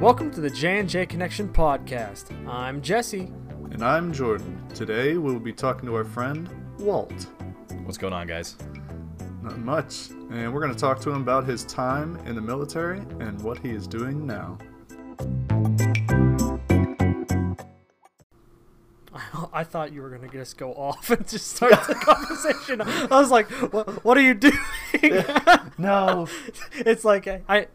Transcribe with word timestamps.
Welcome 0.00 0.30
to 0.32 0.42
the 0.42 0.50
J&J 0.50 1.06
Connection 1.06 1.48
podcast. 1.48 2.30
I'm 2.46 2.82
Jesse. 2.82 3.32
And 3.70 3.82
I'm 3.82 4.12
Jordan. 4.12 4.62
Today 4.74 5.16
we'll 5.16 5.38
be 5.38 5.54
talking 5.54 5.88
to 5.88 5.94
our 5.94 6.04
friend 6.04 6.50
Walt. 6.78 7.26
What's 7.84 7.96
going 7.96 8.12
on, 8.12 8.26
guys? 8.26 8.56
Not 9.42 9.58
much. 9.58 10.10
And 10.30 10.52
we're 10.52 10.60
going 10.60 10.74
to 10.74 10.78
talk 10.78 11.00
to 11.00 11.10
him 11.10 11.22
about 11.22 11.46
his 11.46 11.64
time 11.64 12.16
in 12.26 12.34
the 12.34 12.42
military 12.42 12.98
and 13.20 13.40
what 13.42 13.58
he 13.58 13.70
is 13.70 13.86
doing 13.86 14.26
now. 14.26 14.58
I 19.52 19.64
thought 19.64 19.92
you 19.92 20.02
were 20.02 20.10
going 20.10 20.28
to 20.28 20.28
just 20.28 20.58
go 20.58 20.72
off 20.74 21.08
and 21.16 21.26
just 21.26 21.56
start 21.56 21.72
the 21.86 21.94
conversation. 21.94 22.80
I 22.82 23.18
was 23.18 23.30
like, 23.30 23.48
what, 23.72 24.04
what 24.04 24.18
are 24.18 24.22
you 24.22 24.34
doing? 24.34 24.58
No. 25.78 26.26
it's 26.72 27.04
like 27.04 27.28
I 27.28 27.66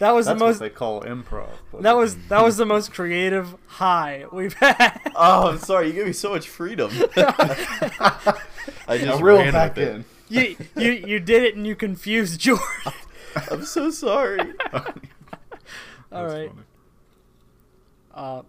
that 0.00 0.10
was 0.14 0.26
That's 0.26 0.38
the 0.38 0.44
most 0.44 0.60
what 0.60 0.68
they 0.68 0.74
call 0.74 1.02
improv. 1.02 1.48
that 1.80 1.96
was 1.96 2.16
that 2.28 2.42
was 2.42 2.56
the 2.56 2.66
most 2.66 2.92
creative 2.92 3.54
high 3.66 4.24
we've 4.32 4.54
had. 4.54 4.98
Oh, 5.14 5.48
I'm 5.50 5.58
sorry. 5.58 5.86
You 5.88 5.92
gave 5.92 6.06
me 6.06 6.12
so 6.12 6.30
much 6.30 6.48
freedom. 6.48 6.90
I 7.16 8.98
just 8.98 9.04
Now 9.04 9.18
reel 9.20 9.36
ran 9.38 9.52
back 9.52 9.76
with 9.76 9.86
it. 9.88 9.94
in. 9.94 10.04
you 10.28 10.56
you 10.76 10.90
you 10.92 11.20
did 11.20 11.44
it 11.44 11.54
and 11.56 11.66
you 11.66 11.76
confused 11.76 12.40
George. 12.44 12.60
I'm 13.50 13.64
so 13.64 13.90
sorry. 13.90 14.40
All 14.72 14.80
That's 16.10 16.32
right. 16.34 16.48
funny. 16.50 16.62
Uh, 18.12 18.42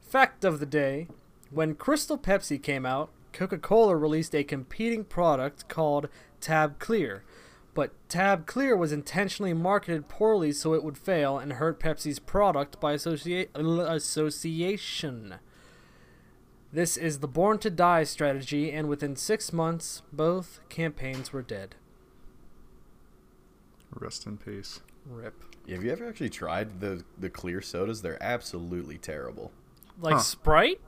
fact 0.00 0.44
of 0.44 0.60
the 0.60 0.66
day: 0.66 1.08
When 1.50 1.74
Crystal 1.74 2.18
Pepsi 2.18 2.62
came 2.62 2.84
out, 2.84 3.10
Coca-Cola 3.32 3.96
released 3.96 4.34
a 4.34 4.44
competing 4.44 5.04
product 5.04 5.68
called 5.68 6.08
Tab 6.40 6.78
Clear. 6.78 7.22
But 7.78 7.92
Tab 8.08 8.44
Clear 8.48 8.76
was 8.76 8.90
intentionally 8.90 9.54
marketed 9.54 10.08
poorly 10.08 10.50
so 10.50 10.74
it 10.74 10.82
would 10.82 10.98
fail 10.98 11.38
and 11.38 11.52
hurt 11.52 11.78
Pepsi's 11.78 12.18
product 12.18 12.80
by 12.80 12.94
associa- 12.94 13.46
association. 13.54 15.36
This 16.72 16.96
is 16.96 17.20
the 17.20 17.28
born 17.28 17.58
to 17.60 17.70
die 17.70 18.02
strategy, 18.02 18.72
and 18.72 18.88
within 18.88 19.14
six 19.14 19.52
months, 19.52 20.02
both 20.12 20.58
campaigns 20.68 21.32
were 21.32 21.40
dead. 21.40 21.76
Rest 23.94 24.26
in 24.26 24.38
peace. 24.38 24.80
Rip. 25.06 25.40
Have 25.68 25.84
you 25.84 25.92
ever 25.92 26.08
actually 26.08 26.30
tried 26.30 26.80
the 26.80 27.04
the 27.16 27.30
clear 27.30 27.62
sodas? 27.62 28.02
They're 28.02 28.20
absolutely 28.20 28.98
terrible. 28.98 29.52
Like 30.00 30.14
Huh. 30.14 30.20
Sprite? 30.22 30.80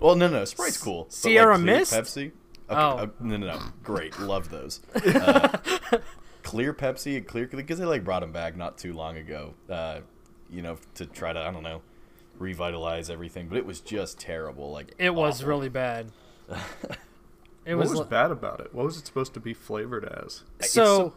Well, 0.00 0.16
no, 0.16 0.26
no, 0.28 0.44
Sprite's 0.44 0.76
cool. 0.76 1.04
but, 1.04 1.12
like, 1.12 1.12
Sierra 1.12 1.54
Clear 1.54 1.64
Mist? 1.76 1.92
Pepsi. 1.94 2.32
Okay, 2.68 2.80
Oh. 2.80 2.96
uh, 2.98 3.06
no, 3.20 3.36
no, 3.36 3.46
no. 3.46 3.60
Great, 3.82 4.18
love 4.20 4.48
those. 4.50 4.80
Uh, 4.94 5.56
clear 6.42 6.72
Pepsi 6.74 7.16
and 7.16 7.26
clear 7.26 7.46
because 7.46 7.78
they 7.78 7.84
like 7.84 8.04
brought 8.04 8.20
them 8.20 8.32
back 8.32 8.56
not 8.56 8.76
too 8.78 8.92
long 8.92 9.16
ago. 9.16 9.54
Uh, 9.70 10.00
you 10.50 10.62
know, 10.62 10.76
to 10.94 11.06
try 11.06 11.32
to 11.32 11.40
I 11.40 11.50
don't 11.50 11.62
know 11.62 11.82
revitalize 12.38 13.08
everything, 13.08 13.48
but 13.48 13.56
it 13.56 13.64
was 13.64 13.80
just 13.80 14.18
terrible. 14.20 14.70
Like 14.70 14.94
It 14.98 15.14
was 15.14 15.42
really 15.44 15.68
bad. 15.68 16.10
It 17.64 17.74
what 17.74 17.80
was, 17.82 17.90
was 17.90 17.98
li- 18.02 18.06
bad 18.08 18.30
about 18.30 18.60
it? 18.60 18.72
What 18.72 18.84
was 18.84 18.96
it 18.96 19.06
supposed 19.06 19.34
to 19.34 19.40
be 19.40 19.52
flavored 19.52 20.04
as? 20.04 20.44
It's 20.60 20.70
so. 20.70 21.14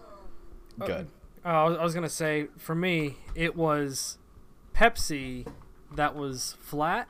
good. 0.79 1.07
Uh, 1.45 1.47
I 1.47 1.63
was- 1.69 1.77
I 1.77 1.83
was 1.83 1.93
gonna 1.93 2.09
say 2.09 2.47
for 2.57 2.73
me 2.73 3.17
it 3.35 3.55
was 3.55 4.17
Pepsi 4.73 5.45
that 5.93 6.15
was 6.15 6.57
flat, 6.59 7.07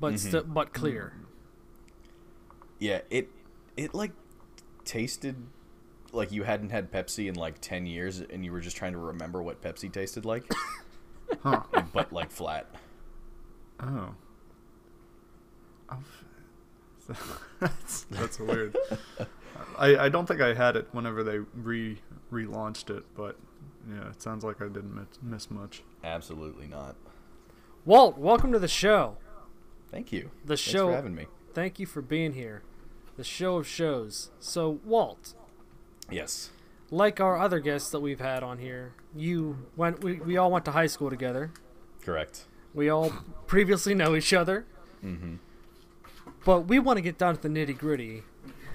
but 0.00 0.14
Mhm. 0.14 0.18
sti- 0.18 0.40
but 0.40 0.72
clear. 0.74 1.12
Yeah, 2.84 3.00
it 3.08 3.30
it 3.78 3.94
like 3.94 4.10
tasted 4.84 5.36
like 6.12 6.30
you 6.30 6.42
hadn't 6.42 6.68
had 6.68 6.92
Pepsi 6.92 7.28
in 7.30 7.34
like 7.34 7.58
10 7.62 7.86
years 7.86 8.20
and 8.20 8.44
you 8.44 8.52
were 8.52 8.60
just 8.60 8.76
trying 8.76 8.92
to 8.92 8.98
remember 8.98 9.42
what 9.42 9.62
Pepsi 9.62 9.90
tasted 9.90 10.26
like, 10.26 10.44
Huh. 11.42 11.62
but 11.94 12.12
like 12.12 12.30
flat. 12.30 12.66
Oh. 13.80 14.10
I've- 15.88 16.02
that's, 17.60 18.02
that's 18.10 18.38
weird. 18.38 18.76
I, 19.78 19.96
I 19.96 20.08
don't 20.10 20.26
think 20.26 20.42
I 20.42 20.52
had 20.52 20.76
it 20.76 20.86
whenever 20.92 21.22
they 21.24 21.38
re 21.54 21.96
relaunched 22.30 22.90
it, 22.94 23.04
but 23.16 23.36
yeah, 23.90 24.10
it 24.10 24.20
sounds 24.20 24.44
like 24.44 24.60
I 24.60 24.66
didn't 24.68 24.94
miss, 24.94 25.06
miss 25.22 25.50
much. 25.50 25.82
Absolutely 26.04 26.66
not. 26.66 26.96
Walt, 27.86 28.18
welcome 28.18 28.52
to 28.52 28.58
the 28.58 28.68
show. 28.68 29.16
Thank 29.90 30.12
you. 30.12 30.30
The 30.44 30.48
Thanks 30.56 30.60
show. 30.60 30.88
for 30.88 30.94
having 30.96 31.14
me. 31.14 31.28
Thank 31.54 31.78
you 31.78 31.86
for 31.86 32.02
being 32.02 32.34
here. 32.34 32.62
The 33.16 33.24
show 33.24 33.56
of 33.58 33.66
shows. 33.66 34.30
So 34.40 34.80
Walt, 34.84 35.34
Yes. 36.10 36.50
like 36.90 37.20
our 37.20 37.38
other 37.38 37.60
guests 37.60 37.90
that 37.90 38.00
we've 38.00 38.20
had 38.20 38.42
on 38.42 38.58
here, 38.58 38.92
you 39.14 39.58
went. 39.76 40.02
We, 40.02 40.14
we 40.14 40.36
all 40.36 40.50
went 40.50 40.64
to 40.66 40.72
high 40.72 40.86
school 40.88 41.10
together. 41.10 41.50
Correct. 42.02 42.44
We 42.74 42.88
all 42.88 43.10
previously 43.46 43.94
know 43.94 44.14
each 44.16 44.32
other, 44.32 44.66
Mm-hmm. 45.04 45.36
but 46.44 46.62
we 46.62 46.78
want 46.78 46.96
to 46.96 47.02
get 47.02 47.18
down 47.18 47.36
to 47.36 47.42
the 47.42 47.48
nitty 47.48 47.78
gritty. 47.78 48.22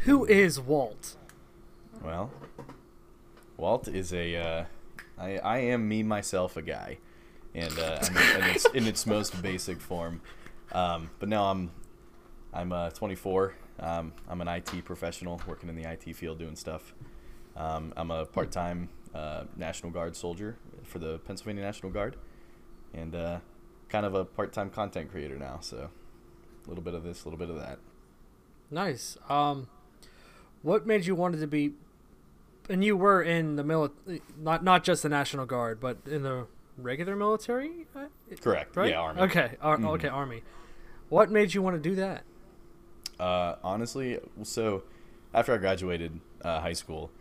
Who 0.04 0.26
is 0.26 0.60
Walt? 0.60 1.18
Well, 2.02 2.32
Walt 3.58 3.88
is 3.90 4.14
a 4.14 4.36
uh, 4.38 4.66
I 5.18 5.38
I 5.40 5.58
am 5.60 5.88
me 5.90 6.02
myself 6.04 6.56
a 6.56 6.62
guy. 6.62 7.00
And 7.56 7.78
uh, 7.80 8.00
in, 8.10 8.44
its, 8.46 8.66
in 8.76 8.86
its 8.86 9.06
most 9.08 9.42
basic 9.42 9.82
form. 9.82 10.22
Um, 10.72 11.10
but 11.20 11.28
now 11.28 11.46
I'm 11.46 11.72
I'm 12.54 12.72
uh, 12.72 12.92
24. 12.92 13.56
Um, 13.82 14.14
I'm 14.28 14.42
an 14.42 14.48
IT 14.48 14.84
professional 14.86 15.42
working 15.48 15.70
in 15.70 15.76
the 15.76 15.90
IT 15.90 16.16
field 16.16 16.40
doing 16.40 16.56
stuff. 16.56 16.94
Um, 17.56 17.94
I'm 17.98 18.12
a 18.12 18.26
part-time 18.26 18.90
uh, 19.14 19.44
National 19.58 19.92
Guard 19.92 20.16
soldier 20.16 20.58
for 20.84 21.00
the 21.00 21.20
Pennsylvania 21.20 21.64
National 21.64 21.92
Guard, 21.92 22.16
and 22.94 23.16
uh, 23.16 23.40
kind 23.90 24.06
of 24.06 24.14
a 24.16 24.26
part-time 24.26 24.70
content 24.70 25.12
creator 25.12 25.38
now. 25.38 25.60
So 25.62 25.90
a 26.66 26.70
little 26.70 26.84
bit 26.84 26.94
of 26.94 27.04
this, 27.04 27.24
a 27.24 27.30
little 27.30 27.40
bit 27.40 27.50
of 27.50 27.58
that. 27.58 27.80
Nice. 28.72 29.18
Um, 29.30 29.68
what 30.62 30.86
made 30.86 31.06
you 31.06 31.16
wanted 31.16 31.40
to 31.42 31.48
be? 31.48 31.74
And 32.70 32.84
you 32.84 32.96
were 32.96 33.24
in 33.24 33.56
the 33.56 33.64
military, 33.64 34.22
not 34.38 34.64
not 34.64 34.84
just 34.84 35.02
the 35.04 35.10
National 35.10 35.46
Guard, 35.48 35.80
but 35.80 35.98
in 36.06 36.22
the 36.22 36.46
regular 36.78 37.16
military, 37.16 37.88
uh, 37.96 38.06
Correct. 38.42 38.76
right? 38.76 38.92
Yeah, 38.92 39.00
Army. 39.00 39.22
Okay. 39.24 39.56
Ar- 39.62 39.78
Mhm. 39.80 39.88
Okay, 39.96 40.08
Army. 40.08 40.44
What 41.10 41.32
made 41.32 41.54
you 41.56 41.64
want 41.64 41.82
to 41.82 41.90
do 41.90 41.96
that? 41.96 42.24
Uh, 43.19 43.56
honestly, 43.63 44.19
so 44.44 44.84
after 45.34 45.53
I 45.53 45.57
graduated 45.57 46.19
uh, 46.44 46.62
high 46.62 46.74
school, 46.74 47.12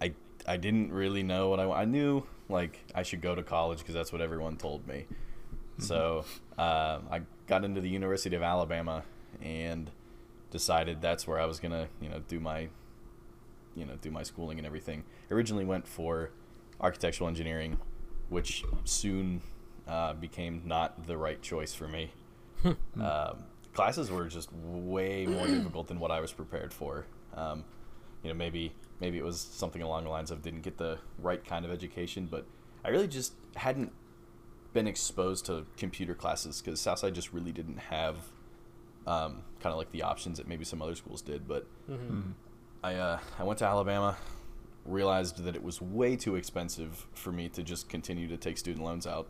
I 0.00 0.12
I 0.46 0.56
didn't 0.56 0.92
really 0.92 1.22
know 1.22 1.48
what 1.48 1.60
I 1.60 1.70
I 1.70 1.84
knew 1.84 2.24
like 2.48 2.80
I 2.94 3.02
should 3.02 3.22
go 3.22 3.34
to 3.34 3.42
college 3.42 3.78
because 3.78 3.94
that's 3.94 4.12
what 4.12 4.20
everyone 4.20 4.56
told 4.56 4.86
me. 4.86 5.06
So 5.78 6.24
uh, 6.58 6.98
I 7.10 7.22
got 7.46 7.64
into 7.64 7.80
the 7.80 7.88
University 7.88 8.36
of 8.36 8.42
Alabama 8.42 9.02
and 9.40 9.90
decided 10.50 11.00
that's 11.00 11.26
where 11.26 11.40
I 11.40 11.46
was 11.46 11.58
gonna 11.58 11.88
you 12.00 12.08
know 12.08 12.20
do 12.28 12.38
my 12.38 12.68
you 13.74 13.86
know 13.86 13.96
do 14.00 14.10
my 14.10 14.22
schooling 14.22 14.58
and 14.58 14.66
everything. 14.66 15.04
Originally 15.30 15.64
went 15.64 15.86
for 15.88 16.30
architectural 16.80 17.28
engineering, 17.28 17.78
which 18.28 18.64
soon 18.84 19.40
uh, 19.88 20.12
became 20.14 20.62
not 20.66 21.06
the 21.06 21.16
right 21.16 21.40
choice 21.42 21.74
for 21.74 21.88
me. 21.88 22.12
um, 23.00 23.44
classes 23.74 24.10
were 24.10 24.28
just 24.28 24.52
way 24.52 25.26
more 25.26 25.46
difficult 25.46 25.88
than 25.88 25.98
what 25.98 26.10
I 26.10 26.20
was 26.20 26.32
prepared 26.32 26.72
for. 26.72 27.06
Um, 27.34 27.64
you 28.22 28.28
know, 28.30 28.34
maybe 28.34 28.72
maybe 29.00 29.18
it 29.18 29.24
was 29.24 29.40
something 29.40 29.82
along 29.82 30.04
the 30.04 30.10
lines 30.10 30.30
of 30.30 30.42
didn't 30.42 30.62
get 30.62 30.78
the 30.78 30.98
right 31.18 31.44
kind 31.44 31.64
of 31.64 31.70
education, 31.70 32.28
but 32.30 32.46
I 32.84 32.90
really 32.90 33.08
just 33.08 33.34
hadn't 33.56 33.92
been 34.72 34.86
exposed 34.86 35.46
to 35.46 35.66
computer 35.76 36.14
classes 36.14 36.62
because 36.62 36.80
Southside 36.80 37.14
just 37.14 37.32
really 37.32 37.52
didn't 37.52 37.78
have 37.78 38.16
um, 39.06 39.42
kind 39.60 39.72
of 39.72 39.76
like 39.76 39.90
the 39.92 40.02
options 40.02 40.38
that 40.38 40.46
maybe 40.46 40.64
some 40.64 40.80
other 40.80 40.94
schools 40.94 41.20
did. 41.22 41.48
But 41.48 41.66
I 42.84 42.94
uh, 42.94 43.18
I 43.38 43.44
went 43.44 43.58
to 43.58 43.64
Alabama, 43.66 44.16
realized 44.84 45.42
that 45.44 45.56
it 45.56 45.62
was 45.62 45.80
way 45.80 46.16
too 46.16 46.36
expensive 46.36 47.06
for 47.14 47.32
me 47.32 47.48
to 47.50 47.62
just 47.62 47.88
continue 47.88 48.28
to 48.28 48.36
take 48.36 48.58
student 48.58 48.84
loans 48.84 49.06
out. 49.06 49.26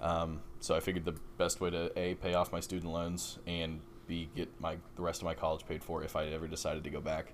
Um, 0.00 0.40
so 0.60 0.74
I 0.74 0.80
figured 0.80 1.04
the 1.04 1.16
best 1.38 1.60
way 1.60 1.70
to 1.70 1.90
a 1.98 2.14
pay 2.14 2.34
off 2.34 2.52
my 2.52 2.60
student 2.60 2.92
loans 2.92 3.38
and 3.46 3.80
b 4.06 4.28
get 4.34 4.48
my 4.60 4.76
the 4.96 5.02
rest 5.02 5.22
of 5.22 5.24
my 5.24 5.34
college 5.34 5.64
paid 5.66 5.82
for 5.82 6.02
if 6.02 6.14
I 6.16 6.26
ever 6.26 6.46
decided 6.46 6.84
to 6.84 6.90
go 6.90 7.00
back 7.00 7.32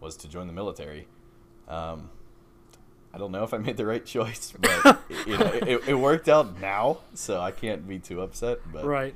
was 0.00 0.16
to 0.18 0.28
join 0.28 0.46
the 0.46 0.52
military. 0.52 1.06
Um, 1.68 2.10
I 3.12 3.18
don't 3.18 3.32
know 3.32 3.42
if 3.42 3.52
I 3.54 3.58
made 3.58 3.76
the 3.76 3.86
right 3.86 4.04
choice, 4.16 4.52
but 4.58 5.02
it, 5.08 5.26
you 5.26 5.38
know, 5.38 5.46
it, 5.46 5.88
it 5.88 5.94
worked 5.94 6.28
out 6.28 6.60
now, 6.60 6.98
so 7.14 7.40
I 7.40 7.50
can't 7.50 7.86
be 7.86 7.98
too 7.98 8.20
upset. 8.22 8.58
But 8.72 8.84
Right. 8.84 9.14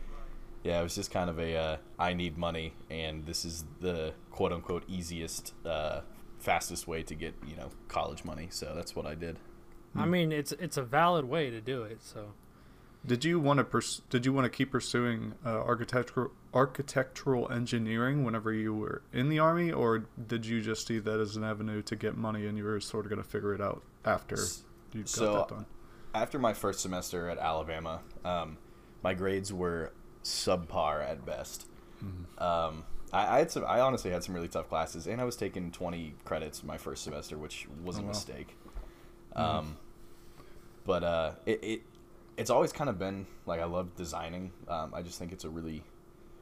yeah, 0.62 0.80
it 0.80 0.82
was 0.82 0.94
just 0.94 1.10
kind 1.10 1.30
of 1.30 1.38
a 1.38 1.56
uh, 1.56 1.76
I 1.98 2.12
need 2.14 2.36
money, 2.38 2.74
and 2.90 3.24
this 3.26 3.44
is 3.44 3.64
the 3.80 4.14
quote 4.30 4.52
unquote 4.52 4.84
easiest, 4.88 5.52
uh, 5.64 6.00
fastest 6.38 6.86
way 6.88 7.02
to 7.02 7.14
get 7.14 7.34
you 7.46 7.56
know 7.56 7.70
college 7.88 8.24
money. 8.24 8.48
So 8.50 8.72
that's 8.74 8.94
what 8.96 9.06
I 9.06 9.14
did. 9.14 9.38
I 9.96 10.06
mean, 10.06 10.32
it's 10.32 10.52
it's 10.52 10.76
a 10.76 10.82
valid 10.82 11.24
way 11.26 11.50
to 11.50 11.60
do 11.60 11.82
it. 11.84 12.02
So 12.02 12.32
Did 13.06 13.24
you 13.24 13.38
want 13.38 13.58
to 13.58 13.64
pers- 13.64 14.00
Did 14.08 14.24
you 14.24 14.32
want 14.32 14.46
to 14.46 14.48
keep 14.48 14.70
pursuing 14.72 15.34
uh, 15.44 15.50
architectural 15.50 16.30
architectural 16.54 17.50
engineering 17.52 18.24
whenever 18.24 18.52
you 18.52 18.72
were 18.74 19.02
in 19.12 19.28
the 19.28 19.38
army, 19.38 19.70
or 19.72 20.06
did 20.26 20.46
you 20.46 20.60
just 20.62 20.86
see 20.86 20.98
that 21.00 21.20
as 21.20 21.36
an 21.36 21.44
avenue 21.44 21.82
to 21.82 21.96
get 21.96 22.16
money 22.16 22.46
and 22.46 22.56
you 22.56 22.64
were 22.64 22.80
sort 22.80 23.04
of 23.04 23.10
going 23.10 23.22
to 23.22 23.28
figure 23.28 23.52
it 23.54 23.60
out 23.60 23.82
after 24.04 24.36
you 24.92 25.00
got 25.00 25.08
so, 25.08 25.34
that 25.34 25.48
done? 25.48 25.66
after 26.14 26.38
my 26.38 26.54
first 26.54 26.80
semester 26.80 27.28
at 27.28 27.38
Alabama, 27.38 28.00
um, 28.24 28.56
my 29.02 29.12
grades 29.14 29.52
were 29.52 29.92
subpar 30.22 31.02
at 31.06 31.26
best. 31.26 31.66
Um, 32.38 32.84
I, 33.12 33.36
I 33.36 33.38
had 33.40 33.50
some. 33.50 33.64
I 33.66 33.80
honestly 33.80 34.10
had 34.10 34.24
some 34.24 34.34
really 34.34 34.48
tough 34.48 34.68
classes, 34.68 35.06
and 35.06 35.20
I 35.20 35.24
was 35.24 35.36
taking 35.36 35.70
twenty 35.72 36.14
credits 36.24 36.62
my 36.64 36.78
first 36.78 37.04
semester, 37.04 37.36
which 37.36 37.66
was 37.84 37.96
a 37.96 38.00
Oh, 38.00 38.02
wow. 38.02 38.08
mistake. 38.08 38.56
Um, 39.36 39.76
but 40.84 41.02
uh, 41.02 41.32
it, 41.46 41.64
it 41.64 41.82
it's 42.36 42.50
always 42.50 42.72
kind 42.72 42.90
of 42.90 42.98
been 42.98 43.26
like 43.46 43.60
I 43.60 43.64
love 43.64 43.94
designing. 43.96 44.52
Um, 44.68 44.92
I 44.94 45.02
just 45.02 45.18
think 45.18 45.32
it's 45.32 45.44
a 45.44 45.50
really 45.50 45.82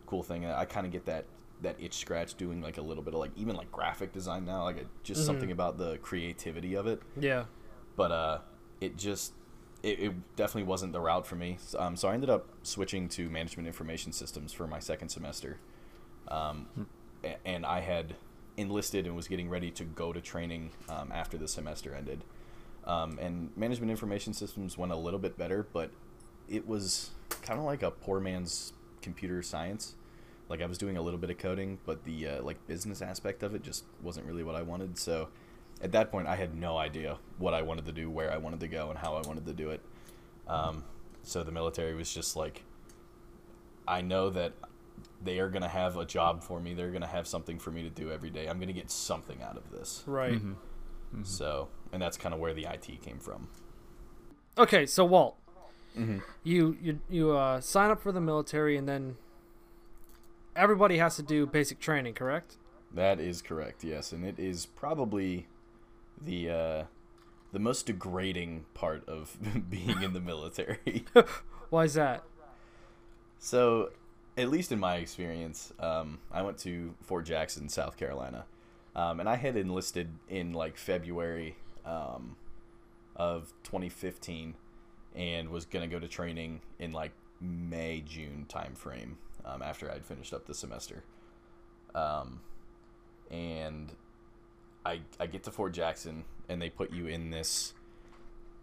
cool 0.06 0.22
thing. 0.22 0.46
I 0.46 0.64
kind 0.64 0.86
of 0.86 0.92
get 0.92 1.06
that 1.06 1.24
that 1.62 1.76
itch 1.80 1.94
scratch 1.98 2.34
doing 2.34 2.60
like 2.60 2.76
a 2.78 2.82
little 2.82 3.02
bit 3.04 3.14
of 3.14 3.20
like 3.20 3.30
even 3.36 3.54
like 3.56 3.70
graphic 3.70 4.12
design 4.12 4.44
now. 4.44 4.64
Like 4.64 4.84
just 5.02 5.22
Mhm. 5.22 5.26
something 5.26 5.50
about 5.52 5.78
the 5.78 5.98
creativity 5.98 6.74
of 6.74 6.86
it 6.86 7.00
Yeah. 7.16 7.44
but 7.96 8.10
uh, 8.10 8.38
it 8.80 8.96
just 8.96 9.32
it, 9.82 9.98
it 10.00 10.36
definitely 10.36 10.64
wasn't 10.68 10.92
the 10.92 11.00
route 11.00 11.26
for 11.26 11.34
me. 11.36 11.58
Um, 11.78 11.96
so 11.96 12.08
I 12.08 12.14
ended 12.14 12.30
up 12.30 12.48
switching 12.62 13.08
to 13.10 13.28
management 13.28 13.66
information 13.66 14.12
systems 14.12 14.52
for 14.52 14.66
my 14.68 14.78
second 14.78 15.08
semester, 15.08 15.58
um, 16.28 16.66
a- 17.24 17.44
and 17.46 17.66
I 17.66 17.80
had 17.80 18.14
enlisted 18.56 19.06
and 19.06 19.16
was 19.16 19.26
getting 19.28 19.48
ready 19.48 19.70
to 19.72 19.84
go 19.84 20.12
to 20.12 20.20
training 20.20 20.70
um, 20.88 21.10
after 21.12 21.36
the 21.38 21.48
semester 21.48 21.94
ended. 21.94 22.22
Um, 22.84 23.18
and 23.20 23.50
management 23.56 23.90
information 23.90 24.32
systems 24.32 24.76
went 24.76 24.92
a 24.92 24.96
little 24.96 25.20
bit 25.20 25.38
better, 25.38 25.66
but 25.72 25.90
it 26.48 26.66
was 26.66 27.10
kind 27.42 27.58
of 27.58 27.64
like 27.64 27.82
a 27.82 27.90
poor 27.90 28.20
man's 28.20 28.72
computer 29.00 29.42
science. 29.42 29.94
Like 30.48 30.60
I 30.60 30.66
was 30.66 30.78
doing 30.78 30.96
a 30.96 31.02
little 31.02 31.18
bit 31.18 31.30
of 31.30 31.38
coding, 31.38 31.78
but 31.86 32.04
the 32.04 32.28
uh, 32.28 32.42
like 32.42 32.66
business 32.66 33.00
aspect 33.00 33.42
of 33.42 33.54
it 33.54 33.62
just 33.62 33.84
wasn't 34.02 34.26
really 34.26 34.42
what 34.42 34.54
I 34.54 34.62
wanted. 34.62 34.98
So 34.98 35.28
at 35.80 35.92
that 35.92 36.10
point, 36.10 36.26
I 36.26 36.36
had 36.36 36.54
no 36.54 36.76
idea 36.76 37.18
what 37.38 37.54
I 37.54 37.62
wanted 37.62 37.86
to 37.86 37.92
do, 37.92 38.10
where 38.10 38.32
I 38.32 38.36
wanted 38.36 38.60
to 38.60 38.68
go, 38.68 38.90
and 38.90 38.98
how 38.98 39.14
I 39.14 39.22
wanted 39.26 39.46
to 39.46 39.52
do 39.52 39.70
it. 39.70 39.80
Um, 40.48 40.84
so 41.22 41.42
the 41.42 41.52
military 41.52 41.94
was 41.94 42.12
just 42.12 42.36
like, 42.36 42.62
I 43.86 44.00
know 44.00 44.30
that 44.30 44.52
they 45.24 45.38
are 45.38 45.48
going 45.48 45.62
to 45.62 45.68
have 45.68 45.96
a 45.96 46.04
job 46.04 46.42
for 46.42 46.60
me. 46.60 46.74
They're 46.74 46.90
going 46.90 47.02
to 47.02 47.08
have 47.08 47.26
something 47.26 47.58
for 47.58 47.70
me 47.70 47.82
to 47.82 47.90
do 47.90 48.12
every 48.12 48.30
day. 48.30 48.48
I'm 48.48 48.58
going 48.58 48.68
to 48.68 48.74
get 48.74 48.90
something 48.90 49.40
out 49.42 49.56
of 49.56 49.70
this. 49.70 50.02
Right. 50.06 50.32
Mhm. 51.14 51.26
So, 51.26 51.68
and 51.92 52.00
that's 52.02 52.16
kind 52.16 52.34
of 52.34 52.40
where 52.40 52.54
the 52.54 52.66
IT 52.66 53.00
came 53.02 53.18
from. 53.18 53.48
Okay, 54.58 54.86
so 54.86 55.04
Walt, 55.04 55.36
Mm-hmm. 55.98 56.18
you 56.42 56.76
you 56.80 57.00
you 57.10 57.30
uh, 57.32 57.60
sign 57.60 57.90
up 57.90 58.00
for 58.00 58.12
the 58.12 58.20
military, 58.20 58.76
and 58.78 58.88
then 58.88 59.16
everybody 60.56 60.98
has 60.98 61.16
to 61.16 61.22
do 61.22 61.46
basic 61.46 61.80
training, 61.80 62.14
correct? 62.14 62.56
That 62.94 63.20
is 63.20 63.42
correct. 63.42 63.84
Yes, 63.84 64.12
and 64.12 64.24
it 64.24 64.38
is 64.38 64.66
probably 64.66 65.46
the 66.20 66.50
uh, 66.50 66.84
the 67.52 67.58
most 67.58 67.86
degrading 67.86 68.64
part 68.74 69.06
of 69.08 69.36
being 69.70 70.02
in 70.02 70.12
the 70.12 70.20
military. 70.32 71.04
Why 71.70 71.84
is 71.84 71.94
that? 71.94 72.22
So, 73.38 73.90
at 74.36 74.48
least 74.50 74.70
in 74.72 74.78
my 74.78 74.96
experience, 74.96 75.72
um, 75.80 76.20
I 76.30 76.42
went 76.42 76.58
to 76.58 76.94
Fort 77.02 77.24
Jackson, 77.26 77.68
South 77.68 77.96
Carolina, 77.96 78.44
um, 78.94 79.20
and 79.20 79.28
I 79.28 79.36
had 79.36 79.56
enlisted 79.56 80.08
in 80.28 80.52
like 80.52 80.76
February 80.76 81.56
um, 81.84 82.36
of 83.16 83.52
2015, 83.64 84.54
and 85.14 85.48
was 85.48 85.64
gonna 85.64 85.88
go 85.88 85.98
to 85.98 86.08
training 86.08 86.60
in 86.78 86.92
like 86.92 87.12
May 87.40 88.02
June 88.06 88.46
time 88.48 88.74
frame 88.74 89.18
um, 89.44 89.62
after 89.62 89.90
I'd 89.90 90.04
finished 90.04 90.32
up 90.32 90.46
the 90.46 90.54
semester. 90.54 91.04
Um, 91.94 92.40
and 93.30 93.92
I 94.84 95.00
I 95.18 95.26
get 95.26 95.42
to 95.44 95.50
Fort 95.50 95.72
Jackson, 95.72 96.24
and 96.48 96.60
they 96.60 96.70
put 96.70 96.92
you 96.92 97.06
in 97.06 97.30
this 97.30 97.74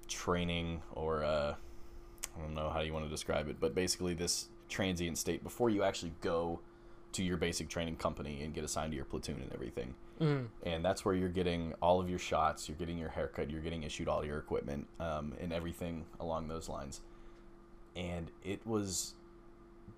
training 0.08 0.82
or 0.94 1.24
uh, 1.24 1.56
I 2.36 2.42
don't 2.42 2.56
know 2.56 2.70
how 2.70 2.82
you 2.82 2.94
want 2.94 3.06
to 3.06 3.12
describe 3.12 3.48
it, 3.48 3.58
but 3.60 3.74
basically 3.74 4.14
this 4.14 4.50
transient 4.68 5.18
state 5.18 5.44
before 5.44 5.70
you 5.70 5.84
actually 5.84 6.14
go 6.22 6.60
to 7.14 7.24
your 7.24 7.38
basic 7.38 7.70
training 7.70 7.96
company 7.96 8.44
and 8.44 8.54
get 8.54 8.64
assigned 8.64 8.92
to 8.92 8.96
your 8.96 9.06
platoon 9.06 9.42
and 9.42 9.52
everything. 9.54 9.96
Mm. 10.22 10.48
And 10.64 10.86
that's 10.86 11.04
where 11.06 11.16
you're 11.16 11.30
getting 11.30 11.74
all 11.82 12.00
of 12.00 12.10
your 12.10 12.20
shots, 12.20 12.68
you're 12.70 12.78
getting 12.78 12.98
your 12.98 13.10
haircut, 13.10 13.50
you're 13.50 13.62
getting 13.62 13.84
issued 13.84 14.08
all 14.08 14.24
your 14.26 14.38
equipment, 14.38 14.88
um, 15.00 15.34
and 15.40 15.52
everything 15.54 16.06
along 16.20 16.48
those 16.50 16.70
lines. 16.70 17.02
And 17.96 18.30
it 18.44 18.66
was 18.66 19.16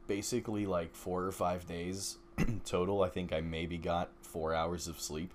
basically 0.08 0.66
like 0.66 0.96
four 0.96 1.24
or 1.24 1.32
five 1.32 1.66
days 1.66 2.18
total. 2.66 3.04
I 3.04 3.10
think 3.10 3.34
I 3.34 3.42
maybe 3.42 3.78
got 3.78 4.12
four 4.22 4.54
hours 4.56 4.88
of 4.88 5.00
sleep 5.00 5.32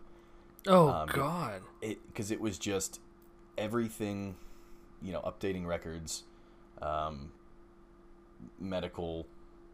Oh 0.69 0.89
Um, 0.89 1.09
God. 1.13 1.63
it 1.81 1.99
because 2.09 2.31
it 2.31 2.41
was 2.41 2.59
just 2.59 3.01
everything 3.57 4.37
you 5.01 5.13
know 5.13 5.21
updating 5.21 5.65
records 5.67 6.25
um, 6.83 7.31
medical 8.59 9.27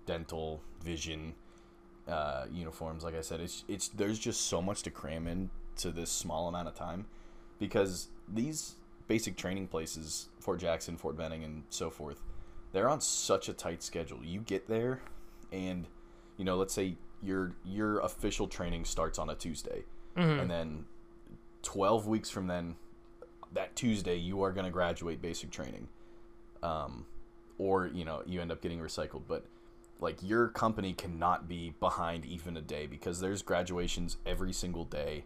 dental 0.06 0.60
vision 0.84 1.34
uh, 2.08 2.44
uniforms 2.52 3.04
like 3.04 3.14
i 3.14 3.20
said 3.20 3.40
it's 3.40 3.64
it's 3.68 3.88
there's 3.88 4.18
just 4.18 4.42
so 4.42 4.60
much 4.60 4.82
to 4.82 4.90
cram 4.90 5.26
in 5.26 5.50
to 5.76 5.90
this 5.90 6.10
small 6.10 6.48
amount 6.48 6.66
of 6.68 6.74
time 6.74 7.06
because 7.58 8.08
these 8.28 8.74
basic 9.08 9.36
training 9.36 9.68
places 9.68 10.28
fort 10.40 10.58
jackson 10.58 10.96
fort 10.96 11.16
benning 11.16 11.44
and 11.44 11.62
so 11.70 11.90
forth 11.90 12.22
they're 12.72 12.88
on 12.88 13.00
such 13.00 13.48
a 13.48 13.52
tight 13.52 13.82
schedule 13.82 14.18
you 14.24 14.40
get 14.40 14.66
there 14.68 15.00
and 15.52 15.86
you 16.36 16.44
know 16.44 16.56
let's 16.56 16.74
say 16.74 16.96
your 17.22 17.52
your 17.64 18.00
official 18.00 18.48
training 18.48 18.84
starts 18.84 19.18
on 19.18 19.30
a 19.30 19.34
tuesday 19.34 19.84
Mhm. 20.16 20.42
and 20.42 20.50
then 20.50 20.84
12 21.62 22.06
weeks 22.06 22.28
from 22.28 22.48
then 22.48 22.74
that 23.52 23.76
tuesday 23.76 24.16
you 24.16 24.42
are 24.42 24.50
going 24.52 24.64
to 24.66 24.70
graduate 24.72 25.22
basic 25.22 25.50
training 25.50 25.88
um, 26.62 27.06
or 27.58 27.86
you 27.86 28.04
know 28.04 28.22
you 28.26 28.40
end 28.40 28.50
up 28.50 28.60
getting 28.60 28.80
recycled 28.80 29.22
but 29.28 29.44
like 30.02 30.18
your 30.20 30.48
company 30.48 30.92
cannot 30.92 31.48
be 31.48 31.74
behind 31.80 32.26
even 32.26 32.56
a 32.56 32.60
day 32.60 32.86
because 32.86 33.20
there's 33.20 33.40
graduations 33.40 34.16
every 34.26 34.52
single 34.52 34.84
day 34.84 35.24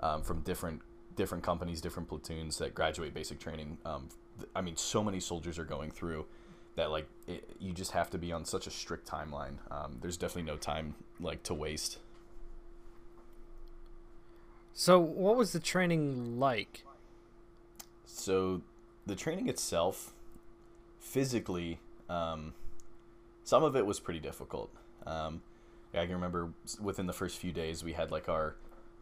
um, 0.00 0.22
from 0.22 0.40
different 0.40 0.80
different 1.16 1.42
companies 1.42 1.80
different 1.80 2.08
platoons 2.08 2.58
that 2.58 2.74
graduate 2.74 3.12
basic 3.12 3.38
training. 3.38 3.78
Um, 3.84 4.08
i 4.54 4.60
mean 4.60 4.76
so 4.76 5.02
many 5.02 5.18
soldiers 5.18 5.58
are 5.58 5.64
going 5.64 5.90
through 5.90 6.26
that 6.76 6.90
like 6.90 7.08
it, 7.26 7.48
you 7.58 7.72
just 7.72 7.92
have 7.92 8.10
to 8.10 8.18
be 8.18 8.32
on 8.32 8.44
such 8.44 8.66
a 8.66 8.70
strict 8.70 9.08
timeline. 9.08 9.56
Um, 9.70 9.98
there's 10.00 10.16
definitely 10.16 10.50
no 10.50 10.56
time 10.56 10.94
like 11.18 11.42
to 11.44 11.54
waste. 11.54 11.98
So, 14.78 15.00
what 15.00 15.36
was 15.36 15.52
the 15.52 15.60
training 15.60 16.38
like? 16.38 16.84
So 18.04 18.60
the 19.06 19.14
training 19.14 19.48
itself, 19.48 20.12
physically, 21.00 21.78
um, 22.10 22.52
some 23.46 23.62
of 23.62 23.76
it 23.76 23.86
was 23.86 24.00
pretty 24.00 24.18
difficult. 24.20 24.70
Um, 25.06 25.40
I 25.94 26.04
can 26.04 26.16
remember 26.16 26.52
within 26.82 27.06
the 27.06 27.12
first 27.14 27.38
few 27.38 27.52
days 27.52 27.82
we 27.82 27.94
had 27.94 28.10
like 28.10 28.28
our 28.28 28.56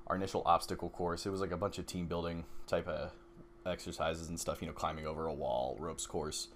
our 0.07 0.15
initial 0.17 0.43
obstacle 0.45 0.91
course. 0.91 1.25
It 1.27 1.31
was 1.31 1.41
like 1.41 1.51
a 1.51 1.57
bunch 1.57 1.79
of 1.79 1.87
team 1.87 2.07
building 2.07 2.45
type 2.67 2.87
of 2.87 3.11
exercises 3.67 4.29
and 4.29 4.39
stuff. 4.39 4.61
You 4.61 4.69
know, 4.69 4.75
climbing 4.75 5.07
over 5.07 5.27
a 5.27 5.33
wall, 5.33 5.77
ropes 5.81 6.07
course, 6.07 6.49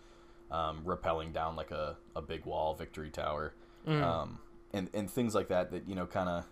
um, 0.51 0.83
rappelling 0.85 1.33
down 1.33 1.57
like 1.57 1.71
a, 1.71 1.97
a 2.15 2.21
big 2.23 2.45
wall, 2.45 2.75
victory 2.75 3.11
tower, 3.11 3.55
Mm. 3.87 4.03
um, 4.03 4.39
and 4.75 4.91
and 4.93 5.11
things 5.11 5.35
like 5.35 5.49
that. 5.49 5.71
That 5.71 5.89
you 5.89 5.95
know, 5.95 6.07
kind 6.07 6.29
of 6.29 6.45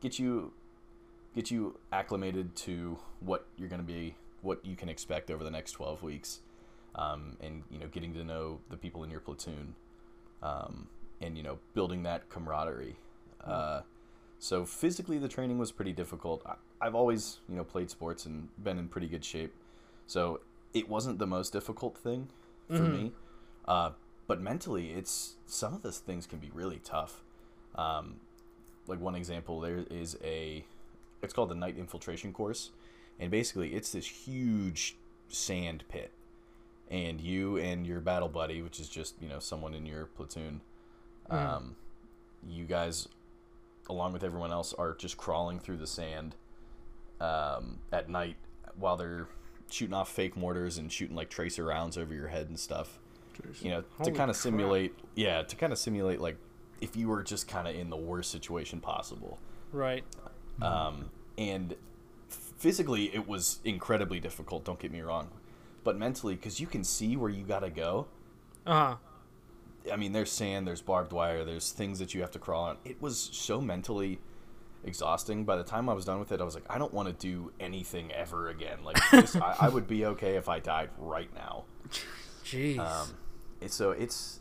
get 0.00 0.18
you 0.18 0.52
get 1.34 1.50
you 1.50 1.78
acclimated 1.92 2.56
to 2.56 2.98
what 3.20 3.46
you're 3.58 3.68
going 3.68 3.82
to 3.82 3.86
be 3.86 4.16
what 4.40 4.64
you 4.64 4.74
can 4.76 4.88
expect 4.88 5.30
over 5.30 5.44
the 5.44 5.50
next 5.50 5.72
12 5.72 6.02
weeks 6.02 6.40
um, 6.94 7.36
and 7.42 7.62
you 7.70 7.78
know 7.78 7.86
getting 7.86 8.14
to 8.14 8.24
know 8.24 8.58
the 8.70 8.76
people 8.76 9.04
in 9.04 9.10
your 9.10 9.20
platoon 9.20 9.74
um, 10.42 10.88
and 11.20 11.36
you 11.36 11.42
know 11.42 11.58
building 11.74 12.02
that 12.04 12.28
camaraderie. 12.28 12.96
Uh, 13.44 13.80
so 14.38 14.64
physically 14.64 15.18
the 15.18 15.28
training 15.28 15.58
was 15.58 15.72
pretty 15.72 15.92
difficult. 15.92 16.42
I, 16.46 16.54
i've 16.82 16.94
always 16.94 17.40
you 17.48 17.56
know 17.56 17.64
played 17.64 17.90
sports 17.90 18.24
and 18.26 18.48
been 18.62 18.78
in 18.78 18.88
pretty 18.88 19.06
good 19.08 19.24
shape. 19.24 19.52
So 20.06 20.40
it 20.72 20.88
wasn't 20.88 21.18
the 21.18 21.26
most 21.26 21.52
difficult 21.52 21.96
thing 21.98 22.28
for 22.68 22.84
Mhm. 22.84 22.92
me. 22.92 23.12
Uh, 23.66 23.90
but 24.26 24.40
mentally 24.40 24.90
it's 24.90 25.36
some 25.46 25.74
of 25.74 25.82
those 25.82 25.98
things 25.98 26.26
can 26.26 26.38
be 26.38 26.50
really 26.54 26.78
tough. 26.84 27.22
Um, 27.74 28.20
like 28.86 29.00
one 29.00 29.14
example 29.14 29.60
there 29.60 29.84
is 29.90 30.16
a 30.24 30.64
it's 31.22 31.34
called 31.34 31.50
the 31.50 31.54
night 31.54 31.76
infiltration 31.76 32.32
course. 32.32 32.70
And 33.18 33.30
basically 33.30 33.74
it's 33.74 33.92
this 33.92 34.06
huge 34.06 34.96
sand 35.28 35.84
pit 35.88 36.10
and 36.90 37.20
you 37.20 37.56
and 37.58 37.86
your 37.86 38.00
battle 38.00 38.28
buddy 38.28 38.62
which 38.62 38.80
is 38.80 38.88
just 38.88 39.14
you 39.22 39.28
know 39.28 39.38
someone 39.38 39.74
in 39.74 39.86
your 39.86 40.06
platoon 40.06 40.60
Mhm. 41.30 41.36
um, 41.56 41.76
you 42.48 42.64
guys 42.64 43.08
along 43.88 44.12
with 44.12 44.24
everyone 44.24 44.50
else 44.52 44.72
are 44.74 44.94
just 44.94 45.16
crawling 45.16 45.58
through 45.60 45.76
the 45.76 45.86
sand 45.86 46.34
um, 47.20 47.78
at 47.92 48.08
night 48.08 48.36
while 48.76 48.96
they're 48.96 49.28
shooting 49.70 49.94
off 49.94 50.10
fake 50.10 50.36
mortars 50.36 50.78
and 50.78 50.90
shooting 50.90 51.14
like 51.14 51.28
tracer 51.30 51.64
rounds 51.64 51.96
over 51.98 52.12
your 52.14 52.28
head 52.28 52.48
and 52.48 52.58
stuff 52.58 52.98
Jeez. 53.40 53.62
you 53.62 53.70
know 53.70 53.84
to 54.02 54.10
kind 54.10 54.30
of 54.30 54.36
simulate 54.36 54.94
yeah 55.14 55.42
to 55.42 55.54
kind 55.56 55.72
of 55.72 55.78
simulate 55.78 56.20
like 56.20 56.36
if 56.80 56.96
you 56.96 57.08
were 57.08 57.22
just 57.22 57.46
kind 57.46 57.68
of 57.68 57.74
in 57.74 57.90
the 57.90 57.96
worst 57.96 58.30
situation 58.32 58.80
possible 58.80 59.38
Right. 59.72 60.02
um, 60.62 61.10
and 61.38 61.76
physically 62.28 63.14
it 63.14 63.28
was 63.28 63.60
incredibly 63.64 64.18
difficult 64.18 64.64
don't 64.64 64.78
get 64.80 64.90
me 64.92 65.00
wrong 65.00 65.28
but 65.84 65.96
mentally 65.96 66.34
because 66.34 66.60
you 66.60 66.66
can 66.66 66.84
see 66.84 67.16
where 67.16 67.30
you 67.30 67.44
gotta 67.44 67.70
go. 67.70 68.06
Uh 68.66 68.72
huh. 68.72 68.96
I 69.90 69.96
mean, 69.96 70.12
there's 70.12 70.30
sand, 70.30 70.66
there's 70.66 70.82
barbed 70.82 71.12
wire, 71.12 71.44
there's 71.44 71.72
things 71.72 71.98
that 72.00 72.14
you 72.14 72.20
have 72.20 72.30
to 72.32 72.38
crawl 72.38 72.64
on. 72.64 72.76
It 72.84 73.00
was 73.00 73.18
so 73.32 73.60
mentally 73.60 74.20
exhausting. 74.84 75.44
By 75.44 75.56
the 75.56 75.64
time 75.64 75.88
I 75.88 75.94
was 75.94 76.04
done 76.04 76.18
with 76.18 76.32
it, 76.32 76.40
I 76.40 76.44
was 76.44 76.54
like, 76.54 76.66
I 76.68 76.78
don't 76.78 76.92
want 76.92 77.08
to 77.08 77.14
do 77.14 77.52
anything 77.58 78.12
ever 78.12 78.48
again. 78.48 78.84
Like, 78.84 78.98
this, 79.10 79.36
I, 79.36 79.56
I 79.62 79.68
would 79.68 79.86
be 79.86 80.04
okay 80.06 80.36
if 80.36 80.48
I 80.48 80.58
died 80.60 80.90
right 80.98 81.32
now. 81.34 81.64
Jeez. 82.44 82.78
Um, 82.78 83.08
it's 83.60 83.74
so 83.74 83.90
it's, 83.92 84.40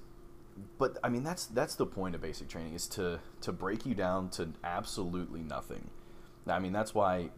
but 0.78 0.98
I 1.04 1.10
mean 1.10 1.24
that's 1.24 1.46
that's 1.46 1.76
the 1.76 1.86
point 1.86 2.16
of 2.16 2.22
basic 2.22 2.48
training 2.48 2.74
is 2.74 2.88
to 2.90 3.20
to 3.42 3.52
break 3.52 3.86
you 3.86 3.94
down 3.94 4.30
to 4.32 4.50
absolutely 4.64 5.42
nothing. 5.42 5.90
I 6.48 6.60
mean 6.60 6.74
that's 6.74 6.94
why 6.94 7.30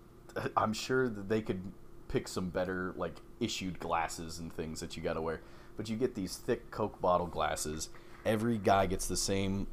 I'm 0.56 0.72
sure 0.72 1.08
that 1.08 1.28
they 1.28 1.42
could 1.42 1.72
pick 2.08 2.28
some 2.28 2.48
better 2.48 2.92
like 2.96 3.16
issued 3.40 3.78
glasses 3.78 4.38
and 4.38 4.52
things 4.52 4.80
that 4.80 4.96
you 4.96 5.02
got 5.02 5.14
to 5.14 5.20
wear, 5.22 5.40
but 5.76 5.88
you 5.88 5.96
get 5.96 6.14
these 6.14 6.36
thick 6.36 6.70
Coke 6.70 7.00
bottle 7.00 7.26
glasses. 7.26 7.88
Every 8.24 8.58
guy 8.58 8.86
gets 8.86 9.06
the 9.06 9.16
same 9.16 9.66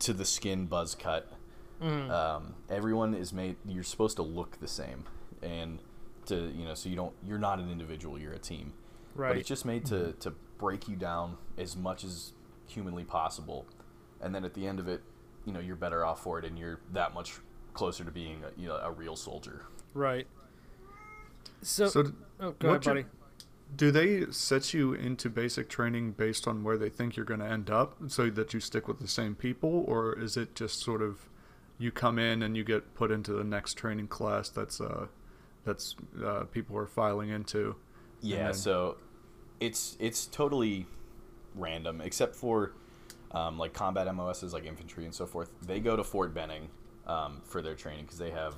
to 0.00 0.12
the 0.12 0.24
skin 0.24 0.66
buzz 0.66 0.94
cut. 0.94 1.30
Mhm. 1.80 2.10
Um, 2.10 2.54
everyone 2.70 3.14
is 3.14 3.32
made. 3.32 3.56
You're 3.66 3.84
supposed 3.84 4.16
to 4.16 4.22
look 4.22 4.58
the 4.60 4.68
same, 4.68 5.04
and 5.42 5.78
to 6.26 6.34
you 6.50 6.64
know, 6.64 6.74
so 6.74 6.88
you 6.88 6.96
don't. 6.96 7.14
You're 7.22 7.38
not 7.38 7.58
an 7.58 7.70
individual. 7.70 8.18
You're 8.18 8.32
a 8.32 8.38
team 8.38 8.72
Right. 9.14 9.28
but 9.28 9.36
it's 9.38 9.48
just 9.48 9.64
made 9.66 9.84
to 9.86 10.12
to 10.14 10.30
break 10.58 10.88
you 10.88 10.96
down 10.96 11.36
as 11.58 11.76
much 11.76 12.02
as 12.02 12.32
humanly 12.66 13.04
possible, 13.04 13.66
and 14.22 14.34
then 14.34 14.44
at 14.44 14.54
the 14.54 14.66
end 14.66 14.80
of 14.80 14.88
it, 14.88 15.02
you 15.44 15.52
know, 15.52 15.60
you're 15.60 15.76
better 15.76 16.04
off 16.04 16.22
for 16.22 16.38
it, 16.38 16.44
and 16.46 16.58
you're 16.58 16.80
that 16.92 17.12
much 17.14 17.34
closer 17.74 18.02
to 18.04 18.10
being 18.10 18.42
a, 18.42 18.58
you 18.60 18.66
know, 18.68 18.76
a 18.82 18.90
real 18.90 19.14
soldier. 19.14 19.66
right. 19.92 20.26
So, 21.62 21.88
So, 21.88 22.02
d- 22.04 22.10
oh, 22.40 22.52
go 22.58 22.68
ahead, 22.68 22.84
what 22.84 22.84
you- 22.86 22.90
buddy. 23.02 23.04
do 23.76 23.90
they 23.90 24.30
set 24.30 24.72
you 24.74 24.94
into 24.94 25.28
basic 25.30 25.68
training 25.68 26.12
based 26.12 26.46
on 26.46 26.62
where 26.62 26.78
they 26.78 26.88
think 26.88 27.16
you're 27.16 27.26
going 27.26 27.40
to 27.40 27.46
end 27.46 27.70
up, 27.70 27.96
so 28.08 28.30
that 28.30 28.54
you 28.54 28.60
stick 28.60 28.86
with 28.88 29.00
the 29.00 29.08
same 29.08 29.34
people, 29.34 29.84
or 29.88 30.18
is 30.18 30.36
it 30.36 30.54
just 30.54 30.80
sort 30.80 31.02
of 31.02 31.28
you 31.78 31.90
come 31.90 32.18
in 32.18 32.42
and 32.42 32.56
you 32.56 32.64
get 32.64 32.94
put 32.94 33.10
into 33.10 33.32
the 33.32 33.44
next 33.44 33.74
training 33.74 34.08
class 34.08 34.48
that's 34.48 34.80
uh 34.80 35.06
that's 35.64 35.94
uh, 36.24 36.44
people 36.44 36.76
are 36.78 36.86
filing 36.86 37.28
into? 37.30 37.76
Yeah, 38.20 38.44
then- 38.44 38.54
so 38.54 38.96
it's 39.60 39.96
it's 40.00 40.26
totally 40.26 40.86
random, 41.54 42.00
except 42.00 42.36
for 42.36 42.72
um, 43.32 43.58
like 43.58 43.74
combat 43.74 44.06
MOSs 44.14 44.52
like 44.54 44.64
infantry 44.64 45.04
and 45.04 45.14
so 45.14 45.26
forth. 45.26 45.50
They 45.60 45.80
go 45.80 45.96
to 45.96 46.04
Fort 46.04 46.32
Benning 46.32 46.70
um, 47.06 47.42
for 47.44 47.60
their 47.60 47.74
training 47.74 48.04
because 48.04 48.18
they 48.18 48.30
have 48.30 48.54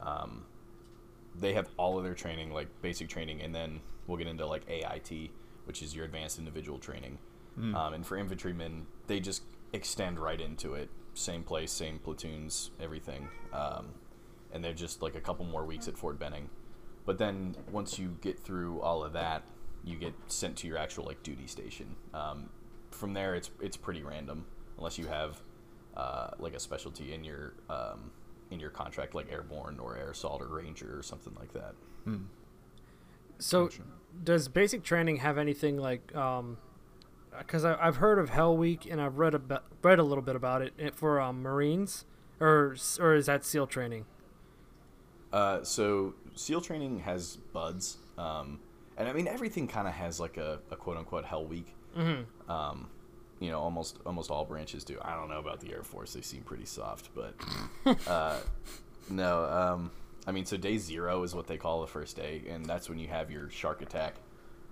um, 0.00 0.44
they 1.40 1.54
have 1.54 1.68
all 1.76 1.98
of 1.98 2.04
their 2.04 2.14
training 2.14 2.52
like 2.52 2.68
basic 2.82 3.08
training, 3.08 3.40
and 3.42 3.54
then 3.54 3.80
we'll 4.06 4.18
get 4.18 4.26
into 4.26 4.46
like 4.46 4.62
AIT, 4.68 5.30
which 5.64 5.82
is 5.82 5.94
your 5.94 6.04
advanced 6.04 6.38
individual 6.38 6.78
training. 6.78 7.18
Um, 7.74 7.94
and 7.94 8.06
for 8.06 8.16
infantrymen, 8.16 8.86
they 9.06 9.20
just 9.20 9.42
extend 9.72 10.18
right 10.18 10.40
into 10.40 10.74
it. 10.74 10.90
Same 11.14 11.42
place, 11.42 11.72
same 11.72 11.98
platoons, 11.98 12.70
everything. 12.80 13.28
Um, 13.52 13.86
and 14.52 14.64
they're 14.64 14.72
just 14.72 15.02
like 15.02 15.16
a 15.16 15.20
couple 15.20 15.44
more 15.44 15.64
weeks 15.64 15.88
at 15.88 15.98
Fort 15.98 16.18
Benning. 16.18 16.48
But 17.04 17.18
then 17.18 17.56
once 17.72 17.98
you 17.98 18.16
get 18.20 18.38
through 18.38 18.80
all 18.80 19.02
of 19.02 19.12
that, 19.14 19.42
you 19.84 19.96
get 19.98 20.14
sent 20.26 20.56
to 20.58 20.66
your 20.66 20.78
actual 20.78 21.04
like 21.04 21.22
duty 21.22 21.46
station. 21.46 21.96
Um, 22.14 22.50
from 22.90 23.14
there, 23.14 23.34
it's 23.34 23.50
it's 23.60 23.76
pretty 23.76 24.02
random 24.02 24.44
unless 24.76 24.98
you 24.98 25.06
have 25.06 25.40
uh, 25.96 26.30
like 26.38 26.54
a 26.54 26.60
specialty 26.60 27.12
in 27.12 27.24
your 27.24 27.54
um, 27.68 28.10
in 28.50 28.60
your 28.60 28.70
contract, 28.70 29.14
like 29.14 29.30
airborne 29.30 29.78
or 29.78 29.96
air 29.96 30.10
assault 30.10 30.42
or 30.42 30.48
ranger 30.48 30.98
or 30.98 31.02
something 31.02 31.34
like 31.38 31.52
that. 31.52 31.74
So, 33.38 33.68
does 34.24 34.48
basic 34.48 34.82
training 34.82 35.16
have 35.16 35.38
anything 35.38 35.76
like? 35.76 36.14
um 36.16 36.58
Because 37.36 37.64
I've 37.64 37.96
heard 37.96 38.18
of 38.18 38.30
Hell 38.30 38.56
Week 38.56 38.86
and 38.90 39.00
I've 39.00 39.18
read 39.18 39.34
about 39.34 39.64
read 39.82 39.98
a 39.98 40.02
little 40.02 40.22
bit 40.22 40.36
about 40.36 40.62
it 40.62 40.72
it 40.78 40.94
for 40.94 41.20
um, 41.20 41.42
Marines, 41.42 42.04
or 42.40 42.76
or 42.98 43.14
is 43.14 43.26
that 43.26 43.44
SEAL 43.44 43.66
training? 43.68 44.06
Uh, 45.32 45.62
so 45.62 46.14
SEAL 46.34 46.62
training 46.62 47.00
has 47.00 47.36
BUD/S, 47.52 47.98
um, 48.16 48.60
and 48.96 49.08
I 49.08 49.12
mean 49.12 49.28
everything 49.28 49.68
kind 49.68 49.86
of 49.86 49.94
has 49.94 50.18
like 50.18 50.36
a, 50.38 50.60
a 50.70 50.76
quote 50.76 50.96
unquote 50.96 51.24
hell 51.26 51.44
week. 51.44 51.74
Mm-hmm. 51.96 52.50
Um, 52.50 52.88
you 53.40 53.50
know, 53.50 53.60
almost 53.60 53.98
almost 54.06 54.30
all 54.30 54.44
branches 54.44 54.84
do. 54.84 54.98
I 55.02 55.14
don't 55.14 55.28
know 55.28 55.38
about 55.38 55.60
the 55.60 55.72
Air 55.72 55.82
Force; 55.82 56.14
they 56.14 56.20
seem 56.20 56.42
pretty 56.42 56.64
soft, 56.64 57.10
but 57.14 57.34
uh, 58.08 58.38
no. 59.10 59.44
Um, 59.44 59.90
I 60.26 60.32
mean, 60.32 60.44
so 60.44 60.56
day 60.56 60.78
zero 60.78 61.22
is 61.22 61.34
what 61.34 61.46
they 61.46 61.56
call 61.56 61.80
the 61.80 61.86
first 61.86 62.16
day, 62.16 62.42
and 62.48 62.66
that's 62.66 62.88
when 62.88 62.98
you 62.98 63.08
have 63.08 63.30
your 63.30 63.48
shark 63.50 63.82
attack. 63.82 64.16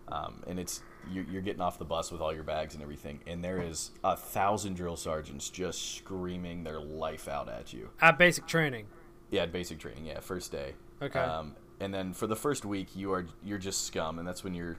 Um, 0.08 0.42
and 0.46 0.60
it's 0.60 0.82
you're, 1.10 1.24
you're 1.24 1.42
getting 1.42 1.60
off 1.60 1.78
the 1.78 1.84
bus 1.84 2.12
with 2.12 2.20
all 2.20 2.32
your 2.32 2.44
bags 2.44 2.74
and 2.74 2.82
everything, 2.82 3.20
and 3.26 3.42
there 3.42 3.60
is 3.60 3.90
a 4.04 4.16
thousand 4.16 4.74
drill 4.74 4.96
sergeants 4.96 5.48
just 5.50 5.96
screaming 5.96 6.62
their 6.64 6.80
life 6.80 7.28
out 7.28 7.48
at 7.48 7.72
you. 7.72 7.90
At 8.00 8.18
basic 8.18 8.46
training. 8.46 8.86
Yeah, 9.30 9.46
basic 9.46 9.78
training. 9.78 10.06
Yeah, 10.06 10.20
first 10.20 10.52
day. 10.52 10.74
Okay. 11.02 11.18
Um, 11.18 11.56
and 11.80 11.92
then 11.92 12.12
for 12.12 12.26
the 12.26 12.36
first 12.36 12.64
week, 12.64 12.94
you 12.94 13.12
are 13.12 13.26
you're 13.42 13.58
just 13.58 13.86
scum, 13.86 14.18
and 14.18 14.26
that's 14.26 14.44
when 14.44 14.54
you're 14.54 14.76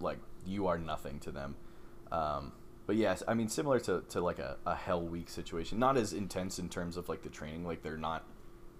like 0.00 0.18
you 0.46 0.66
are 0.66 0.78
nothing 0.78 1.20
to 1.20 1.30
them. 1.30 1.56
Um, 2.10 2.52
but 2.90 2.96
yes, 2.96 3.22
I 3.28 3.34
mean 3.34 3.46
similar 3.46 3.78
to, 3.78 4.02
to 4.08 4.20
like 4.20 4.40
a, 4.40 4.56
a 4.66 4.74
hell 4.74 5.00
week 5.00 5.28
situation. 5.28 5.78
Not 5.78 5.96
as 5.96 6.12
intense 6.12 6.58
in 6.58 6.68
terms 6.68 6.96
of 6.96 7.08
like 7.08 7.22
the 7.22 7.28
training. 7.28 7.64
Like 7.64 7.84
they're 7.84 7.96
not 7.96 8.24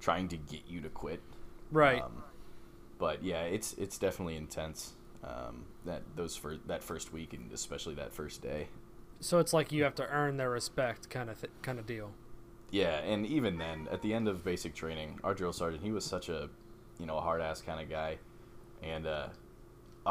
trying 0.00 0.26
to 0.30 0.36
get 0.36 0.62
you 0.66 0.80
to 0.80 0.88
quit. 0.88 1.22
Right. 1.70 2.02
Um, 2.02 2.24
but 2.98 3.22
yeah, 3.22 3.42
it's 3.42 3.72
it's 3.74 3.98
definitely 3.98 4.34
intense. 4.34 4.94
Um, 5.22 5.66
that 5.84 6.02
those 6.16 6.34
for 6.34 6.56
that 6.66 6.82
first 6.82 7.12
week 7.12 7.34
and 7.34 7.52
especially 7.52 7.94
that 7.94 8.12
first 8.12 8.42
day. 8.42 8.70
so 9.20 9.38
it's 9.38 9.52
like 9.52 9.70
you 9.70 9.84
have 9.84 9.94
to 9.94 10.08
earn 10.08 10.38
their 10.38 10.50
respect, 10.50 11.08
kind 11.08 11.30
of 11.30 11.40
th- 11.40 11.52
kind 11.62 11.78
of 11.78 11.86
deal. 11.86 12.10
Yeah, 12.72 12.98
and 12.98 13.24
even 13.24 13.58
then, 13.58 13.86
at 13.92 14.02
the 14.02 14.12
end 14.12 14.26
of 14.26 14.42
basic 14.42 14.74
training, 14.74 15.20
our 15.22 15.34
drill 15.34 15.52
sergeant, 15.52 15.84
he 15.84 15.92
was 15.92 16.04
such 16.04 16.28
a, 16.28 16.50
you 16.98 17.06
know, 17.06 17.16
a 17.16 17.20
hard 17.20 17.40
ass 17.40 17.60
kind 17.62 17.80
of 17.80 17.88
guy, 17.88 18.18
and 18.82 19.06
uh, 19.06 19.28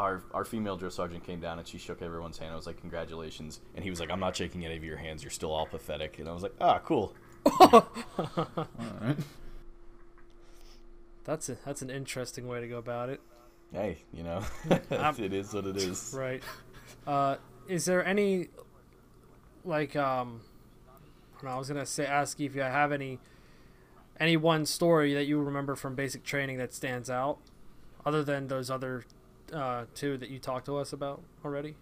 our 0.00 0.22
our 0.32 0.44
female 0.44 0.76
drill 0.76 0.90
sergeant 0.90 1.24
came 1.24 1.40
down 1.40 1.58
and 1.58 1.68
she 1.68 1.78
shook 1.78 2.00
everyone's 2.02 2.38
hand. 2.38 2.52
I 2.52 2.56
was 2.56 2.66
like, 2.66 2.80
congratulations, 2.80 3.60
and 3.74 3.84
he 3.84 3.90
was 3.90 4.00
like, 4.00 4.10
I'm 4.10 4.20
not 4.20 4.34
shaking 4.34 4.64
any 4.64 4.76
of 4.76 4.84
your 4.84 4.96
hands. 4.96 5.22
You're 5.22 5.30
still 5.30 5.52
all 5.52 5.66
pathetic, 5.66 6.18
and 6.18 6.28
I 6.28 6.32
was 6.32 6.42
like, 6.42 6.54
ah, 6.60 6.78
cool. 6.78 7.14
All 7.60 7.88
right. 9.00 9.16
That's 11.24 11.48
a, 11.48 11.56
that's 11.64 11.82
an 11.82 11.90
interesting 11.90 12.48
way 12.48 12.60
to 12.60 12.68
go 12.68 12.78
about 12.78 13.10
it. 13.10 13.20
Hey, 13.72 13.98
you 14.12 14.22
know, 14.22 14.42
it 14.70 15.32
is 15.32 15.52
what 15.52 15.66
it 15.66 15.76
is. 15.76 16.14
Right. 16.16 16.42
Uh, 17.06 17.36
is 17.68 17.84
there 17.84 18.04
any 18.04 18.48
like 19.64 19.94
um 19.94 20.40
I, 21.42 21.46
I 21.46 21.58
was 21.58 21.68
gonna 21.68 21.86
say 21.86 22.06
ask 22.06 22.40
you 22.40 22.46
if 22.46 22.54
you 22.54 22.62
have 22.62 22.90
any 22.90 23.18
any 24.18 24.36
one 24.36 24.66
story 24.66 25.14
that 25.14 25.24
you 25.24 25.40
remember 25.40 25.76
from 25.76 25.94
basic 25.94 26.24
training 26.24 26.58
that 26.58 26.74
stands 26.74 27.10
out, 27.10 27.38
other 28.04 28.24
than 28.24 28.48
those 28.48 28.70
other 28.70 29.04
uh, 29.52 29.84
two 29.94 30.16
that 30.18 30.30
you 30.30 30.38
talked 30.38 30.66
to 30.66 30.76
us 30.76 30.92
about 30.92 31.22
already. 31.44 31.76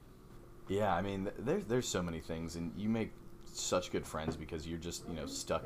Yeah, 0.69 0.95
I 0.95 1.03
mean, 1.03 1.31
there's 1.39 1.65
there's 1.65 1.89
so 1.89 2.03
many 2.03 2.21
things, 2.21 2.57
and 2.57 2.73
you 2.77 2.89
make 2.89 3.13
such 3.45 3.91
good 3.91 4.07
friends 4.07 4.37
because 4.37 4.67
you're 4.67 4.79
just 4.79 5.09
you 5.09 5.15
know 5.15 5.27
stuck 5.27 5.65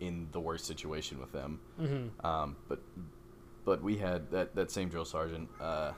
in 0.00 0.28
the 0.32 0.40
worst 0.40 0.66
situation 0.66 1.18
with 1.18 1.32
them. 1.32 1.60
Mm-hmm. 1.80 2.26
Um, 2.26 2.56
but 2.68 2.80
but 3.64 3.82
we 3.82 3.96
had 3.96 4.30
that 4.30 4.54
that 4.54 4.70
same 4.70 4.88
drill 4.88 5.04
sergeant. 5.04 5.48
Uh, 5.60 5.92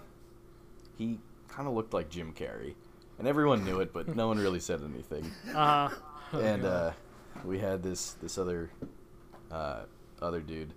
he 0.97 1.19
kind 1.49 1.69
of 1.69 1.75
looked 1.75 1.93
like 1.93 2.09
Jim 2.09 2.33
Carrey, 2.33 2.75
and 3.19 3.29
everyone 3.29 3.65
knew 3.65 3.81
it, 3.81 3.93
but 3.93 4.15
no 4.17 4.29
one 4.29 4.39
really 4.39 4.61
said 4.61 4.81
anything. 4.83 5.31
Uh, 5.55 5.91
and 6.33 6.67
uh, 6.67 6.93
we 7.45 7.59
had 7.59 7.83
this 7.83 8.13
this 8.23 8.37
other 8.39 8.71
uh, 9.51 9.83
other 10.21 10.41
dude, 10.41 10.75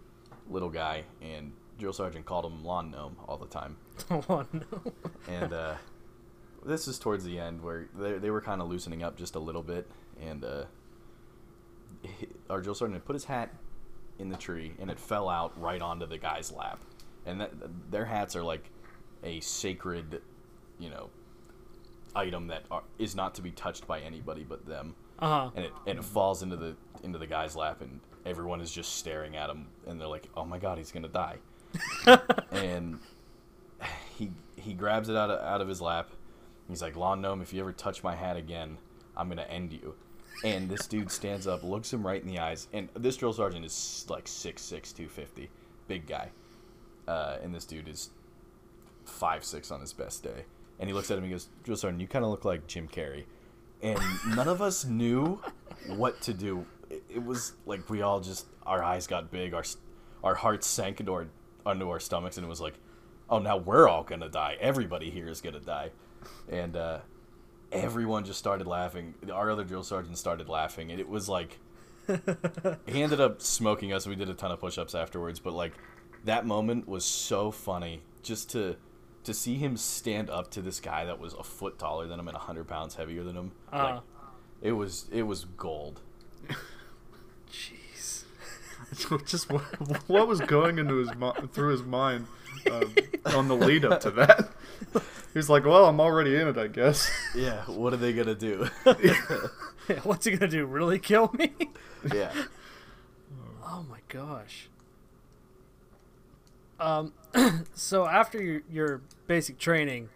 little 0.49 0.69
guy, 0.69 1.03
and 1.21 1.51
drill 1.77 1.93
sergeant 1.93 2.25
called 2.25 2.45
him 2.45 2.63
lawn 2.63 2.91
gnome 2.91 3.15
all 3.27 3.37
the 3.37 3.47
time. 3.47 3.75
oh, 4.11 4.45
no. 4.51 4.93
And 5.27 5.53
uh, 5.53 5.75
this 6.65 6.87
is 6.87 6.99
towards 6.99 7.23
the 7.23 7.39
end 7.39 7.61
where 7.61 7.87
they, 7.97 8.17
they 8.17 8.29
were 8.29 8.41
kind 8.41 8.61
of 8.61 8.69
loosening 8.69 9.03
up 9.03 9.17
just 9.17 9.35
a 9.35 9.39
little 9.39 9.63
bit, 9.63 9.89
and 10.21 10.43
uh, 10.43 10.63
our 12.49 12.61
drill 12.61 12.75
sergeant 12.75 13.05
put 13.05 13.13
his 13.13 13.25
hat 13.25 13.53
in 14.19 14.29
the 14.29 14.37
tree, 14.37 14.73
and 14.79 14.89
it 14.89 14.99
fell 14.99 15.29
out 15.29 15.59
right 15.59 15.81
onto 15.81 16.05
the 16.05 16.17
guy's 16.17 16.51
lap. 16.51 16.79
And 17.25 17.41
that, 17.41 17.51
their 17.91 18.05
hats 18.05 18.35
are 18.35 18.43
like 18.43 18.69
a 19.23 19.39
sacred, 19.39 20.21
you 20.79 20.89
know, 20.89 21.09
item 22.15 22.47
that 22.47 22.63
are, 22.69 22.83
is 22.99 23.15
not 23.15 23.35
to 23.35 23.41
be 23.41 23.51
touched 23.51 23.87
by 23.87 24.01
anybody 24.01 24.43
but 24.47 24.65
them. 24.65 24.95
Uh-huh. 25.19 25.51
And 25.55 25.65
it 25.65 25.71
and 25.85 25.99
it 25.99 26.05
falls 26.05 26.41
into 26.41 26.55
the 26.57 26.75
into 27.03 27.19
the 27.19 27.27
guy's 27.27 27.55
lap, 27.55 27.81
and 27.81 27.99
everyone 28.25 28.59
is 28.59 28.71
just 28.71 28.95
staring 28.95 29.35
at 29.35 29.49
him, 29.49 29.67
and 29.85 29.99
they're 29.99 30.07
like, 30.07 30.27
"Oh 30.35 30.45
my 30.45 30.57
god, 30.57 30.79
he's 30.79 30.91
gonna 30.91 31.07
die!" 31.07 31.37
and 32.51 32.99
he 34.17 34.31
he 34.55 34.73
grabs 34.73 35.09
it 35.09 35.15
out 35.15 35.29
of 35.29 35.41
out 35.45 35.61
of 35.61 35.67
his 35.67 35.81
lap. 35.81 36.11
He's 36.67 36.81
like, 36.81 36.95
"Lawn 36.95 37.21
gnome, 37.21 37.41
if 37.41 37.53
you 37.53 37.61
ever 37.61 37.73
touch 37.73 38.03
my 38.03 38.15
hat 38.15 38.37
again, 38.37 38.77
I'm 39.15 39.29
gonna 39.29 39.43
end 39.43 39.73
you." 39.73 39.95
And 40.43 40.69
this 40.69 40.87
dude 40.87 41.11
stands 41.11 41.45
up, 41.45 41.63
looks 41.63 41.91
him 41.91 42.05
right 42.05 42.21
in 42.21 42.27
the 42.27 42.39
eyes, 42.39 42.67
and 42.73 42.89
this 42.95 43.17
drill 43.17 43.33
sergeant 43.33 43.65
is 43.65 44.05
like 44.09 44.25
6'6", 44.25 44.93
250, 44.93 45.49
big 45.87 46.07
guy. 46.07 46.29
Uh, 47.07 47.37
and 47.43 47.53
this 47.53 47.65
dude 47.65 47.87
is 47.87 48.09
five 49.05 49.43
six 49.43 49.71
on 49.71 49.81
his 49.81 49.93
best 49.93 50.23
day, 50.23 50.45
and 50.79 50.89
he 50.89 50.93
looks 50.93 51.11
at 51.11 51.17
him 51.17 51.23
and 51.23 51.31
he 51.31 51.33
goes, 51.33 51.49
"Drill 51.63 51.77
sergeant, 51.77 52.01
you 52.01 52.07
kind 52.07 52.23
of 52.23 52.31
look 52.31 52.45
like 52.45 52.67
Jim 52.67 52.87
Carrey," 52.87 53.25
and 53.81 53.99
none 54.35 54.47
of 54.47 54.61
us 54.61 54.85
knew 54.85 55.41
what 55.87 56.21
to 56.21 56.33
do. 56.33 56.65
It, 56.89 57.03
it 57.15 57.23
was 57.23 57.53
like 57.65 57.89
we 57.89 58.01
all 58.01 58.19
just 58.19 58.45
our 58.65 58.83
eyes 58.83 59.07
got 59.07 59.31
big, 59.31 59.53
our 59.53 59.63
our 60.23 60.35
hearts 60.35 60.67
sank 60.67 60.99
into 60.99 61.13
our 61.13 61.27
our 61.65 61.99
stomachs, 61.99 62.37
and 62.37 62.45
it 62.45 62.49
was 62.49 62.61
like, 62.61 62.75
"Oh, 63.31 63.39
now 63.39 63.57
we're 63.57 63.87
all 63.87 64.03
gonna 64.03 64.29
die. 64.29 64.57
Everybody 64.59 65.09
here 65.09 65.27
is 65.27 65.41
gonna 65.41 65.59
die," 65.59 65.89
and 66.49 66.75
uh, 66.75 66.99
everyone 67.71 68.25
just 68.25 68.39
started 68.39 68.67
laughing. 68.67 69.15
Our 69.31 69.49
other 69.49 69.63
drill 69.63 69.83
sergeant 69.83 70.17
started 70.17 70.49
laughing, 70.49 70.91
and 70.91 70.99
it 70.99 71.09
was 71.09 71.27
like 71.27 71.59
he 72.87 73.01
ended 73.01 73.21
up 73.21 73.41
smoking 73.41 73.93
us. 73.93 74.05
We 74.05 74.15
did 74.15 74.29
a 74.29 74.33
ton 74.33 74.51
of 74.51 74.59
push-ups 74.59 74.95
afterwards, 74.95 75.39
but 75.39 75.53
like 75.53 75.73
that 76.25 76.45
moment 76.45 76.87
was 76.87 77.05
so 77.05 77.51
funny 77.51 78.03
just 78.21 78.49
to 78.51 78.75
to 79.23 79.33
see 79.33 79.55
him 79.55 79.77
stand 79.77 80.29
up 80.29 80.49
to 80.51 80.61
this 80.61 80.79
guy 80.79 81.05
that 81.05 81.19
was 81.19 81.33
a 81.33 81.43
foot 81.43 81.77
taller 81.77 82.07
than 82.07 82.19
him 82.19 82.27
and 82.27 82.37
hundred 82.37 82.67
pounds 82.67 82.95
heavier 82.95 83.23
than 83.23 83.35
him. 83.35 83.51
Uh. 83.71 83.77
Like 83.77 84.01
it 84.61 84.71
was 84.73 85.07
it 85.11 85.23
was 85.23 85.45
gold. 85.45 86.01
Jeez. 87.51 87.80
just 89.25 89.49
what, 89.49 89.61
what 90.09 90.27
was 90.27 90.41
going 90.41 90.77
into 90.77 90.95
his 90.95 91.13
mi- 91.15 91.31
through 91.53 91.71
his 91.71 91.83
mind 91.83 92.27
um, 92.71 92.93
on 93.35 93.47
the 93.47 93.55
lead 93.55 93.85
up 93.85 94.01
to 94.01 94.11
that. 94.11 94.49
He's 95.33 95.49
like, 95.49 95.65
"Well, 95.65 95.85
I'm 95.85 96.01
already 96.01 96.35
in 96.35 96.47
it, 96.47 96.57
I 96.57 96.67
guess." 96.67 97.09
Yeah, 97.33 97.63
what 97.65 97.93
are 97.93 97.97
they 97.97 98.11
gonna 98.13 98.35
do? 98.35 98.67
What's 100.03 100.25
he 100.25 100.31
gonna 100.35 100.51
do? 100.51 100.65
Really 100.65 100.99
kill 100.99 101.31
me? 101.37 101.51
yeah. 102.13 102.31
Oh 103.65 103.85
my 103.89 103.99
gosh. 104.09 104.67
Um, 106.79 107.13
so 107.73 108.05
after 108.05 108.41
your 108.41 108.61
your 108.69 109.01
basic 109.27 109.57
training, 109.57 110.09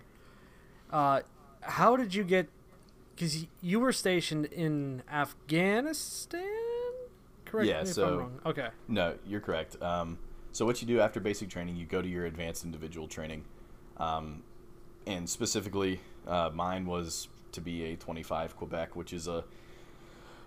uh, 0.92 1.22
how 1.62 1.96
did 1.96 2.14
you 2.14 2.24
get? 2.24 2.50
Because 3.16 3.46
you 3.62 3.80
were 3.80 3.94
stationed 3.94 4.46
in 4.48 5.02
Afghanistan, 5.10 6.44
correct 7.46 7.68
Yeah, 7.68 7.84
me 7.84 7.90
if 7.90 7.96
so- 7.96 8.08
I'm 8.08 8.18
wrong. 8.18 8.40
Okay. 8.46 8.70
No, 8.88 9.16
you're 9.26 9.42
correct. 9.42 9.82
Um, 9.82 10.18
so 10.52 10.66
what 10.66 10.82
you 10.82 10.88
do 10.88 11.00
after 11.00 11.20
basic 11.20 11.50
training, 11.50 11.76
you 11.76 11.86
go 11.86 12.02
to 12.02 12.08
your 12.08 12.26
advanced 12.26 12.64
individual 12.66 13.08
training, 13.08 13.44
um, 13.98 14.44
and 15.06 15.30
specifically, 15.30 16.00
uh, 16.28 16.50
mine 16.54 16.86
was 16.86 17.28
to 17.52 17.62
be 17.62 17.84
a 17.86 17.96
25 17.96 18.56
Quebec, 18.58 18.96
which 18.96 19.14
is 19.14 19.28
a 19.28 19.44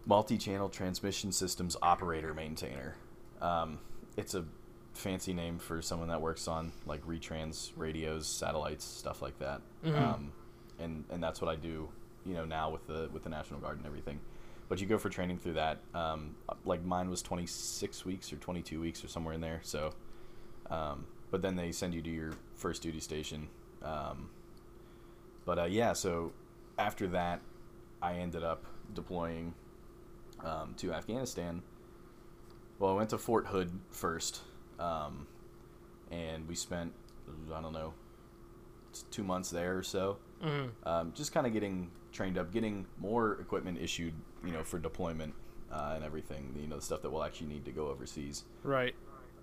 multi-channel 0.06 0.68
transmission 0.68 1.32
systems 1.32 1.76
operator 1.82 2.34
maintainer. 2.34 2.96
Um, 3.40 3.78
it's 4.16 4.34
a 4.34 4.44
fancy 4.94 5.32
name 5.32 5.58
for 5.58 5.80
someone 5.82 6.08
that 6.08 6.20
works 6.20 6.48
on 6.48 6.72
like 6.86 7.06
retrans 7.06 7.70
radios, 7.76 8.26
satellites, 8.26 8.84
stuff 8.84 9.22
like 9.22 9.38
that. 9.38 9.60
Um, 9.84 10.32
and 10.78 11.04
and 11.10 11.22
that's 11.22 11.40
what 11.40 11.50
I 11.50 11.56
do, 11.56 11.88
you 12.24 12.34
know, 12.34 12.44
now 12.44 12.70
with 12.70 12.86
the 12.86 13.08
with 13.12 13.22
the 13.24 13.30
National 13.30 13.60
Guard 13.60 13.76
and 13.78 13.86
everything. 13.86 14.20
But 14.68 14.80
you 14.80 14.86
go 14.86 14.98
for 14.98 15.08
training 15.08 15.38
through 15.38 15.54
that. 15.54 15.78
Um, 15.94 16.34
like 16.64 16.84
mine 16.84 17.08
was 17.08 17.22
26 17.22 18.04
weeks 18.04 18.32
or 18.32 18.36
22 18.36 18.80
weeks 18.80 19.02
or 19.02 19.08
somewhere 19.08 19.34
in 19.34 19.40
there. 19.40 19.60
So, 19.62 19.94
um, 20.70 21.06
but 21.30 21.40
then 21.42 21.56
they 21.56 21.72
send 21.72 21.94
you 21.94 22.02
to 22.02 22.10
your 22.10 22.32
first 22.54 22.82
duty 22.82 23.00
station. 23.00 23.48
Um, 23.82 24.28
but 25.46 25.58
uh, 25.58 25.64
yeah, 25.64 25.94
so 25.94 26.32
after 26.78 27.06
that, 27.08 27.40
I 28.02 28.14
ended 28.14 28.44
up 28.44 28.64
deploying 28.94 29.54
um, 30.44 30.74
to 30.78 30.92
Afghanistan. 30.92 31.62
Well, 32.78 32.92
I 32.92 32.94
went 32.94 33.10
to 33.10 33.18
Fort 33.18 33.46
Hood 33.46 33.70
first, 33.90 34.42
um, 34.78 35.26
and 36.10 36.46
we 36.46 36.54
spent 36.54 36.92
I 37.54 37.60
don't 37.60 37.72
know 37.72 37.92
two 39.10 39.24
months 39.24 39.50
there 39.50 39.76
or 39.76 39.82
so, 39.82 40.18
Mhm. 40.42 40.70
um, 40.86 41.12
just 41.12 41.32
kind 41.32 41.46
of 41.46 41.52
getting 41.52 41.90
trained 42.12 42.38
up, 42.38 42.52
getting 42.52 42.86
more 42.98 43.32
equipment 43.40 43.78
issued, 43.78 44.14
you 44.44 44.52
know, 44.52 44.62
for 44.62 44.78
deployment 44.78 45.34
uh, 45.72 45.92
and 45.94 46.04
everything. 46.04 46.54
You 46.60 46.66
know, 46.68 46.76
the 46.76 46.82
stuff 46.82 47.02
that 47.02 47.10
we'll 47.10 47.24
actually 47.24 47.48
need 47.48 47.64
to 47.66 47.72
go 47.72 47.88
overseas. 47.88 48.44
Right. 48.62 48.94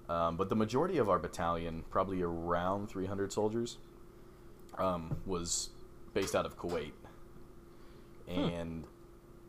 Um, 0.08 0.38
but 0.38 0.50
the 0.50 0.56
majority 0.56 0.98
of 0.98 1.10
our 1.10 1.18
battalion, 1.20 1.84
probably 1.90 2.22
around 2.22 2.90
300 2.90 3.34
soldiers, 3.34 3.78
um, 4.78 5.18
was 5.26 5.70
based 6.14 6.36
out 6.36 6.46
of 6.46 6.58
Kuwait. 6.58 6.92
And 8.28 8.84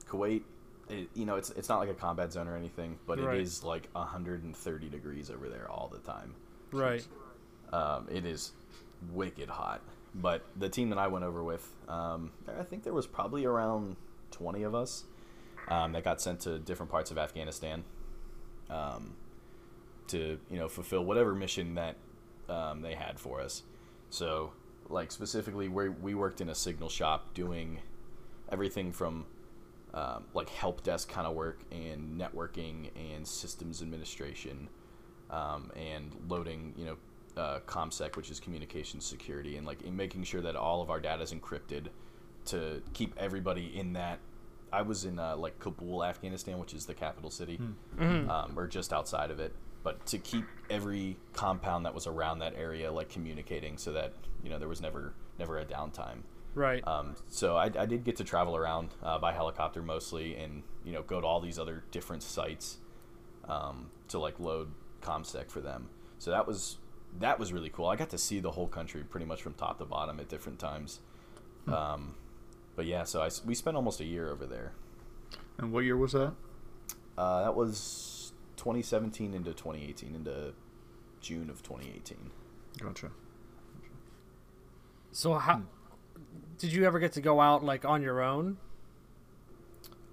Kuwait, 0.09 0.43
it, 0.89 1.09
you 1.15 1.25
know, 1.27 1.37
it's 1.37 1.51
it's 1.51 1.69
not 1.69 1.79
like 1.79 1.89
a 1.89 1.95
combat 1.95 2.33
zone 2.33 2.49
or 2.49 2.57
anything, 2.57 2.99
but 3.07 3.19
Right. 3.19 3.37
it 3.39 3.43
is 3.43 3.65
like 3.65 3.89
130 3.93 4.89
degrees 4.89 5.31
over 5.31 5.49
there 5.49 5.71
all 5.71 5.89
the 5.93 5.99
time. 5.99 6.35
Right. 6.73 7.07
Um, 7.73 8.07
it 8.11 8.25
is 8.25 8.53
wicked 9.13 9.49
hot. 9.49 9.83
But 10.15 10.43
the 10.57 10.69
team 10.69 10.89
that 10.91 10.99
I 10.99 11.09
went 11.09 11.25
over 11.25 11.43
with, 11.45 11.69
um, 11.89 12.31
I 12.59 12.63
think 12.63 12.85
there 12.85 12.95
was 12.95 13.07
probably 13.07 13.45
around 13.45 13.97
20 14.31 14.63
of 14.63 14.75
us 14.75 15.05
um, 15.69 15.93
that 15.93 16.05
got 16.05 16.21
sent 16.21 16.41
to 16.41 16.59
different 16.59 16.91
parts 16.91 17.11
of 17.11 17.19
Afghanistan 17.19 17.85
um, 18.71 19.15
to, 20.09 20.39
you 20.51 20.59
know, 20.59 20.69
fulfill 20.69 21.05
whatever 21.05 21.35
mission 21.35 21.75
that 21.75 21.97
um, 22.49 22.83
they 22.83 22.95
had 22.95 23.19
for 23.19 23.41
us. 23.41 23.63
So, 24.11 24.53
like 24.89 25.11
specifically, 25.11 25.69
where 25.69 25.91
we 25.91 26.15
worked 26.15 26.41
in 26.41 26.49
a 26.49 26.55
signal 26.55 26.89
shop 26.89 27.35
doing 27.35 27.81
everything 28.51 28.93
from 28.93 29.27
um, 29.95 30.25
like 30.35 30.49
help 30.51 30.83
desk 30.83 31.09
kind 31.09 31.27
of 31.27 31.35
work 31.35 31.61
and 31.73 32.21
networking 32.21 32.91
and 33.15 33.27
systems 33.27 33.83
administration 33.83 34.69
um, 35.31 35.73
and 35.75 36.15
loading, 36.29 36.75
you 36.77 36.85
know, 36.85 36.97
uh, 37.37 37.61
ComSec, 37.67 38.17
which 38.17 38.31
is 38.31 38.39
communication 38.39 39.01
security, 39.01 39.57
and 39.57 39.67
like 39.67 39.83
in 39.83 39.97
making 39.97 40.25
sure 40.25 40.41
that 40.41 40.57
all 40.57 40.83
of 40.83 40.91
our 40.91 41.01
data 41.01 41.23
is 41.23 41.33
encrypted 41.33 41.87
to 42.47 42.83
keep 42.93 43.15
everybody 43.19 43.73
in 43.77 43.93
that. 43.95 44.19
I 44.77 44.83
was 44.83 45.07
in 45.07 45.19
uh, 45.19 45.37
like 45.37 45.59
Kabul, 45.59 46.05
Afghanistan, 46.05 46.59
which 46.59 46.75
is 46.75 46.85
the 46.85 46.93
capital 46.93 47.31
city, 47.31 47.57
um, 48.31 48.53
or 48.59 48.67
just 48.67 48.93
outside 48.93 49.31
of 49.31 49.41
it. 49.41 49.55
But 49.83 50.05
to 50.07 50.19
keep 50.19 50.45
every 50.69 51.17
compound 51.33 51.87
that 51.87 51.95
was 51.95 52.07
around 52.07 52.41
that 52.41 52.55
area 52.57 52.93
like 52.93 53.09
communicating, 53.09 53.79
so 53.79 53.93
that 53.93 54.13
you 54.45 54.51
know 54.51 54.59
there 54.59 54.69
was 54.69 54.83
never 54.83 55.15
never 55.39 55.59
a 55.59 55.65
downtime. 55.65 56.19
Right. 56.55 56.87
Um, 56.87 57.17
so 57.29 57.57
I, 57.57 57.71
I 57.79 57.87
did 57.87 58.05
get 58.05 58.17
to 58.17 58.25
travel 58.25 58.55
around 58.55 58.91
uh, 59.03 59.19
by 59.19 59.33
helicopter 59.33 59.81
mostly, 59.83 60.37
and 60.37 60.63
you 60.85 60.93
know 60.93 61.03
go 61.03 61.21
to 61.23 61.27
all 61.27 61.41
these 61.41 61.59
other 61.59 61.85
different 61.91 62.23
sites 62.23 62.77
um, 63.49 63.91
to 64.09 64.19
like 64.19 64.39
load 64.39 64.69
ComSec 65.01 65.51
for 65.51 65.61
them. 65.61 65.89
So 66.19 66.31
that 66.33 66.47
was 66.47 66.77
that 67.19 67.39
was 67.39 67.51
really 67.53 67.71
cool. 67.71 67.87
I 67.87 67.97
got 67.97 68.11
to 68.11 68.19
see 68.19 68.41
the 68.41 68.51
whole 68.51 68.69
country 68.69 69.03
pretty 69.05 69.25
much 69.25 69.41
from 69.41 69.55
top 69.55 69.79
to 69.79 69.87
bottom 69.87 70.21
at 70.21 70.29
different 70.29 70.59
times. 70.59 71.01
Um, 71.67 72.15
but 72.77 72.87
yeah, 72.87 73.05
so 73.05 73.23
I 73.23 73.27
s 73.27 73.43
we 73.45 73.55
spent 73.55 73.77
almost 73.77 74.01
a 74.01 74.05
year 74.05 74.31
over 74.31 74.47
there. 74.47 74.73
And 75.59 75.73
what 75.73 75.85
year 75.85 75.97
was 75.97 76.13
that? 76.13 76.35
Uh, 77.17 77.45
that 77.45 77.55
was 77.57 78.33
2017 78.57 79.33
into 79.35 79.53
2018 79.55 80.15
into 80.15 80.53
June 81.21 81.49
of 81.51 81.63
2018. 81.63 82.31
Gotcha. 82.79 83.11
so 85.13 85.35
how 85.35 85.63
did 86.59 86.73
you 86.73 86.85
ever 86.85 86.99
get 86.99 87.13
to 87.13 87.23
go 87.23 87.41
out 87.41 87.65
like 87.65 87.85
on 87.87 88.03
your 88.03 88.21
own? 88.23 88.59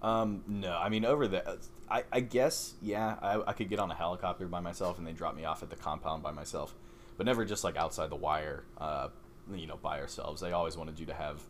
Um, 0.01 0.43
no, 0.47 0.77
I 0.77 0.89
mean 0.89 1.05
over 1.05 1.27
there, 1.27 1.43
I, 1.89 2.03
I 2.11 2.19
guess 2.21 2.73
yeah, 2.81 3.15
I, 3.21 3.41
I 3.47 3.53
could 3.53 3.69
get 3.69 3.79
on 3.79 3.91
a 3.91 3.95
helicopter 3.95 4.47
by 4.47 4.59
myself 4.61 4.97
and 4.97 5.05
they 5.07 5.11
drop 5.13 5.35
me 5.35 5.45
off 5.45 5.61
at 5.63 5.69
the 5.69 5.75
compound 5.75 6.23
by 6.23 6.31
myself, 6.31 6.73
but 7.17 7.25
never 7.25 7.45
just 7.45 7.63
like 7.63 7.77
outside 7.77 8.09
the 8.09 8.15
wire, 8.15 8.63
uh, 8.77 9.09
you 9.53 9.67
know, 9.67 9.77
by 9.77 9.99
ourselves. 9.99 10.41
They 10.41 10.51
always 10.51 10.77
wanted 10.77 10.99
you 10.99 11.05
to 11.07 11.13
have, 11.13 11.41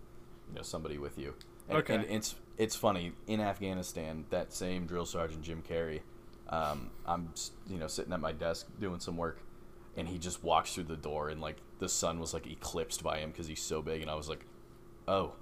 you 0.54 0.60
know, 0.60 0.64
somebody 0.64 0.98
with 0.98 1.18
you. 1.18 1.34
And, 1.68 1.80
Okay. 1.80 1.96
and 1.96 2.06
it's 2.06 2.36
it's 2.58 2.76
funny 2.76 3.14
in 3.26 3.42
Afghanistan 3.42 4.26
that 4.30 4.54
same 4.54 4.86
drill 4.86 5.06
sergeant 5.06 5.42
Jim 5.42 5.64
Carrey, 5.68 6.02
um, 6.50 6.92
I'm 7.06 7.34
you 7.68 7.78
know 7.80 7.88
sitting 7.88 8.14
at 8.14 8.20
my 8.22 8.32
desk 8.32 8.68
doing 8.80 9.00
some 9.00 9.18
work, 9.18 9.40
and 9.98 10.08
he 10.08 10.18
just 10.20 10.44
walks 10.44 10.76
through 10.76 10.84
the 10.84 10.98
door 10.98 11.30
and 11.30 11.42
like 11.42 11.58
the 11.80 11.90
sun 11.90 12.20
was 12.20 12.34
like 12.34 12.46
eclipsed 12.46 13.04
by 13.04 13.18
him 13.20 13.32
because 13.32 13.48
he's 13.48 13.62
so 13.62 13.82
big, 13.82 14.02
and 14.02 14.12
I 14.12 14.16
was 14.16 14.30
like, 14.30 14.46
oh, 15.08 15.34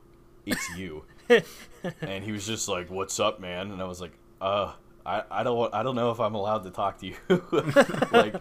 it's 0.45 0.69
you 0.77 1.03
and 2.01 2.23
he 2.23 2.31
was 2.31 2.45
just 2.45 2.67
like, 2.67 2.89
"What's 2.89 3.19
up, 3.19 3.39
man?" 3.39 3.71
And 3.71 3.81
I 3.81 3.85
was 3.85 4.01
like, 4.01 4.13
"Uh, 4.39 4.73
I, 5.05 5.23
I 5.29 5.43
don't 5.43 5.73
I 5.73 5.83
don't 5.83 5.95
know 5.95 6.11
if 6.11 6.19
I'm 6.19 6.35
allowed 6.35 6.63
to 6.63 6.71
talk 6.71 6.99
to 6.99 7.07
you." 7.07 7.15
like, 8.11 8.35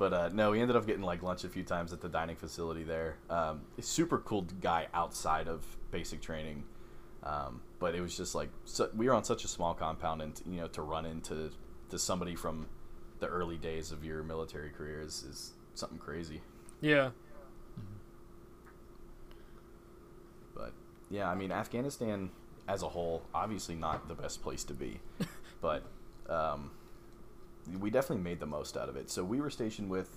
but 0.00 0.14
uh, 0.14 0.30
no, 0.32 0.52
we 0.52 0.62
ended 0.62 0.76
up 0.76 0.86
getting 0.86 1.02
like 1.02 1.22
lunch 1.22 1.44
a 1.44 1.48
few 1.50 1.62
times 1.62 1.92
at 1.92 2.00
the 2.00 2.08
dining 2.08 2.34
facility 2.34 2.84
there. 2.84 3.18
Um, 3.28 3.60
super 3.80 4.16
cool 4.16 4.46
guy 4.62 4.88
outside 4.94 5.46
of 5.46 5.62
basic 5.90 6.22
training, 6.22 6.64
um, 7.22 7.60
but 7.78 7.94
it 7.94 8.00
was 8.00 8.16
just 8.16 8.34
like 8.34 8.48
so, 8.64 8.88
we 8.96 9.08
were 9.08 9.12
on 9.12 9.24
such 9.24 9.44
a 9.44 9.48
small 9.48 9.74
compound, 9.74 10.22
and 10.22 10.40
you 10.46 10.58
know, 10.58 10.68
to 10.68 10.80
run 10.80 11.04
into 11.04 11.50
to 11.90 11.98
somebody 11.98 12.34
from 12.34 12.66
the 13.18 13.26
early 13.26 13.58
days 13.58 13.92
of 13.92 14.02
your 14.02 14.22
military 14.22 14.70
career 14.70 15.02
is, 15.02 15.22
is 15.22 15.52
something 15.74 15.98
crazy. 15.98 16.40
Yeah. 16.80 17.10
But 20.54 20.72
yeah, 21.10 21.28
I 21.28 21.34
mean, 21.34 21.52
Afghanistan 21.52 22.30
as 22.66 22.82
a 22.82 22.88
whole, 22.88 23.22
obviously 23.34 23.74
not 23.74 24.08
the 24.08 24.14
best 24.14 24.42
place 24.42 24.64
to 24.64 24.72
be, 24.72 24.98
but 25.60 25.82
um, 26.26 26.70
we 27.78 27.90
definitely 27.90 28.24
made 28.24 28.40
the 28.40 28.46
most 28.46 28.76
out 28.76 28.88
of 28.88 28.96
it. 28.96 29.10
So 29.10 29.22
we 29.24 29.40
were 29.40 29.50
stationed 29.50 29.90
with 29.90 30.08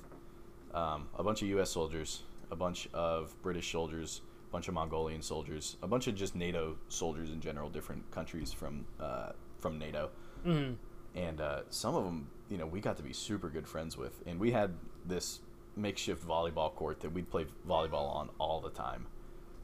um, 0.73 1.07
a 1.17 1.23
bunch 1.23 1.41
of 1.41 1.47
U.S. 1.49 1.69
soldiers, 1.69 2.23
a 2.51 2.55
bunch 2.55 2.87
of 2.93 3.33
British 3.41 3.71
soldiers, 3.71 4.21
a 4.49 4.51
bunch 4.51 4.67
of 4.67 4.73
Mongolian 4.73 5.21
soldiers, 5.21 5.77
a 5.83 5.87
bunch 5.87 6.07
of 6.07 6.15
just 6.15 6.35
NATO 6.35 6.75
soldiers 6.87 7.29
in 7.29 7.41
general, 7.41 7.69
different 7.69 8.09
countries 8.11 8.51
from 8.53 8.85
uh, 8.99 9.31
from 9.59 9.77
NATO, 9.79 10.09
Mm. 10.45 10.75
and 11.15 11.39
uh, 11.39 11.61
some 11.69 11.95
of 11.95 12.03
them, 12.03 12.27
you 12.49 12.57
know, 12.57 12.65
we 12.65 12.81
got 12.81 12.97
to 12.97 13.03
be 13.03 13.13
super 13.13 13.49
good 13.49 13.65
friends 13.65 13.97
with, 13.97 14.21
and 14.27 14.37
we 14.39 14.51
had 14.51 14.71
this 15.05 15.39
makeshift 15.77 16.27
volleyball 16.27 16.73
court 16.75 16.99
that 16.99 17.13
we'd 17.13 17.29
play 17.29 17.45
volleyball 17.67 18.13
on 18.13 18.29
all 18.39 18.59
the 18.59 18.69
time, 18.69 19.05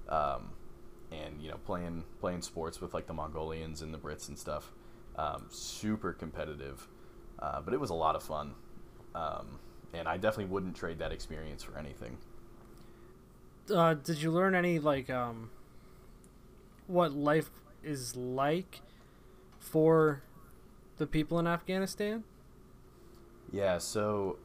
um, 0.07 0.51
and 1.11 1.41
you 1.41 1.49
know, 1.49 1.57
playing 1.65 2.03
playing 2.21 2.41
sports 2.41 2.79
with 2.79 2.93
like 2.93 3.07
the 3.07 3.13
Mongolians 3.13 3.81
and 3.81 3.93
the 3.93 3.97
Brits 3.97 4.29
and 4.29 4.37
stuff, 4.39 4.71
um, 5.17 5.47
super 5.49 6.13
competitive, 6.13 6.87
uh, 7.41 7.61
but 7.61 7.73
it 7.73 7.79
was 7.79 7.89
a 7.89 7.95
lot 7.95 8.15
of 8.15 8.23
fun, 8.23 8.53
um, 9.15 9.59
and 9.93 10.07
I 10.07 10.17
definitely 10.17 10.51
wouldn't 10.51 10.75
trade 10.75 10.99
that 10.99 11.11
experience 11.11 11.63
for 11.63 11.77
anything. 11.77 12.17
Uh, 13.73 13.93
did 13.93 14.21
you 14.21 14.31
learn 14.31 14.55
any 14.55 14.79
like 14.79 15.09
um, 15.09 15.51
what 16.87 17.13
life 17.13 17.51
is 17.83 18.15
like 18.15 18.81
for 19.59 20.23
the 20.97 21.05
people 21.07 21.39
in 21.39 21.47
Afghanistan? 21.47 22.23
Yeah, 23.51 23.77
so 23.77 24.37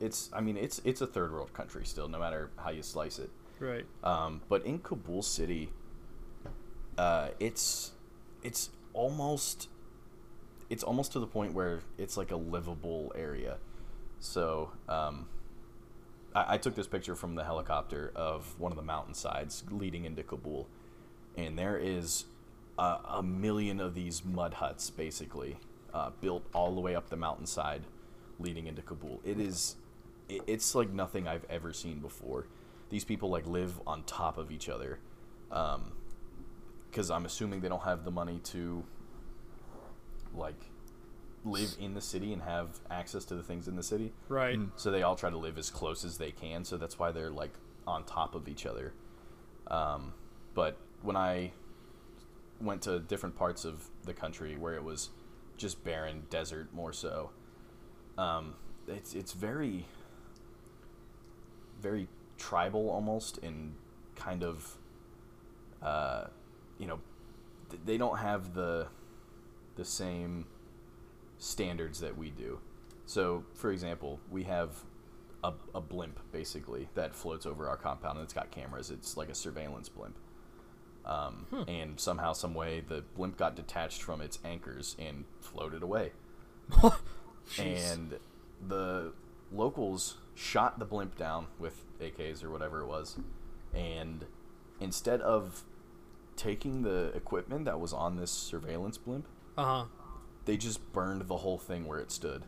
it's 0.00 0.30
I 0.32 0.40
mean 0.40 0.56
it's 0.56 0.80
it's 0.84 1.00
a 1.00 1.06
third 1.06 1.32
world 1.32 1.52
country 1.52 1.84
still, 1.84 2.08
no 2.08 2.18
matter 2.18 2.50
how 2.56 2.70
you 2.70 2.82
slice 2.82 3.18
it. 3.18 3.30
Right. 3.60 3.86
Um, 4.04 4.42
but 4.48 4.64
in 4.64 4.78
Kabul 4.78 5.22
city, 5.22 5.72
uh, 6.96 7.30
it's 7.40 7.92
it's 8.42 8.70
almost 8.92 9.68
it's 10.70 10.82
almost 10.82 11.12
to 11.12 11.20
the 11.20 11.26
point 11.26 11.54
where 11.54 11.80
it's 11.96 12.16
like 12.16 12.30
a 12.30 12.36
livable 12.36 13.12
area. 13.14 13.56
So 14.20 14.72
um, 14.88 15.28
I, 16.34 16.54
I 16.54 16.58
took 16.58 16.74
this 16.74 16.86
picture 16.86 17.14
from 17.14 17.34
the 17.34 17.44
helicopter 17.44 18.12
of 18.14 18.58
one 18.58 18.72
of 18.72 18.76
the 18.76 18.82
mountainsides 18.82 19.64
leading 19.70 20.04
into 20.04 20.22
Kabul, 20.22 20.68
and 21.36 21.58
there 21.58 21.78
is 21.78 22.24
a, 22.78 22.98
a 23.08 23.22
million 23.22 23.80
of 23.80 23.94
these 23.94 24.24
mud 24.24 24.54
huts 24.54 24.90
basically 24.90 25.56
uh, 25.94 26.10
built 26.20 26.44
all 26.52 26.74
the 26.74 26.80
way 26.80 26.94
up 26.94 27.08
the 27.08 27.16
mountainside 27.16 27.82
leading 28.38 28.66
into 28.66 28.82
Kabul. 28.82 29.20
It 29.24 29.40
is 29.40 29.76
it, 30.28 30.42
it's 30.46 30.74
like 30.74 30.90
nothing 30.90 31.26
I've 31.26 31.46
ever 31.48 31.72
seen 31.72 32.00
before. 32.00 32.46
These 32.90 33.04
people 33.04 33.30
like 33.30 33.46
live 33.46 33.80
on 33.86 34.02
top 34.04 34.38
of 34.38 34.50
each 34.50 34.68
other, 34.68 34.98
because 35.48 37.10
I'm 37.10 37.26
assuming 37.26 37.60
they 37.60 37.68
don't 37.68 37.84
have 37.84 38.04
the 38.04 38.10
money 38.10 38.40
to 38.44 38.84
like 40.34 40.70
live 41.44 41.76
in 41.80 41.94
the 41.94 42.00
city 42.00 42.32
and 42.32 42.42
have 42.42 42.80
access 42.90 43.24
to 43.26 43.34
the 43.34 43.42
things 43.42 43.68
in 43.68 43.76
the 43.76 43.82
city. 43.82 44.12
Right. 44.28 44.58
Mm. 44.58 44.70
So 44.76 44.90
they 44.90 45.02
all 45.02 45.16
try 45.16 45.30
to 45.30 45.36
live 45.36 45.58
as 45.58 45.70
close 45.70 46.04
as 46.04 46.18
they 46.18 46.30
can. 46.30 46.64
So 46.64 46.76
that's 46.76 46.98
why 46.98 47.12
they're 47.12 47.30
like 47.30 47.52
on 47.86 48.04
top 48.04 48.34
of 48.34 48.48
each 48.48 48.66
other. 48.66 48.92
Um, 49.68 50.14
but 50.54 50.78
when 51.02 51.16
I 51.16 51.52
went 52.60 52.82
to 52.82 52.98
different 52.98 53.36
parts 53.36 53.64
of 53.64 53.88
the 54.04 54.12
country 54.14 54.56
where 54.56 54.74
it 54.74 54.82
was 54.82 55.10
just 55.56 55.84
barren 55.84 56.24
desert, 56.30 56.72
more 56.72 56.92
so, 56.92 57.30
um, 58.16 58.54
it's 58.86 59.14
it's 59.14 59.32
very 59.32 59.86
very 61.80 62.08
tribal 62.38 62.90
almost 62.90 63.38
and 63.38 63.74
kind 64.16 64.42
of 64.42 64.76
uh, 65.82 66.26
you 66.78 66.86
know 66.86 67.00
they 67.84 67.98
don't 67.98 68.18
have 68.18 68.54
the 68.54 68.88
the 69.78 69.84
same 69.86 70.44
standards 71.38 72.00
that 72.00 72.18
we 72.18 72.28
do. 72.30 72.60
So, 73.06 73.44
for 73.54 73.72
example, 73.72 74.20
we 74.30 74.44
have 74.44 74.84
a, 75.42 75.52
a 75.74 75.80
blimp 75.80 76.20
basically 76.32 76.88
that 76.94 77.14
floats 77.14 77.46
over 77.46 77.68
our 77.68 77.76
compound 77.78 78.18
and 78.18 78.24
it's 78.24 78.34
got 78.34 78.50
cameras. 78.50 78.90
It's 78.90 79.16
like 79.16 79.30
a 79.30 79.34
surveillance 79.34 79.88
blimp. 79.88 80.18
Um, 81.06 81.46
And 81.66 81.98
somehow, 81.98 82.34
some 82.34 82.52
way, 82.52 82.82
the 82.86 83.02
blimp 83.16 83.38
got 83.38 83.56
detached 83.56 84.02
from 84.02 84.20
its 84.20 84.38
anchors 84.44 84.94
and 84.98 85.24
floated 85.40 85.82
away. 85.82 86.12
And 87.58 88.18
the 88.60 89.12
locals 89.50 90.18
shot 90.34 90.78
the 90.78 90.84
blimp 90.84 91.16
down 91.16 91.46
with 91.58 91.84
AKs 92.00 92.44
or 92.44 92.50
whatever 92.50 92.80
it 92.82 92.86
was. 92.86 93.18
And 93.72 94.26
instead 94.80 95.22
of 95.22 95.64
taking 96.36 96.82
the 96.82 97.10
equipment 97.14 97.64
that 97.64 97.80
was 97.80 97.92
on 97.94 98.16
this 98.16 98.30
surveillance 98.30 98.98
blimp, 98.98 99.26
Uh 99.58 99.64
huh. 99.64 99.84
they 100.44 100.56
just 100.56 100.92
burned 100.92 101.22
the 101.28 101.36
whole 101.36 101.58
thing 101.58 101.86
where 101.86 101.98
it 101.98 102.10
stood. 102.12 102.44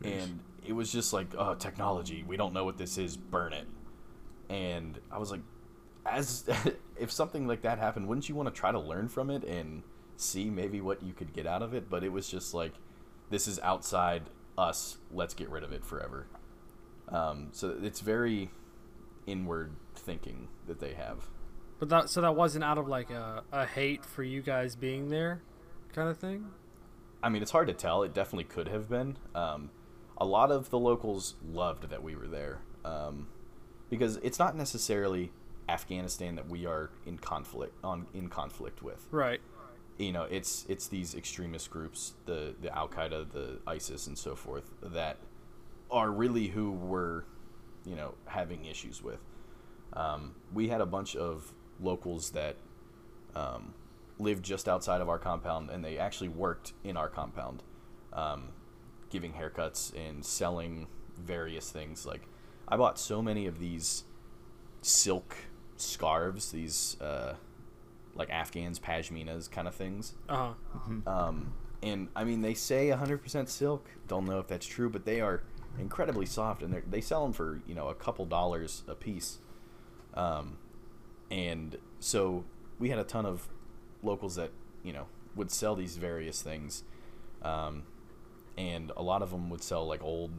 Jeez. 0.00 0.22
And 0.22 0.40
it 0.64 0.72
was 0.72 0.92
just 0.92 1.12
like, 1.12 1.34
oh, 1.36 1.54
technology. 1.54 2.24
We 2.26 2.36
don't 2.36 2.54
know 2.54 2.64
what 2.64 2.78
this 2.78 2.96
is. 2.98 3.16
Burn 3.16 3.52
it. 3.52 3.66
And 4.48 4.98
I 5.10 5.18
was 5.18 5.30
like, 5.30 5.40
as 6.06 6.44
if 6.96 7.10
something 7.10 7.46
like 7.48 7.62
that 7.62 7.78
happened, 7.78 8.06
wouldn't 8.08 8.28
you 8.28 8.34
want 8.36 8.48
to 8.48 8.54
try 8.58 8.70
to 8.70 8.78
learn 8.78 9.08
from 9.08 9.28
it 9.28 9.42
and 9.44 9.82
see 10.16 10.48
maybe 10.50 10.80
what 10.80 11.02
you 11.02 11.12
could 11.12 11.32
get 11.32 11.46
out 11.46 11.62
of 11.62 11.74
it? 11.74 11.90
But 11.90 12.04
it 12.04 12.12
was 12.12 12.28
just 12.28 12.54
like, 12.54 12.74
this 13.30 13.48
is 13.48 13.58
outside 13.60 14.22
us. 14.56 14.98
Let's 15.12 15.34
get 15.34 15.50
rid 15.50 15.64
of 15.64 15.72
it 15.72 15.84
forever. 15.84 16.28
Um, 17.08 17.48
so 17.52 17.76
it's 17.82 18.00
very 18.00 18.50
inward 19.26 19.72
thinking 19.96 20.48
that 20.68 20.78
they 20.78 20.94
have. 20.94 21.28
But 21.78 21.88
that 21.90 22.08
so 22.08 22.20
that 22.22 22.34
wasn't 22.34 22.64
out 22.64 22.78
of 22.78 22.88
like 22.88 23.10
a, 23.10 23.42
a 23.52 23.66
hate 23.66 24.04
for 24.04 24.22
you 24.22 24.40
guys 24.42 24.74
being 24.74 25.10
there, 25.10 25.42
kind 25.96 26.08
of 26.10 26.18
thing. 26.18 26.46
I 27.22 27.28
mean, 27.30 27.42
it's 27.42 27.50
hard 27.50 27.66
to 27.66 27.74
tell. 27.74 28.04
It 28.04 28.14
definitely 28.14 28.44
could 28.44 28.68
have 28.68 28.88
been. 28.88 29.16
Um, 29.34 29.70
a 30.18 30.26
lot 30.26 30.52
of 30.52 30.70
the 30.70 30.78
locals 30.78 31.34
loved 31.44 31.88
that 31.90 32.02
we 32.02 32.14
were 32.14 32.28
there 32.28 32.60
um, 32.84 33.28
because 33.90 34.18
it's 34.18 34.38
not 34.38 34.54
necessarily 34.54 35.32
Afghanistan 35.68 36.36
that 36.36 36.48
we 36.48 36.66
are 36.66 36.90
in 37.04 37.18
conflict 37.18 37.74
on 37.82 38.06
in 38.14 38.28
conflict 38.28 38.82
with. 38.82 39.06
Right. 39.10 39.40
You 39.98 40.12
know, 40.12 40.24
it's 40.24 40.66
it's 40.68 40.86
these 40.86 41.14
extremist 41.14 41.70
groups, 41.70 42.12
the 42.26 42.54
the 42.60 42.72
Al 42.76 42.88
Qaeda, 42.88 43.32
the 43.32 43.58
ISIS, 43.66 44.06
and 44.06 44.16
so 44.16 44.36
forth, 44.36 44.70
that 44.82 45.16
are 45.90 46.10
really 46.10 46.48
who 46.48 46.70
we're, 46.70 47.22
you 47.86 47.96
know, 47.96 48.14
having 48.26 48.66
issues 48.66 49.02
with. 49.02 49.20
Um, 49.94 50.34
we 50.52 50.68
had 50.68 50.82
a 50.82 50.86
bunch 50.86 51.16
of 51.16 51.54
locals 51.80 52.30
that 52.32 52.56
um, 53.34 53.72
lived 54.18 54.44
just 54.44 54.68
outside 54.68 55.00
of 55.00 55.08
our 55.08 55.18
compound, 55.18 55.70
and 55.70 55.84
they 55.84 55.98
actually 55.98 56.28
worked 56.28 56.72
in 56.84 56.96
our 56.96 57.08
compound, 57.08 57.62
um, 58.12 58.48
giving 59.10 59.32
haircuts 59.34 59.92
and 59.94 60.24
selling 60.24 60.86
various 61.18 61.70
things. 61.70 62.06
Like, 62.06 62.22
I 62.68 62.76
bought 62.76 62.98
so 62.98 63.20
many 63.22 63.46
of 63.46 63.58
these 63.58 64.04
silk 64.82 65.36
scarves, 65.76 66.50
these 66.52 66.96
uh, 67.00 67.34
like 68.14 68.30
Afghans, 68.30 68.78
pashminas 68.78 69.50
kind 69.50 69.68
of 69.68 69.74
things. 69.74 70.14
Uh 70.28 70.54
huh. 70.72 70.90
Um, 71.06 71.52
and 71.82 72.08
I 72.16 72.24
mean, 72.24 72.40
they 72.40 72.54
say 72.54 72.88
100% 72.88 73.48
silk. 73.48 73.86
Don't 74.08 74.24
know 74.24 74.38
if 74.38 74.48
that's 74.48 74.66
true, 74.66 74.88
but 74.88 75.04
they 75.04 75.20
are 75.20 75.42
incredibly 75.78 76.24
soft, 76.26 76.62
and 76.62 76.72
they're- 76.72 76.84
they 76.88 77.02
sell 77.02 77.22
them 77.22 77.34
for 77.34 77.60
you 77.66 77.74
know 77.74 77.88
a 77.88 77.94
couple 77.94 78.24
dollars 78.24 78.82
a 78.88 78.94
piece. 78.94 79.38
Um, 80.14 80.56
and 81.30 81.76
so 82.00 82.44
we 82.78 82.88
had 82.88 82.98
a 82.98 83.04
ton 83.04 83.26
of 83.26 83.48
locals 84.06 84.36
that 84.36 84.50
you 84.82 84.92
know 84.92 85.06
would 85.34 85.50
sell 85.50 85.74
these 85.74 85.96
various 85.96 86.40
things, 86.40 86.84
um, 87.42 87.82
and 88.56 88.92
a 88.96 89.02
lot 89.02 89.22
of 89.22 89.30
them 89.30 89.50
would 89.50 89.62
sell 89.62 89.86
like 89.86 90.02
old, 90.02 90.30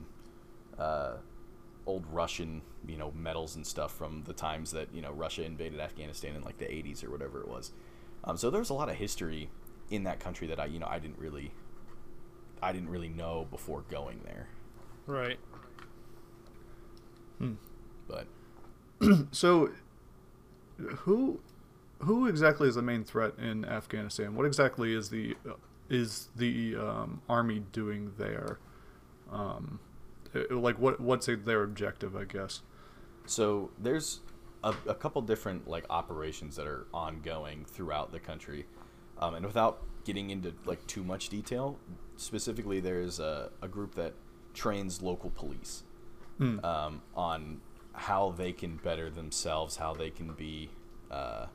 uh, 0.80 1.18
old 1.86 2.06
Russian 2.12 2.62
you 2.88 2.98
know 2.98 3.12
medals 3.12 3.56
and 3.56 3.66
stuff 3.66 3.96
from 3.96 4.24
the 4.26 4.34
times 4.34 4.72
that 4.72 4.94
you 4.94 5.02
know 5.02 5.12
Russia 5.12 5.44
invaded 5.44 5.80
Afghanistan 5.80 6.36
in 6.36 6.44
like 6.44 6.58
the 6.58 6.66
80s 6.66 7.04
or 7.04 7.12
whatever 7.12 7.42
it 7.42 7.48
was. 7.48 7.72
Um, 8.24 8.38
so 8.38 8.50
there's 8.50 8.70
a 8.70 8.74
lot 8.74 8.90
of 8.90 8.96
history 8.96 9.50
in 9.90 10.04
that 10.04 10.20
country 10.20 10.48
that 10.48 10.60
I 10.60 10.66
you 10.66 10.80
know 10.80 10.88
I 10.90 11.00
didn't 11.00 11.20
really 11.20 11.52
I 12.62 12.72
didn't 12.72 12.90
really 12.90 13.10
know 13.10 13.48
before 13.52 13.84
going 13.90 14.22
there. 14.26 14.48
Right. 15.06 15.40
But 18.08 18.28
So, 19.32 19.72
who 20.78 21.40
who 22.00 22.28
exactly 22.28 22.68
is 22.68 22.76
the 22.76 22.82
main 22.82 23.04
threat 23.04 23.34
in 23.38 23.66
Afghanistan? 23.66 24.36
What 24.36 24.46
exactly 24.46 24.94
is 24.94 25.10
the 25.10 25.36
is 25.90 26.30
the 26.36 26.76
um, 26.76 27.22
army 27.30 27.64
doing 27.72 28.14
there? 28.18 28.60
Um, 29.32 29.80
uh, 30.36 30.56
like 30.56 30.80
what 30.80 31.00
what's 31.00 31.28
their 31.28 31.64
objective? 31.64 32.16
I 32.16 32.26
guess. 32.26 32.62
So 33.26 33.72
there's 33.80 34.22
a, 34.64 34.74
a 34.88 34.96
couple 34.96 35.22
different 35.22 35.68
like 35.68 35.86
operations 35.90 36.56
that 36.56 36.68
are 36.68 36.88
ongoing 36.94 37.66
throughout 37.66 38.12
the 38.12 38.20
country, 38.20 38.66
um, 39.20 39.36
and 39.36 39.46
without 39.46 39.84
getting 40.06 40.30
into 40.30 40.54
like 40.66 40.86
too 40.88 41.04
much 41.04 41.30
detail, 41.30 41.78
specifically 42.16 42.80
there's 42.80 43.20
a, 43.20 43.50
a 43.62 43.68
group 43.68 43.96
that 43.96 44.14
trains 44.54 45.02
local 45.02 45.30
police 45.30 45.84
Hmm. 46.38 46.64
um, 46.64 47.02
on 47.16 47.62
how 47.94 48.30
they 48.38 48.52
can 48.52 48.78
better 48.78 49.10
themselves, 49.10 49.78
how 49.78 49.96
they 49.96 50.12
can 50.12 50.34
be, 50.34 50.70
uh, 51.10 51.48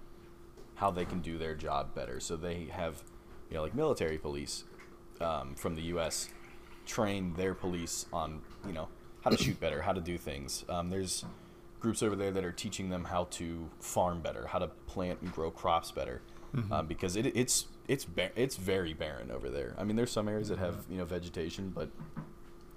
how 0.77 0.91
they 0.91 1.05
can 1.05 1.21
do 1.21 1.39
their 1.39 1.55
job 1.55 1.95
better. 1.95 2.21
So 2.21 2.37
they 2.37 2.67
have, 2.71 3.03
you 3.51 3.57
know, 3.57 3.63
like 3.63 3.75
military 3.75 4.19
police 4.19 4.65
um, 5.21 5.55
from 5.55 5.75
the 5.75 5.83
U.S. 5.83 6.29
train 6.87 7.35
their 7.35 7.55
police 7.55 8.07
on, 8.13 8.41
you 8.67 8.73
know, 8.73 8.89
how 9.23 9.31
to 9.31 9.37
shoot 9.37 9.61
better, 9.61 9.83
how 9.83 9.93
to 9.93 10.01
do 10.01 10.19
things. 10.19 10.65
Um, 10.69 10.91
there's 10.91 11.25
groups 11.81 12.03
over 12.03 12.17
there 12.17 12.31
that 12.31 12.45
are 12.45 12.53
teaching 12.53 12.91
them 12.91 13.05
how 13.05 13.25
to 13.25 13.69
farm 13.81 14.21
better, 14.21 14.47
how 14.47 14.59
to 14.59 14.69
plant 14.87 15.21
and 15.21 15.33
grow 15.33 15.51
crops 15.51 15.91
better, 15.91 16.23
um, 16.73 16.87
because 16.87 17.17
it, 17.17 17.27
it's 17.37 17.67
it's 17.89 18.05
ba- 18.05 18.31
it's 18.37 18.57
very 18.57 18.93
barren 18.95 19.31
over 19.31 19.49
there. 19.49 19.75
I 19.79 19.85
mean, 19.85 19.97
there's 19.97 20.11
some 20.11 20.29
areas 20.29 20.49
that 20.49 20.59
have 20.59 20.85
you 20.91 20.99
know 20.99 21.05
vegetation, 21.05 21.71
but 21.71 21.91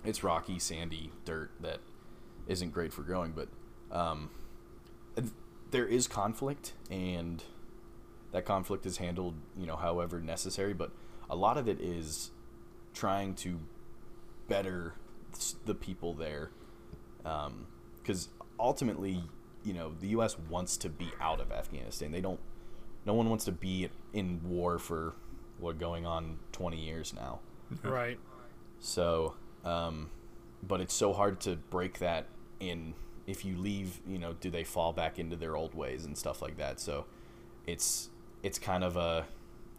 it's 0.03 0.23
rocky, 0.23 0.60
sandy 0.60 1.12
dirt 1.23 1.51
that 1.62 1.79
isn't 2.47 2.71
great 2.71 2.93
for 2.93 3.01
growing. 3.01 3.34
But 3.34 3.49
um, 3.91 4.29
th- 5.15 5.29
there 5.71 5.86
is 5.88 6.08
conflict, 6.08 6.73
and 6.89 7.43
that 8.36 8.43
conflict 8.43 8.86
is 8.86 8.98
handled 8.98 9.36
you 9.58 9.65
know 9.65 9.78
however 9.78 10.19
necessary. 10.19 10.74
But 10.74 10.91
a 11.30 11.36
lot 11.38 11.58
of 11.58 11.69
it 11.69 11.80
is 11.80 12.32
trying 12.93 13.34
to 13.36 13.62
better 14.50 14.93
the 15.65 15.74
people 15.74 16.13
there, 16.13 16.52
because 18.02 18.28
ultimately, 18.60 19.24
you 19.63 19.74
know, 19.74 19.93
the 20.02 20.08
U.S. 20.08 20.38
wants 20.50 20.76
to 20.78 20.89
be 20.89 21.08
out 21.21 21.39
of 21.39 21.52
Afghanistan. 21.52 22.12
They 22.12 22.19
don't. 22.19 22.39
No 23.06 23.13
one 23.13 23.30
wants 23.30 23.45
to 23.45 23.54
be 23.54 23.89
in 24.12 24.41
war 24.43 24.80
for 24.80 25.13
what 25.60 25.80
going 25.80 26.06
on 26.06 26.38
20 26.52 26.78
years 26.78 27.13
now. 27.13 27.39
Right. 27.84 28.19
So, 28.80 29.36
um, 29.63 30.10
but 30.62 30.82
it's 30.82 30.93
so 30.93 31.13
hard 31.13 31.39
to 31.41 31.56
break 31.56 32.00
that 32.00 32.28
in. 32.60 32.95
If 33.28 33.45
you 33.45 33.58
leave, 33.58 34.02
you 34.06 34.19
know, 34.19 34.34
do 34.34 34.50
they 34.50 34.63
fall 34.65 34.91
back 34.91 35.19
into 35.19 35.38
their 35.38 35.56
old 35.56 35.74
ways 35.74 36.04
and 36.04 36.17
stuff 36.17 36.41
like 36.41 36.58
that? 36.58 36.80
So, 36.82 37.06
it's 37.65 38.10
it's 38.45 38.60
kind 38.60 38.84
of 38.84 38.95
a 38.97 39.25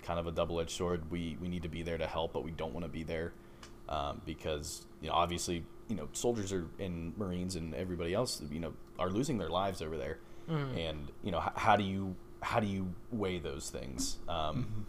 kind 0.03 0.19
of 0.21 0.27
a 0.27 0.33
double 0.33 0.61
edged 0.61 0.71
sword. 0.71 1.11
We 1.11 1.37
we 1.41 1.49
need 1.49 1.63
to 1.63 1.69
be 1.69 1.83
there 1.83 1.99
to 1.99 2.07
help, 2.07 2.33
but 2.33 2.43
we 2.45 2.51
don't 2.51 2.73
want 2.75 2.85
to 2.85 2.93
be 2.93 3.03
there 3.05 3.33
um, 3.89 4.21
because 4.25 4.87
you 5.01 5.09
know 5.09 5.15
obviously 5.15 5.65
you 5.89 5.97
know 5.97 6.09
soldiers 6.13 6.53
are 6.53 6.67
and 6.79 7.17
Marines 7.17 7.57
and 7.57 7.75
everybody 7.75 8.13
else 8.13 8.43
you 8.51 8.61
know 8.61 8.73
are 8.99 9.11
losing 9.11 9.39
their 9.39 9.49
lives 9.51 9.81
over 9.83 9.97
there, 9.97 10.19
and 10.77 11.09
you 11.23 11.31
know 11.33 11.39
h- 11.45 11.53
how 11.57 11.77
do 11.77 11.85
you 11.85 12.15
how 12.43 12.61
do 12.61 12.67
you 12.67 12.93
weigh 13.11 13.39
those 13.39 13.71
things? 13.71 14.19
Um, 14.29 14.87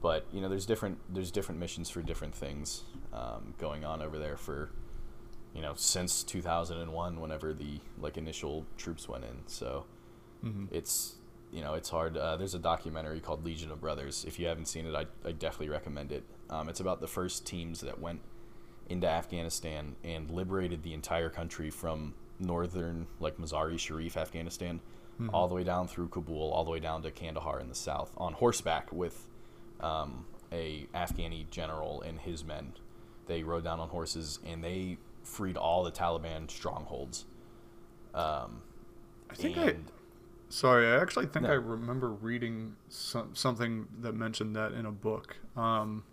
but 0.00 0.26
you 0.32 0.40
know 0.40 0.48
there's 0.48 0.66
different 0.66 0.98
there's 1.12 1.30
different 1.30 1.60
missions 1.60 1.90
for 1.90 2.02
different 2.02 2.34
things 2.34 2.84
um, 3.12 3.54
going 3.58 3.84
on 3.84 4.00
over 4.02 4.18
there 4.18 4.36
for 4.36 4.70
you 5.54 5.62
know 5.62 5.72
since 5.76 6.22
2001 6.22 7.20
whenever 7.20 7.52
the 7.52 7.80
like 7.98 8.16
initial 8.16 8.64
troops 8.76 9.08
went 9.08 9.24
in. 9.24 9.36
So 9.46 9.84
it's 10.70 11.16
you 11.52 11.62
know 11.62 11.74
it's 11.74 11.88
hard 11.88 12.16
uh, 12.16 12.36
there's 12.36 12.54
a 12.54 12.58
documentary 12.58 13.20
called 13.20 13.44
legion 13.44 13.70
of 13.70 13.80
brothers 13.80 14.24
if 14.26 14.38
you 14.38 14.46
haven't 14.46 14.66
seen 14.66 14.86
it 14.86 14.94
i, 14.94 15.06
I 15.26 15.32
definitely 15.32 15.70
recommend 15.70 16.12
it 16.12 16.24
um, 16.50 16.68
it's 16.68 16.80
about 16.80 17.00
the 17.00 17.06
first 17.06 17.46
teams 17.46 17.80
that 17.80 18.00
went 18.00 18.20
into 18.88 19.08
afghanistan 19.08 19.96
and 20.04 20.30
liberated 20.30 20.82
the 20.82 20.94
entire 20.94 21.28
country 21.28 21.70
from 21.70 22.14
northern 22.38 23.06
like 23.20 23.38
Mazar-i-Sharif 23.38 24.16
afghanistan 24.16 24.80
all 25.34 25.48
the 25.48 25.54
way 25.54 25.64
down 25.64 25.88
through 25.88 26.08
kabul 26.08 26.52
all 26.52 26.64
the 26.64 26.70
way 26.70 26.78
down 26.78 27.02
to 27.02 27.10
kandahar 27.10 27.60
in 27.60 27.68
the 27.68 27.74
south 27.74 28.12
on 28.16 28.34
horseback 28.34 28.92
with 28.92 29.28
um, 29.80 30.24
a 30.52 30.86
Afghani 30.94 31.48
general 31.50 32.02
and 32.02 32.18
his 32.18 32.44
men. 32.44 32.72
They 33.26 33.42
rode 33.42 33.64
down 33.64 33.80
on 33.80 33.88
horses 33.88 34.38
and 34.46 34.62
they 34.62 34.98
freed 35.22 35.56
all 35.56 35.84
the 35.84 35.92
Taliban 35.92 36.50
strongholds. 36.50 37.26
Um, 38.14 38.62
I 39.30 39.34
think 39.34 39.58
I. 39.58 39.76
and 40.48 40.54
Sorry, 40.54 40.86
I 40.86 41.00
actually 41.00 41.26
think 41.26 41.44
No. 41.44 41.50
I 41.50 41.54
remember 41.54 42.10
reading 42.10 42.76
some, 42.88 43.34
something 43.34 43.86
that 44.00 44.14
mentioned 44.14 44.56
that 44.56 44.72
in 44.72 44.86
a 44.86 44.92
book. 44.92 45.36
Um, 45.56 46.04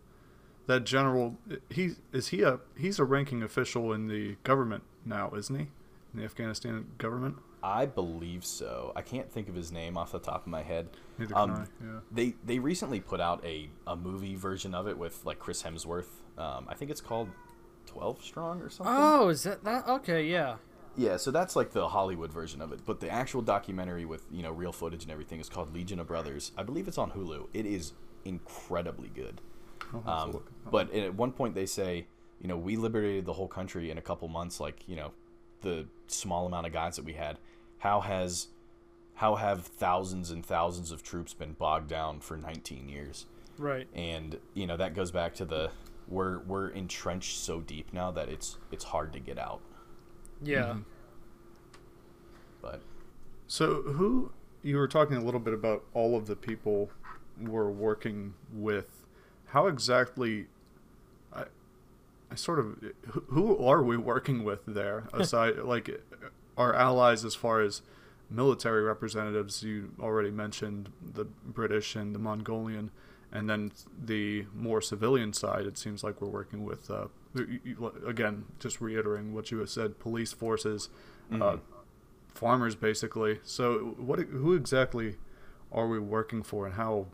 that 0.67 0.83
general, 0.83 1.37
he 1.69 1.91
is 2.11 2.29
he 2.29 2.41
a 2.41 2.59
he's 2.77 2.97
a 2.99 3.03
ranking 3.03 3.43
official 3.43 3.93
in 3.93 4.07
the 4.07 4.35
government 4.43 4.83
now, 5.05 5.31
isn't 5.35 5.55
he? 5.55 5.67
In 6.13 6.19
the 6.19 6.23
Afghanistan 6.25 6.87
government. 6.97 7.37
I 7.63 7.85
believe 7.85 8.45
so. 8.45 8.91
I 8.95 9.01
can't 9.01 9.31
think 9.31 9.47
of 9.49 9.55
his 9.55 9.71
name 9.71 9.97
off 9.97 10.11
the 10.11 10.19
top 10.19 10.41
of 10.41 10.47
my 10.47 10.61
head. 10.63 10.89
Neither 11.17 11.35
Um, 11.37 11.51
can 11.53 11.61
I. 11.61 11.85
Yeah. 11.85 11.99
They 12.11 12.35
they 12.43 12.59
recently 12.59 12.99
put 12.99 13.19
out 13.21 13.43
a, 13.45 13.69
a 13.87 13.95
movie 13.95 14.35
version 14.35 14.73
of 14.75 14.87
it 14.87 14.97
with 14.97 15.23
like 15.25 15.39
Chris 15.39 15.63
Hemsworth. 15.63 16.07
Um, 16.37 16.65
I 16.67 16.73
think 16.75 16.91
it's 16.91 17.01
called 17.01 17.29
Twelve 17.85 18.23
Strong 18.23 18.61
or 18.61 18.69
something. 18.69 18.93
Oh, 18.95 19.29
is 19.29 19.43
that 19.43 19.63
that? 19.63 19.87
Okay, 19.87 20.25
yeah. 20.25 20.55
Yeah, 20.97 21.17
so 21.17 21.31
that's 21.31 21.55
like 21.55 21.71
the 21.71 21.89
Hollywood 21.89 22.31
version 22.31 22.62
of 22.62 22.71
it. 22.71 22.79
But 22.86 22.99
the 23.01 23.10
actual 23.10 23.41
documentary 23.41 24.05
with, 24.05 24.25
you 24.31 24.41
know, 24.43 24.51
real 24.51 24.71
footage 24.71 25.03
and 25.03 25.12
everything 25.12 25.39
is 25.39 25.49
called 25.49 25.73
Legion 25.73 25.99
of 25.99 26.08
Brothers. 26.08 26.51
I 26.58 26.63
believe 26.63 26.88
it's 26.88 26.97
on 26.97 27.12
Hulu. 27.12 27.47
It 27.53 27.65
is 27.65 27.93
incredibly 28.23 29.10
good. 29.10 29.41
I'll 29.93 30.01
have 30.01 30.03
to 30.03 30.12
Um, 30.12 30.31
look. 30.31 30.51
but 30.71 30.93
at 30.93 31.13
one 31.15 31.31
point 31.31 31.53
they 31.55 31.65
say, 31.65 32.08
you 32.39 32.47
know, 32.47 32.58
we 32.58 32.75
liberated 32.75 33.25
the 33.25 33.34
whole 33.34 33.47
country 33.47 33.91
in 33.91 33.97
a 33.97 34.01
couple 34.01 34.27
months, 34.27 34.60
like, 34.60 34.84
you 34.88 34.95
know, 34.95 35.12
the 35.62 35.86
small 36.08 36.45
amount 36.45 36.67
of 36.67 36.73
guys 36.73 36.95
that 36.95 37.05
we 37.05 37.13
had. 37.13 37.39
How 37.79 38.01
has 38.01 38.47
how 39.15 39.36
have 39.36 39.65
thousands 39.65 40.29
and 40.29 40.45
thousands 40.45 40.91
of 40.91 41.01
troops 41.01 41.34
been 41.34 41.53
bogged 41.53 41.88
down 41.88 42.19
for 42.19 42.36
19 42.36 42.89
years? 42.89 43.25
Right. 43.58 43.88
And, 43.93 44.38
you 44.53 44.67
know, 44.67 44.75
that 44.75 44.93
goes 44.93 45.12
back 45.12 45.34
to 45.36 45.45
the 45.45 45.71
we're 46.08 46.39
we're 46.39 46.67
entrenched 46.69 47.38
so 47.38 47.62
deep 47.62 47.91
now 47.93 48.12
that 48.12 48.27
it's 48.29 48.58
it's 48.71 48.84
hard 48.86 49.13
to 49.13 49.19
get 49.19 49.38
out. 49.39 49.62
Yeah. 50.43 50.63
Mm-hmm. 50.63 50.79
But 52.61 52.81
So 53.47 53.81
who 53.83 54.31
you 54.63 54.77
were 54.77 54.87
talking 54.87 55.17
a 55.17 55.23
little 55.23 55.39
bit 55.39 55.53
about 55.53 55.83
all 55.93 56.15
of 56.17 56.27
the 56.27 56.35
people 56.35 56.89
we're 57.39 57.69
working 57.69 58.33
with. 58.53 59.03
How 59.47 59.67
exactly? 59.67 60.47
I, 61.33 61.45
I 62.31 62.35
sort 62.35 62.59
of 62.59 62.77
who- 63.09 63.25
who 63.29 63.65
are 63.65 63.83
we 63.83 63.97
working 63.97 64.43
with 64.43 64.61
there? 64.65 65.07
Aside 65.13 65.57
like 65.59 66.01
our 66.57 66.73
allies 66.73 67.23
as 67.25 67.35
far 67.35 67.61
as 67.61 67.81
military 68.29 68.81
representatives. 68.83 69.61
You 69.63 69.91
already 69.99 70.31
mentioned 70.31 70.89
the 71.13 71.25
British 71.25 71.95
and 71.95 72.15
the 72.15 72.19
Mongolian, 72.19 72.89
and 73.35 73.49
then 73.49 73.71
the 74.03 74.45
more 74.53 74.81
civilian 74.81 75.33
side. 75.33 75.65
It 75.65 75.77
seems 75.77 76.03
like 76.03 76.21
we're 76.21 76.29
working 76.29 76.63
with. 76.63 76.89
Uh, 76.89 77.07
again, 78.07 78.45
just 78.59 78.79
reiterating 78.79 79.33
what 79.33 79.51
you 79.51 79.59
have 79.59 79.69
said: 79.69 79.99
police 79.99 80.33
forces. 80.33 80.89
Uh, 81.31 81.57
farmers 82.35 82.75
basically. 82.75 83.39
So 83.43 83.95
what 83.97 84.19
who 84.19 84.53
exactly 84.53 85.15
are 85.71 85.87
we 85.87 85.99
working 85.99 86.43
for 86.43 86.65
and 86.65 86.75
how 86.75 87.07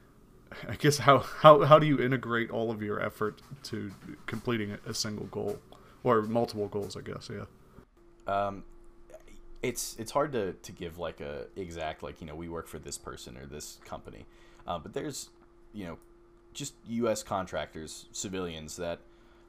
I 0.68 0.76
guess 0.76 0.98
how 0.98 1.18
how 1.18 1.64
how 1.64 1.78
do 1.78 1.86
you 1.86 1.98
integrate 1.98 2.50
all 2.50 2.70
of 2.70 2.82
your 2.82 3.00
effort 3.00 3.42
to 3.64 3.90
completing 4.26 4.72
a, 4.72 4.90
a 4.90 4.94
single 4.94 5.26
goal 5.26 5.58
or 6.04 6.22
multiple 6.22 6.68
goals, 6.68 6.96
I 6.96 7.00
guess, 7.00 7.28
yeah. 7.30 7.44
Um, 8.32 8.64
it's 9.62 9.96
it's 9.98 10.12
hard 10.12 10.32
to, 10.32 10.52
to 10.52 10.72
give 10.72 10.98
like 10.98 11.20
a 11.20 11.46
exact 11.56 12.02
like 12.02 12.20
you 12.20 12.26
know 12.26 12.36
we 12.36 12.48
work 12.48 12.68
for 12.68 12.78
this 12.78 12.96
person 12.96 13.36
or 13.36 13.46
this 13.46 13.78
company, 13.84 14.26
uh, 14.66 14.78
but 14.78 14.92
there's 14.92 15.30
you 15.72 15.84
know 15.86 15.98
just 16.52 16.74
U.S. 16.88 17.22
contractors, 17.22 18.06
civilians 18.10 18.76
that 18.76 18.98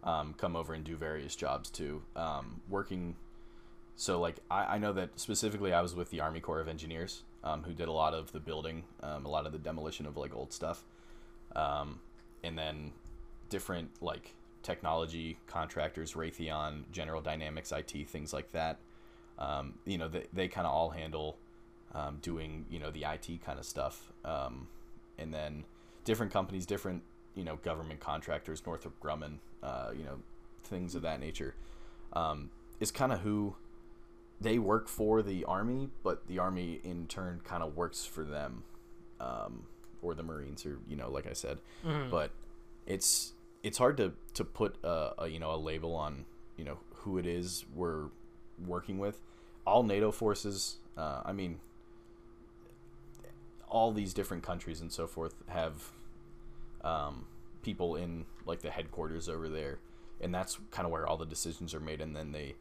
um, 0.04 0.34
come 0.38 0.56
over 0.56 0.74
and 0.74 0.84
do 0.84 0.96
various 0.96 1.36
jobs 1.36 1.70
too, 1.70 2.02
um, 2.16 2.62
working. 2.70 3.16
So 3.96 4.20
like 4.20 4.38
I, 4.50 4.76
I 4.76 4.78
know 4.78 4.94
that 4.94 5.20
specifically 5.20 5.74
I 5.74 5.82
was 5.82 5.96
with 5.96 6.12
the 6.12 6.22
Army 6.22 6.40
Corps 6.40 6.62
of 6.62 6.68
Engineers, 6.68 7.24
um, 7.44 7.64
who 7.64 7.74
did 7.74 7.88
a 7.88 7.92
lot 7.92 8.14
of 8.14 8.32
the 8.32 8.40
building, 8.40 8.84
um, 9.02 9.26
a 9.26 9.30
lot 9.30 9.46
of 9.46 9.52
the 9.52 9.58
demolition 9.58 10.06
of 10.06 10.18
like 10.18 10.36
old 10.36 10.54
stuff, 10.54 10.84
um, 11.56 12.00
and 12.44 12.58
then 12.58 12.92
different 13.50 13.90
like 14.02 14.36
technology 14.62 15.40
contractors, 15.48 16.14
Raytheon, 16.14 16.84
General 16.92 17.22
Dynamics, 17.22 17.72
IT, 17.72 18.08
things 18.08 18.34
like 18.34 18.52
that. 18.52 18.78
Um, 19.40 19.76
you 19.86 19.98
know, 19.98 20.10
they, 20.10 20.28
they 20.32 20.48
kind 20.48 20.68
of 20.68 20.74
all 20.74 20.90
handle 20.90 21.38
doing, 22.22 22.66
you 22.70 22.78
know, 22.78 22.92
the 22.92 23.04
IT 23.04 23.44
kind 23.44 23.58
of 23.58 23.66
stuff. 23.66 24.12
And 24.24 25.34
then 25.34 25.64
different 26.06 26.32
companies, 26.32 26.66
different, 26.66 27.04
you 27.36 27.44
know, 27.44 27.58
government 27.58 28.00
contractors, 28.00 28.64
Northrop 28.66 29.00
Grumman, 29.00 29.38
uh, 29.64 29.92
you 29.98 30.04
know, 30.04 30.20
things 30.64 30.96
of 30.96 31.02
that 31.04 31.20
nature, 31.20 31.56
um, 32.14 32.50
is 32.80 32.92
kind 32.92 33.12
of 33.12 33.20
who 33.20 33.56
they 34.42 34.58
work 34.58 34.88
for 34.88 35.22
the 35.22 35.44
Army, 35.46 35.90
but 36.04 36.28
the 36.28 36.40
Army 36.40 36.80
in 36.84 37.08
turn 37.08 37.42
kind 37.44 37.62
of 37.64 37.76
works 37.76 38.06
for 38.06 38.24
them, 38.24 38.64
um, 39.20 39.64
or 40.02 40.14
the 40.14 40.24
Marines, 40.24 40.66
or, 40.66 40.80
you 40.88 40.96
know, 40.96 41.10
like 41.12 41.28
I 41.28 41.34
said. 41.34 41.60
But 42.10 42.32
it's 42.86 43.34
it's 43.64 43.78
hard 43.78 43.98
to 43.98 44.14
to 44.36 44.44
put 44.46 44.78
a, 44.84 45.24
a 45.24 45.28
you 45.28 45.40
know 45.40 45.54
a 45.54 45.58
label 45.58 45.94
on 45.96 46.26
you 46.58 46.64
know 46.64 46.78
who 46.96 47.18
it 47.18 47.26
is 47.26 47.66
we're 47.76 48.06
working 48.66 48.98
with. 48.98 49.22
All 49.68 49.84
NATO 49.84 50.12
forces, 50.12 50.78
uh, 50.98 51.22
I 51.26 51.32
mean, 51.34 51.60
all 53.70 53.92
these 53.92 54.14
different 54.14 54.44
countries 54.44 54.82
and 54.82 54.92
so 54.92 55.08
forth 55.08 55.36
have 55.48 55.92
um, 56.84 57.26
people 57.62 57.96
in 57.96 58.26
like 58.46 58.62
the 58.62 58.70
headquarters 58.70 59.30
over 59.30 59.50
there, 59.50 59.80
and 60.22 60.34
that's 60.34 60.60
kind 60.72 60.86
of 60.86 60.92
where 60.92 61.08
all 61.08 61.18
the 61.18 61.26
decisions 61.26 61.74
are 61.74 61.80
made, 61.80 62.02
and 62.02 62.16
then 62.16 62.32
they 62.32 62.56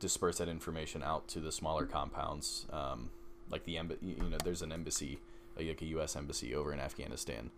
disperse 0.00 0.38
that 0.38 0.48
information 0.48 1.02
out 1.02 1.28
to 1.28 1.40
the 1.40 1.52
smaller 1.52 1.84
compounds, 1.86 2.66
um, 2.72 3.10
like 3.50 3.64
the 3.64 3.76
emb- 3.76 3.98
you 4.02 4.16
know 4.16 4.38
there's 4.44 4.62
an 4.62 4.72
embassy, 4.72 5.18
like 5.56 5.80
a 5.82 5.86
U.S. 5.86 6.16
embassy 6.16 6.54
over 6.54 6.72
in 6.72 6.80
Afghanistan, 6.80 7.50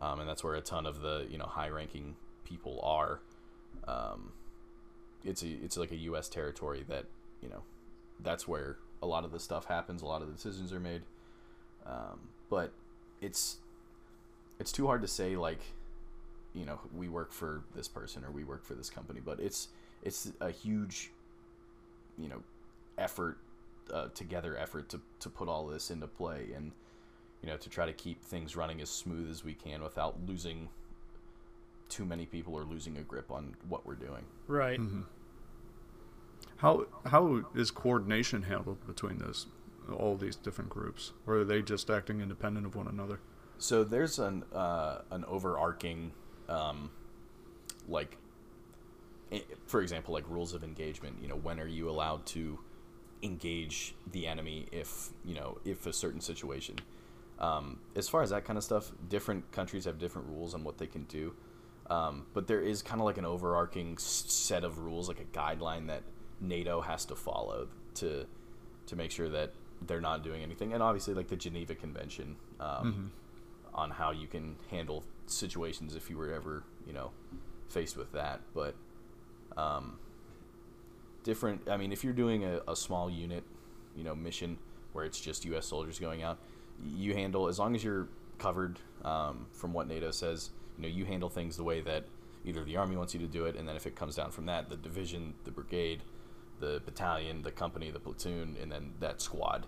um, 0.00 0.20
and 0.20 0.28
that's 0.28 0.44
where 0.44 0.54
a 0.54 0.60
ton 0.60 0.86
of 0.86 1.00
the 1.00 1.26
you 1.30 1.38
know 1.38 1.46
high-ranking 1.46 2.16
people 2.44 2.80
are. 2.82 3.20
Um, 3.86 4.32
it's 5.24 5.42
a 5.42 5.48
it's 5.48 5.76
like 5.76 5.90
a 5.92 5.96
U.S. 5.96 6.28
territory 6.28 6.84
that 6.88 7.06
you 7.42 7.48
know 7.48 7.62
that's 8.20 8.46
where 8.46 8.76
a 9.02 9.06
lot 9.06 9.24
of 9.24 9.32
the 9.32 9.40
stuff 9.40 9.66
happens. 9.66 10.02
A 10.02 10.06
lot 10.06 10.22
of 10.22 10.28
the 10.28 10.34
decisions 10.34 10.72
are 10.72 10.80
made. 10.80 11.02
Um, 11.88 12.20
but 12.50 12.72
it's 13.20 13.58
it's 14.60 14.72
too 14.72 14.86
hard 14.86 15.02
to 15.02 15.08
say 15.08 15.36
like 15.36 15.60
you 16.54 16.64
know 16.64 16.80
we 16.94 17.08
work 17.08 17.32
for 17.32 17.62
this 17.74 17.88
person 17.88 18.24
or 18.24 18.30
we 18.30 18.44
work 18.44 18.64
for 18.64 18.74
this 18.74 18.90
company 18.90 19.20
but 19.24 19.40
it's 19.40 19.68
it's 20.02 20.32
a 20.40 20.50
huge 20.50 21.10
you 22.18 22.28
know 22.28 22.42
effort 22.96 23.38
uh, 23.92 24.08
together 24.14 24.56
effort 24.56 24.88
to, 24.88 25.00
to 25.20 25.30
put 25.30 25.48
all 25.48 25.66
this 25.66 25.90
into 25.90 26.06
play 26.06 26.48
and 26.54 26.72
you 27.42 27.48
know 27.48 27.56
to 27.56 27.70
try 27.70 27.86
to 27.86 27.92
keep 27.92 28.22
things 28.22 28.56
running 28.56 28.80
as 28.80 28.90
smooth 28.90 29.30
as 29.30 29.44
we 29.44 29.54
can 29.54 29.82
without 29.82 30.16
losing 30.26 30.68
too 31.88 32.04
many 32.04 32.26
people 32.26 32.54
or 32.54 32.64
losing 32.64 32.98
a 32.98 33.02
grip 33.02 33.30
on 33.30 33.54
what 33.68 33.86
we're 33.86 33.94
doing 33.94 34.24
Right. 34.48 34.80
Mm-hmm. 34.80 35.02
How 36.56 36.86
how 37.06 37.44
is 37.54 37.70
coordination 37.70 38.42
handled 38.42 38.84
between 38.86 39.18
those 39.18 39.46
all 39.94 40.16
these 40.16 40.36
different 40.36 40.70
groups, 40.70 41.12
or 41.26 41.38
are 41.38 41.44
they 41.44 41.62
just 41.62 41.90
acting 41.90 42.20
independent 42.20 42.66
of 42.66 42.74
one 42.74 42.88
another? 42.88 43.20
So 43.58 43.84
there's 43.84 44.18
an 44.18 44.44
uh, 44.52 45.02
an 45.10 45.24
overarching, 45.24 46.12
um, 46.48 46.90
like, 47.88 48.16
for 49.66 49.80
example, 49.82 50.14
like 50.14 50.28
rules 50.28 50.54
of 50.54 50.62
engagement. 50.62 51.16
You 51.20 51.28
know, 51.28 51.36
when 51.36 51.58
are 51.58 51.66
you 51.66 51.90
allowed 51.90 52.26
to 52.26 52.58
engage 53.22 53.94
the 54.12 54.26
enemy 54.26 54.66
if 54.72 55.10
you 55.24 55.34
know 55.34 55.58
if 55.64 55.86
a 55.86 55.92
certain 55.92 56.20
situation. 56.20 56.76
Um, 57.38 57.78
as 57.94 58.08
far 58.08 58.22
as 58.22 58.30
that 58.30 58.44
kind 58.44 58.56
of 58.56 58.64
stuff, 58.64 58.90
different 59.08 59.52
countries 59.52 59.84
have 59.84 59.98
different 59.98 60.28
rules 60.28 60.54
on 60.54 60.64
what 60.64 60.78
they 60.78 60.86
can 60.86 61.04
do. 61.04 61.34
Um, 61.88 62.26
but 62.34 62.48
there 62.48 62.60
is 62.60 62.82
kind 62.82 63.00
of 63.00 63.04
like 63.04 63.16
an 63.16 63.24
overarching 63.24 63.96
set 63.98 64.64
of 64.64 64.78
rules, 64.78 65.08
like 65.08 65.20
a 65.20 65.38
guideline 65.38 65.86
that 65.86 66.02
NATO 66.40 66.80
has 66.80 67.04
to 67.06 67.14
follow 67.14 67.68
to 67.94 68.26
to 68.86 68.96
make 68.96 69.10
sure 69.10 69.28
that 69.28 69.52
they're 69.86 70.00
not 70.00 70.22
doing 70.22 70.42
anything. 70.42 70.72
And 70.72 70.82
obviously, 70.82 71.14
like 71.14 71.28
the 71.28 71.36
Geneva 71.36 71.74
Convention 71.74 72.36
um, 72.60 73.12
on 73.74 73.90
how 73.90 74.10
you 74.10 74.26
can 74.26 74.56
handle 74.70 75.04
situations 75.26 75.94
if 75.94 76.10
you 76.10 76.16
were 76.16 76.32
ever, 76.32 76.64
you 76.86 76.92
know, 76.92 77.10
faced 77.68 77.96
with 77.96 78.12
that. 78.12 78.40
But 78.54 78.74
um, 79.56 79.98
different. 81.22 81.68
I 81.68 81.76
mean, 81.76 81.92
if 81.92 82.04
you're 82.04 82.12
doing 82.12 82.44
a, 82.44 82.60
a 82.68 82.76
small 82.76 83.10
unit, 83.10 83.44
you 83.96 84.04
know, 84.04 84.14
mission 84.14 84.58
where 84.92 85.04
it's 85.04 85.20
just 85.20 85.44
U.S. 85.46 85.66
soldiers 85.66 85.98
going 85.98 86.22
out, 86.22 86.38
you 86.96 87.14
handle 87.14 87.48
as 87.48 87.58
long 87.58 87.74
as 87.74 87.84
you're 87.84 88.08
covered 88.38 88.78
um, 89.04 89.46
from 89.52 89.72
what 89.72 89.86
NATO 89.88 90.10
says. 90.10 90.50
You 90.76 90.82
know, 90.82 90.88
you 90.88 91.04
handle 91.04 91.28
things 91.28 91.56
the 91.56 91.64
way 91.64 91.80
that 91.80 92.04
either 92.44 92.64
the 92.64 92.76
army 92.76 92.96
wants 92.96 93.12
you 93.12 93.20
to 93.20 93.26
do 93.26 93.46
it, 93.46 93.56
and 93.56 93.68
then 93.68 93.76
if 93.76 93.86
it 93.86 93.96
comes 93.96 94.14
down 94.14 94.30
from 94.30 94.46
that, 94.46 94.70
the 94.70 94.76
division, 94.76 95.34
the 95.44 95.50
brigade, 95.50 96.02
the 96.60 96.82
battalion, 96.84 97.42
the 97.42 97.50
company, 97.52 97.90
the 97.90 98.00
platoon, 98.00 98.56
and 98.60 98.70
then 98.70 98.92
that 99.00 99.20
squad. 99.20 99.66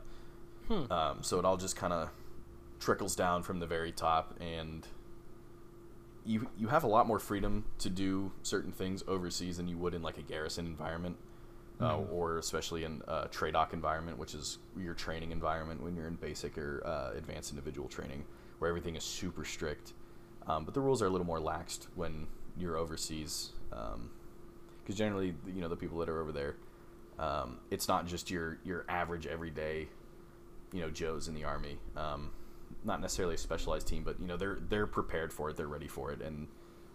Um, 0.90 1.18
so 1.22 1.38
it 1.38 1.44
all 1.44 1.57
just 1.57 1.76
kind 1.76 1.92
of 1.92 2.11
trickles 2.79 3.16
down 3.16 3.42
from 3.42 3.59
the 3.59 3.66
very 3.66 3.92
top, 3.92 4.37
and 4.40 4.87
you 6.24 6.48
you 6.57 6.68
have 6.68 6.85
a 6.85 6.87
lot 6.87 7.07
more 7.07 7.18
freedom 7.18 7.64
to 7.79 7.90
do 7.90 8.31
certain 8.42 8.72
things 8.72 9.03
overseas 9.09 9.57
than 9.57 9.68
you 9.68 9.76
would 9.79 9.94
in 9.94 10.03
like 10.03 10.18
a 10.18 10.22
garrison 10.22 10.66
environment, 10.66 11.16
uh, 11.81 11.96
or 11.96 12.38
especially 12.38 12.85
in 12.85 13.03
a 13.09 13.26
TRADOC 13.29 13.72
environment, 13.72 14.18
which 14.18 14.35
is 14.35 14.59
your 14.79 14.94
training 14.94 15.33
environment 15.33 15.83
when 15.83 15.96
you're 15.96 16.07
in 16.07 16.16
basic 16.16 16.57
or 16.57 16.83
uh, 16.87 17.16
advanced 17.16 17.50
individual 17.50 17.88
training, 17.88 18.24
where 18.59 18.68
everything 18.68 18.96
is 18.96 19.03
super 19.03 19.44
strict. 19.44 19.94
Um, 20.46 20.64
but 20.64 20.74
the 20.74 20.81
rules 20.81 21.03
are 21.03 21.07
a 21.07 21.11
little 21.11 21.26
more 21.26 21.40
laxed 21.40 21.87
when 21.94 22.26
you're 22.57 22.76
overseas, 22.76 23.50
because 23.70 24.94
generally, 24.94 25.35
you 25.46 25.61
know, 25.61 25.68
the 25.68 25.76
people 25.76 25.98
that 25.98 26.09
are 26.09 26.20
over 26.20 26.33
there, 26.33 26.57
um, 27.20 27.59
it's 27.70 27.87
not 27.87 28.06
just 28.06 28.30
your 28.30 28.59
your 28.64 28.85
average 28.88 29.26
everyday, 29.26 29.88
you 30.72 30.80
know, 30.80 30.90
Joes 30.90 31.28
in 31.28 31.35
the 31.35 31.44
army. 31.44 31.78
Um, 31.96 32.33
not 32.83 33.00
necessarily 33.00 33.35
a 33.35 33.38
specialized 33.38 33.87
team, 33.87 34.02
but 34.02 34.18
you 34.18 34.26
know, 34.26 34.38
they're 34.38 34.59
they're 34.68 34.87
prepared 34.87 35.33
for 35.33 35.50
it, 35.50 35.56
they're 35.56 35.68
ready 35.68 35.87
for 35.87 36.11
it, 36.12 36.22
and 36.22 36.48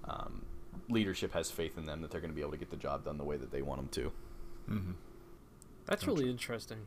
um, 0.06 0.44
leadership 0.90 1.32
has 1.34 1.52
faith 1.52 1.78
in 1.78 1.86
them 1.86 2.02
that 2.02 2.10
they're 2.10 2.22
going 2.22 2.32
to 2.32 2.36
be 2.36 2.42
able 2.42 2.52
to 2.52 2.58
get 2.58 2.72
the 2.72 2.76
job 2.76 3.06
done 3.06 3.18
the 3.20 3.24
way 3.24 3.38
that 3.38 3.52
they 3.52 3.62
want 3.62 3.80
them 3.80 3.90
to. 3.90 4.12
Mm-hmm. 4.70 4.92
That's 5.86 6.08
really 6.08 6.28
interesting. 6.28 6.80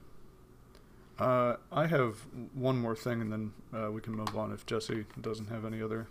Uh, 1.21 1.57
I 1.71 1.87
have 1.87 2.27
one 2.55 2.79
more 2.79 2.97
thing, 2.97 3.21
and 3.21 3.33
then 3.33 3.53
uh, 3.73 3.93
we 3.93 4.01
can 4.01 4.15
move 4.15 4.37
on 4.37 4.53
if 4.53 4.67
Jesse 4.67 5.05
doesn't 5.21 5.49
have 5.49 5.65
any 5.65 5.81
other 5.81 6.09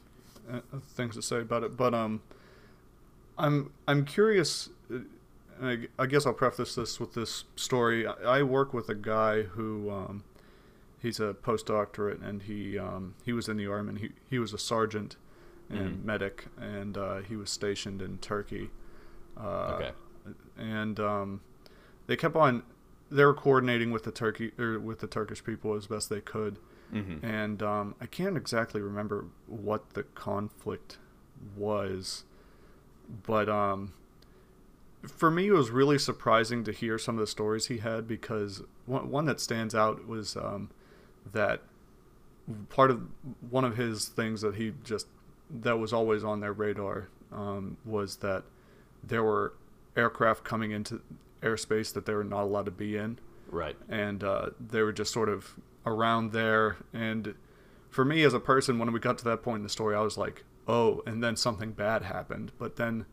uh, 0.52 0.60
things 0.82 1.16
to 1.16 1.22
say 1.22 1.42
about 1.42 1.64
it. 1.64 1.76
But 1.76 1.94
um, 1.94 2.22
I'm 3.38 3.72
I'm 3.86 4.06
curious. 4.06 4.70
I, 5.62 5.88
I 6.00 6.06
guess 6.06 6.26
I'll 6.26 6.34
preface 6.34 6.76
this 6.76 7.00
with 7.00 7.14
this 7.14 7.46
story. 7.56 8.06
I, 8.08 8.14
I 8.40 8.44
work 8.44 8.74
with 8.74 8.90
a 8.90 8.96
guy 8.96 9.44
who 9.44 9.90
um, 9.90 10.24
he's 11.02 11.20
a 11.20 11.34
postdoctorate, 11.34 12.22
and 12.28 12.44
he 12.44 12.78
um, 12.78 13.16
he 13.24 13.34
was 13.34 13.48
in 13.50 13.58
the 13.58 13.68
army. 13.68 13.90
And 13.90 13.98
he 14.00 14.10
he 14.30 14.40
was 14.40 14.54
a 14.54 14.58
sergeant 14.58 15.16
and 15.70 15.98
Mhm. 15.98 16.04
medic, 16.06 16.46
and 16.60 16.98
uh, 16.98 17.18
he 17.20 17.36
was 17.36 17.50
stationed 17.50 18.02
in 18.02 18.18
Turkey. 18.20 18.70
Uh, 19.36 19.74
Okay. 19.76 19.92
And 20.58 21.00
um, 21.00 21.42
they 22.08 22.16
kept 22.16 22.36
on. 22.36 22.64
They 23.10 23.24
were 23.24 23.34
coordinating 23.34 23.92
with 23.92 24.04
the 24.04 24.12
Turkey 24.12 24.52
or 24.60 24.80
with 24.80 25.00
the 25.00 25.08
Turkish 25.08 25.42
people 25.44 25.74
as 25.76 25.88
best 25.88 26.10
they 26.10 26.20
could, 26.22 26.60
Mm-hmm. 26.94 27.26
and 27.26 27.64
um, 27.64 27.96
I 28.02 28.06
can't 28.06 28.36
exactly 28.38 28.82
remember 28.82 29.26
what 29.48 29.92
the 29.94 30.04
conflict 30.04 30.98
was, 31.56 32.24
but 33.24 33.48
um, 33.50 33.94
for 35.06 35.30
me, 35.30 35.48
it 35.48 35.52
was 35.54 35.70
really 35.70 36.00
surprising 36.00 36.64
to 36.64 36.72
hear 36.72 36.98
some 36.98 37.16
of 37.16 37.20
the 37.20 37.28
stories 37.28 37.68
he 37.68 37.78
had 37.78 38.08
because 38.08 38.64
one, 38.86 39.10
one 39.12 39.26
that 39.26 39.40
stands 39.40 39.76
out 39.76 40.08
was 40.08 40.36
um, 40.36 40.70
that 41.34 41.62
part 42.70 42.90
of 42.92 43.02
one 43.50 43.64
of 43.66 43.78
his 43.78 44.08
things 44.08 44.42
that 44.42 44.56
he 44.56 44.74
just 44.84 45.08
that 45.50 45.78
was 45.78 45.94
always 45.94 46.24
on 46.24 46.40
their 46.40 46.54
radar 46.54 47.10
um, 47.32 47.78
was 47.86 48.18
that 48.18 48.44
there 49.04 49.24
were 49.24 49.54
aircraft 49.96 50.44
coming 50.44 50.72
into 50.72 51.02
airspace 51.42 51.94
that 51.94 52.06
they 52.06 52.14
were 52.14 52.24
not 52.24 52.44
allowed 52.44 52.66
to 52.66 52.72
be 52.72 52.98
in 52.98 53.20
Right. 53.50 53.78
and 53.88 54.24
uh, 54.24 54.50
they 54.60 54.82
were 54.82 54.92
just 54.92 55.14
sort 55.14 55.30
of 55.30 55.56
around 55.86 56.32
there. 56.34 56.78
And 56.94 57.34
for 57.90 58.04
me, 58.04 58.24
as 58.24 58.34
a 58.34 58.40
person, 58.40 58.78
when 58.80 58.92
we 58.92 59.00
got 59.00 59.18
to 59.20 59.24
that 59.26 59.42
point 59.44 59.58
in 59.60 59.64
the 59.64 59.70
story, 59.70 59.96
I 59.96 60.02
was 60.02 60.18
like, 60.18 60.44
"Oh!" 60.68 61.02
And 61.06 61.24
then 61.24 61.38
something 61.38 61.72
bad 61.72 62.04
happened. 62.04 62.52
But 62.60 62.76
then 62.76 63.06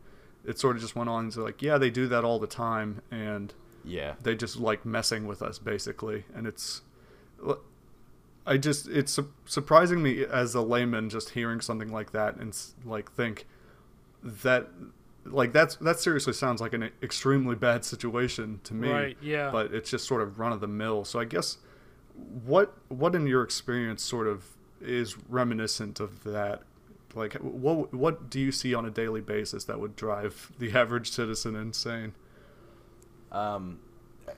it 0.47 0.59
sort 0.59 0.75
of 0.75 0.81
just 0.81 0.95
went 0.95 1.09
on 1.09 1.29
to 1.31 1.41
like, 1.43 1.61
"Yeah, 1.61 1.77
they 1.77 1.89
do 1.89 2.07
that 2.07 2.23
all 2.23 2.39
the 2.39 2.47
time, 2.47 3.01
and 3.11 3.53
Yeah. 3.83 4.15
they 4.21 4.35
just 4.35 4.57
like 4.57 4.85
messing 4.85 5.25
with 5.27 5.41
us, 5.41 5.57
basically." 5.59 6.25
And 6.35 6.45
it's, 6.47 6.81
I 8.45 8.57
just 8.57 8.87
it's 8.87 9.11
su- 9.13 9.31
surprising 9.45 10.03
me 10.03 10.23
as 10.23 10.53
a 10.53 10.61
layman 10.61 11.09
just 11.09 11.31
hearing 11.31 11.61
something 11.61 11.91
like 11.91 12.11
that 12.11 12.35
and 12.35 12.55
like 12.83 13.11
think 13.11 13.47
that 14.21 14.67
like 15.25 15.51
that's 15.51 15.75
that 15.77 15.99
seriously 15.99 16.33
sounds 16.33 16.61
like 16.61 16.73
an 16.73 16.91
extremely 17.01 17.55
bad 17.55 17.83
situation 17.83 18.59
to 18.63 18.75
me 18.75 18.89
Right, 18.91 19.17
yeah. 19.21 19.49
but 19.51 19.73
it's 19.73 19.89
just 19.89 20.07
sort 20.07 20.21
of 20.21 20.37
run 20.39 20.51
of 20.51 20.61
the 20.61 20.67
mill 20.67 21.03
so 21.05 21.19
i 21.19 21.25
guess 21.25 21.57
what 22.45 22.75
what 22.89 23.15
in 23.15 23.25
your 23.25 23.41
experience 23.41 24.03
sort 24.03 24.27
of 24.27 24.45
is 24.79 25.15
reminiscent 25.27 25.99
of 25.99 26.23
that 26.23 26.61
like 27.15 27.33
what 27.35 27.93
what 27.93 28.29
do 28.29 28.39
you 28.39 28.51
see 28.51 28.73
on 28.75 28.85
a 28.85 28.91
daily 28.91 29.21
basis 29.21 29.63
that 29.65 29.79
would 29.79 29.95
drive 29.95 30.51
the 30.59 30.73
average 30.73 31.09
citizen 31.11 31.55
insane 31.55 32.13
Um, 33.31 33.79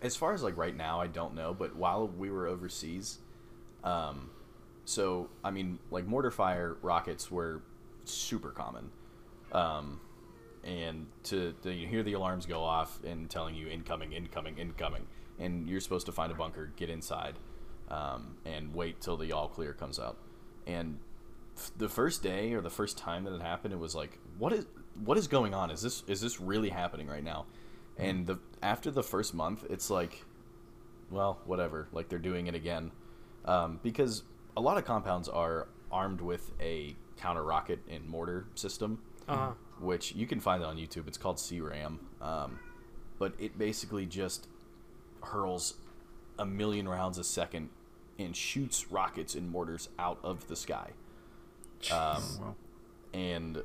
as 0.02 0.16
far 0.16 0.34
as 0.34 0.44
like 0.44 0.58
right 0.58 0.76
now, 0.76 1.00
I 1.02 1.08
don't 1.08 1.36
know. 1.36 1.54
But 1.54 1.76
while 1.76 2.08
we 2.08 2.30
were 2.30 2.48
overseas, 2.48 3.20
um, 3.84 4.30
so 4.86 5.30
I 5.44 5.52
mean, 5.52 5.80
like 5.92 6.06
mortar 6.06 6.32
fire 6.32 6.78
rockets 6.82 7.32
were 7.32 7.62
super 8.06 8.52
common, 8.52 8.90
um, 9.52 10.00
and 10.64 11.08
to, 11.24 11.54
to 11.64 11.74
you 11.74 11.88
hear 11.88 12.04
the 12.04 12.14
alarms 12.14 12.46
go 12.46 12.64
off 12.64 13.00
and 13.04 13.30
telling 13.30 13.56
you 13.56 13.68
incoming, 13.68 14.14
incoming, 14.14 14.58
incoming, 14.58 15.08
and 15.40 15.70
you're 15.70 15.82
supposed 15.82 16.06
to 16.08 16.12
find 16.12 16.32
a 16.32 16.36
bunker, 16.36 16.72
get 16.76 16.90
inside, 16.90 17.36
um, 17.90 18.38
and 18.46 18.74
wait 18.74 19.02
till 19.02 19.18
the 19.18 19.32
all 19.32 19.48
clear 19.48 19.74
comes 19.74 20.00
out. 20.00 20.18
And 20.66 21.00
the 21.78 21.90
first 21.90 22.24
day 22.24 22.54
or 22.54 22.62
the 22.62 22.70
first 22.70 22.98
time 22.98 23.24
that 23.26 23.34
it 23.34 23.42
happened, 23.42 23.74
it 23.74 23.80
was 23.80 23.96
like, 23.96 24.18
what 24.38 24.54
is 24.54 24.66
what 25.04 25.18
is 25.18 25.28
going 25.28 25.54
on? 25.54 25.70
Is 25.72 25.82
this 25.82 26.04
is 26.08 26.22
this 26.22 26.40
really 26.40 26.70
happening 26.70 27.08
right 27.08 27.24
now? 27.24 27.46
And 27.98 28.26
the 28.28 28.40
after 28.62 28.92
the 28.92 29.04
first 29.04 29.34
month, 29.34 29.64
it's 29.70 29.90
like, 29.90 30.24
well, 31.10 31.40
whatever. 31.46 31.88
Like 31.92 32.10
they're 32.10 32.20
doing 32.20 32.48
it 32.48 32.56
again, 32.56 32.92
um, 33.46 33.80
because 33.84 34.24
a 34.56 34.62
lot 34.62 34.78
of 34.78 34.86
compounds 34.86 35.28
are 35.30 35.68
armed 35.92 36.22
with 36.22 36.52
a 36.60 36.96
counter 37.18 37.44
rocket 37.44 37.80
and 37.90 38.08
mortar 38.08 38.46
system, 38.56 39.00
Uh-huh. 39.28 39.52
which 39.80 40.14
you 40.16 40.28
can 40.28 40.40
find 40.40 40.62
it 40.62 40.66
on 40.66 40.78
YouTube. 40.78 41.08
It's 41.08 41.18
called 41.18 41.38
CRAM, 41.38 42.00
um, 42.22 42.60
but 43.20 43.34
it 43.40 43.58
basically 43.58 44.06
just 44.06 44.48
hurls 45.24 45.76
a 46.38 46.46
million 46.46 46.88
rounds 46.88 47.18
a 47.18 47.24
second 47.24 47.70
and 48.20 48.36
shoots 48.36 48.92
rockets 48.92 49.34
and 49.36 49.50
mortars 49.50 49.90
out 49.98 50.20
of 50.24 50.48
the 50.48 50.56
sky. 50.56 50.92
Um, 51.92 52.56
and 53.14 53.64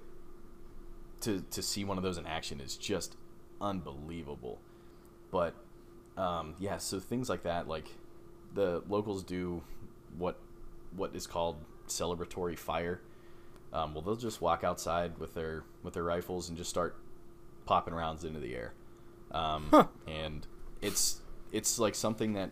to 1.21 1.45
to 1.51 1.63
see 1.63 1.85
one 1.85 1.97
of 1.99 2.05
those 2.05 2.19
in 2.19 2.27
action 2.27 2.61
is 2.61 2.77
just 2.77 3.17
unbelievable. 3.61 4.61
But 5.31 5.55
um, 6.17 6.55
yeah, 6.59 6.79
so 6.79 7.01
things 7.01 7.29
like 7.29 7.45
that, 7.45 7.69
like 7.69 7.87
the 8.55 8.83
locals 8.89 9.23
do 9.23 9.63
what 10.19 10.39
what 10.95 11.15
is 11.15 11.27
called 11.27 11.57
celebratory 11.89 12.59
fire. 12.59 13.01
Um, 13.73 13.95
well, 13.95 14.03
they'll 14.03 14.17
just 14.17 14.43
walk 14.43 14.65
outside 14.65 15.19
with 15.19 15.35
their 15.35 15.65
with 15.83 15.95
their 15.95 16.03
rifles 16.05 16.49
and 16.49 16.59
just 16.59 16.69
start 16.71 16.97
popping 17.65 17.95
rounds 17.95 18.25
into 18.25 18.41
the 18.41 18.55
air. 18.55 18.75
Um, 19.31 19.69
Huh. 19.71 19.87
And 20.07 20.47
it's 20.83 21.23
it's 21.53 21.79
like 21.79 21.95
something 21.95 22.35
that 22.35 22.51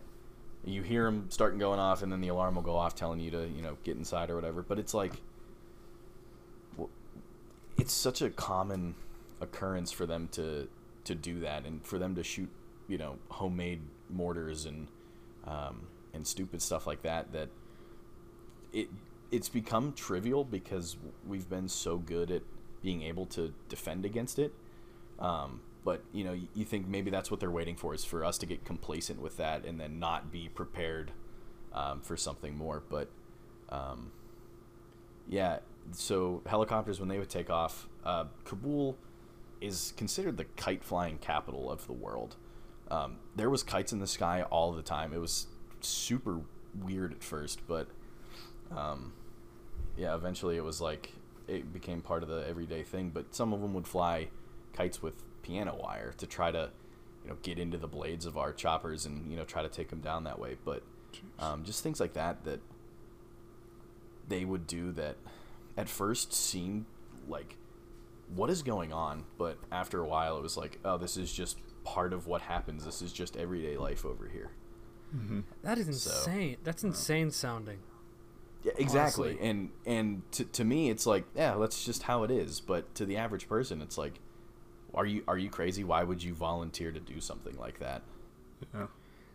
you 0.63 0.81
hear 0.83 1.05
them 1.05 1.25
starting 1.29 1.59
going 1.59 1.79
off, 1.79 2.01
and 2.01 2.11
then 2.11 2.21
the 2.21 2.27
alarm 2.29 2.55
will 2.55 2.61
go 2.63 2.75
off 2.75 2.95
telling 2.95 3.19
you 3.19 3.31
to 3.31 3.47
you 3.47 3.61
know 3.61 3.77
get 3.83 3.97
inside 3.97 4.29
or 4.31 4.35
whatever. 4.35 4.63
But 4.63 4.79
it's 4.79 4.93
like 4.93 5.13
it's 7.77 7.93
such 7.93 8.21
a 8.21 8.29
common 8.29 8.95
occurrence 9.39 9.91
for 9.91 10.05
them 10.05 10.27
to 10.31 10.67
to 11.03 11.15
do 11.15 11.39
that 11.39 11.65
and 11.65 11.83
for 11.83 11.97
them 11.97 12.15
to 12.15 12.23
shoot 12.23 12.49
you 12.87 12.97
know 12.97 13.17
homemade 13.29 13.81
mortars 14.09 14.65
and 14.65 14.87
um, 15.45 15.87
and 16.13 16.25
stupid 16.27 16.61
stuff 16.61 16.85
like 16.85 17.01
that 17.01 17.31
that 17.33 17.49
it 18.73 18.89
it's 19.31 19.49
become 19.49 19.93
trivial 19.93 20.43
because 20.43 20.97
we've 21.25 21.49
been 21.49 21.69
so 21.69 21.97
good 21.97 22.29
at 22.29 22.41
being 22.81 23.01
able 23.01 23.25
to 23.25 23.53
defend 23.69 24.05
against 24.05 24.37
it. 24.37 24.53
Um, 25.19 25.61
but 25.83 26.03
you 26.11 26.23
know 26.23 26.37
you, 26.53 26.65
think 26.65 26.87
maybe 26.87 27.09
that's 27.09 27.31
what 27.31 27.39
they're 27.39 27.49
waiting 27.49 27.75
for 27.75 27.93
is 27.93 28.03
for 28.03 28.23
us 28.25 28.37
to 28.39 28.45
get 28.45 28.65
complacent 28.65 29.21
with 29.21 29.37
that 29.37 29.65
and 29.65 29.79
then 29.79 29.99
not 29.99 30.31
be 30.31 30.49
prepared 30.49 31.11
um, 31.73 32.01
for 32.01 32.17
something 32.17 32.55
more. 32.57 32.83
But 32.87 33.09
um, 33.69 34.11
yeah 35.27 35.59
so 35.91 36.41
helicopters 36.45 36.99
when 36.99 37.09
they 37.09 37.17
would 37.17 37.29
take 37.29 37.49
off 37.49 37.87
uh, 38.03 38.25
kabul 38.45 38.97
is 39.59 39.93
considered 39.97 40.37
the 40.37 40.45
kite 40.45 40.83
flying 40.83 41.17
capital 41.19 41.71
of 41.71 41.85
the 41.85 41.93
world. 41.93 42.35
Um, 42.89 43.17
there 43.35 43.49
was 43.49 43.61
kites 43.61 43.93
in 43.93 43.99
the 43.99 44.07
sky 44.07 44.41
all 44.49 44.71
the 44.71 44.81
time. 44.81 45.13
It 45.13 45.19
was 45.19 45.47
super 45.81 46.41
weird 46.79 47.11
at 47.11 47.23
first 47.23 47.67
but 47.67 47.87
um, 48.75 49.13
yeah 49.97 50.15
eventually 50.15 50.57
it 50.57 50.63
was 50.63 50.81
like 50.81 51.13
it 51.47 51.73
became 51.73 52.01
part 52.01 52.23
of 52.23 52.29
the 52.29 52.47
everyday 52.47 52.83
thing 52.83 53.09
but 53.13 53.35
some 53.35 53.53
of 53.53 53.61
them 53.61 53.73
would 53.73 53.87
fly 53.87 54.29
kites 54.73 55.01
with 55.01 55.13
piano 55.41 55.77
wire 55.81 56.13
to 56.17 56.25
try 56.25 56.51
to 56.51 56.69
you 57.23 57.29
know 57.29 57.37
get 57.41 57.59
into 57.59 57.77
the 57.77 57.87
blades 57.87 58.25
of 58.25 58.37
our 58.37 58.53
choppers 58.53 59.05
and 59.05 59.29
you 59.29 59.35
know 59.35 59.43
try 59.43 59.61
to 59.61 59.69
take 59.69 59.89
them 59.89 59.99
down 59.99 60.23
that 60.23 60.39
way 60.39 60.55
but 60.63 60.83
um, 61.39 61.63
just 61.63 61.83
things 61.83 61.99
like 61.99 62.13
that 62.13 62.43
that 62.45 62.59
they 64.27 64.45
would 64.45 64.65
do 64.65 64.91
that 64.93 65.17
at 65.81 65.89
first 65.89 66.31
seemed 66.33 66.85
like 67.27 67.57
what 68.35 68.49
is 68.49 68.61
going 68.63 68.93
on 68.93 69.23
but 69.37 69.57
after 69.71 69.99
a 70.01 70.07
while 70.07 70.37
it 70.37 70.43
was 70.43 70.55
like 70.57 70.79
oh 70.85 70.97
this 70.97 71.17
is 71.17 71.31
just 71.33 71.57
part 71.83 72.13
of 72.13 72.27
what 72.27 72.41
happens 72.41 72.85
this 72.85 73.01
is 73.01 73.11
just 73.11 73.35
everyday 73.35 73.75
life 73.77 74.05
over 74.05 74.27
here 74.27 74.51
mm-hmm. 75.15 75.41
That 75.63 75.77
is 75.77 76.01
So- 76.01 76.11
insane. 76.11 76.57
That's 76.63 76.83
uh, 76.83 76.87
insane 76.87 77.31
sounding. 77.31 77.79
yeah 78.63 78.73
exactly 78.77 79.29
Honestly. 79.31 79.49
and 79.49 79.69
and 79.85 80.31
to, 80.33 80.43
to 80.45 80.63
me 80.63 80.89
it's 80.89 81.05
like 81.05 81.25
yeah 81.35 81.55
that's 81.59 81.83
just 81.83 82.03
how 82.03 82.23
it 82.23 82.31
is 82.31 82.61
but 82.61 82.93
to 82.95 83.05
the 83.05 83.17
average 83.17 83.47
person 83.49 83.81
it's 83.81 83.97
like 83.97 84.19
are 84.93 85.05
you 85.05 85.23
are 85.27 85.37
you 85.37 85.49
crazy 85.49 85.83
why 85.83 86.03
would 86.03 86.21
you 86.23 86.33
volunteer 86.33 86.91
to 86.91 86.99
do 86.99 87.19
something 87.19 87.57
like 87.57 87.79
that 87.79 88.01
Yeah. 88.73 88.87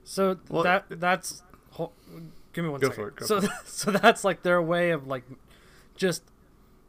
So 0.04 0.38
Well, 0.48 0.62
that 0.62 0.84
that's 0.88 1.42
hol- 1.72 1.92
give 2.52 2.64
me 2.64 2.70
one 2.70 2.80
Go 2.80 2.88
second. 2.90 3.02
for 3.02 3.08
it, 3.08 3.16
go 3.16 3.26
so 3.26 3.40
for 3.40 3.48
so 3.66 3.90
that's 3.90 4.22
like 4.24 4.42
their 4.42 4.62
way 4.62 4.90
of 4.90 5.06
like 5.08 5.24
just 5.96 6.22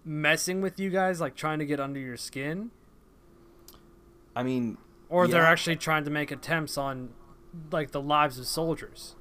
messing 0.07 0.61
with 0.61 0.79
you 0.79 0.89
guys, 0.89 1.19
like 1.19 1.35
trying 1.35 1.59
to 1.59 1.65
get 1.65 1.79
under 1.79 1.99
your 1.99 2.17
skin, 2.17 2.71
i 4.35 4.43
mean 4.43 4.77
or 5.09 5.27
they're 5.27 5.45
actually 5.45 5.75
trying 5.75 6.03
to 6.03 6.11
make 6.11 6.31
attempts 6.31 6.77
on 6.77 7.09
like 7.71 7.91
the 7.91 8.01
lives 8.01 8.37
of 8.37 8.45
soldiers. 8.45 9.15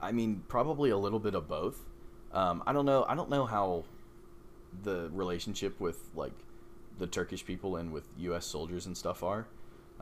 I 0.00 0.12
mean, 0.12 0.42
probably 0.48 0.90
a 0.90 0.96
little 0.96 1.18
bit 1.18 1.34
of 1.34 1.48
both. 1.48 1.84
Um, 2.32 2.62
I 2.66 2.72
don't 2.72 2.86
know. 2.86 3.04
I 3.08 3.14
don't 3.14 3.30
know 3.30 3.46
how 3.46 3.84
the 4.82 5.10
relationship 5.12 5.80
with 5.80 6.10
like 6.14 6.32
the 6.98 7.06
Turkish 7.06 7.44
people 7.44 7.76
and 7.76 7.92
with 7.92 8.04
U.S. 8.18 8.46
soldiers 8.46 8.86
and 8.86 8.96
stuff 8.96 9.22
are. 9.22 9.46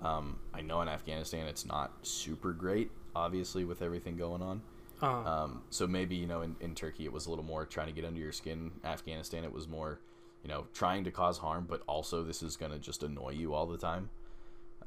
Um, 0.00 0.38
I 0.52 0.60
know 0.60 0.80
in 0.82 0.88
Afghanistan 0.88 1.46
it's 1.46 1.64
not 1.64 1.92
super 2.02 2.52
great, 2.52 2.90
obviously 3.14 3.64
with 3.64 3.82
everything 3.82 4.16
going 4.16 4.42
on. 4.42 4.62
Uh, 5.04 5.44
Um, 5.44 5.62
so 5.70 5.86
maybe 5.86 6.16
you 6.16 6.26
know 6.26 6.42
in, 6.42 6.56
in 6.60 6.74
Turkey 6.74 7.04
it 7.04 7.12
was 7.12 7.26
a 7.26 7.30
little 7.30 7.44
more 7.44 7.66
trying 7.66 7.86
to 7.88 7.92
get 7.92 8.04
under 8.04 8.20
your 8.20 8.32
skin. 8.32 8.72
Afghanistan 8.84 9.44
it 9.44 9.52
was 9.52 9.68
more, 9.68 10.00
you 10.42 10.48
know, 10.48 10.66
trying 10.72 11.04
to 11.04 11.10
cause 11.10 11.38
harm, 11.38 11.66
but 11.68 11.82
also 11.86 12.22
this 12.22 12.42
is 12.42 12.56
gonna 12.56 12.78
just 12.78 13.02
annoy 13.02 13.30
you 13.30 13.54
all 13.54 13.66
the 13.66 13.78
time. 13.78 14.10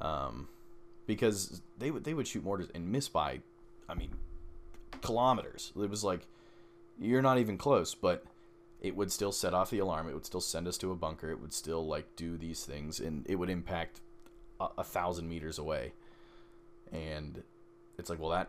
Um, 0.00 0.48
because 1.06 1.62
they 1.78 1.90
would 1.90 2.04
they 2.04 2.14
would 2.14 2.26
shoot 2.28 2.44
mortars 2.44 2.68
and 2.74 2.90
miss 2.92 3.08
by, 3.08 3.40
I 3.88 3.94
mean, 3.94 4.10
kilometers. 5.00 5.72
It 5.80 5.90
was 5.90 6.04
like 6.04 6.26
you're 6.98 7.22
not 7.22 7.38
even 7.38 7.56
close, 7.56 7.94
but 7.94 8.24
it 8.80 8.94
would 8.96 9.10
still 9.10 9.32
set 9.32 9.54
off 9.54 9.70
the 9.70 9.78
alarm. 9.78 10.08
It 10.08 10.14
would 10.14 10.26
still 10.26 10.40
send 10.40 10.68
us 10.68 10.78
to 10.78 10.92
a 10.92 10.96
bunker. 10.96 11.30
It 11.30 11.40
would 11.40 11.52
still 11.52 11.86
like 11.86 12.14
do 12.16 12.36
these 12.36 12.64
things, 12.64 13.00
and 13.00 13.26
it 13.28 13.36
would 13.36 13.50
impact 13.50 14.00
a, 14.60 14.68
a 14.78 14.84
thousand 14.84 15.28
meters 15.28 15.58
away. 15.58 15.92
And 16.92 17.42
it's 17.98 18.08
like, 18.08 18.20
well, 18.20 18.30
that 18.30 18.48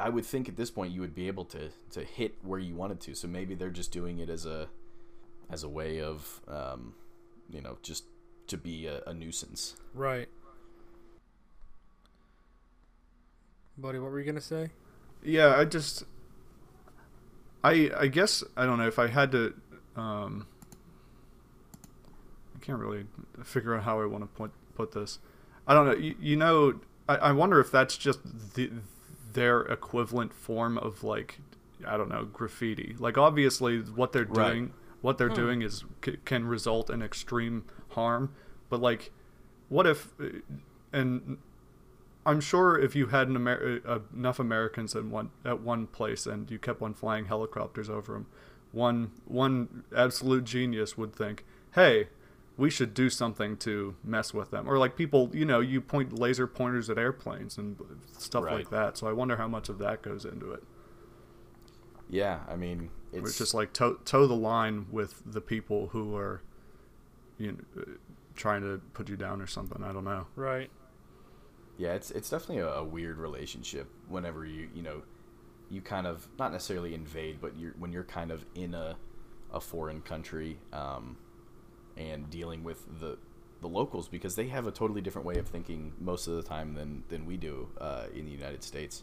I 0.00 0.08
would 0.08 0.24
think 0.24 0.48
at 0.48 0.56
this 0.56 0.70
point 0.70 0.92
you 0.92 1.00
would 1.00 1.14
be 1.14 1.26
able 1.26 1.44
to 1.46 1.70
to 1.90 2.04
hit 2.04 2.36
where 2.42 2.58
you 2.58 2.74
wanted 2.74 3.00
to. 3.02 3.14
So 3.14 3.28
maybe 3.28 3.54
they're 3.54 3.70
just 3.70 3.92
doing 3.92 4.18
it 4.18 4.28
as 4.28 4.46
a 4.46 4.68
as 5.50 5.62
a 5.62 5.68
way 5.68 6.00
of 6.00 6.40
um, 6.48 6.94
you 7.50 7.60
know 7.60 7.78
just 7.82 8.04
to 8.48 8.56
be 8.56 8.86
a, 8.86 9.02
a 9.06 9.14
nuisance. 9.14 9.76
right. 9.94 10.28
Buddy, 13.78 13.98
what 13.98 14.10
were 14.10 14.18
you 14.18 14.24
gonna 14.24 14.40
say? 14.40 14.70
Yeah, 15.22 15.54
I 15.56 15.66
just 15.66 16.04
I 17.62 17.90
I 17.96 18.06
guess 18.06 18.42
I 18.56 18.64
don't 18.64 18.78
know 18.78 18.86
if 18.86 18.98
I 18.98 19.08
had 19.08 19.32
to 19.32 19.54
um 19.96 20.46
I 22.54 22.64
can't 22.64 22.78
really 22.78 23.04
figure 23.44 23.74
out 23.74 23.82
how 23.82 24.00
I 24.00 24.06
want 24.06 24.24
to 24.24 24.28
put 24.28 24.50
put 24.74 24.92
this. 24.92 25.18
I 25.66 25.74
don't 25.74 25.86
know. 25.86 25.94
You, 25.94 26.14
you 26.20 26.36
know, 26.36 26.80
I, 27.08 27.16
I 27.16 27.32
wonder 27.32 27.60
if 27.60 27.70
that's 27.70 27.96
just 27.96 28.20
the 28.54 28.70
their 29.36 29.60
equivalent 29.62 30.34
form 30.34 30.76
of 30.78 31.04
like 31.04 31.38
I 31.86 31.96
don't 31.96 32.08
know 32.08 32.24
graffiti. 32.24 32.96
Like 32.98 33.16
obviously, 33.16 33.78
what 33.80 34.12
they're 34.12 34.24
Right. 34.24 34.52
doing, 34.52 34.72
what 35.02 35.18
they're 35.18 35.28
doing 35.28 35.62
is 35.62 35.84
c- 36.04 36.16
can 36.24 36.46
result 36.46 36.90
in 36.90 37.02
extreme 37.02 37.64
harm. 37.90 38.32
But 38.70 38.80
like, 38.80 39.12
what 39.68 39.86
if? 39.86 40.12
And 40.92 41.38
I'm 42.24 42.40
sure 42.40 42.78
if 42.78 42.96
you 42.96 43.08
had 43.08 43.28
an 43.28 43.36
Amer- 43.36 43.80
uh, 43.86 43.98
enough 44.14 44.38
Americans 44.40 44.94
in 44.94 45.10
one 45.10 45.30
at 45.44 45.60
one 45.60 45.86
place 45.86 46.26
and 46.26 46.50
you 46.50 46.58
kept 46.58 46.82
on 46.82 46.94
flying 46.94 47.26
helicopters 47.26 47.88
over 47.90 48.14
them, 48.14 48.26
one 48.72 49.10
one 49.26 49.84
absolute 49.94 50.44
genius 50.44 50.96
would 50.96 51.14
think, 51.14 51.44
"Hey, 51.74 52.08
we 52.56 52.70
should 52.70 52.94
do 52.94 53.10
something 53.10 53.56
to 53.58 53.96
mess 54.04 54.32
with 54.34 54.50
them." 54.50 54.68
Or 54.68 54.78
like 54.78 54.96
people, 54.96 55.30
you 55.32 55.44
know, 55.44 55.60
you 55.60 55.80
point 55.80 56.18
laser 56.18 56.46
pointers 56.46 56.88
at 56.90 56.98
airplanes 56.98 57.58
and 57.58 57.76
stuff 58.18 58.44
like 58.44 58.70
that. 58.70 58.96
So 58.96 59.06
I 59.06 59.12
wonder 59.12 59.36
how 59.36 59.48
much 59.48 59.68
of 59.68 59.78
that 59.78 60.02
goes 60.02 60.24
into 60.24 60.52
it. 60.52 60.62
Yeah, 62.08 62.40
I 62.48 62.56
mean 62.56 62.90
Where 63.10 63.20
it's 63.20 63.30
It's 63.30 63.38
just 63.38 63.54
like 63.54 63.72
toe, 63.72 63.94
toe 64.04 64.26
the 64.26 64.34
line 64.34 64.86
with 64.90 65.22
the 65.26 65.40
people 65.40 65.88
who 65.88 66.16
are, 66.16 66.42
you 67.38 67.52
know, 67.52 67.58
uh, 67.82 67.84
trying 68.34 68.62
to 68.62 68.80
put 68.92 69.08
you 69.08 69.16
down 69.16 69.40
or 69.40 69.46
something. 69.46 69.82
I 69.82 69.92
don't 69.92 70.04
know. 70.04 70.26
Right. 70.36 70.70
Yeah, 71.78 71.94
it's 71.94 72.10
it's 72.10 72.30
definitely 72.30 72.58
a, 72.62 72.68
a 72.68 72.84
weird 72.84 73.18
relationship 73.18 73.88
whenever 74.08 74.46
you 74.46 74.68
you 74.74 74.82
know 74.82 75.02
you 75.68 75.80
kind 75.80 76.06
of 76.06 76.28
not 76.38 76.52
necessarily 76.52 76.94
invade, 76.94 77.40
but 77.40 77.56
you're 77.58 77.72
when 77.78 77.92
you're 77.92 78.04
kind 78.04 78.30
of 78.30 78.44
in 78.54 78.72
a 78.74 78.96
a 79.52 79.60
foreign 79.60 80.00
country 80.00 80.58
um, 80.72 81.16
and 81.96 82.28
dealing 82.30 82.62
with 82.64 83.00
the 83.00 83.18
the 83.62 83.68
locals 83.68 84.06
because 84.08 84.36
they 84.36 84.48
have 84.48 84.66
a 84.66 84.70
totally 84.70 85.00
different 85.00 85.26
way 85.26 85.36
of 85.38 85.48
thinking 85.48 85.92
most 85.98 86.26
of 86.26 86.34
the 86.36 86.42
time 86.42 86.74
than 86.74 87.02
than 87.08 87.24
we 87.26 87.36
do 87.36 87.68
uh, 87.80 88.04
in 88.14 88.24
the 88.26 88.30
United 88.30 88.62
States. 88.62 89.02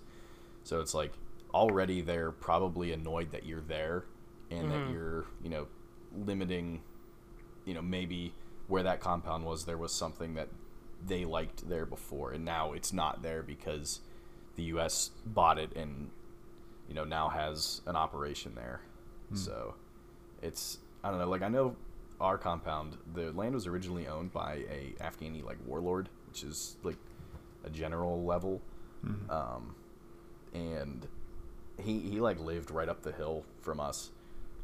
So 0.64 0.80
it's 0.80 0.94
like 0.94 1.14
already 1.54 2.02
they're 2.02 2.32
probably 2.32 2.92
annoyed 2.92 3.32
that 3.32 3.46
you're 3.46 3.62
there 3.62 4.06
and 4.52 4.70
that 4.72 4.86
Mhm. 4.86 4.92
you're 4.92 5.26
you 5.44 5.50
know 5.50 5.68
limiting 6.26 6.82
you 7.66 7.74
know 7.74 7.82
maybe 7.82 8.34
where 8.68 8.84
that 8.84 9.00
compound 9.00 9.46
was 9.46 9.66
there 9.66 9.78
was 9.78 9.92
something 9.92 10.36
that 10.36 10.50
they 11.06 11.26
liked 11.26 11.68
there 11.68 11.86
before 11.86 12.32
and 12.32 12.46
now 12.46 12.74
it's 12.74 12.94
not 12.94 13.22
there 13.24 13.44
because 13.44 14.00
the 14.56 14.64
US 14.66 15.12
bought 15.26 15.58
it 15.60 15.76
and 15.76 16.10
you 16.88 16.94
know 16.94 17.04
now 17.04 17.30
has 17.30 17.82
an 17.88 17.96
operation 17.96 18.54
there. 18.56 18.82
So 19.34 19.74
it's 20.44 20.78
I 21.04 21.10
don't 21.10 21.20
know 21.20 21.30
like 21.30 21.42
I 21.42 21.50
know 21.50 21.76
our 22.24 22.38
compound 22.38 22.98
the 23.14 23.32
land 23.34 23.54
was 23.54 23.68
originally 23.68 24.08
owned 24.08 24.32
by 24.32 24.64
a 24.70 24.96
Afghani 25.02 25.44
like 25.44 25.58
warlord 25.66 26.10
which 26.28 26.44
is 26.44 26.78
like 26.84 26.98
a 27.64 27.70
general 27.70 28.24
level. 28.24 28.62
Um 29.30 29.76
and 30.54 31.08
he 31.78 32.00
he 32.00 32.20
like 32.20 32.40
lived 32.40 32.72
right 32.72 32.90
up 32.90 33.04
the 33.04 33.12
hill 33.12 33.46
from 33.62 33.80
us. 33.80 34.10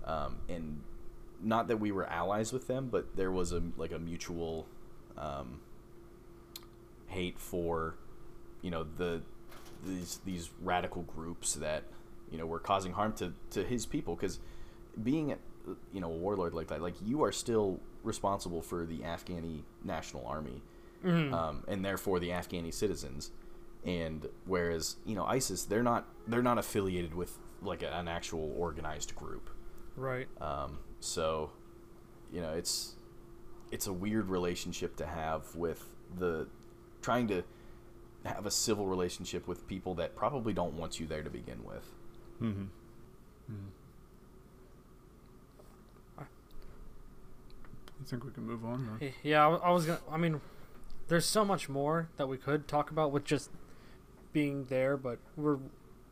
Um 0.05 0.37
and 0.47 0.81
not 1.41 1.67
that 1.67 1.77
we 1.77 1.91
were 1.91 2.05
allies 2.07 2.51
with 2.51 2.67
them 2.67 2.89
but 2.89 3.15
there 3.15 3.31
was 3.31 3.51
a 3.51 3.61
like 3.77 3.91
a 3.91 3.99
mutual 3.99 4.67
um 5.17 5.59
hate 7.07 7.39
for 7.39 7.95
you 8.61 8.71
know 8.71 8.85
the 8.97 9.21
these 9.85 10.19
these 10.25 10.49
radical 10.61 11.03
groups 11.03 11.53
that 11.55 11.83
you 12.31 12.37
know 12.37 12.45
were 12.45 12.59
causing 12.59 12.93
harm 12.93 13.13
to 13.13 13.33
to 13.51 13.63
his 13.63 13.85
people. 13.85 14.15
Because 14.15 14.39
being 15.01 15.35
you 15.93 16.01
know 16.01 16.11
a 16.11 16.17
warlord 16.17 16.53
like 16.53 16.67
that 16.67 16.81
like 16.81 16.95
you 17.05 17.23
are 17.23 17.31
still 17.31 17.79
responsible 18.03 18.61
for 18.61 18.85
the 18.85 18.99
Afghani 18.99 19.63
national 19.83 20.25
army 20.25 20.61
um, 21.33 21.63
and 21.67 21.83
therefore 21.83 22.19
the 22.19 22.29
Afghani 22.29 22.73
citizens 22.73 23.31
and 23.85 24.27
whereas 24.45 24.97
you 25.05 25.15
know 25.15 25.25
ISIS 25.25 25.63
they're 25.63 25.83
not 25.83 26.05
they're 26.27 26.41
not 26.43 26.57
affiliated 26.57 27.13
with 27.13 27.37
like 27.61 27.83
a, 27.83 27.89
an 27.93 28.07
actual 28.07 28.53
organized 28.57 29.15
group 29.15 29.49
Right. 29.95 30.27
um, 30.41 30.79
so, 31.01 31.51
you 32.31 32.41
know, 32.41 32.51
it's 32.53 32.95
it's 33.71 33.87
a 33.87 33.93
weird 33.93 34.29
relationship 34.29 34.95
to 34.97 35.05
have 35.05 35.55
with 35.55 35.83
the 36.17 36.47
trying 37.01 37.27
to 37.27 37.43
have 38.25 38.45
a 38.45 38.51
civil 38.51 38.85
relationship 38.87 39.47
with 39.47 39.67
people 39.67 39.95
that 39.95 40.15
probably 40.15 40.53
don't 40.53 40.73
want 40.73 40.99
you 40.99 41.07
there 41.07 41.23
to 41.23 41.29
begin 41.29 41.63
with. 41.63 41.87
Mm-hmm. 42.41 42.65
I 48.01 48.05
think 48.05 48.23
we 48.23 48.31
can 48.31 48.43
move 48.45 48.63
on. 48.65 48.97
Then. 48.99 49.13
Yeah, 49.23 49.47
I, 49.47 49.55
I 49.55 49.71
was 49.71 49.85
gonna. 49.85 49.99
I 50.11 50.17
mean, 50.17 50.41
there's 51.07 51.25
so 51.25 51.43
much 51.43 51.67
more 51.69 52.09
that 52.17 52.27
we 52.27 52.37
could 52.37 52.67
talk 52.67 52.91
about 52.91 53.11
with 53.11 53.25
just 53.25 53.49
being 54.33 54.65
there, 54.65 54.95
but 54.97 55.19
we're 55.35 55.57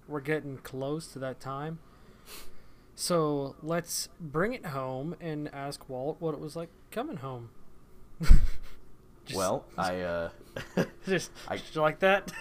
we're 0.07 0.19
getting 0.21 0.57
close 0.57 1.07
to 1.13 1.19
that 1.19 1.39
time. 1.39 1.79
So 2.95 3.55
let's 3.61 4.09
bring 4.19 4.53
it 4.53 4.65
home 4.67 5.15
and 5.21 5.53
ask 5.53 5.88
Walt 5.88 6.17
what 6.19 6.33
it 6.33 6.39
was 6.39 6.55
like 6.55 6.69
coming 6.91 7.17
home. 7.17 7.49
Just- 9.25 9.38
well, 9.38 9.65
I 9.77 9.99
uh, 10.01 10.29
just, 11.05 11.31
I- 11.47 11.57
just 11.57 11.75
like 11.75 11.99
that, 11.99 12.31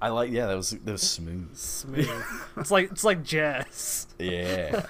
I 0.00 0.08
like 0.10 0.30
yeah 0.30 0.46
that 0.46 0.54
was 0.56 0.70
that 0.70 0.86
was 0.92 1.02
smooth. 1.02 1.54
smooth. 1.56 2.08
it's 2.56 2.70
like 2.70 2.92
it's 2.92 3.02
like 3.04 3.22
jazz. 3.24 4.06
Yeah. 4.18 4.86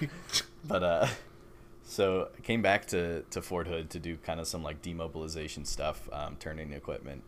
but 0.63 0.83
uh 0.83 1.07
so 1.85 2.29
I 2.35 2.41
came 2.41 2.61
back 2.61 2.87
to 2.87 3.21
to 3.29 3.41
Fort 3.41 3.67
Hood 3.67 3.89
to 3.91 3.99
do 3.99 4.17
kind 4.17 4.39
of 4.39 4.47
some 4.47 4.63
like 4.63 4.81
demobilization 4.81 5.65
stuff, 5.65 6.09
um, 6.11 6.37
in 6.43 6.73
equipment, 6.73 7.23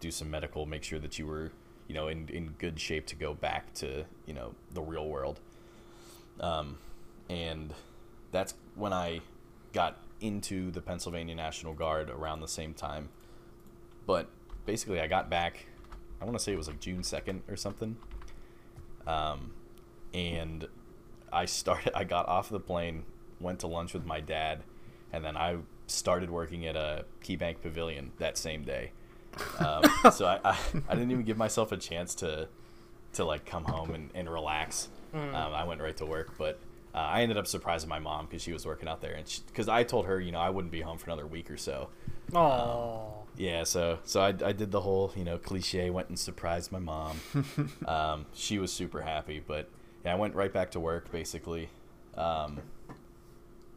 do 0.00 0.10
some 0.10 0.30
medical, 0.30 0.64
make 0.64 0.84
sure 0.84 1.00
that 1.00 1.18
you 1.18 1.26
were, 1.26 1.50
you 1.88 1.94
know, 1.94 2.08
in 2.08 2.28
in 2.28 2.54
good 2.58 2.80
shape 2.80 3.06
to 3.06 3.16
go 3.16 3.34
back 3.34 3.74
to, 3.74 4.04
you 4.24 4.32
know, 4.32 4.54
the 4.72 4.80
real 4.80 5.08
world. 5.08 5.40
Um 6.40 6.78
and 7.28 7.74
that's 8.30 8.54
when 8.76 8.92
I 8.92 9.20
got 9.72 9.98
into 10.20 10.70
the 10.70 10.80
Pennsylvania 10.80 11.34
National 11.34 11.74
Guard 11.74 12.08
around 12.08 12.40
the 12.40 12.48
same 12.48 12.74
time. 12.74 13.08
But 14.06 14.30
basically 14.64 15.00
I 15.00 15.08
got 15.08 15.28
back 15.28 15.66
I 16.20 16.24
want 16.24 16.38
to 16.38 16.42
say 16.42 16.52
it 16.52 16.56
was 16.56 16.68
like 16.68 16.80
June 16.80 17.02
2nd 17.02 17.40
or 17.48 17.56
something. 17.56 17.96
Um 19.06 19.52
and 20.14 20.68
I 21.32 21.44
started. 21.44 21.92
I 21.94 22.04
got 22.04 22.28
off 22.28 22.48
the 22.48 22.60
plane, 22.60 23.04
went 23.40 23.60
to 23.60 23.66
lunch 23.66 23.92
with 23.94 24.04
my 24.04 24.20
dad, 24.20 24.62
and 25.12 25.24
then 25.24 25.36
I 25.36 25.58
started 25.86 26.30
working 26.30 26.66
at 26.66 26.76
a 26.76 27.04
KeyBank 27.22 27.60
Pavilion 27.62 28.12
that 28.18 28.36
same 28.36 28.64
day. 28.64 28.92
Um, 29.58 29.84
so 30.12 30.26
I, 30.26 30.40
I, 30.44 30.58
I 30.88 30.94
didn't 30.94 31.10
even 31.10 31.24
give 31.24 31.36
myself 31.36 31.72
a 31.72 31.76
chance 31.76 32.14
to 32.16 32.48
to 33.14 33.24
like 33.24 33.46
come 33.46 33.64
home 33.64 33.94
and, 33.94 34.10
and 34.14 34.30
relax. 34.30 34.88
Um, 35.34 35.54
I 35.54 35.64
went 35.64 35.80
right 35.80 35.96
to 35.96 36.04
work, 36.04 36.36
but 36.36 36.58
uh, 36.94 36.98
I 36.98 37.22
ended 37.22 37.38
up 37.38 37.46
surprising 37.46 37.88
my 37.88 37.98
mom 37.98 38.26
because 38.26 38.42
she 38.42 38.52
was 38.52 38.66
working 38.66 38.88
out 38.88 39.00
there, 39.00 39.14
and 39.14 39.40
because 39.46 39.68
I 39.68 39.82
told 39.84 40.06
her, 40.06 40.20
you 40.20 40.32
know, 40.32 40.40
I 40.40 40.50
wouldn't 40.50 40.72
be 40.72 40.80
home 40.82 40.98
for 40.98 41.06
another 41.06 41.26
week 41.26 41.50
or 41.50 41.56
so. 41.56 41.88
Oh, 42.34 43.24
Yeah, 43.36 43.64
so 43.64 43.98
so 44.04 44.20
I, 44.20 44.28
I 44.28 44.52
did 44.52 44.70
the 44.70 44.80
whole 44.80 45.12
you 45.16 45.24
know 45.24 45.38
cliche 45.38 45.90
went 45.90 46.08
and 46.08 46.18
surprised 46.18 46.72
my 46.72 46.78
mom. 46.78 47.20
um, 47.86 48.26
she 48.34 48.58
was 48.58 48.72
super 48.72 49.02
happy, 49.02 49.42
but 49.46 49.68
yeah, 50.04 50.12
I 50.12 50.16
went 50.16 50.34
right 50.34 50.52
back 50.52 50.70
to 50.72 50.80
work 50.80 51.10
basically, 51.12 51.68
um, 52.16 52.60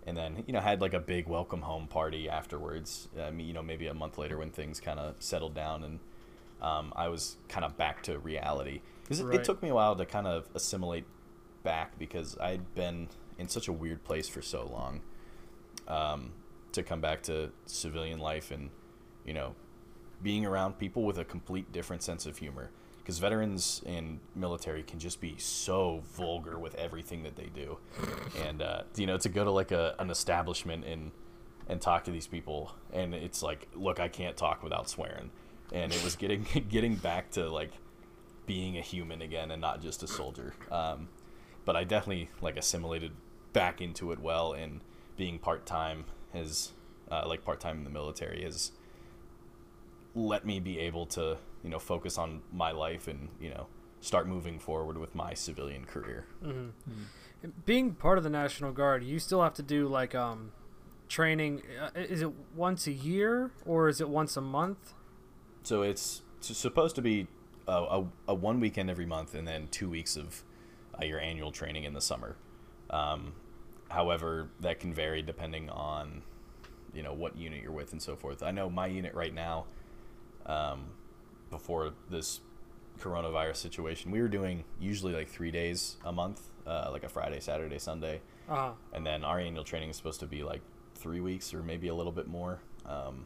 and 0.10 0.18
then 0.18 0.44
you 0.48 0.54
know 0.54 0.60
had 0.60 0.82
like 0.82 0.94
a 0.94 1.00
big 1.00 1.28
welcome 1.28 1.62
home 1.62 1.88
party 1.88 2.28
afterwards. 2.30 3.08
I 3.20 3.32
mean, 3.32 3.48
you 3.48 3.54
know 3.54 3.64
maybe 3.64 3.88
a 3.88 3.94
month 3.94 4.18
later 4.18 4.38
when 4.38 4.50
things 4.52 4.80
kind 4.80 5.00
of 5.00 5.16
settled 5.20 5.54
down 5.56 5.84
and 5.84 6.00
um, 6.62 6.92
I 6.96 7.08
was 7.08 7.38
kind 7.48 7.64
of 7.64 7.78
back 7.78 8.04
to 8.04 8.20
reality. 8.20 8.82
it, 9.10 9.22
Right. 9.22 9.36
it 9.36 9.44
took 9.46 9.64
me 9.64 9.70
a 9.70 9.74
while 9.74 9.96
to 9.96 10.06
kind 10.06 10.28
of 10.28 10.50
assimilate 10.54 11.06
back 11.64 11.98
because 11.98 12.38
I'd 12.40 12.76
been 12.76 13.08
in 13.38 13.48
such 13.48 13.70
a 13.70 13.74
weird 13.74 14.04
place 14.04 14.28
for 14.28 14.42
so 14.42 14.66
long. 14.66 15.02
Um, 15.88 16.34
to 16.74 16.84
come 16.84 17.02
back 17.02 17.24
to 17.24 17.52
civilian 17.66 18.20
life 18.20 18.52
and 18.52 18.70
you 19.26 19.34
know 19.34 19.56
being 20.22 20.46
around 20.46 20.78
people 20.78 21.04
with 21.04 21.18
a 21.18 21.26
complete 21.26 21.72
different 21.72 22.04
sense 22.04 22.26
of 22.26 22.38
humor 22.38 22.70
because 23.02 23.20
veterans 23.20 23.82
and 23.86 24.20
military 24.36 24.84
can 24.84 25.00
just 25.00 25.20
be 25.20 25.36
so 25.38 26.04
vulgar 26.14 26.60
with 26.60 26.76
everything 26.76 27.24
that 27.24 27.36
they 27.36 27.50
do. 27.54 27.78
And 28.46 28.62
uh, 28.62 28.84
you 28.96 29.08
know 29.08 29.18
to 29.18 29.30
go 29.30 29.44
to 29.44 29.52
like 29.52 29.72
a, 29.72 29.96
an 30.00 30.10
establishment 30.10 30.86
and 30.86 31.12
and 31.68 31.80
talk 31.80 32.04
to 32.06 32.12
these 32.12 32.26
people 32.26 32.74
and 32.92 33.14
it's 33.14 33.44
like 33.44 33.68
look 33.76 34.00
i 34.00 34.08
can't 34.08 34.36
talk 34.36 34.64
without 34.64 34.90
swearing. 34.90 35.32
And 35.72 35.94
it 35.94 36.04
was 36.04 36.16
getting 36.16 36.46
getting 36.70 36.96
back 36.96 37.32
to 37.32 37.50
like 37.50 37.72
being 38.46 38.78
a 38.78 38.82
human 38.82 39.22
again 39.22 39.52
and 39.52 39.62
not 39.62 39.82
just 39.82 40.02
a 40.04 40.08
soldier. 40.08 40.54
Um, 40.72 41.10
but 41.66 41.76
i 41.76 41.84
definitely 41.84 42.30
like 42.42 42.58
assimilated 42.58 43.12
back 43.54 43.80
into 43.80 44.12
it 44.12 44.20
well 44.20 44.54
and 44.54 44.82
being 45.18 45.38
part-time 45.38 46.06
has 46.34 46.72
uh, 47.12 47.28
like 47.28 47.44
part-time 47.44 47.78
in 47.78 47.84
the 47.84 47.90
military 47.92 48.44
has 48.44 48.72
let 50.16 50.46
me 50.46 50.60
be 50.60 50.80
able 50.80 51.06
to 51.06 51.38
you 51.64 51.70
know 51.70 51.80
focus 51.80 52.18
on 52.18 52.42
my 52.54 52.72
life 52.72 53.08
and 53.08 53.30
you 53.40 53.50
know 53.50 53.68
start 54.02 54.28
moving 54.28 54.60
forward 54.60 54.98
with 54.98 55.14
my 55.14 55.34
civilian 55.34 55.86
career 55.86 56.26
being 57.66 57.94
part 57.94 58.18
of 58.18 58.24
the 58.24 58.30
National 58.30 58.72
Guard, 58.72 59.04
you 59.04 59.20
still 59.20 59.42
have 59.42 59.54
to 59.56 59.64
do 59.64 59.88
like 59.88 60.14
um 60.14 60.52
training. 61.08 61.62
Uh, 61.82 61.90
is 61.96 62.22
it 62.22 62.32
once 62.56 62.86
a 62.88 62.92
year 62.92 63.52
or 63.66 63.88
is 63.90 64.00
it 64.02 64.10
once 64.10 64.38
a 64.38 64.42
month? 64.42 64.94
so 65.64 65.82
it's, 65.82 66.22
it's 66.38 66.58
supposed 66.58 66.96
to 66.96 67.02
be 67.02 67.28
a, 67.68 67.72
a, 67.72 68.06
a 68.30 68.34
one 68.34 68.60
weekend 68.60 68.90
every 68.90 69.06
month 69.06 69.36
and 69.36 69.48
then 69.48 69.68
two 69.72 69.90
weeks 69.90 70.16
of 70.16 70.44
uh, 71.00 71.06
your 71.06 71.20
annual 71.20 71.52
training 71.52 71.84
in 71.84 71.94
the 71.94 72.02
summer 72.02 72.38
um, 72.90 73.34
however 73.90 74.50
that 74.60 74.80
can 74.80 74.94
vary 74.94 75.22
depending 75.22 75.70
on 75.70 76.22
you 76.94 77.04
know 77.04 77.14
what 77.14 77.36
unit 77.38 77.62
you're 77.62 77.72
with 77.74 77.92
and 77.92 78.02
so 78.02 78.16
forth 78.16 78.42
i 78.42 78.52
know 78.52 78.70
my 78.70 78.88
unit 78.88 79.14
right 79.14 79.34
now 79.34 79.66
um, 80.46 80.86
before 81.50 81.94
this 82.10 82.42
coronavirus 83.00 83.58
situation. 83.58 84.12
We 84.12 84.22
were 84.22 84.28
doing 84.28 84.66
usually 84.80 85.14
like 85.14 85.30
three 85.30 85.52
days 85.52 85.98
a 86.04 86.12
month 86.12 86.42
uh, 86.70 86.90
like 86.92 87.04
a 87.04 87.10
friday 87.10 87.40
saturday 87.40 87.80
sunday. 87.80 88.22
Uh, 88.48 88.72
and 88.94 89.06
then 89.06 89.24
our 89.24 89.40
annual 89.40 89.64
training 89.64 89.90
is 89.90 89.98
supposed 89.98 90.20
to 90.20 90.28
be 90.28 90.44
like 90.44 90.62
three 90.96 91.20
weeks 91.20 91.54
or 91.54 91.64
maybe 91.64 91.88
a 91.88 91.96
little 91.96 92.12
bit 92.12 92.28
more. 92.28 92.60
Um, 92.86 93.26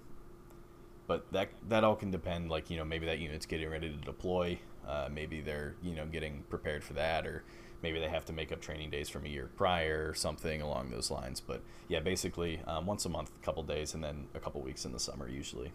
but 1.07 1.31
that 1.33 1.49
that 1.67 1.83
all 1.83 1.95
can 1.95 2.11
depend 2.11 2.49
like 2.49 2.69
you 2.69 2.77
know 2.77 2.85
maybe 2.85 3.05
that 3.05 3.19
unit's 3.19 3.45
getting 3.45 3.69
ready 3.69 3.89
to 3.89 3.97
deploy 3.97 4.57
uh, 4.87 5.09
maybe 5.11 5.41
they're 5.41 5.75
you 5.81 5.93
know 5.93 6.05
getting 6.05 6.43
prepared 6.49 6.83
for 6.83 6.93
that 6.93 7.27
or 7.27 7.43
maybe 7.81 7.99
they 7.99 8.07
have 8.07 8.23
to 8.23 8.31
make 8.31 8.53
up 8.53 8.61
training 8.61 8.89
days 8.89 9.09
from 9.09 9.25
a 9.25 9.29
year 9.29 9.49
prior 9.57 10.07
or 10.09 10.13
something 10.13 10.61
along 10.61 10.89
those 10.89 11.11
lines. 11.11 11.41
But 11.41 11.61
yeah 11.89 11.99
basically 11.99 12.61
um, 12.67 12.85
once 12.85 13.05
a 13.05 13.09
month 13.09 13.31
a 13.41 13.45
couple 13.45 13.63
days 13.63 13.93
and 13.93 14.03
then 14.03 14.27
a 14.33 14.39
couple 14.39 14.61
weeks 14.61 14.85
in 14.85 14.93
the 14.93 14.99
summer 14.99 15.27
usually 15.27 15.73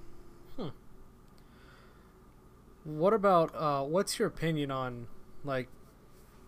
what 2.84 3.12
about 3.12 3.54
uh, 3.54 3.82
what's 3.82 4.18
your 4.18 4.28
opinion 4.28 4.70
on 4.70 5.06
like, 5.44 5.68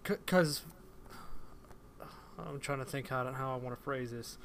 because 0.02 0.62
I'm 2.38 2.60
trying 2.60 2.78
to 2.78 2.84
think 2.84 3.08
how 3.08 3.24
to, 3.24 3.32
how 3.32 3.54
I 3.54 3.56
want 3.56 3.76
to 3.76 3.82
phrase 3.82 4.10
this. 4.10 4.38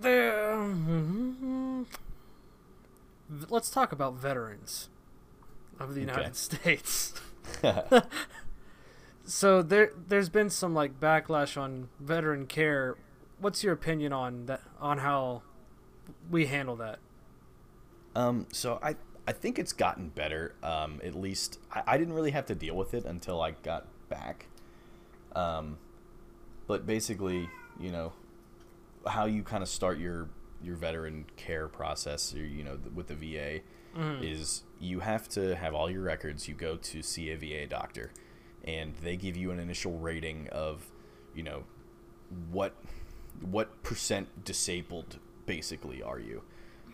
There, 0.00 0.54
let's 3.48 3.70
talk 3.70 3.92
about 3.92 4.14
veterans 4.14 4.88
of 5.78 5.94
the 5.94 6.00
United 6.00 6.22
Okay. 6.22 6.30
States. 6.32 7.14
so 9.24 9.62
there 9.62 9.92
there's 10.08 10.28
been 10.28 10.50
some 10.50 10.74
like 10.74 11.00
backlash 11.00 11.60
on 11.60 11.88
veteran 12.00 12.46
care. 12.46 12.96
What's 13.38 13.62
your 13.62 13.72
opinion 13.72 14.12
on 14.12 14.46
that 14.46 14.60
on 14.80 14.98
how 14.98 15.42
we 16.30 16.46
handle 16.46 16.76
that? 16.76 16.98
Um, 18.14 18.46
so 18.50 18.78
I 18.82 18.96
I 19.26 19.32
think 19.32 19.58
it's 19.58 19.72
gotten 19.72 20.08
better. 20.10 20.54
Um, 20.62 21.00
at 21.04 21.14
least 21.14 21.58
I, 21.72 21.82
I 21.86 21.98
didn't 21.98 22.14
really 22.14 22.30
have 22.30 22.46
to 22.46 22.54
deal 22.54 22.76
with 22.76 22.94
it 22.94 23.04
until 23.04 23.40
I 23.40 23.52
got 23.52 23.86
back. 24.08 24.46
Um, 25.34 25.78
but 26.66 26.86
basically, 26.86 27.48
you 27.80 27.90
know, 27.90 28.12
how 29.06 29.26
you 29.26 29.42
kind 29.42 29.62
of 29.62 29.68
start 29.68 29.98
your 29.98 30.28
your 30.62 30.76
veteran 30.76 31.26
care 31.36 31.68
process, 31.68 32.34
or, 32.34 32.44
you 32.44 32.64
know, 32.64 32.78
with 32.94 33.08
the 33.08 33.14
VA, 33.14 33.60
is 34.22 34.62
you 34.80 35.00
have 35.00 35.28
to 35.30 35.54
have 35.56 35.74
all 35.74 35.90
your 35.90 36.02
records. 36.02 36.48
You 36.48 36.54
go 36.54 36.76
to 36.76 37.02
see 37.02 37.30
a 37.30 37.36
VA 37.36 37.66
doctor, 37.66 38.10
and 38.64 38.94
they 39.02 39.16
give 39.16 39.36
you 39.36 39.50
an 39.50 39.58
initial 39.58 39.98
rating 39.98 40.48
of, 40.52 40.90
you 41.34 41.42
know, 41.42 41.64
what 42.50 42.74
what 43.40 43.82
percent 43.82 44.44
disabled 44.44 45.18
basically 45.46 46.02
are 46.02 46.18
you 46.18 46.42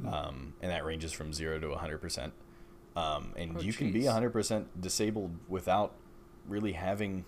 um, 0.06 0.54
and 0.60 0.70
that 0.70 0.84
ranges 0.84 1.12
from 1.12 1.32
zero 1.32 1.58
to 1.60 1.68
100%. 1.68 2.32
Um, 2.94 3.32
and 3.36 3.56
Oh, 3.56 3.60
you 3.60 3.72
can 3.72 3.92
be 3.92 4.02
jeez. 4.02 4.32
100% 4.32 4.66
disabled 4.80 5.36
without 5.48 5.94
really 6.46 6.72
having 6.72 7.24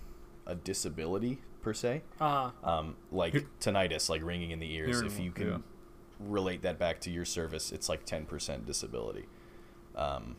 a 0.46 0.54
disability 0.54 1.40
per 1.62 1.72
se. 1.72 2.02
Uh 2.20 2.50
Um, 2.62 2.96
like 3.10 3.32
Here- 3.32 3.48
tinnitus, 3.60 4.08
like 4.10 4.22
ringing 4.22 4.50
in 4.50 4.58
the 4.58 4.70
ears. 4.74 4.96
Hearing 4.96 5.06
if 5.06 5.18
you 5.18 5.30
can 5.32 5.48
yeah. 5.48 5.58
relate 6.20 6.62
that 6.62 6.78
back 6.78 7.00
to 7.02 7.10
your 7.10 7.24
service, 7.24 7.72
it's 7.72 7.88
like 7.88 8.04
10% 8.04 8.66
disability. 8.66 9.24
Um, 9.96 10.36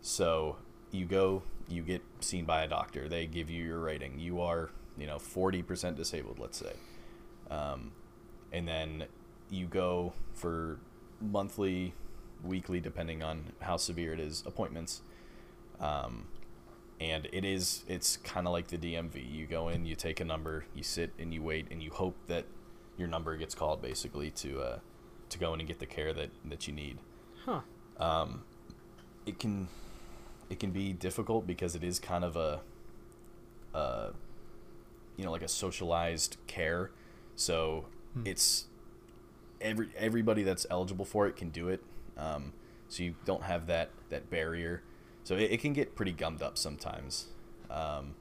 so 0.00 0.56
you 0.90 1.04
go, 1.06 1.42
you 1.68 1.82
get 1.82 2.02
seen 2.20 2.44
by 2.44 2.62
a 2.62 2.68
doctor. 2.68 3.08
They 3.08 3.26
give 3.26 3.48
you 3.50 3.62
your 3.62 3.78
rating. 3.78 4.18
You 4.18 4.40
are, 4.40 4.70
you 4.96 5.06
know, 5.06 5.18
40% 5.18 5.94
disabled, 5.96 6.38
let's 6.40 6.58
say. 6.58 6.72
Um, 7.50 7.92
and 8.52 8.66
then 8.66 9.04
you 9.50 9.66
go 9.66 10.14
for 10.34 10.80
monthly, 11.20 11.94
weekly, 12.44 12.80
depending 12.80 13.22
on 13.22 13.52
how 13.60 13.76
severe 13.76 14.12
it 14.12 14.20
is, 14.20 14.42
appointments. 14.46 15.02
Um, 15.80 16.28
and 17.00 17.28
it 17.32 17.44
is 17.44 17.84
it's 17.86 18.16
kind 18.16 18.46
of 18.46 18.52
like 18.52 18.68
the 18.68 18.78
DMV. 18.78 19.32
You 19.32 19.46
go 19.46 19.68
in, 19.68 19.86
you 19.86 19.94
take 19.94 20.20
a 20.20 20.24
number, 20.24 20.64
you 20.74 20.82
sit 20.82 21.12
and 21.18 21.32
you 21.32 21.42
wait, 21.42 21.66
and 21.70 21.82
you 21.82 21.90
hope 21.90 22.16
that 22.26 22.44
your 22.96 23.06
number 23.08 23.36
gets 23.36 23.54
called, 23.54 23.80
basically 23.80 24.30
to 24.32 24.60
uh, 24.60 24.78
to 25.30 25.38
go 25.38 25.54
in 25.54 25.60
and 25.60 25.68
get 25.68 25.78
the 25.78 25.86
care 25.86 26.12
that 26.12 26.30
that 26.44 26.66
you 26.66 26.72
need. 26.74 26.98
huh. 27.44 27.60
Um, 27.98 28.42
it 29.26 29.38
can 29.38 29.68
it 30.50 30.58
can 30.58 30.70
be 30.72 30.92
difficult 30.92 31.46
because 31.46 31.74
it 31.76 31.84
is 31.84 31.98
kind 32.00 32.24
of 32.24 32.34
a, 32.36 32.60
uh, 33.74 34.10
you 35.16 35.24
know, 35.24 35.30
like 35.30 35.42
a 35.42 35.48
socialized 35.48 36.36
care. 36.46 36.90
So 37.36 37.86
Hmm. 38.14 38.22
it's 38.24 38.67
every 39.60 39.88
everybody 39.96 40.42
that's 40.42 40.66
eligible 40.70 41.04
for 41.04 41.26
it 41.26 41.36
can 41.36 41.50
do 41.50 41.68
it. 41.68 41.82
Um, 42.16 42.52
so 42.88 43.02
you 43.02 43.14
don't 43.24 43.42
have 43.42 43.66
that 43.66 43.90
that 44.10 44.30
barrier. 44.30 44.82
So 45.24 45.36
it, 45.36 45.52
it 45.52 45.60
can 45.60 45.72
get 45.72 45.94
pretty 45.94 46.12
gummed 46.12 46.42
up 46.42 46.56
sometimes, 46.56 47.26
um, 47.70 48.14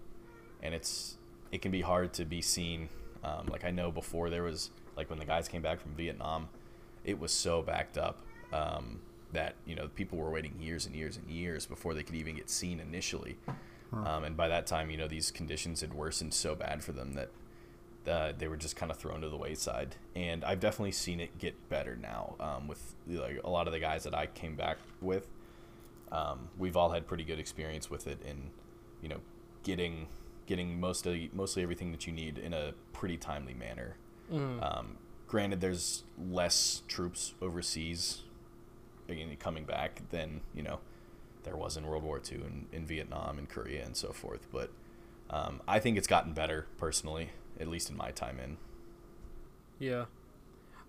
and 0.62 0.74
it's 0.74 1.18
it 1.52 1.62
can 1.62 1.72
be 1.72 1.82
hard 1.82 2.14
to 2.14 2.26
be 2.26 2.42
seen. 2.42 2.90
Um, 3.24 3.48
like 3.48 3.66
I 3.66 3.72
know 3.72 3.92
before 3.92 4.30
there 4.30 4.44
was 4.44 4.72
like 4.96 5.10
when 5.10 5.20
the 5.20 5.26
guys 5.26 5.48
came 5.48 5.62
back 5.62 5.80
from 5.80 5.94
Vietnam, 5.96 6.50
it 7.04 7.20
was 7.20 7.32
so 7.32 7.62
backed 7.62 7.98
up 7.98 8.20
um, 8.52 9.00
that 9.34 9.56
you 9.66 9.76
know 9.76 9.88
people 9.90 10.18
were 10.18 10.30
waiting 10.30 10.56
years 10.60 10.86
and 10.86 10.96
years 10.96 11.18
and 11.18 11.30
years 11.30 11.66
before 11.66 11.94
they 11.94 12.04
could 12.04 12.16
even 12.16 12.36
get 12.36 12.50
seen 12.50 12.80
initially. 12.80 13.38
Um, 13.94 14.26
and 14.26 14.36
by 14.36 14.50
that 14.50 14.68
time, 14.68 14.90
you 14.90 14.98
know 14.98 15.08
these 15.08 15.32
conditions 15.32 15.80
had 15.80 15.94
worsened 15.94 16.34
so 16.34 16.56
bad 16.56 16.84
for 16.84 16.92
them 16.92 17.14
that 17.14 17.30
uh, 18.08 18.34
they 18.38 18.47
were 18.47 18.58
just 18.58 18.76
kind 18.76 18.91
of 18.91 18.97
thrown 18.97 19.22
to 19.22 19.30
the 19.30 19.38
wayside. 19.38 19.95
And 20.16 20.43
I've 20.43 20.60
definitely 20.60 20.91
seen 20.91 21.20
it 21.20 21.38
get 21.38 21.70
better 21.70 21.95
now 21.95 22.36
um, 22.39 22.68
with 22.68 22.95
like 23.08 23.41
a 23.43 23.49
lot 23.49 23.68
of 23.68 23.74
the 23.74 23.80
guys 23.80 24.03
that 24.03 24.16
I 24.16 24.28
came 24.28 24.55
back 24.55 24.78
with. 25.01 25.28
Um, 26.12 26.49
we've 26.58 26.78
all 26.78 26.89
had 26.89 27.08
pretty 27.08 27.24
good 27.24 27.39
experience 27.39 27.89
with 27.89 28.08
it, 28.08 28.20
in 28.26 28.51
you 29.01 29.10
know 29.10 29.20
getting 29.64 30.08
getting 30.45 30.80
mostly 30.80 31.30
mostly 31.34 31.64
everything 31.64 31.91
that 31.91 32.08
you 32.08 32.14
need 32.14 32.38
in 32.38 32.53
a 32.53 32.74
pretty 32.93 33.18
timely 33.18 33.53
manner. 33.53 33.97
Mm. 34.32 34.64
Um, 34.64 34.97
granted, 35.28 35.60
there's 35.60 36.03
less 36.18 36.84
troops 36.88 37.34
overseas 37.41 38.22
again, 39.10 39.36
coming 39.39 39.66
back 39.66 40.01
than 40.10 40.41
you 40.53 40.64
know 40.64 40.80
there 41.43 41.55
was 41.55 41.78
in 41.78 41.86
World 41.86 42.03
War 42.03 42.22
II 42.32 42.39
and 42.39 42.66
in 42.72 42.86
Vietnam 42.86 43.38
and 43.38 43.47
Korea 43.47 43.86
and 43.86 43.95
so 43.95 44.12
forth. 44.12 44.47
But 44.51 44.70
um, 45.30 45.62
I 45.68 45.80
think 45.80 45.97
it's 45.97 46.08
gotten 46.08 46.34
better 46.34 46.68
personally, 46.78 47.32
at 47.60 47.68
least 47.68 47.89
in 47.89 47.97
my 47.97 48.12
time 48.12 48.39
in. 48.39 48.58
Yeah. 49.80 50.05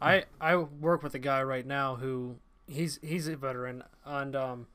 I 0.01 0.25
I 0.41 0.57
work 0.57 1.03
with 1.03 1.15
a 1.15 1.19
guy 1.19 1.43
right 1.43 1.67
now 1.67 1.97
who 1.97 2.37
he's 2.67 2.99
he's 3.03 3.27
a 3.29 3.37
veteran 3.37 3.83
and 4.05 4.37
um 4.37 4.67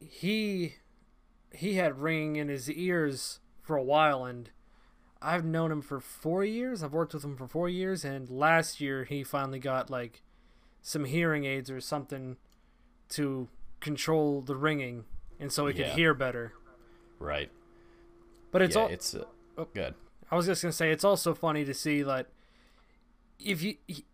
he 0.00 0.76
he 1.52 1.74
had 1.74 1.98
ringing 2.00 2.36
in 2.36 2.48
his 2.48 2.70
ears 2.70 3.40
for 3.62 3.76
a 3.76 3.82
while 3.82 4.24
and 4.24 4.50
I've 5.20 5.44
known 5.44 5.70
him 5.70 5.82
for 5.82 6.00
4 6.00 6.44
years. 6.44 6.82
I've 6.82 6.92
worked 6.92 7.14
with 7.14 7.22
him 7.24 7.36
for 7.36 7.46
4 7.46 7.68
years 7.68 8.04
and 8.04 8.28
last 8.28 8.80
year 8.80 9.04
he 9.04 9.22
finally 9.22 9.58
got 9.60 9.90
like 9.90 10.22
some 10.80 11.04
hearing 11.04 11.44
aids 11.44 11.70
or 11.70 11.80
something 11.80 12.36
to 13.10 13.48
control 13.80 14.40
the 14.40 14.56
ringing 14.56 15.04
and 15.38 15.52
so 15.52 15.66
he 15.66 15.74
could 15.74 15.86
Yeah. 15.86 15.94
hear 15.94 16.14
better. 16.14 16.52
Right. 17.18 17.50
But 18.50 18.62
it's 18.62 18.74
yeah, 18.76 18.82
all 18.82 18.88
it's 18.88 19.14
uh, 19.14 19.24
Oh. 19.58 19.68
good. 19.74 19.94
I 20.32 20.36
was 20.36 20.46
just 20.46 20.62
gonna 20.62 20.72
say 20.72 20.90
it's 20.90 21.04
also 21.04 21.34
funny 21.34 21.62
to 21.66 21.74
see 21.74 22.02
that 22.02 22.28
if 23.38 23.62
you 23.62 23.76
he, 23.86 24.06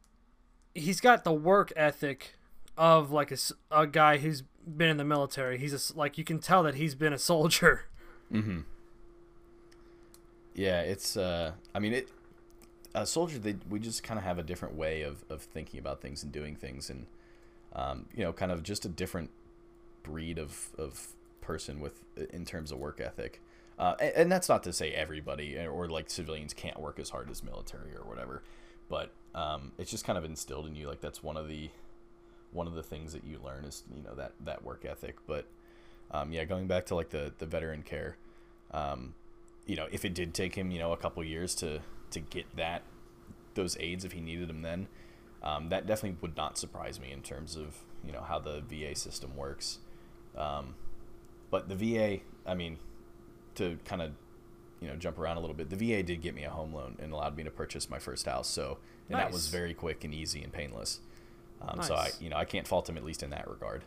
he's 0.74 1.00
got 1.00 1.22
the 1.22 1.32
work 1.32 1.72
ethic 1.76 2.34
of 2.76 3.12
like 3.12 3.30
a, 3.30 3.36
a 3.70 3.86
guy 3.86 4.18
who's 4.18 4.42
been 4.42 4.88
in 4.88 4.96
the 4.96 5.04
military. 5.04 5.58
He's 5.58 5.72
a 5.72 5.96
like 5.96 6.18
you 6.18 6.24
can 6.24 6.40
tell 6.40 6.64
that 6.64 6.74
he's 6.74 6.94
been 6.94 7.12
a 7.12 7.18
soldier. 7.18 7.84
Mm-hmm. 8.30 8.60
Yeah, 10.52 10.82
it's. 10.82 11.16
Uh, 11.16 11.52
I 11.74 11.78
mean, 11.78 11.94
it. 11.94 12.10
A 12.94 13.06
soldier, 13.06 13.38
they 13.38 13.56
we 13.70 13.78
just 13.78 14.02
kind 14.02 14.18
of 14.18 14.24
have 14.24 14.38
a 14.38 14.42
different 14.42 14.74
way 14.74 15.00
of, 15.00 15.24
of 15.30 15.40
thinking 15.40 15.80
about 15.80 16.02
things 16.02 16.22
and 16.22 16.30
doing 16.30 16.54
things, 16.54 16.90
and 16.90 17.06
um, 17.74 18.04
you 18.14 18.22
know, 18.22 18.34
kind 18.34 18.52
of 18.52 18.62
just 18.62 18.84
a 18.84 18.88
different 18.90 19.30
breed 20.02 20.38
of 20.38 20.72
of 20.76 21.14
person 21.40 21.80
with 21.80 22.02
in 22.34 22.44
terms 22.44 22.70
of 22.70 22.76
work 22.76 23.00
ethic. 23.00 23.40
Uh, 23.78 23.94
and, 24.00 24.12
and 24.16 24.32
that's 24.32 24.48
not 24.48 24.62
to 24.64 24.72
say 24.72 24.90
everybody 24.92 25.56
eh, 25.56 25.66
or 25.66 25.88
like 25.88 26.10
civilians 26.10 26.52
can't 26.52 26.80
work 26.80 26.98
as 26.98 27.10
hard 27.10 27.30
as 27.30 27.44
military 27.44 27.94
or 27.94 28.04
whatever, 28.04 28.42
but 28.88 29.12
um, 29.34 29.72
it's 29.78 29.90
just 29.90 30.04
kind 30.04 30.18
of 30.18 30.24
instilled 30.24 30.66
in 30.66 30.74
you. 30.74 30.88
Like 30.88 31.00
that's 31.00 31.22
one 31.22 31.36
of 31.36 31.48
the 31.48 31.70
one 32.52 32.66
of 32.66 32.74
the 32.74 32.82
things 32.82 33.12
that 33.12 33.24
you 33.24 33.38
learn 33.44 33.64
is 33.64 33.84
you 33.94 34.02
know 34.02 34.14
that 34.14 34.32
that 34.44 34.64
work 34.64 34.84
ethic. 34.84 35.16
But 35.26 35.46
um, 36.10 36.32
yeah, 36.32 36.44
going 36.44 36.66
back 36.66 36.86
to 36.86 36.94
like 36.94 37.10
the 37.10 37.32
the 37.38 37.46
veteran 37.46 37.82
care, 37.82 38.16
um, 38.72 39.14
you 39.66 39.76
know, 39.76 39.86
if 39.92 40.04
it 40.04 40.14
did 40.14 40.34
take 40.34 40.56
him 40.56 40.70
you 40.70 40.78
know 40.78 40.92
a 40.92 40.96
couple 40.96 41.22
years 41.22 41.54
to 41.56 41.80
to 42.10 42.20
get 42.20 42.56
that 42.56 42.82
those 43.54 43.76
aids 43.80 44.04
if 44.04 44.12
he 44.12 44.20
needed 44.20 44.48
them 44.48 44.62
then, 44.62 44.88
um, 45.42 45.68
that 45.68 45.86
definitely 45.86 46.16
would 46.20 46.36
not 46.36 46.58
surprise 46.58 46.98
me 47.00 47.12
in 47.12 47.22
terms 47.22 47.56
of 47.56 47.84
you 48.04 48.12
know 48.12 48.22
how 48.22 48.40
the 48.40 48.60
VA 48.60 48.96
system 48.96 49.36
works. 49.36 49.78
Um, 50.36 50.74
but 51.50 51.68
the 51.68 51.74
VA, 51.74 52.20
I 52.46 52.54
mean, 52.54 52.78
to 53.58 53.78
kind 53.84 54.02
of 54.02 54.12
you 54.80 54.88
know 54.88 54.96
jump 54.96 55.18
around 55.18 55.36
a 55.36 55.40
little 55.40 55.54
bit, 55.56 55.70
the 55.70 55.76
VA 55.76 56.02
did 56.02 56.20
get 56.22 56.34
me 56.34 56.44
a 56.44 56.50
home 56.50 56.74
loan 56.74 56.96
and 57.00 57.12
allowed 57.12 57.36
me 57.36 57.44
to 57.44 57.50
purchase 57.50 57.88
my 57.90 57.98
first 57.98 58.26
house. 58.26 58.48
So 58.48 58.78
and 59.08 59.18
that 59.18 59.32
was 59.32 59.48
very 59.48 59.74
quick 59.74 60.04
and 60.04 60.14
easy 60.14 60.42
and 60.42 60.52
painless. 60.52 61.00
Um, 61.60 61.82
So 61.82 61.94
I 61.94 62.10
you 62.20 62.30
know 62.30 62.36
I 62.36 62.44
can't 62.44 62.66
fault 62.66 62.88
him 62.88 62.96
at 62.96 63.04
least 63.04 63.22
in 63.22 63.30
that 63.30 63.48
regard. 63.48 63.84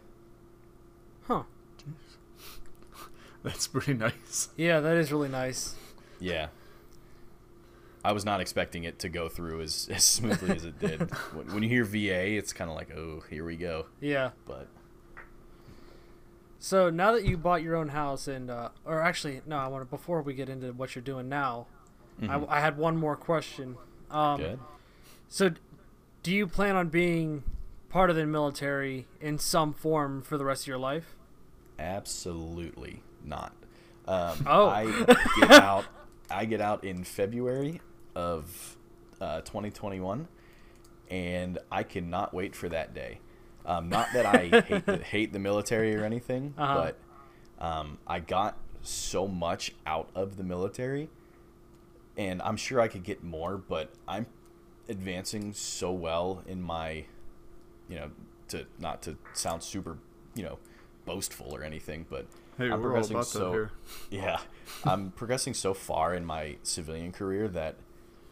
Huh. 1.24 1.44
That's 3.44 3.68
pretty 3.68 3.94
nice. 3.94 4.50
Yeah, 4.56 4.80
that 4.82 4.98
is 4.98 5.12
really 5.12 5.30
nice. 5.30 5.76
Yeah. 6.20 6.48
I 8.04 8.14
was 8.14 8.26
not 8.26 8.42
expecting 8.42 8.84
it 8.84 8.98
to 9.00 9.10
go 9.10 9.30
through 9.30 9.62
as, 9.62 9.88
as 9.94 10.04
smoothly 10.04 10.56
as 10.56 10.66
it 10.66 10.80
did. 10.80 11.10
When, 11.34 11.54
when 11.54 11.64
you 11.64 11.70
hear 11.70 11.84
VA, 11.84 12.34
it's 12.38 12.54
kind 12.54 12.70
of 12.70 12.76
like, 12.76 12.92
oh, 12.96 13.24
here 13.30 13.46
we 13.46 13.56
go. 13.56 13.86
Yeah. 14.00 14.32
But 14.46 14.68
So 16.64 16.92
now 16.92 17.12
that 17.14 17.26
you 17.26 17.38
bought 17.38 17.64
your 17.64 17.76
own 17.76 17.90
house 17.90 18.28
and 18.28 18.52
uh, 18.52 18.70
or 18.86 19.02
actually 19.02 19.42
no, 19.48 19.58
I 19.58 19.66
want 19.68 19.82
to 19.84 19.90
before 19.90 20.22
we 20.22 20.36
get 20.36 20.48
into 20.48 20.72
what 20.74 20.94
you're 20.96 21.02
doing 21.02 21.28
now, 21.28 21.66
mhm, 22.22 22.30
I, 22.48 22.58
I 22.58 22.60
had 22.60 22.78
one 22.78 22.98
more 22.98 23.16
question. 23.16 23.78
Um, 24.12 24.38
good. 24.40 24.60
So, 25.28 25.52
do 26.22 26.32
you 26.32 26.46
plan 26.46 26.76
on 26.76 26.90
being 26.90 27.42
part 27.90 28.12
of 28.12 28.16
the 28.16 28.28
military 28.28 29.08
in 29.20 29.40
some 29.40 29.74
form 29.74 30.22
for 30.22 30.38
the 30.38 30.46
rest 30.46 30.64
of 30.64 30.68
your 30.68 30.78
life? 30.78 31.16
Absolutely 31.80 33.02
not. 33.26 33.54
Um, 34.08 34.44
Oh. 34.46 34.68
I 34.70 34.86
get 35.40 35.52
out. 35.52 35.86
I 36.30 36.46
get 36.46 36.62
out 36.62 36.84
in 36.84 37.04
February 37.04 37.82
of 38.16 38.78
uh, 39.20 39.42
2021, 39.42 40.28
and 41.10 41.58
I 41.72 41.84
cannot 41.84 42.34
wait 42.34 42.56
for 42.56 42.70
that 42.70 42.94
day. 42.94 43.20
Um, 43.66 43.90
not 43.90 44.08
that 44.14 44.26
I 44.26 44.62
hate 44.68 44.86
the, 44.86 44.98
hate 44.98 45.34
the 45.34 45.40
military 45.40 45.96
or 45.96 46.04
anything, 46.04 46.54
Uh-huh. 46.58 46.92
but 47.60 47.66
um, 47.66 47.98
I 48.08 48.20
got 48.20 48.58
so 48.82 49.28
much 49.28 49.74
out 49.86 50.10
of 50.16 50.38
the 50.38 50.44
military, 50.44 51.10
and 52.18 52.42
I'm 52.42 52.58
sure 52.58 52.80
I 52.80 52.88
could 52.88 53.04
get 53.04 53.24
more. 53.24 53.58
But 53.58 53.92
I'm 54.08 54.26
advancing 54.90 55.54
so 55.54 55.92
well 55.92 56.44
in 56.48 56.62
my, 56.62 57.06
you 57.88 57.96
know, 57.98 58.12
to 58.50 58.66
not 58.80 59.02
to 59.04 59.18
sound 59.34 59.64
super, 59.64 59.98
you 60.36 60.44
know, 60.44 60.58
boastful 61.06 61.54
or 61.56 61.64
anything, 61.64 62.06
but 62.10 62.26
Hey, 62.58 62.70
I'm 62.70 62.82
progressing 62.82 63.24
so 63.24 63.70
yeah, 64.12 64.40
I'm 64.84 65.12
progressing 65.12 65.54
so 65.54 65.74
far 65.74 66.14
in 66.14 66.26
my 66.26 66.58
civilian 66.64 67.12
career 67.12 67.48
that, 67.50 67.76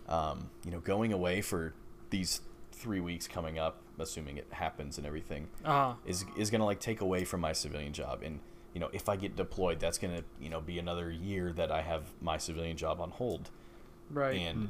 um, 0.07 0.49
you 0.65 0.71
know, 0.71 0.79
going 0.79 1.13
away 1.13 1.41
for 1.41 1.73
these 2.09 2.41
three 2.71 2.99
weeks 2.99 3.27
coming 3.27 3.57
up, 3.57 3.81
assuming 4.01 4.37
it 4.37 4.47
happens 4.51 4.97
and 4.97 5.05
everything, 5.07 5.47
Uh, 5.63 5.95
is 6.05 6.25
is 6.37 6.49
gonna 6.49 6.65
like 6.65 6.79
take 6.79 7.01
away 7.01 7.25
from 7.25 7.41
my 7.41 7.53
civilian 7.53 7.93
job. 7.93 8.21
And 8.23 8.39
you 8.73 8.79
know, 8.79 8.89
if 8.93 9.09
I 9.09 9.15
get 9.15 9.35
deployed, 9.35 9.79
that's 9.79 9.97
gonna 9.97 10.23
you 10.39 10.49
know 10.49 10.61
be 10.61 10.77
another 10.79 11.09
year 11.11 11.51
that 11.53 11.71
I 11.71 11.81
have 11.81 12.03
my 12.21 12.37
civilian 12.37 12.77
job 12.77 12.99
on 13.01 13.11
hold. 13.11 13.49
right. 14.11 14.35
And 14.39 14.69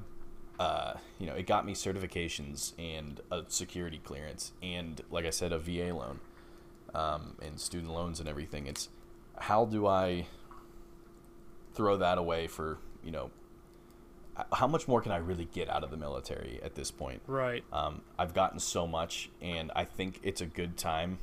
uh, 0.59 0.95
you 1.19 1.25
know, 1.25 1.33
it 1.35 1.47
got 1.47 1.65
me 1.65 1.73
certifications 1.73 2.73
and 2.77 3.21
a 3.31 3.43
security 3.47 3.99
clearance, 4.03 4.51
and 4.61 5.01
like 5.09 5.25
I 5.25 5.29
said, 5.29 5.53
a 5.53 5.57
VA 5.59 5.93
loan, 5.93 6.19
um, 6.93 7.37
and 7.41 7.59
student 7.59 7.93
loans 7.93 8.19
and 8.19 8.27
everything. 8.27 8.67
It's 8.67 8.89
how 9.37 9.63
do 9.65 9.87
I 9.87 10.27
throw 11.73 11.95
that 11.97 12.17
away 12.17 12.47
for 12.47 12.77
you 13.03 13.11
know 13.11 13.31
how 14.53 14.67
much 14.67 14.87
more 14.87 15.01
can 15.01 15.11
I 15.11 15.17
really 15.17 15.45
get 15.45 15.69
out 15.69 15.83
of 15.83 15.91
the 15.91 15.97
military 15.97 16.59
at 16.63 16.75
this 16.75 16.91
point? 16.91 17.21
Right. 17.27 17.63
Um, 17.71 18.01
I've 18.17 18.33
gotten 18.33 18.59
so 18.59 18.87
much, 18.87 19.29
and 19.41 19.71
I 19.75 19.85
think 19.85 20.19
it's 20.23 20.41
a 20.41 20.45
good 20.45 20.77
time. 20.77 21.19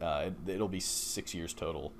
Uh, 0.00 0.30
it, 0.46 0.58
will 0.58 0.68
be 0.68 0.80
six 0.80 1.34
years 1.34 1.52
total 1.52 1.92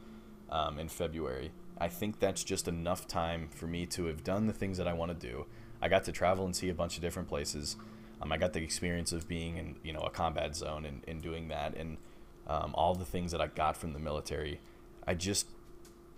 um, 0.51 0.79
in 0.79 0.89
February. 0.89 1.51
I 1.79 1.89
think 1.89 2.19
that's 2.19 2.45
just 2.45 2.69
enough 2.69 3.07
time 3.07 3.49
for 3.55 3.67
me 3.67 3.87
to 3.87 4.07
have 4.07 4.25
done 4.25 4.47
the 4.47 4.53
things 4.53 4.79
that 4.79 4.87
I 4.87 4.93
want 4.93 5.19
to 5.19 5.27
do. 5.29 5.47
I 5.83 5.89
got 5.89 6.05
to 6.05 6.13
travel 6.13 6.45
and 6.45 6.55
see 6.55 6.69
a 6.69 6.75
bunch 6.75 6.97
of 6.97 7.03
different 7.03 7.29
places. 7.29 7.77
Um, 8.21 8.33
I 8.33 8.37
got 8.37 8.53
the 8.53 8.63
experience 8.63 9.13
of 9.13 9.27
being 9.27 9.57
in 9.57 9.77
you 9.83 9.93
know 9.93 10.01
a 10.01 10.11
combat 10.11 10.55
zone 10.55 10.85
and, 10.85 11.03
and 11.09 11.23
doing 11.23 11.49
that, 11.49 11.75
and 11.75 11.97
um, 12.47 12.75
all 12.75 12.95
the 12.95 13.05
things 13.05 13.33
that 13.33 13.41
I 13.41 13.47
got 13.47 13.77
from 13.77 13.93
the 13.93 13.99
military. 13.99 14.61
I 15.07 15.15
just 15.15 15.47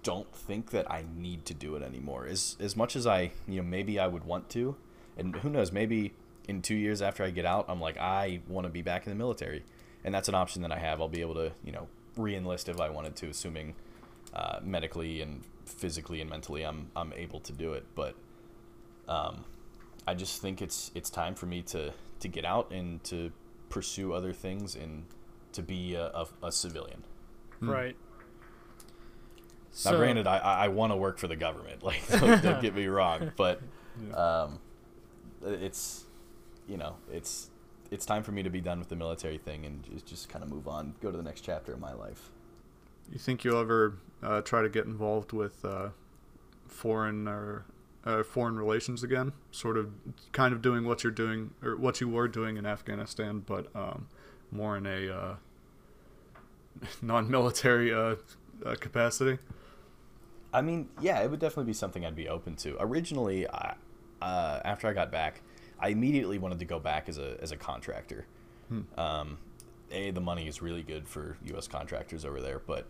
don't 0.02 0.34
think 0.34 0.70
that 0.70 0.90
I 0.90 1.04
need 1.16 1.44
to 1.46 1.54
do 1.54 1.76
it 1.76 1.82
anymore. 1.82 2.26
As 2.26 2.56
as 2.60 2.76
much 2.76 2.96
as 2.96 3.06
I, 3.06 3.32
you 3.46 3.56
know, 3.56 3.68
maybe 3.68 3.98
I 3.98 4.06
would 4.06 4.24
want 4.24 4.48
to, 4.50 4.76
and 5.16 5.36
who 5.36 5.50
knows, 5.50 5.72
maybe 5.72 6.14
in 6.48 6.62
two 6.62 6.74
years 6.74 7.02
after 7.02 7.22
I 7.22 7.30
get 7.30 7.46
out, 7.46 7.66
I'm 7.68 7.80
like, 7.80 7.98
I 7.98 8.40
want 8.48 8.66
to 8.66 8.72
be 8.72 8.82
back 8.82 9.06
in 9.06 9.10
the 9.10 9.16
military, 9.16 9.64
and 10.04 10.14
that's 10.14 10.28
an 10.28 10.34
option 10.34 10.62
that 10.62 10.72
I 10.72 10.78
have. 10.78 11.00
I'll 11.00 11.08
be 11.08 11.20
able 11.20 11.34
to, 11.34 11.52
you 11.64 11.72
know, 11.72 11.88
re-enlist 12.16 12.68
if 12.68 12.80
I 12.80 12.90
wanted 12.90 13.16
to, 13.16 13.28
assuming 13.28 13.74
uh, 14.34 14.58
medically 14.62 15.20
and 15.20 15.42
physically 15.64 16.20
and 16.20 16.28
mentally 16.28 16.64
I'm 16.64 16.90
I'm 16.96 17.12
able 17.12 17.40
to 17.40 17.52
do 17.52 17.74
it. 17.74 17.86
But 17.94 18.14
um, 19.08 19.44
I 20.06 20.14
just 20.14 20.40
think 20.42 20.62
it's 20.62 20.90
it's 20.94 21.10
time 21.10 21.34
for 21.34 21.46
me 21.46 21.62
to 21.62 21.92
to 22.20 22.28
get 22.28 22.44
out 22.44 22.70
and 22.72 23.02
to 23.04 23.30
pursue 23.68 24.12
other 24.12 24.32
things 24.32 24.76
and 24.76 25.04
to 25.52 25.62
be 25.62 25.94
a, 25.94 26.06
a, 26.06 26.26
a 26.44 26.52
civilian. 26.52 27.02
Right. 27.60 27.96
Now, 29.84 29.96
granted, 29.96 30.26
I, 30.26 30.38
I 30.38 30.68
want 30.68 30.92
to 30.92 30.96
work 30.96 31.18
for 31.18 31.28
the 31.28 31.36
government. 31.36 31.82
Like, 31.82 32.06
don't, 32.08 32.42
don't 32.42 32.62
get 32.62 32.74
me 32.74 32.86
wrong, 32.86 33.32
but 33.36 33.60
um, 34.14 34.58
it's 35.44 36.04
you 36.68 36.76
know, 36.76 36.96
it's 37.10 37.50
it's 37.90 38.06
time 38.06 38.22
for 38.22 38.32
me 38.32 38.42
to 38.42 38.50
be 38.50 38.60
done 38.60 38.78
with 38.78 38.88
the 38.88 38.96
military 38.96 39.36
thing 39.36 39.66
and 39.66 39.84
just, 39.84 40.06
just 40.06 40.28
kind 40.28 40.42
of 40.42 40.50
move 40.50 40.66
on, 40.66 40.94
go 41.02 41.10
to 41.10 41.16
the 41.16 41.22
next 41.22 41.42
chapter 41.42 41.74
of 41.74 41.80
my 41.80 41.92
life. 41.92 42.30
You 43.10 43.18
think 43.18 43.44
you'll 43.44 43.60
ever 43.60 43.98
uh, 44.22 44.40
try 44.40 44.62
to 44.62 44.70
get 44.70 44.86
involved 44.86 45.32
with 45.32 45.62
uh, 45.64 45.90
foreign 46.66 47.28
or 47.28 47.66
uh, 48.04 48.22
foreign 48.22 48.56
relations 48.56 49.02
again? 49.02 49.32
Sort 49.50 49.76
of, 49.76 49.92
kind 50.32 50.54
of 50.54 50.62
doing 50.62 50.86
what 50.86 51.04
you're 51.04 51.12
doing 51.12 51.50
or 51.62 51.76
what 51.76 52.00
you 52.00 52.08
were 52.08 52.28
doing 52.28 52.56
in 52.56 52.64
Afghanistan, 52.64 53.42
but 53.44 53.68
um, 53.76 54.06
more 54.50 54.76
in 54.78 54.86
a 54.86 55.14
uh, 55.14 55.34
non-military 57.02 57.92
uh, 57.92 58.16
uh, 58.64 58.74
capacity. 58.76 59.38
I 60.52 60.60
mean, 60.60 60.88
yeah, 61.00 61.20
it 61.20 61.30
would 61.30 61.40
definitely 61.40 61.70
be 61.70 61.74
something 61.74 62.04
I'd 62.04 62.16
be 62.16 62.28
open 62.28 62.56
to. 62.56 62.76
Originally, 62.80 63.48
I, 63.48 63.74
uh, 64.20 64.60
after 64.64 64.86
I 64.86 64.92
got 64.92 65.10
back, 65.10 65.42
I 65.80 65.88
immediately 65.88 66.38
wanted 66.38 66.58
to 66.58 66.64
go 66.64 66.78
back 66.78 67.08
as 67.08 67.18
a 67.18 67.36
as 67.40 67.52
a 67.52 67.56
contractor. 67.56 68.26
Hmm. 68.68 68.80
Um, 68.96 69.38
a 69.90 70.10
the 70.10 70.20
money 70.20 70.46
is 70.46 70.62
really 70.62 70.82
good 70.82 71.08
for 71.08 71.36
U.S. 71.46 71.68
contractors 71.68 72.24
over 72.24 72.40
there, 72.40 72.58
but 72.58 72.86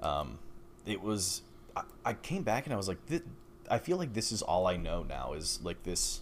um, 0.00 0.38
it 0.86 1.00
was 1.00 1.42
I, 1.76 1.82
I, 2.04 2.12
came 2.14 2.42
back 2.42 2.66
and 2.66 2.72
I 2.72 2.76
was 2.76 2.88
like, 2.88 2.98
I 3.70 3.78
feel 3.78 3.96
like 3.96 4.14
this 4.14 4.32
is 4.32 4.42
all 4.42 4.66
I 4.66 4.76
know 4.76 5.02
now 5.02 5.32
is 5.34 5.60
like 5.62 5.82
this. 5.82 6.20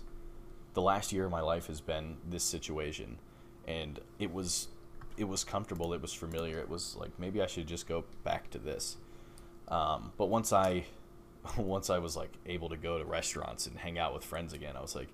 The 0.75 0.83
last 0.83 1.12
year 1.12 1.25
of 1.25 1.31
my 1.31 1.41
life 1.41 1.66
has 1.66 1.81
been 1.81 2.19
this 2.29 2.45
situation, 2.45 3.19
and 3.66 3.99
it 4.19 4.33
was 4.33 4.69
it 5.16 5.25
was 5.25 5.43
comfortable. 5.45 5.93
It 5.93 6.03
was 6.03 6.12
familiar. 6.12 6.59
It 6.59 6.69
was 6.69 6.97
like 6.97 7.11
maybe 7.19 7.43
I 7.43 7.47
should 7.47 7.66
just 7.66 7.89
go 7.89 8.05
back 8.23 8.51
to 8.51 8.59
this. 8.59 8.97
Um, 9.69 10.12
but 10.16 10.27
once 10.27 10.53
I 10.53 10.85
once 11.57 11.91
I 11.91 11.99
was 11.99 12.16
like 12.16 12.33
able 12.47 12.69
to 12.71 12.77
go 12.77 12.99
to 12.99 13.05
restaurants 13.05 13.66
and 13.66 13.79
hang 13.79 13.99
out 13.99 14.14
with 14.14 14.25
friends 14.25 14.53
again, 14.53 14.77
I 14.77 14.81
was 14.81 14.95
like, 14.95 15.09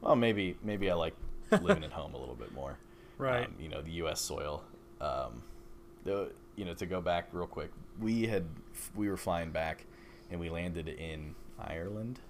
well, 0.00 0.16
maybe 0.16 0.56
maybe 0.62 0.90
I 0.90 0.94
like 0.94 1.14
living 1.50 1.84
at 1.84 1.92
home 2.00 2.14
a 2.14 2.18
little 2.18 2.34
bit 2.34 2.52
more. 2.52 2.78
Right. 3.18 3.46
Um, 3.46 3.54
you 3.58 3.68
know, 3.68 3.82
the 3.82 3.92
U.S. 3.92 4.20
soil. 4.20 4.62
Um, 5.00 5.42
the 6.04 6.30
you 6.54 6.64
know 6.64 6.74
to 6.74 6.86
go 6.86 7.00
back 7.00 7.28
real 7.32 7.46
quick, 7.46 7.70
we 8.00 8.26
had 8.26 8.44
we 8.94 9.08
were 9.08 9.16
flying 9.16 9.50
back, 9.50 9.84
and 10.30 10.40
we 10.40 10.50
landed 10.50 10.88
in 10.88 11.34
Ireland, 11.58 12.20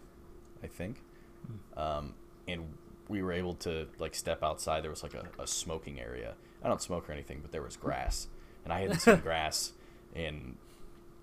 I 0.63 0.67
think, 0.67 1.03
mm. 1.47 1.81
um, 1.81 2.15
and 2.49 2.65
we 3.09 3.23
were 3.23 3.33
able 3.33 3.55
to 3.55 3.87
like 3.99 4.15
step 4.15 4.43
outside. 4.43 4.83
There 4.83 4.91
was 4.91 5.03
like 5.03 5.15
a, 5.15 5.27
a 5.41 5.47
smoking 5.47 6.01
area. 6.01 6.35
I 6.63 6.69
don't 6.69 6.83
smoke 6.83 7.09
or 7.09 7.13
anything, 7.13 7.41
but 7.43 7.53
there 7.53 7.63
was 7.63 7.77
grass, 7.77 8.29
and 8.65 8.73
I 8.73 8.81
hadn't 8.81 9.01
seen 9.01 9.17
grass 9.23 9.73
in 10.15 10.57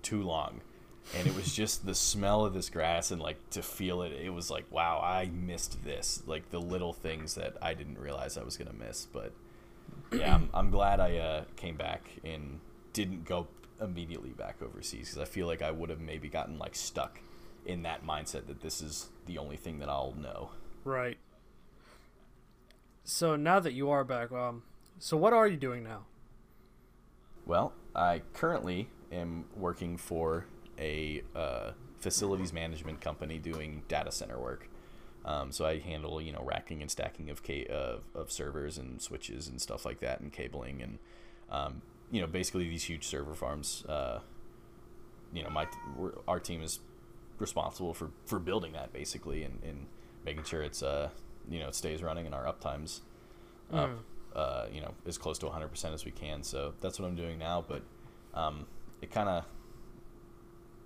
too 0.04 0.22
long. 0.22 0.60
And 1.16 1.26
it 1.26 1.34
was 1.34 1.52
just 1.52 1.84
the 1.84 1.94
smell 1.94 2.44
of 2.44 2.54
this 2.54 2.70
grass 2.70 3.10
and 3.10 3.20
like 3.20 3.50
to 3.50 3.62
feel 3.62 4.00
it 4.02 4.12
it 4.12 4.30
was 4.30 4.50
like 4.50 4.64
wow 4.70 5.00
i 5.04 5.26
missed 5.26 5.84
this 5.84 6.22
like 6.26 6.48
the 6.50 6.58
little 6.60 6.94
things 6.94 7.34
that 7.34 7.56
i 7.60 7.74
didn't 7.74 7.98
realize 7.98 8.38
i 8.38 8.42
was 8.42 8.56
gonna 8.56 8.72
miss. 8.72 9.06
But 9.12 9.32
yeah 10.12 10.34
i'm, 10.34 10.48
I'm 10.54 10.70
glad 10.70 11.00
i 11.00 11.16
uh, 11.16 11.44
came 11.56 11.76
back 11.76 12.02
and 12.24 12.60
didn't 12.92 13.24
go 13.24 13.48
immediately 13.80 14.30
back 14.30 14.62
overseas 14.62 15.10
because 15.10 15.18
i 15.18 15.30
feel 15.30 15.46
like 15.46 15.60
i 15.60 15.70
would 15.70 15.90
have 15.90 16.00
maybe 16.00 16.28
gotten 16.28 16.58
like 16.58 16.74
stuck 16.74 17.20
in 17.66 17.82
that 17.82 18.06
mindset 18.06 18.46
that 18.46 18.60
this 18.60 18.80
is 18.80 19.08
the 19.26 19.36
only 19.38 19.56
thing 19.56 19.78
that 19.80 19.88
i'll 19.88 20.14
know. 20.18 20.50
Right. 20.84 21.16
So 23.04 23.36
now 23.36 23.58
that 23.60 23.72
you 23.72 23.90
are 23.90 24.04
back 24.04 24.32
um 24.32 24.62
so 24.98 25.16
what 25.16 25.32
are 25.32 25.46
you 25.46 25.56
doing 25.56 25.84
now? 25.84 26.06
Well 27.44 27.72
i 27.94 28.22
currently 28.32 28.88
am 29.14 29.44
working 29.56 29.96
for 29.96 30.46
a 30.78 31.22
uh, 31.34 31.72
facilities 31.98 32.52
management 32.52 33.00
company 33.00 33.38
doing 33.38 33.82
data 33.88 34.12
center 34.12 34.38
work. 34.38 34.68
Um, 35.24 35.52
so 35.52 35.64
I 35.64 35.78
handle 35.78 36.20
you 36.20 36.32
know 36.32 36.42
racking 36.44 36.82
and 36.82 36.90
stacking 36.90 37.30
of, 37.30 37.42
ca- 37.42 37.66
of 37.66 38.04
of 38.14 38.30
servers 38.30 38.76
and 38.78 39.00
switches 39.00 39.48
and 39.48 39.60
stuff 39.60 39.84
like 39.84 40.00
that 40.00 40.20
and 40.20 40.32
cabling 40.32 40.82
and 40.82 40.98
um, 41.50 41.82
you 42.10 42.20
know 42.20 42.26
basically 42.26 42.68
these 42.68 42.84
huge 42.84 43.06
server 43.06 43.34
farms. 43.34 43.84
Uh, 43.88 44.20
you 45.32 45.42
know 45.42 45.50
my 45.50 45.66
our 46.28 46.38
team 46.38 46.62
is 46.62 46.80
responsible 47.38 47.92
for, 47.92 48.10
for 48.26 48.38
building 48.38 48.72
that 48.72 48.92
basically 48.92 49.42
and, 49.42 49.58
and 49.64 49.86
making 50.24 50.44
sure 50.44 50.62
it's 50.62 50.84
uh 50.84 51.08
you 51.50 51.58
know 51.58 51.66
it 51.66 51.74
stays 51.74 52.00
running 52.00 52.26
and 52.26 52.34
our 52.34 52.44
uptimes 52.44 53.00
up 53.72 53.90
mm. 53.90 53.96
uh, 54.36 54.66
you 54.72 54.80
know 54.80 54.94
as 55.06 55.18
close 55.18 55.38
to 55.38 55.46
100% 55.46 55.94
as 55.94 56.04
we 56.04 56.10
can. 56.10 56.42
So 56.42 56.74
that's 56.80 56.98
what 56.98 57.06
I'm 57.06 57.16
doing 57.16 57.38
now. 57.38 57.64
But 57.66 57.82
um, 58.34 58.66
it 59.04 59.10
kind 59.12 59.28
of 59.28 59.44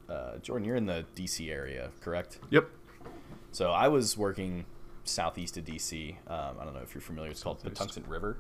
uh, 0.08 0.38
Jordan, 0.38 0.66
you're 0.66 0.76
in 0.76 0.86
the 0.86 1.04
DC 1.16 1.50
area, 1.50 1.90
correct? 2.00 2.38
Yep. 2.50 2.68
So 3.52 3.70
I 3.70 3.88
was 3.88 4.16
working 4.16 4.64
southeast 5.04 5.56
of 5.56 5.64
DC. 5.64 6.16
Um, 6.26 6.56
I 6.60 6.64
don't 6.64 6.74
know 6.74 6.80
if 6.80 6.94
you're 6.94 7.02
familiar. 7.02 7.30
It's 7.30 7.42
called 7.42 7.60
southeast. 7.60 7.80
the 7.80 8.00
Patuxent 8.00 8.08
River. 8.08 8.38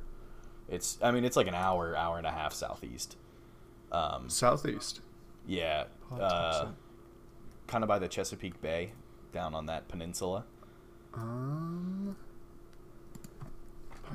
It's 0.68 0.98
I 1.00 1.10
mean 1.12 1.24
it's 1.24 1.36
like 1.36 1.46
an 1.46 1.54
hour, 1.54 1.96
hour 1.96 2.18
and 2.18 2.26
a 2.26 2.30
half 2.30 2.52
southeast. 2.52 3.16
Um, 3.90 4.28
southeast. 4.28 5.00
Yeah. 5.46 5.84
Uh, 6.12 6.68
kind 7.66 7.84
of 7.84 7.88
by 7.88 7.98
the 7.98 8.08
Chesapeake 8.08 8.60
Bay, 8.60 8.92
down 9.32 9.54
on 9.54 9.66
that 9.66 9.88
peninsula. 9.88 10.44
Um. 11.14 12.16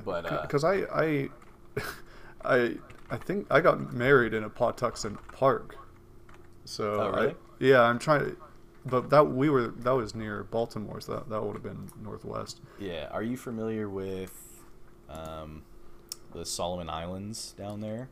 But 0.06 0.42
because 0.42 0.64
uh, 0.64 0.70
I 0.70 1.04
I 1.04 1.30
I 2.46 2.76
I 3.10 3.18
think 3.18 3.48
I 3.50 3.62
got 3.62 3.94
married 3.94 4.34
in 4.34 4.44
a 4.44 4.50
Patuxent 4.50 5.18
Park. 5.32 5.76
So 6.66 7.02
oh, 7.02 7.12
really? 7.12 7.30
I, 7.30 7.36
yeah, 7.60 7.82
I'm 7.82 8.00
trying 8.00 8.22
to, 8.22 8.38
but 8.86 9.10
that 9.10 9.24
we 9.32 9.50
were 9.50 9.68
that 9.68 9.92
was 9.92 10.16
near 10.16 10.44
Baltimore, 10.44 11.02
so 11.02 11.16
that, 11.16 11.30
that 11.30 11.44
would 11.44 11.54
have 11.54 11.64
been 11.64 11.90
northwest. 12.02 12.62
Yeah. 12.80 13.08
Are 13.12 13.24
you 13.24 13.38
familiar 13.38 13.90
with 13.90 14.64
um, 15.10 15.64
the 16.34 16.46
Solomon 16.46 16.90
Islands 16.90 17.54
down 17.58 17.82
there? 17.82 18.10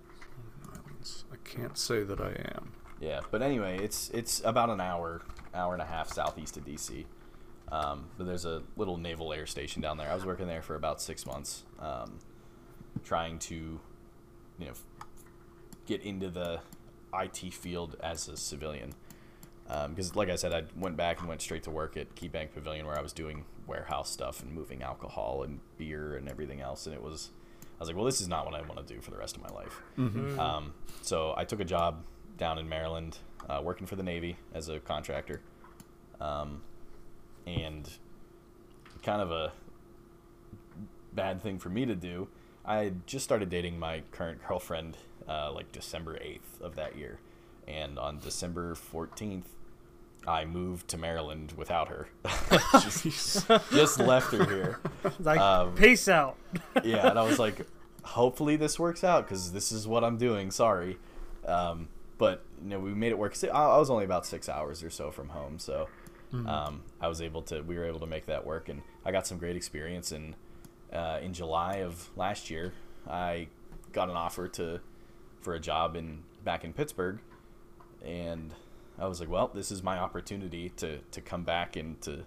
Islands. 0.73 1.25
I 1.31 1.37
can't 1.43 1.77
say 1.77 2.03
that 2.03 2.19
I 2.19 2.31
am. 2.55 2.73
Yeah, 2.99 3.21
but 3.31 3.41
anyway, 3.41 3.79
it's 3.83 4.09
it's 4.11 4.41
about 4.45 4.69
an 4.69 4.79
hour, 4.79 5.21
hour 5.53 5.73
and 5.73 5.81
a 5.81 5.85
half 5.85 6.11
southeast 6.13 6.57
of 6.57 6.65
DC. 6.65 7.05
Um, 7.71 8.09
but 8.17 8.27
there's 8.27 8.45
a 8.45 8.63
little 8.75 8.97
naval 8.97 9.31
air 9.31 9.45
station 9.45 9.81
down 9.81 9.97
there. 9.97 10.09
I 10.09 10.13
was 10.13 10.25
working 10.25 10.47
there 10.47 10.61
for 10.61 10.75
about 10.75 11.01
six 11.01 11.25
months, 11.25 11.63
um, 11.79 12.19
trying 13.03 13.39
to, 13.39 13.79
you 14.61 14.67
know, 14.67 14.73
get 15.85 16.01
into 16.01 16.29
the 16.29 16.61
IT 17.13 17.53
field 17.53 17.97
as 18.01 18.27
a 18.27 18.37
civilian. 18.37 18.93
Because, 19.87 20.11
um, 20.11 20.15
like 20.15 20.29
I 20.29 20.35
said, 20.35 20.53
I 20.53 20.63
went 20.75 20.97
back 20.97 21.19
and 21.19 21.27
went 21.27 21.41
straight 21.41 21.63
to 21.63 21.71
work 21.71 21.95
at 21.97 22.13
KeyBank 22.15 22.53
Pavilion 22.53 22.85
where 22.85 22.97
I 22.97 23.01
was 23.01 23.13
doing 23.13 23.45
warehouse 23.67 24.09
stuff 24.09 24.41
and 24.41 24.53
moving 24.53 24.83
alcohol 24.83 25.43
and 25.43 25.59
beer 25.77 26.15
and 26.15 26.27
everything 26.29 26.61
else. 26.61 26.85
And 26.85 26.95
it 26.95 27.01
was, 27.01 27.31
I 27.61 27.79
was 27.79 27.89
like, 27.89 27.95
well, 27.95 28.05
this 28.05 28.21
is 28.21 28.27
not 28.27 28.45
what 28.45 28.53
I 28.53 28.61
want 28.61 28.85
to 28.85 28.93
do 28.93 29.01
for 29.01 29.11
the 29.11 29.17
rest 29.17 29.37
of 29.37 29.43
my 29.43 29.49
life. 29.49 29.81
Mm-hmm. 29.97 30.39
Um, 30.39 30.73
so 31.01 31.33
I 31.37 31.45
took 31.45 31.59
a 31.61 31.65
job 31.65 32.03
down 32.37 32.57
in 32.57 32.67
Maryland, 32.67 33.17
uh, 33.49 33.61
working 33.63 33.87
for 33.87 33.95
the 33.95 34.03
Navy 34.03 34.37
as 34.53 34.67
a 34.67 34.79
contractor. 34.79 35.41
Um, 36.19 36.61
and 37.47 37.89
kind 39.03 39.21
of 39.21 39.31
a 39.31 39.51
bad 41.13 41.41
thing 41.41 41.59
for 41.59 41.69
me 41.69 41.85
to 41.85 41.95
do. 41.95 42.27
I 42.65 42.93
just 43.05 43.23
started 43.25 43.49
dating 43.49 43.79
my 43.79 44.03
current 44.11 44.39
girlfriend 44.47 44.97
uh, 45.27 45.51
like 45.51 45.71
December 45.71 46.15
8th 46.15 46.61
of 46.61 46.75
that 46.75 46.97
year. 46.97 47.19
And 47.67 47.97
on 47.97 48.19
December 48.19 48.75
14th, 48.75 49.43
I 50.27 50.45
moved 50.45 50.87
to 50.89 50.97
Maryland 50.97 51.53
without 51.57 51.87
her. 51.87 52.07
just, 52.73 53.47
just 53.71 53.99
left 53.99 54.31
her 54.33 54.45
here. 54.45 54.79
Like, 55.19 55.39
Um, 55.39 55.73
peace 55.75 56.07
out. 56.07 56.37
Yeah, 56.83 57.09
and 57.09 57.17
I 57.17 57.23
was 57.23 57.39
like, 57.39 57.65
hopefully 58.03 58.55
this 58.55 58.79
works 58.79 59.03
out 59.03 59.25
because 59.27 59.51
this 59.51 59.71
is 59.71 59.87
what 59.87 60.03
I'm 60.03 60.17
doing. 60.17 60.51
Sorry. 60.51 60.97
Um, 61.45 61.87
but, 62.17 62.43
you 62.61 62.69
know, 62.69 62.79
we 62.79 62.93
made 62.93 63.11
it 63.11 63.17
work. 63.17 63.35
I 63.43 63.47
I 63.47 63.77
was 63.77 63.89
only 63.89 64.05
about 64.05 64.25
six 64.27 64.47
hours 64.47 64.83
or 64.83 64.89
so 64.91 65.09
from 65.11 65.29
home. 65.29 65.57
So 65.57 65.87
um, 66.47 66.83
I 67.01 67.07
was 67.07 67.21
able 67.21 67.41
to, 67.43 67.61
we 67.61 67.77
were 67.77 67.85
able 67.85 67.99
to 67.99 68.05
make 68.05 68.27
that 68.27 68.45
work. 68.45 68.69
And 68.69 68.81
I 69.03 69.11
got 69.11 69.25
some 69.25 69.37
great 69.39 69.55
experience. 69.55 70.11
And 70.11 70.35
uh, 70.93 71.19
in 71.21 71.33
July 71.33 71.77
of 71.77 72.09
last 72.15 72.49
year, 72.49 72.73
I 73.07 73.47
got 73.91 74.09
an 74.09 74.15
offer 74.15 74.47
to, 74.49 74.79
for 75.41 75.53
a 75.53 75.59
job 75.59 75.95
in 75.95 76.23
back 76.43 76.63
in 76.63 76.73
Pittsburgh. 76.73 77.19
And 78.03 78.53
I 78.97 79.07
was 79.07 79.19
like, 79.19 79.29
well, 79.29 79.51
this 79.53 79.71
is 79.71 79.83
my 79.83 79.97
opportunity 79.97 80.69
to, 80.77 80.99
to 81.11 81.21
come 81.21 81.43
back 81.43 81.75
and 81.75 81.99
to, 82.01 82.23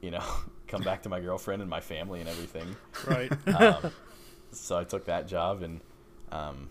you 0.00 0.10
know, 0.10 0.24
come 0.68 0.82
back 0.82 1.02
to 1.02 1.08
my 1.08 1.20
girlfriend 1.20 1.62
and 1.62 1.70
my 1.70 1.80
family 1.80 2.20
and 2.20 2.28
everything. 2.28 2.76
Right. 3.06 3.32
Um, 3.54 3.92
so 4.52 4.78
I 4.78 4.84
took 4.84 5.06
that 5.06 5.26
job 5.26 5.62
and, 5.62 5.80
um, 6.30 6.68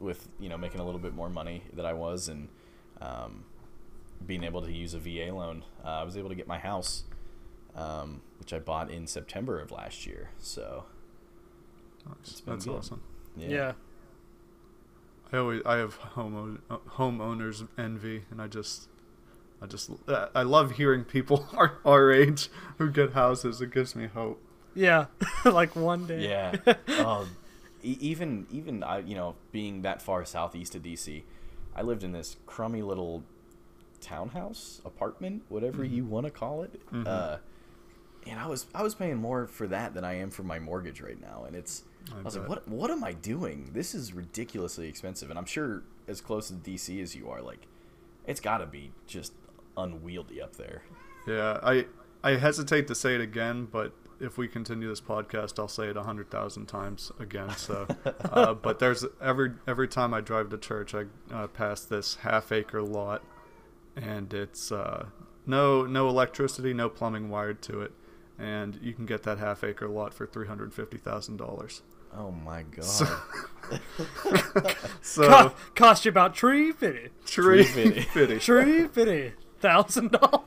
with 0.00 0.28
you 0.40 0.48
know 0.48 0.56
making 0.56 0.80
a 0.80 0.84
little 0.84 0.98
bit 0.98 1.14
more 1.14 1.28
money 1.28 1.62
that 1.74 1.84
I 1.84 1.92
was 1.92 2.28
and 2.28 2.48
um, 3.00 3.44
being 4.26 4.42
able 4.42 4.62
to 4.62 4.72
use 4.72 4.94
a 4.94 4.98
VA 4.98 5.32
loan, 5.32 5.64
uh, 5.84 5.88
I 5.88 6.02
was 6.02 6.16
able 6.16 6.30
to 6.30 6.34
get 6.34 6.48
my 6.48 6.58
house, 6.58 7.04
um, 7.76 8.20
which 8.40 8.52
I 8.52 8.58
bought 8.58 8.90
in 8.90 9.06
September 9.06 9.60
of 9.60 9.70
last 9.70 10.06
year. 10.06 10.30
So 10.38 10.84
Nice. 12.08 12.42
That's 12.46 12.64
good. 12.64 12.74
awesome. 12.76 13.02
yeah, 13.36 13.48
yeah. 13.48 13.72
I 15.32 15.36
always 15.36 15.62
I 15.64 15.76
have 15.76 15.94
home 15.94 16.60
homeowners 16.96 17.68
envy, 17.78 18.24
and 18.30 18.42
I 18.42 18.48
just 18.48 18.88
I 19.62 19.66
just 19.66 19.90
I 20.34 20.42
love 20.42 20.72
hearing 20.72 21.04
people 21.04 21.46
our, 21.54 21.78
our 21.84 22.10
age 22.10 22.48
who 22.78 22.90
get 22.90 23.12
houses. 23.12 23.60
It 23.60 23.70
gives 23.72 23.94
me 23.94 24.06
hope. 24.08 24.42
Yeah. 24.74 25.06
like 25.44 25.76
one 25.76 26.06
day. 26.06 26.26
Yeah. 26.28 26.56
oh, 26.88 27.28
e- 27.84 27.98
even 28.00 28.46
even 28.50 28.82
I 28.82 28.98
you 29.00 29.14
know 29.14 29.36
being 29.52 29.82
that 29.82 30.00
far 30.02 30.24
southeast 30.24 30.74
of 30.74 30.82
DC, 30.82 31.22
I 31.76 31.82
lived 31.82 32.02
in 32.02 32.12
this 32.12 32.36
crummy 32.46 32.82
little 32.82 33.22
townhouse 34.00 34.80
apartment, 34.84 35.42
whatever 35.50 35.84
you 35.84 36.04
want 36.04 36.24
to 36.26 36.30
call 36.30 36.62
it. 36.62 36.80
Mhm. 36.90 37.06
Uh, 37.06 37.36
and 38.26 38.38
I 38.38 38.46
was 38.46 38.66
I 38.74 38.82
was 38.82 38.94
paying 38.94 39.16
more 39.16 39.46
for 39.46 39.66
that 39.68 39.94
than 39.94 40.04
I 40.04 40.14
am 40.14 40.30
for 40.30 40.42
my 40.42 40.58
mortgage 40.58 41.00
right 41.00 41.20
now, 41.20 41.44
and 41.46 41.56
it's 41.56 41.84
I, 42.12 42.22
was 42.22 42.34
bet. 42.34 42.42
like, 42.42 42.48
what 42.48 42.68
what 42.68 42.90
am 42.90 43.04
I 43.04 43.12
doing? 43.12 43.70
This 43.72 43.94
is 43.94 44.12
ridiculously 44.12 44.88
expensive, 44.88 45.30
and 45.30 45.38
I'm 45.38 45.46
sure 45.46 45.82
as 46.08 46.20
close 46.20 46.48
to 46.48 46.54
DC 46.54 47.00
as 47.02 47.14
you 47.14 47.30
are, 47.30 47.40
like, 47.40 47.66
it's 48.26 48.40
got 48.40 48.58
to 48.58 48.66
be 48.66 48.92
just 49.06 49.32
unwieldy 49.76 50.42
up 50.42 50.56
there. 50.56 50.82
Yeah, 51.26 51.58
I 51.62 51.86
I 52.22 52.32
hesitate 52.32 52.86
to 52.88 52.94
say 52.94 53.14
it 53.14 53.20
again, 53.20 53.68
but 53.70 53.92
if 54.20 54.36
we 54.36 54.46
continue 54.48 54.88
this 54.88 55.00
podcast, 55.00 55.58
I'll 55.58 55.68
say 55.68 55.88
it 55.88 55.96
a 55.96 56.02
hundred 56.02 56.30
thousand 56.30 56.66
times 56.66 57.10
again. 57.18 57.50
So, 57.56 57.86
uh, 58.24 58.54
but 58.54 58.78
there's 58.78 59.04
every 59.20 59.52
every 59.66 59.88
time 59.88 60.12
I 60.12 60.20
drive 60.20 60.50
to 60.50 60.58
church, 60.58 60.94
I 60.94 61.04
uh, 61.32 61.46
pass 61.46 61.82
this 61.82 62.16
half 62.16 62.52
acre 62.52 62.82
lot, 62.82 63.22
and 63.96 64.32
it's 64.34 64.70
uh, 64.70 65.06
no 65.46 65.86
no 65.86 66.08
electricity, 66.08 66.74
no 66.74 66.88
plumbing 66.88 67.30
wired 67.30 67.62
to 67.62 67.80
it, 67.80 67.92
and 68.40 68.78
you 68.82 68.92
can 68.92 69.06
get 69.06 69.22
that 69.24 69.38
half 69.38 69.62
acre 69.62 69.88
lot 69.88 70.14
for 70.14 70.26
three 70.26 70.46
hundred 70.46 70.72
fifty 70.72 70.96
thousand 70.98 71.36
dollars. 71.36 71.82
Oh 72.16 72.30
my 72.32 72.62
god. 72.62 72.84
So, 72.84 73.06
so 75.02 75.28
Co- 75.28 75.52
cost 75.74 76.04
you 76.04 76.08
about 76.10 76.34
tree 76.34 76.72
fifty. 76.72 77.10
tree 77.24 77.64
fitty. 77.64 78.00
fitty. 78.02 78.38
Tree 78.40 78.86
fifty. 78.88 79.32
Thousand 79.60 80.12
dollars. 80.12 80.44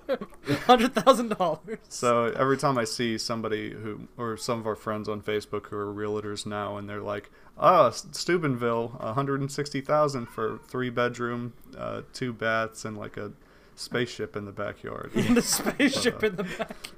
Hundred 0.66 0.96
thousand 0.96 1.38
dollars. 1.38 1.78
So 1.88 2.34
every 2.36 2.58
time 2.58 2.80
I 2.80 2.84
see 2.84 3.20
somebody 3.20 3.72
who, 3.72 4.08
or 4.18 4.36
some 4.38 4.60
of 4.60 4.66
our 4.66 4.76
friends 4.76 5.08
on 5.08 5.22
Facebook 5.22 5.68
who 5.68 5.78
are 5.78 5.86
realtors 5.94 6.48
now, 6.48 6.78
and 6.78 6.90
they're 6.90 7.00
like, 7.00 7.30
"Oh, 7.56 7.92
Steubenville, 7.92 8.88
one 8.88 9.14
hundred 9.14 9.40
and 9.42 9.52
sixty 9.52 9.82
thousand 9.82 10.30
for 10.30 10.60
three 10.68 10.90
bedroom, 10.90 11.54
uh, 11.78 12.02
two 12.12 12.34
baths, 12.34 12.86
and 12.86 12.98
like 12.98 13.16
a 13.16 13.34
spaceship 13.76 14.36
in 14.36 14.46
the 14.46 14.52
backyard." 14.52 15.12
the 15.14 15.44
spaceship 15.44 16.24
uh, 16.24 16.28
in 16.28 16.36
the 16.36 16.44
back. 16.44 16.90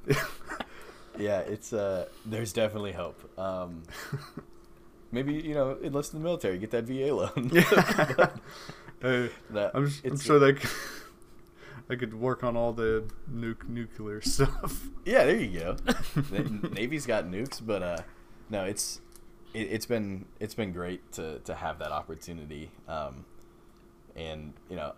Yeah, 1.17 1.39
it's 1.39 1.73
uh 1.73 2.07
there's 2.25 2.53
definitely 2.53 2.91
hope. 2.93 3.19
Um 3.39 3.83
maybe, 5.11 5.33
you 5.33 5.53
know, 5.53 5.77
enlist 5.83 6.13
in 6.13 6.19
the 6.19 6.23
military, 6.23 6.57
get 6.57 6.71
that 6.71 6.85
VA 6.85 7.13
loan. 7.13 7.51
Hey, 9.01 9.29
That- 9.51 9.71
I'm, 9.75 9.91
I'm 10.05 10.17
sure 10.17 10.39
they, 10.39 10.53
could, 10.53 10.69
they 11.87 11.95
could 11.97 12.13
work 12.13 12.43
on 12.43 12.55
all 12.55 12.71
the 12.73 13.03
nu- 13.27 13.55
nuclear 13.67 14.21
stuff. 14.21 14.87
Yeah, 15.05 15.25
there 15.25 15.35
you 15.35 15.59
go. 15.59 15.73
the 16.31 16.69
Navy's 16.73 17.05
got 17.05 17.25
nukes, 17.25 17.61
but 17.63 17.83
uh 17.83 17.97
no, 18.49 18.63
it's 18.63 19.01
it, 19.53 19.67
it's 19.71 19.85
been 19.85 20.25
it's 20.39 20.55
been 20.55 20.71
great 20.71 21.11
to 21.13 21.39
to 21.39 21.53
have 21.55 21.79
that 21.79 21.91
opportunity. 21.91 22.71
Um 22.87 23.25
and, 24.15 24.53
you 24.69 24.77
know, 24.77 24.93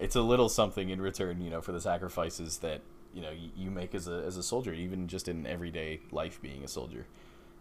it's 0.00 0.16
a 0.16 0.22
little 0.22 0.48
something 0.48 0.88
in 0.88 1.00
return, 1.00 1.42
you 1.42 1.50
know, 1.50 1.60
for 1.60 1.72
the 1.72 1.80
sacrifices 1.80 2.56
that, 2.58 2.80
you 3.14 3.22
know, 3.22 3.30
you, 3.30 3.50
you 3.56 3.70
make 3.70 3.94
as 3.94 4.08
a 4.08 4.22
as 4.26 4.36
a 4.36 4.42
soldier, 4.42 4.72
even 4.72 5.08
just 5.08 5.28
in 5.28 5.46
everyday 5.46 6.00
life 6.10 6.40
being 6.42 6.64
a 6.64 6.68
soldier. 6.68 7.06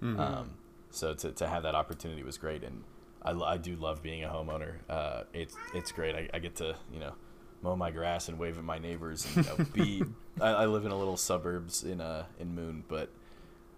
Mhm. 0.02 0.20
Um, 0.20 0.50
so 0.90 1.14
to, 1.14 1.32
to 1.32 1.48
have 1.48 1.64
that 1.64 1.76
opportunity 1.76 2.24
was 2.24 2.38
great, 2.38 2.64
and 2.64 2.84
I, 3.22 3.32
I 3.32 3.58
do 3.58 3.76
love 3.76 4.02
being 4.02 4.24
a 4.24 4.28
homeowner. 4.30 4.74
Uh, 4.90 5.24
it's 5.34 5.56
it's 5.74 5.92
great. 5.92 6.16
I, 6.16 6.30
I 6.34 6.40
get 6.40 6.56
to 6.58 6.76
you 6.94 7.00
know 7.00 7.14
mow 7.62 7.76
my 7.76 7.92
grass 7.92 8.28
and 8.28 8.40
wave 8.40 8.58
at 8.58 8.64
my 8.64 8.80
neighbors 8.80 9.26
and 9.36 9.46
you 9.46 9.52
know, 9.58 9.66
be. 9.74 10.04
I, 10.42 10.50
I 10.50 10.66
live 10.66 10.86
in 10.86 10.92
a 10.92 10.98
little 10.98 11.18
suburbs 11.18 11.84
in 11.84 12.02
uh 12.02 12.26
in 12.40 12.56
Moon, 12.56 12.84
but 12.88 13.10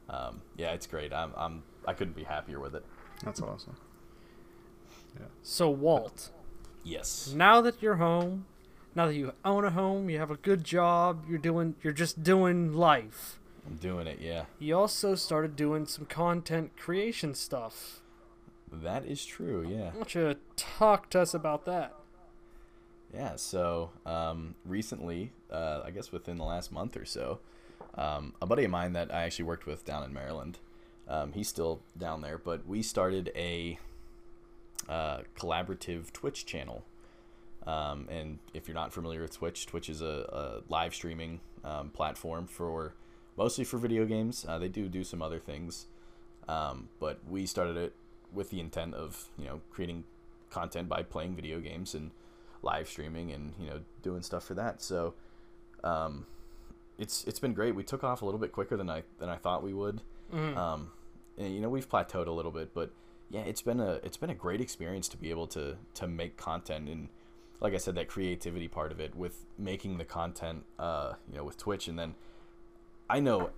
um, 0.09 0.41
yeah, 0.57 0.71
it's 0.73 0.87
great. 0.87 1.11
I'm 1.13 1.31
I'm 1.35 1.63
I 1.87 1.93
couldn't 1.93 2.15
be 2.15 2.23
happier 2.23 2.59
with 2.59 2.75
it. 2.75 2.85
That's 3.23 3.41
awesome. 3.41 3.75
Yeah. 5.19 5.27
So 5.43 5.69
Walt, 5.69 6.29
Yes. 6.83 7.33
now 7.35 7.61
that 7.61 7.81
you're 7.81 7.95
home, 7.97 8.45
now 8.95 9.07
that 9.07 9.15
you 9.15 9.33
own 9.43 9.65
a 9.65 9.71
home, 9.71 10.09
you 10.09 10.19
have 10.19 10.31
a 10.31 10.37
good 10.37 10.63
job, 10.63 11.25
you're 11.27 11.37
doing 11.39 11.75
you're 11.83 11.93
just 11.93 12.23
doing 12.23 12.73
life. 12.73 13.39
I'm 13.65 13.75
doing 13.77 14.07
it. 14.07 14.19
Yeah, 14.21 14.45
You 14.59 14.77
also 14.77 15.15
started 15.15 15.55
doing 15.55 15.85
some 15.85 16.05
content 16.05 16.75
creation 16.77 17.33
stuff. 17.33 18.01
that 18.71 19.05
is 19.05 19.25
true. 19.25 19.65
Yeah. 19.67 19.85
Why 19.91 19.91
don't 19.93 20.15
you 20.15 20.35
talk 20.57 21.09
to 21.11 21.21
us 21.21 21.33
about 21.33 21.63
that? 21.65 21.93
Yeah, 23.13 23.35
so 23.35 23.91
um, 24.05 24.55
recently, 24.65 25.31
uh, 25.51 25.81
I 25.85 25.91
guess 25.91 26.11
within 26.11 26.37
the 26.37 26.43
last 26.43 26.71
month 26.71 26.97
or 26.97 27.05
so, 27.05 27.39
um, 27.95 28.33
a 28.41 28.45
buddy 28.47 28.63
of 28.65 28.71
mine 28.71 28.93
that 28.93 29.13
I 29.13 29.23
actually 29.23 29.45
worked 29.45 29.65
with 29.67 29.85
down 29.85 30.03
in 30.03 30.11
Maryland, 30.11 30.57
um, 31.07 31.31
he's 31.33 31.47
still 31.47 31.81
down 31.97 32.21
there, 32.21 32.37
but 32.39 32.65
we 32.67 32.81
started 32.81 33.31
a 33.35 33.77
uh, 34.89 35.19
collaborative 35.37 36.11
Twitch 36.11 36.45
channel. 36.45 36.83
Um, 37.65 38.07
and 38.09 38.39
if 38.53 38.67
you're 38.67 38.75
not 38.75 38.91
familiar 38.93 39.21
with 39.21 39.37
Twitch, 39.37 39.65
Twitch 39.65 39.89
is 39.89 40.01
a, 40.01 40.61
a 40.65 40.71
live 40.71 40.93
streaming 40.93 41.39
um, 41.63 41.89
platform 41.89 42.47
for 42.47 42.93
mostly 43.37 43.63
for 43.63 43.77
video 43.77 44.05
games. 44.05 44.45
Uh, 44.47 44.59
they 44.59 44.67
do 44.67 44.89
do 44.89 45.03
some 45.03 45.21
other 45.21 45.39
things, 45.39 45.87
um, 46.47 46.89
but 46.99 47.19
we 47.29 47.45
started 47.45 47.77
it 47.77 47.93
with 48.33 48.49
the 48.49 48.59
intent 48.59 48.93
of 48.95 49.29
you 49.37 49.45
know 49.45 49.61
creating 49.71 50.03
content 50.49 50.89
by 50.89 51.03
playing 51.03 51.35
video 51.35 51.59
games 51.59 51.93
and 51.93 52.11
live 52.61 52.87
streaming 52.87 53.31
and 53.31 53.53
you 53.59 53.67
know 53.67 53.79
doing 54.01 54.21
stuff 54.21 54.43
for 54.43 54.53
that. 54.55 54.81
So 54.81 55.13
um, 55.83 56.25
it's 56.97 57.23
it's 57.25 57.39
been 57.39 57.53
great. 57.53 57.75
We 57.75 57.83
took 57.83 58.03
off 58.03 58.21
a 58.21 58.25
little 58.25 58.39
bit 58.39 58.51
quicker 58.51 58.75
than 58.75 58.89
I 58.89 59.03
than 59.19 59.29
I 59.29 59.35
thought 59.37 59.63
we 59.63 59.73
would. 59.73 60.01
Um, 60.57 60.91
and, 61.37 61.53
you 61.53 61.61
know 61.61 61.69
we've 61.69 61.87
plateaued 61.87 62.27
a 62.27 62.31
little 62.31 62.51
bit, 62.51 62.73
but 62.73 62.91
yeah, 63.29 63.41
it's 63.41 63.61
been 63.61 63.79
a 63.79 63.93
it's 64.03 64.17
been 64.17 64.29
a 64.29 64.35
great 64.35 64.61
experience 64.61 65.07
to 65.09 65.17
be 65.17 65.29
able 65.29 65.47
to 65.47 65.77
to 65.95 66.07
make 66.07 66.37
content 66.37 66.89
and 66.89 67.09
like 67.63 67.73
I 67.73 67.77
said, 67.77 67.95
that 67.95 68.09
creativity 68.09 68.67
part 68.67 68.91
of 68.91 68.99
it 68.99 69.15
with 69.15 69.45
making 69.57 69.97
the 69.97 70.03
content, 70.03 70.65
uh, 70.77 71.13
you 71.31 71.37
know, 71.37 71.45
with 71.45 71.57
Twitch, 71.57 71.87
and 71.87 71.97
then 71.97 72.13
I 73.09 73.21
know 73.21 73.51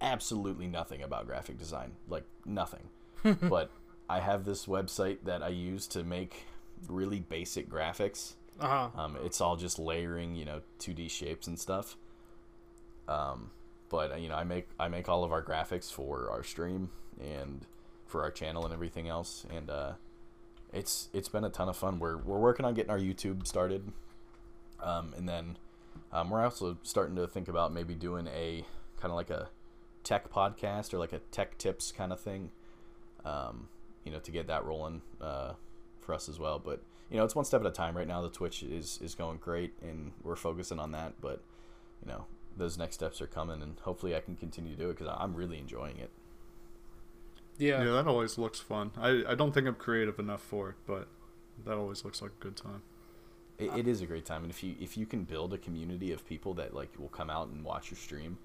absolutely 0.00 0.66
nothing 0.66 1.02
about 1.02 1.26
graphic 1.26 1.56
design, 1.56 1.92
like 2.08 2.24
nothing, 2.44 2.88
but 3.42 3.70
I 4.10 4.20
have 4.20 4.44
this 4.44 4.66
website 4.66 5.18
that 5.24 5.42
I 5.42 5.48
use 5.48 5.86
to 5.88 6.02
make 6.02 6.44
really 6.88 7.20
basic 7.20 7.70
graphics. 7.70 8.34
Uh-huh. 8.58 8.88
Um, 9.00 9.16
it's 9.22 9.40
all 9.40 9.56
just 9.56 9.78
layering, 9.78 10.34
you 10.34 10.44
know, 10.44 10.60
2D 10.80 11.10
shapes 11.10 11.46
and 11.46 11.58
stuff. 11.58 11.96
Um, 13.08 13.50
but 13.88 14.12
uh, 14.12 14.16
you 14.16 14.28
know, 14.28 14.36
I 14.36 14.44
make 14.44 14.68
I 14.80 14.88
make 14.88 15.08
all 15.08 15.22
of 15.22 15.32
our 15.32 15.42
graphics 15.42 15.92
for 15.92 16.28
our 16.30 16.42
stream 16.42 16.90
and 17.20 17.66
for 18.06 18.22
our 18.22 18.30
channel 18.30 18.64
and 18.64 18.74
everything 18.74 19.08
else, 19.08 19.46
and 19.54 19.70
uh, 19.70 19.92
it's 20.74 21.08
it's 21.12 21.28
been 21.28 21.44
a 21.44 21.50
ton 21.50 21.68
of 21.68 21.76
fun. 21.76 21.98
We're 21.98 22.16
we're 22.18 22.38
working 22.38 22.66
on 22.66 22.74
getting 22.74 22.90
our 22.90 22.98
YouTube 22.98 23.46
started, 23.46 23.92
um, 24.82 25.14
and 25.16 25.28
then 25.28 25.56
um, 26.12 26.30
we're 26.30 26.42
also 26.42 26.76
starting 26.82 27.16
to 27.16 27.26
think 27.26 27.48
about 27.48 27.72
maybe 27.72 27.94
doing 27.94 28.26
a 28.26 28.64
kind 29.00 29.10
of 29.10 29.16
like 29.16 29.30
a 29.30 29.48
tech 30.02 30.30
podcast 30.30 30.92
or 30.92 30.98
like 30.98 31.12
a 31.12 31.20
tech 31.30 31.56
tips 31.58 31.92
kind 31.92 32.12
of 32.12 32.20
thing. 32.20 32.50
Um, 33.24 33.68
you 34.04 34.12
know, 34.12 34.18
to 34.18 34.30
get 34.30 34.48
that 34.48 34.66
rolling 34.66 35.00
uh, 35.20 35.54
for 36.00 36.14
us 36.14 36.28
as 36.28 36.38
well. 36.38 36.58
But 36.58 36.82
you 37.10 37.16
know, 37.16 37.24
it's 37.24 37.34
one 37.34 37.44
step 37.44 37.60
at 37.60 37.66
a 37.66 37.70
time. 37.70 37.96
Right 37.96 38.08
now, 38.08 38.20
the 38.20 38.28
Twitch 38.28 38.62
is 38.62 38.98
is 39.02 39.14
going 39.14 39.38
great, 39.38 39.74
and 39.80 40.12
we're 40.22 40.36
focusing 40.36 40.78
on 40.78 40.92
that. 40.92 41.14
But 41.20 41.42
you 42.04 42.10
know, 42.10 42.26
those 42.56 42.76
next 42.76 42.96
steps 42.96 43.22
are 43.22 43.26
coming, 43.26 43.62
and 43.62 43.78
hopefully, 43.80 44.14
I 44.16 44.20
can 44.20 44.36
continue 44.36 44.72
to 44.72 44.78
do 44.78 44.90
it 44.90 44.98
because 44.98 45.14
I'm 45.18 45.34
really 45.34 45.58
enjoying 45.58 45.98
it. 45.98 46.10
Yeah. 47.58 47.84
Yeah, 47.84 47.92
that 47.92 48.06
always 48.06 48.38
looks 48.38 48.58
fun. 48.60 48.90
I, 48.96 49.24
I 49.28 49.34
don't 49.34 49.52
think 49.52 49.66
I'm 49.66 49.74
creative 49.74 50.18
enough 50.18 50.42
for 50.42 50.70
it, 50.70 50.76
but 50.86 51.08
that 51.64 51.76
always 51.76 52.04
looks 52.04 52.20
like 52.20 52.32
a 52.32 52.42
good 52.42 52.56
time. 52.56 52.82
It, 53.58 53.70
it 53.76 53.88
is 53.88 54.00
a 54.00 54.06
great 54.06 54.24
time, 54.24 54.42
and 54.42 54.50
if 54.50 54.64
you 54.64 54.74
if 54.80 54.96
you 54.96 55.06
can 55.06 55.22
build 55.22 55.54
a 55.54 55.58
community 55.58 56.12
of 56.12 56.26
people 56.26 56.54
that 56.54 56.74
like 56.74 56.98
will 56.98 57.08
come 57.08 57.30
out 57.30 57.48
and 57.48 57.64
watch 57.64 57.90
your 57.90 57.98
stream, 57.98 58.36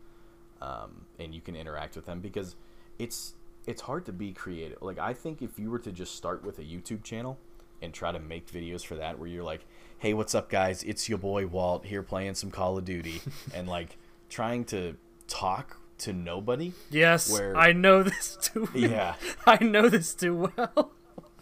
um, 0.61 1.05
and 1.17 1.33
you 1.33 1.41
can 1.41 1.55
interact 1.55 1.95
with 1.95 2.05
them 2.05 2.19
because 2.19 2.55
it's 2.99 3.33
it's 3.65 3.81
hard 3.81 4.05
to 4.05 4.13
be 4.13 4.31
creative. 4.31 4.77
Like 4.81 4.99
I 4.99 5.13
think 5.13 5.41
if 5.41 5.57
you 5.57 5.71
were 5.71 5.79
to 5.79 5.91
just 5.91 6.15
start 6.15 6.43
with 6.43 6.59
a 6.59 6.63
YouTube 6.63 7.03
channel 7.03 7.39
and 7.81 7.91
try 7.93 8.11
to 8.11 8.19
make 8.19 8.51
videos 8.51 8.85
for 8.85 8.95
that, 8.95 9.17
where 9.17 9.27
you're 9.27 9.43
like, 9.43 9.65
"Hey, 9.97 10.13
what's 10.13 10.35
up, 10.35 10.47
guys? 10.47 10.83
It's 10.83 11.09
your 11.09 11.17
boy 11.17 11.47
Walt 11.47 11.85
here 11.85 12.03
playing 12.03 12.35
some 12.35 12.51
Call 12.51 12.77
of 12.77 12.85
Duty," 12.85 13.21
and 13.55 13.67
like 13.67 13.97
trying 14.29 14.63
to 14.65 14.95
talk 15.27 15.79
to 15.99 16.13
nobody. 16.13 16.73
Yes, 16.89 17.31
where- 17.31 17.55
I 17.57 17.73
know 17.73 18.03
this 18.03 18.37
too. 18.41 18.67
Yeah. 18.73 19.15
I 19.45 19.63
know 19.63 19.89
this 19.89 20.13
too 20.13 20.51
well. 20.57 20.91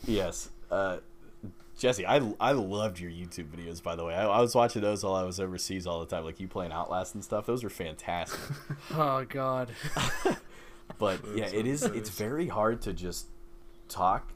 Yes. 0.05 0.49
Uh, 0.71 0.97
Jesse, 1.77 2.05
I, 2.07 2.21
I 2.39 2.53
loved 2.53 2.99
your 2.99 3.11
YouTube 3.11 3.49
videos, 3.55 3.83
by 3.83 3.95
the 3.95 4.03
way. 4.03 4.15
I, 4.15 4.25
I 4.25 4.41
was 4.41 4.55
watching 4.55 4.81
those 4.81 5.03
while 5.03 5.13
I 5.15 5.23
was 5.23 5.39
overseas 5.39 5.85
all 5.85 5.99
the 5.99 6.07
time, 6.07 6.23
like 6.23 6.39
you 6.39 6.47
playing 6.47 6.71
Outlast 6.71 7.13
and 7.13 7.23
stuff. 7.23 7.45
Those 7.45 7.63
were 7.63 7.69
fantastic. 7.69 8.39
Oh 8.93 9.25
God. 9.27 9.69
But 10.99 11.19
yeah, 11.35 11.45
it 11.53 11.67
is. 11.67 11.83
It's 11.83 12.09
very 12.09 12.47
hard 12.47 12.81
to 12.83 12.93
just 12.93 13.27
talk 13.89 14.31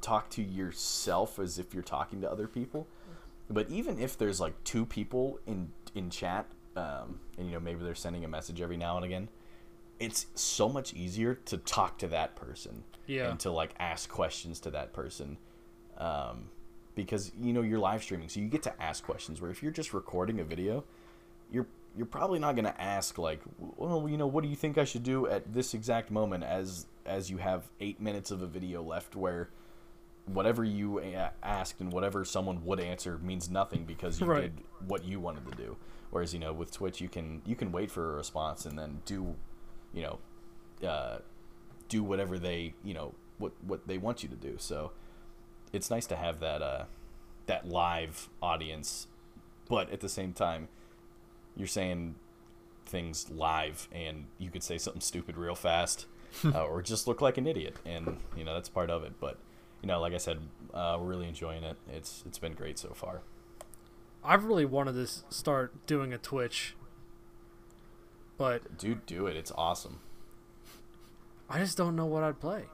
talk 0.00 0.30
to 0.30 0.42
yourself 0.42 1.38
as 1.38 1.58
if 1.58 1.74
you're 1.74 1.82
talking 1.82 2.20
to 2.22 2.30
other 2.30 2.46
people. 2.46 2.86
But 3.50 3.68
even 3.68 3.98
if 3.98 4.16
there's 4.16 4.40
like 4.40 4.54
two 4.64 4.86
people 4.86 5.38
in 5.46 5.72
in 5.94 6.08
chat, 6.08 6.46
um, 6.76 7.20
and 7.38 7.46
you 7.46 7.52
know 7.52 7.60
maybe 7.60 7.82
they're 7.84 7.94
sending 7.94 8.24
a 8.24 8.28
message 8.28 8.60
every 8.60 8.76
now 8.76 8.96
and 8.96 9.04
again, 9.04 9.28
it's 9.98 10.26
so 10.34 10.68
much 10.68 10.92
easier 10.94 11.34
to 11.46 11.56
talk 11.58 11.98
to 11.98 12.06
that 12.08 12.36
person 12.36 12.84
Yeah. 13.06 13.30
and 13.30 13.40
to 13.40 13.50
like 13.50 13.74
ask 13.78 14.08
questions 14.10 14.60
to 14.60 14.70
that 14.70 14.92
person 14.92 15.38
um, 15.98 16.48
because 16.94 17.32
you 17.40 17.52
know 17.52 17.62
you're 17.62 17.78
live 17.78 18.02
streaming 18.02 18.28
so 18.28 18.40
you 18.40 18.48
get 18.48 18.62
to 18.64 18.82
ask 18.82 19.04
questions 19.04 19.40
where 19.40 19.50
if 19.50 19.62
you're 19.62 19.72
just 19.72 19.94
recording 19.94 20.40
a 20.40 20.44
video 20.44 20.84
you're 21.50 21.66
you're 21.96 22.04
probably 22.06 22.38
not 22.38 22.54
going 22.56 22.66
to 22.66 22.78
ask 22.80 23.16
like 23.16 23.40
well 23.58 24.06
you 24.08 24.18
know 24.18 24.26
what 24.26 24.42
do 24.44 24.50
you 24.50 24.56
think 24.56 24.76
i 24.76 24.84
should 24.84 25.02
do 25.02 25.26
at 25.28 25.52
this 25.54 25.72
exact 25.72 26.10
moment 26.10 26.44
as 26.44 26.84
as 27.06 27.30
you 27.30 27.38
have 27.38 27.62
eight 27.80 27.98
minutes 28.00 28.30
of 28.30 28.42
a 28.42 28.46
video 28.46 28.82
left 28.82 29.16
where 29.16 29.48
whatever 30.26 30.64
you 30.64 30.98
a- 31.00 31.32
asked 31.42 31.80
and 31.80 31.92
whatever 31.92 32.24
someone 32.24 32.64
would 32.64 32.80
answer 32.80 33.18
means 33.18 33.48
nothing 33.50 33.84
because 33.84 34.20
you 34.20 34.26
Right. 34.26 34.54
did 34.54 34.64
what 34.86 35.04
you 35.04 35.20
wanted 35.20 35.48
to 35.50 35.56
do. 35.56 35.76
Whereas 36.10 36.32
you 36.34 36.40
know 36.40 36.52
with 36.52 36.70
twitch 36.72 37.00
you 37.00 37.08
can 37.08 37.42
you 37.46 37.54
can 37.56 37.72
wait 37.72 37.90
for 37.90 38.12
a 38.12 38.16
response 38.16 38.64
and 38.66 38.78
then 38.78 39.00
do 39.04 39.34
you 39.92 40.02
know 40.02 40.18
uh, 40.88 41.18
do 41.88 42.02
whatever 42.02 42.38
they 42.38 42.74
you 42.84 42.94
know 42.94 43.14
what 43.38 43.52
what 43.64 43.86
they 43.86 43.98
want 43.98 44.22
you 44.22 44.28
to 44.28 44.36
do. 44.36 44.56
So 44.58 44.92
it's 45.72 45.90
nice 45.90 46.06
to 46.06 46.16
have 46.16 46.40
that 46.40 46.62
uh 46.62 46.84
that 47.46 47.68
live 47.68 48.28
audience. 48.42 49.06
But 49.68 49.90
at 49.90 50.00
the 50.00 50.08
same 50.08 50.32
time 50.32 50.68
you're 51.56 51.66
saying 51.68 52.16
things 52.84 53.30
live 53.30 53.88
and 53.92 54.26
you 54.38 54.50
could 54.50 54.62
say 54.62 54.78
something 54.78 55.00
stupid 55.00 55.36
real 55.36 55.54
fast 55.54 56.06
uh, 56.44 56.64
or 56.64 56.82
just 56.82 57.06
look 57.08 57.20
like 57.20 57.36
an 57.38 57.46
idiot. 57.46 57.76
And 57.84 58.18
you 58.36 58.44
know 58.44 58.54
that's 58.54 58.68
part 58.68 58.90
of 58.90 59.02
it. 59.04 59.12
But 59.20 59.38
you 59.86 59.92
know 59.92 60.00
like 60.00 60.14
i 60.14 60.18
said 60.18 60.38
uh, 60.76 60.98
we're 61.00 61.06
really 61.06 61.26
enjoying 61.26 61.64
it. 61.64 61.76
It's 61.90 62.22
it's 62.26 62.38
been 62.38 62.52
great 62.52 62.78
so 62.78 62.90
far. 62.90 63.22
I've 64.22 64.44
really 64.44 64.66
wanted 64.66 64.92
to 64.92 65.06
start 65.34 65.86
doing 65.86 66.12
a 66.12 66.18
Twitch, 66.18 66.74
but 68.36 68.76
dude 68.76 69.06
do 69.06 69.26
it. 69.26 69.36
It's 69.36 69.52
awesome. 69.56 70.00
I 71.48 71.58
just 71.58 71.78
don't 71.78 71.96
know 71.96 72.04
what 72.04 72.22
I'd 72.22 72.40
play. 72.40 72.64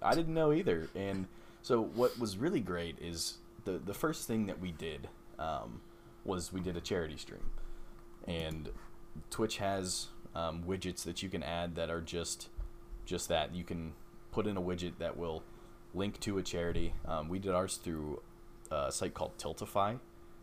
I 0.00 0.14
didn't 0.14 0.34
know 0.34 0.52
either. 0.52 0.88
And 0.94 1.26
so 1.62 1.82
what 1.82 2.18
was 2.18 2.38
really 2.38 2.60
great 2.60 2.96
is 2.98 3.38
the 3.64 3.72
the 3.72 3.94
first 3.94 4.26
thing 4.26 4.46
that 4.46 4.58
we 4.58 4.72
did 4.72 5.08
um, 5.38 5.82
was 6.24 6.52
we 6.52 6.60
did 6.60 6.76
a 6.76 6.80
charity 6.80 7.18
stream, 7.18 7.50
and 8.26 8.70
Twitch 9.28 9.58
has 9.58 10.08
um, 10.34 10.64
widgets 10.66 11.04
that 11.04 11.22
you 11.22 11.28
can 11.28 11.42
add 11.42 11.74
that 11.74 11.90
are 11.90 12.00
just 12.00 12.48
just 13.04 13.28
that. 13.28 13.54
You 13.54 13.64
can 13.64 13.92
put 14.30 14.46
in 14.46 14.56
a 14.56 14.62
widget 14.62 14.94
that 14.98 15.18
will 15.18 15.42
link 15.94 16.18
to 16.20 16.38
a 16.38 16.42
charity. 16.42 16.94
Um, 17.06 17.28
we 17.28 17.38
did 17.38 17.52
ours 17.52 17.76
through 17.76 18.22
a 18.70 18.90
site 18.92 19.14
called 19.14 19.36
Tiltify, 19.38 19.98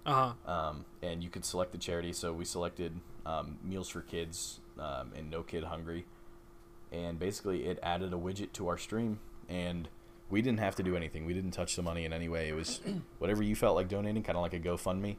Uh 0.06 0.34
huh. 0.46 0.52
um, 0.52 0.86
and 1.02 1.24
you 1.24 1.30
could 1.30 1.46
select 1.46 1.72
the 1.72 1.78
charity. 1.78 2.14
So 2.14 2.32
we 2.34 2.46
selected 2.46 3.00
um, 3.26 3.58
Meals 3.64 3.90
for 3.90 4.02
Kids 4.02 4.60
um, 4.80 5.12
and 5.16 5.30
No 5.30 5.44
Kid 5.44 5.64
Hungry, 5.66 6.06
and 6.92 7.20
basically 7.20 7.66
it 7.66 7.80
added 7.84 8.14
a 8.14 8.18
widget 8.18 8.52
to 8.54 8.68
our 8.68 8.78
stream, 8.78 9.20
and 9.48 9.90
we 10.30 10.42
didn't 10.42 10.60
have 10.60 10.76
to 10.76 10.84
do 10.84 10.96
anything. 10.96 11.26
We 11.26 11.34
didn't 11.34 11.52
touch 11.52 11.76
the 11.76 11.82
money 11.82 12.06
in 12.06 12.14
any 12.14 12.30
way. 12.30 12.50
It 12.50 12.54
was 12.56 12.82
whatever 13.20 13.42
you 13.44 13.56
felt 13.56 13.76
like 13.76 13.88
donating, 13.90 14.24
kind 14.24 14.38
of 14.38 14.42
like 14.44 14.54
a 14.54 14.60
GoFundMe. 14.60 15.16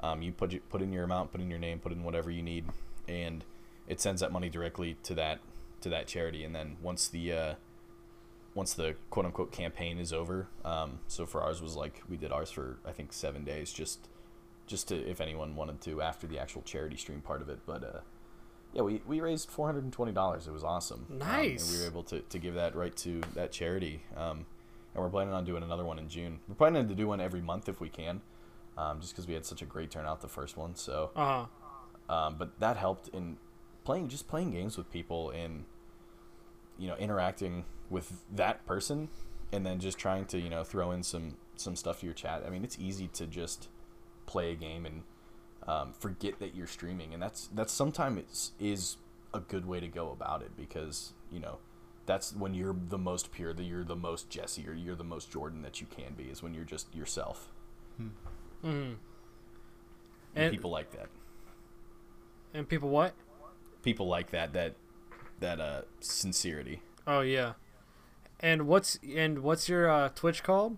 Um, 0.00 0.22
you 0.22 0.32
put 0.32 0.68
put 0.68 0.82
in 0.82 0.92
your 0.92 1.04
amount, 1.04 1.30
put 1.32 1.40
in 1.40 1.50
your 1.50 1.58
name, 1.60 1.78
put 1.78 1.92
in 1.92 2.02
whatever 2.04 2.30
you 2.30 2.42
need, 2.42 2.64
and 3.08 3.44
it 3.88 4.00
sends 4.00 4.20
that 4.20 4.32
money 4.32 4.48
directly 4.48 4.96
to 5.04 5.14
that 5.14 5.40
to 5.80 5.88
that 5.90 6.06
charity. 6.06 6.44
And 6.44 6.54
then 6.54 6.76
once 6.82 7.08
the 7.08 7.32
uh, 7.32 7.54
once 8.54 8.74
the 8.74 8.94
quote 9.10 9.24
unquote 9.26 9.50
campaign 9.52 9.98
is 9.98 10.12
over, 10.12 10.48
um, 10.64 10.98
so 11.08 11.24
for 11.26 11.42
ours 11.42 11.62
was 11.62 11.74
like 11.76 12.02
we 12.08 12.16
did 12.16 12.32
ours 12.32 12.50
for 12.50 12.78
I 12.86 12.92
think 12.92 13.12
seven 13.12 13.44
days, 13.44 13.72
just 13.72 14.08
just 14.66 14.88
to 14.88 14.96
if 14.96 15.20
anyone 15.20 15.56
wanted 15.56 15.80
to 15.82 16.00
after 16.02 16.26
the 16.26 16.38
actual 16.38 16.62
charity 16.62 16.96
stream 16.96 17.20
part 17.20 17.42
of 17.42 17.48
it. 17.48 17.60
But 17.66 17.82
uh, 17.84 18.00
yeah, 18.74 18.82
we, 18.82 19.02
we 19.06 19.20
raised 19.20 19.50
four 19.50 19.66
hundred 19.66 19.84
and 19.84 19.92
twenty 19.92 20.12
dollars. 20.12 20.46
It 20.46 20.52
was 20.52 20.64
awesome. 20.64 21.06
Um, 21.10 21.12
and 21.12 21.18
Nice. 21.20 21.72
we 21.72 21.78
were 21.82 21.86
able 21.90 22.02
to, 22.04 22.20
to 22.20 22.38
give 22.38 22.54
that 22.54 22.74
right 22.74 22.94
to 22.98 23.20
that 23.34 23.52
charity. 23.52 24.02
Um, 24.16 24.46
and 24.94 25.02
we're 25.02 25.08
planning 25.10 25.32
on 25.32 25.44
doing 25.44 25.62
another 25.62 25.84
one 25.84 25.98
in 25.98 26.08
June. 26.08 26.40
We're 26.48 26.54
planning 26.54 26.86
to 26.88 26.94
do 26.94 27.06
one 27.08 27.20
every 27.20 27.40
month 27.40 27.68
if 27.68 27.80
we 27.80 27.88
can, 27.88 28.20
um, 28.76 29.00
just 29.00 29.14
because 29.14 29.26
we 29.26 29.32
had 29.34 29.46
such 29.46 29.62
a 29.62 29.64
great 29.64 29.90
turnout 29.90 30.20
the 30.20 30.28
first 30.28 30.56
one. 30.58 30.74
So, 30.74 31.10
Uh 31.16 31.46
huh. 32.08 32.14
um, 32.14 32.36
but 32.38 32.60
that 32.60 32.76
helped 32.76 33.08
in 33.08 33.38
playing 33.84 34.08
just 34.08 34.28
playing 34.28 34.50
games 34.50 34.76
with 34.76 34.90
people 34.92 35.30
and 35.30 35.64
you 36.78 36.88
know 36.88 36.96
interacting 36.96 37.64
with 37.92 38.24
that 38.34 38.64
person 38.66 39.08
and 39.52 39.64
then 39.66 39.78
just 39.78 39.98
trying 39.98 40.24
to 40.24 40.38
you 40.38 40.48
know 40.50 40.64
throw 40.64 40.90
in 40.92 41.02
some 41.02 41.36
some 41.56 41.76
stuff 41.76 42.00
to 42.00 42.06
your 42.06 42.14
chat 42.14 42.42
i 42.46 42.50
mean 42.50 42.64
it's 42.64 42.78
easy 42.78 43.06
to 43.06 43.26
just 43.26 43.68
play 44.26 44.50
a 44.52 44.54
game 44.56 44.86
and 44.86 45.02
um, 45.68 45.92
forget 45.92 46.40
that 46.40 46.56
you're 46.56 46.66
streaming 46.66 47.12
and 47.14 47.22
that's 47.22 47.48
that's 47.54 47.72
sometimes 47.72 48.52
is 48.58 48.96
a 49.34 49.38
good 49.40 49.64
way 49.66 49.78
to 49.78 49.86
go 49.88 50.10
about 50.10 50.42
it 50.42 50.56
because 50.56 51.12
you 51.30 51.38
know 51.38 51.58
that's 52.06 52.34
when 52.34 52.52
you're 52.54 52.74
the 52.88 52.98
most 52.98 53.30
pure 53.30 53.52
that 53.52 53.62
you're 53.62 53.84
the 53.84 53.94
most 53.94 54.28
jesse 54.28 54.66
or 54.66 54.72
you're 54.74 54.96
the 54.96 55.04
most 55.04 55.30
jordan 55.30 55.62
that 55.62 55.80
you 55.80 55.86
can 55.86 56.14
be 56.14 56.24
is 56.24 56.42
when 56.42 56.54
you're 56.54 56.64
just 56.64 56.92
yourself 56.94 57.52
Mm-hmm. 58.00 58.68
and, 58.68 58.96
And 60.34 60.50
people 60.50 60.70
like 60.70 60.90
that 60.92 61.08
and 62.54 62.68
people 62.68 62.88
what? 62.88 63.14
people 63.82 64.06
like 64.08 64.30
that 64.30 64.52
that 64.54 64.74
that 65.40 65.60
uh 65.60 65.82
sincerity 66.00 66.80
Oh 67.06 67.20
yeah. 67.20 67.52
And 68.42 68.66
what's 68.66 68.98
and 69.14 69.40
what's 69.40 69.68
your 69.68 69.88
uh, 69.90 70.08
Twitch 70.14 70.42
called? 70.42 70.76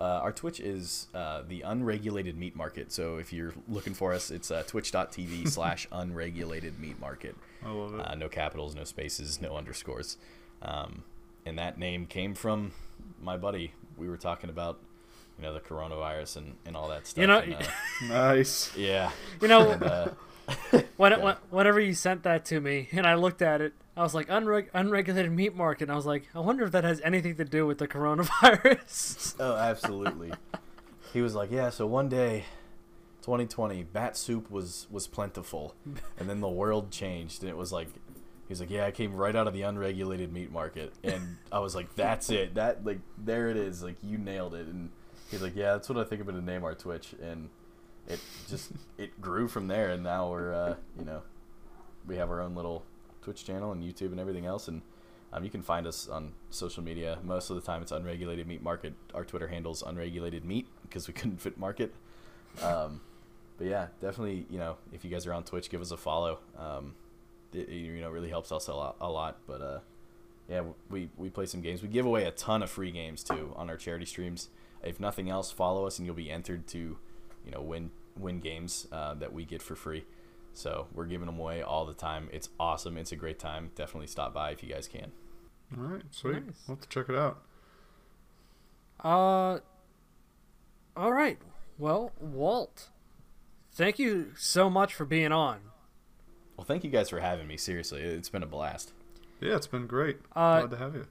Uh, 0.00 0.04
our 0.20 0.32
Twitch 0.32 0.58
is 0.58 1.06
uh, 1.14 1.42
the 1.46 1.62
Unregulated 1.62 2.36
Meat 2.36 2.56
Market. 2.56 2.90
So 2.90 3.18
if 3.18 3.32
you're 3.32 3.52
looking 3.68 3.94
for 3.94 4.12
us, 4.12 4.32
it's 4.32 4.50
uh, 4.50 4.64
twitch.tv 4.66 5.48
slash 5.48 5.86
unregulated 5.92 6.80
meat 6.80 6.98
market. 6.98 7.36
I 7.64 7.70
love 7.70 7.94
it. 7.94 8.00
Uh, 8.00 8.14
no 8.16 8.28
capitals, 8.28 8.74
no 8.74 8.82
spaces, 8.82 9.40
no 9.40 9.56
underscores. 9.56 10.16
Um, 10.60 11.04
and 11.46 11.56
that 11.56 11.78
name 11.78 12.06
came 12.06 12.34
from 12.34 12.72
my 13.20 13.36
buddy. 13.36 13.74
We 13.96 14.08
were 14.08 14.16
talking 14.16 14.50
about, 14.50 14.80
you 15.38 15.44
know, 15.44 15.52
the 15.54 15.60
coronavirus 15.60 16.38
and, 16.38 16.54
and 16.66 16.76
all 16.76 16.88
that 16.88 17.06
stuff. 17.06 17.20
You 17.20 17.28
know- 17.28 17.38
and, 17.38 17.54
uh, 17.54 17.58
nice. 18.08 18.76
yeah. 18.76 19.12
You 19.40 19.46
know, 19.46 19.70
And, 19.70 19.82
uh, 19.84 20.08
when, 20.96 21.12
yeah. 21.12 21.18
when 21.18 21.36
whenever 21.50 21.78
you 21.78 21.94
sent 21.94 22.24
that 22.24 22.44
to 22.46 22.60
me 22.60 22.88
and 22.90 23.06
I 23.06 23.14
looked 23.14 23.40
at 23.40 23.60
it, 23.60 23.72
I 23.96 24.02
was 24.02 24.14
like 24.14 24.28
unreg- 24.28 24.70
unregulated 24.72 25.32
meat 25.32 25.54
market. 25.54 25.84
And 25.84 25.92
I 25.92 25.96
was 25.96 26.06
like, 26.06 26.28
I 26.34 26.40
wonder 26.40 26.64
if 26.64 26.72
that 26.72 26.84
has 26.84 27.00
anything 27.02 27.36
to 27.36 27.44
do 27.44 27.66
with 27.66 27.78
the 27.78 27.88
coronavirus. 27.88 29.36
oh, 29.40 29.56
absolutely. 29.56 30.32
he 31.12 31.20
was 31.20 31.34
like, 31.34 31.50
yeah, 31.50 31.70
so 31.70 31.86
one 31.86 32.08
day, 32.08 32.44
2020, 33.22 33.82
bat 33.84 34.16
soup 34.16 34.50
was, 34.50 34.86
was 34.90 35.06
plentiful. 35.06 35.74
And 36.18 36.28
then 36.28 36.40
the 36.40 36.48
world 36.48 36.90
changed. 36.90 37.42
And 37.42 37.50
it 37.50 37.56
was 37.56 37.70
like, 37.70 37.88
he's 38.48 38.60
like, 38.60 38.70
yeah, 38.70 38.86
I 38.86 38.90
came 38.92 39.14
right 39.14 39.36
out 39.36 39.46
of 39.46 39.52
the 39.52 39.62
unregulated 39.62 40.32
meat 40.32 40.50
market. 40.50 40.94
And 41.04 41.36
I 41.50 41.58
was 41.58 41.74
like, 41.74 41.94
that's 41.94 42.30
it. 42.30 42.54
That, 42.54 42.84
like, 42.84 43.00
there 43.18 43.48
it 43.50 43.58
is. 43.58 43.82
Like, 43.82 43.96
you 44.02 44.16
nailed 44.16 44.54
it. 44.54 44.68
And 44.68 44.88
he's 45.30 45.42
like, 45.42 45.54
yeah, 45.54 45.72
that's 45.72 45.88
what 45.90 45.98
I 45.98 46.04
think 46.04 46.22
I'm 46.22 46.28
to 46.28 46.40
name 46.40 46.64
our 46.64 46.74
Twitch. 46.74 47.14
And 47.22 47.50
it 48.08 48.20
just, 48.48 48.72
it 48.96 49.20
grew 49.20 49.48
from 49.48 49.68
there. 49.68 49.90
And 49.90 50.02
now 50.02 50.30
we're, 50.30 50.54
uh, 50.54 50.74
you 50.98 51.04
know, 51.04 51.22
we 52.06 52.16
have 52.16 52.30
our 52.30 52.40
own 52.40 52.54
little 52.54 52.84
Twitch 53.22 53.44
channel 53.44 53.72
and 53.72 53.82
YouTube 53.82 54.10
and 54.10 54.20
everything 54.20 54.46
else. 54.46 54.68
And 54.68 54.82
um, 55.32 55.44
you 55.44 55.50
can 55.50 55.62
find 55.62 55.86
us 55.86 56.08
on 56.08 56.32
social 56.50 56.82
media. 56.82 57.18
Most 57.22 57.48
of 57.50 57.56
the 57.56 57.62
time, 57.62 57.80
it's 57.82 57.92
Unregulated 57.92 58.46
Meat 58.46 58.62
Market. 58.62 58.94
Our 59.14 59.24
Twitter 59.24 59.48
handle's 59.48 59.82
Unregulated 59.82 60.44
Meat 60.44 60.66
because 60.82 61.08
we 61.08 61.14
couldn't 61.14 61.40
fit 61.40 61.58
market. 61.58 61.94
Um, 62.62 63.00
but 63.56 63.66
yeah, 63.66 63.86
definitely, 64.00 64.46
you 64.50 64.58
know, 64.58 64.76
if 64.92 65.04
you 65.04 65.10
guys 65.10 65.26
are 65.26 65.32
on 65.32 65.44
Twitch, 65.44 65.70
give 65.70 65.80
us 65.80 65.90
a 65.90 65.96
follow. 65.96 66.40
Um, 66.58 66.94
it, 67.52 67.68
you 67.68 68.00
know, 68.00 68.10
really 68.10 68.28
helps 68.28 68.52
us 68.52 68.68
a 68.68 68.74
lot. 68.74 68.96
A 69.00 69.10
lot. 69.10 69.38
But 69.46 69.62
uh, 69.62 69.78
yeah, 70.48 70.62
we 70.90 71.08
we 71.16 71.30
play 71.30 71.46
some 71.46 71.60
games. 71.60 71.82
We 71.82 71.88
give 71.88 72.06
away 72.06 72.24
a 72.24 72.30
ton 72.30 72.62
of 72.62 72.70
free 72.70 72.90
games 72.90 73.22
too 73.22 73.52
on 73.56 73.70
our 73.70 73.76
charity 73.76 74.06
streams. 74.06 74.48
If 74.82 74.98
nothing 74.98 75.30
else, 75.30 75.50
follow 75.50 75.86
us 75.86 75.98
and 75.98 76.06
you'll 76.06 76.16
be 76.16 76.30
entered 76.30 76.66
to, 76.68 76.98
you 77.44 77.50
know, 77.52 77.62
win 77.62 77.90
win 78.18 78.40
games 78.40 78.86
uh, 78.92 79.14
that 79.14 79.32
we 79.32 79.44
get 79.44 79.62
for 79.62 79.74
free. 79.74 80.04
So 80.54 80.86
we're 80.92 81.06
giving 81.06 81.26
them 81.26 81.38
away 81.38 81.62
all 81.62 81.86
the 81.86 81.94
time. 81.94 82.28
It's 82.32 82.48
awesome. 82.60 82.96
It's 82.96 83.12
a 83.12 83.16
great 83.16 83.38
time. 83.38 83.70
Definitely 83.74 84.06
stop 84.08 84.34
by 84.34 84.50
if 84.50 84.62
you 84.62 84.68
guys 84.68 84.86
can. 84.88 85.12
All 85.76 85.84
right, 85.84 86.02
sweet. 86.10 86.44
Nice. 86.46 86.54
We'll 86.68 86.76
have 86.76 86.82
to 86.82 86.88
check 86.88 87.08
it 87.08 87.16
out. 87.16 87.38
Uh, 89.02 89.58
all 90.96 91.12
right. 91.12 91.38
Well, 91.78 92.12
Walt, 92.20 92.90
thank 93.72 93.98
you 93.98 94.32
so 94.36 94.68
much 94.70 94.94
for 94.94 95.04
being 95.04 95.32
on. 95.32 95.60
Well, 96.56 96.64
thank 96.66 96.84
you 96.84 96.90
guys 96.90 97.08
for 97.10 97.20
having 97.20 97.46
me. 97.48 97.56
Seriously, 97.56 98.02
it's 98.02 98.28
been 98.28 98.42
a 98.42 98.46
blast. 98.46 98.92
Yeah, 99.40 99.56
it's 99.56 99.66
been 99.66 99.86
great. 99.86 100.18
Uh, 100.36 100.60
Glad 100.60 100.70
to 100.70 100.76
have 100.76 100.94
you. 100.94 101.06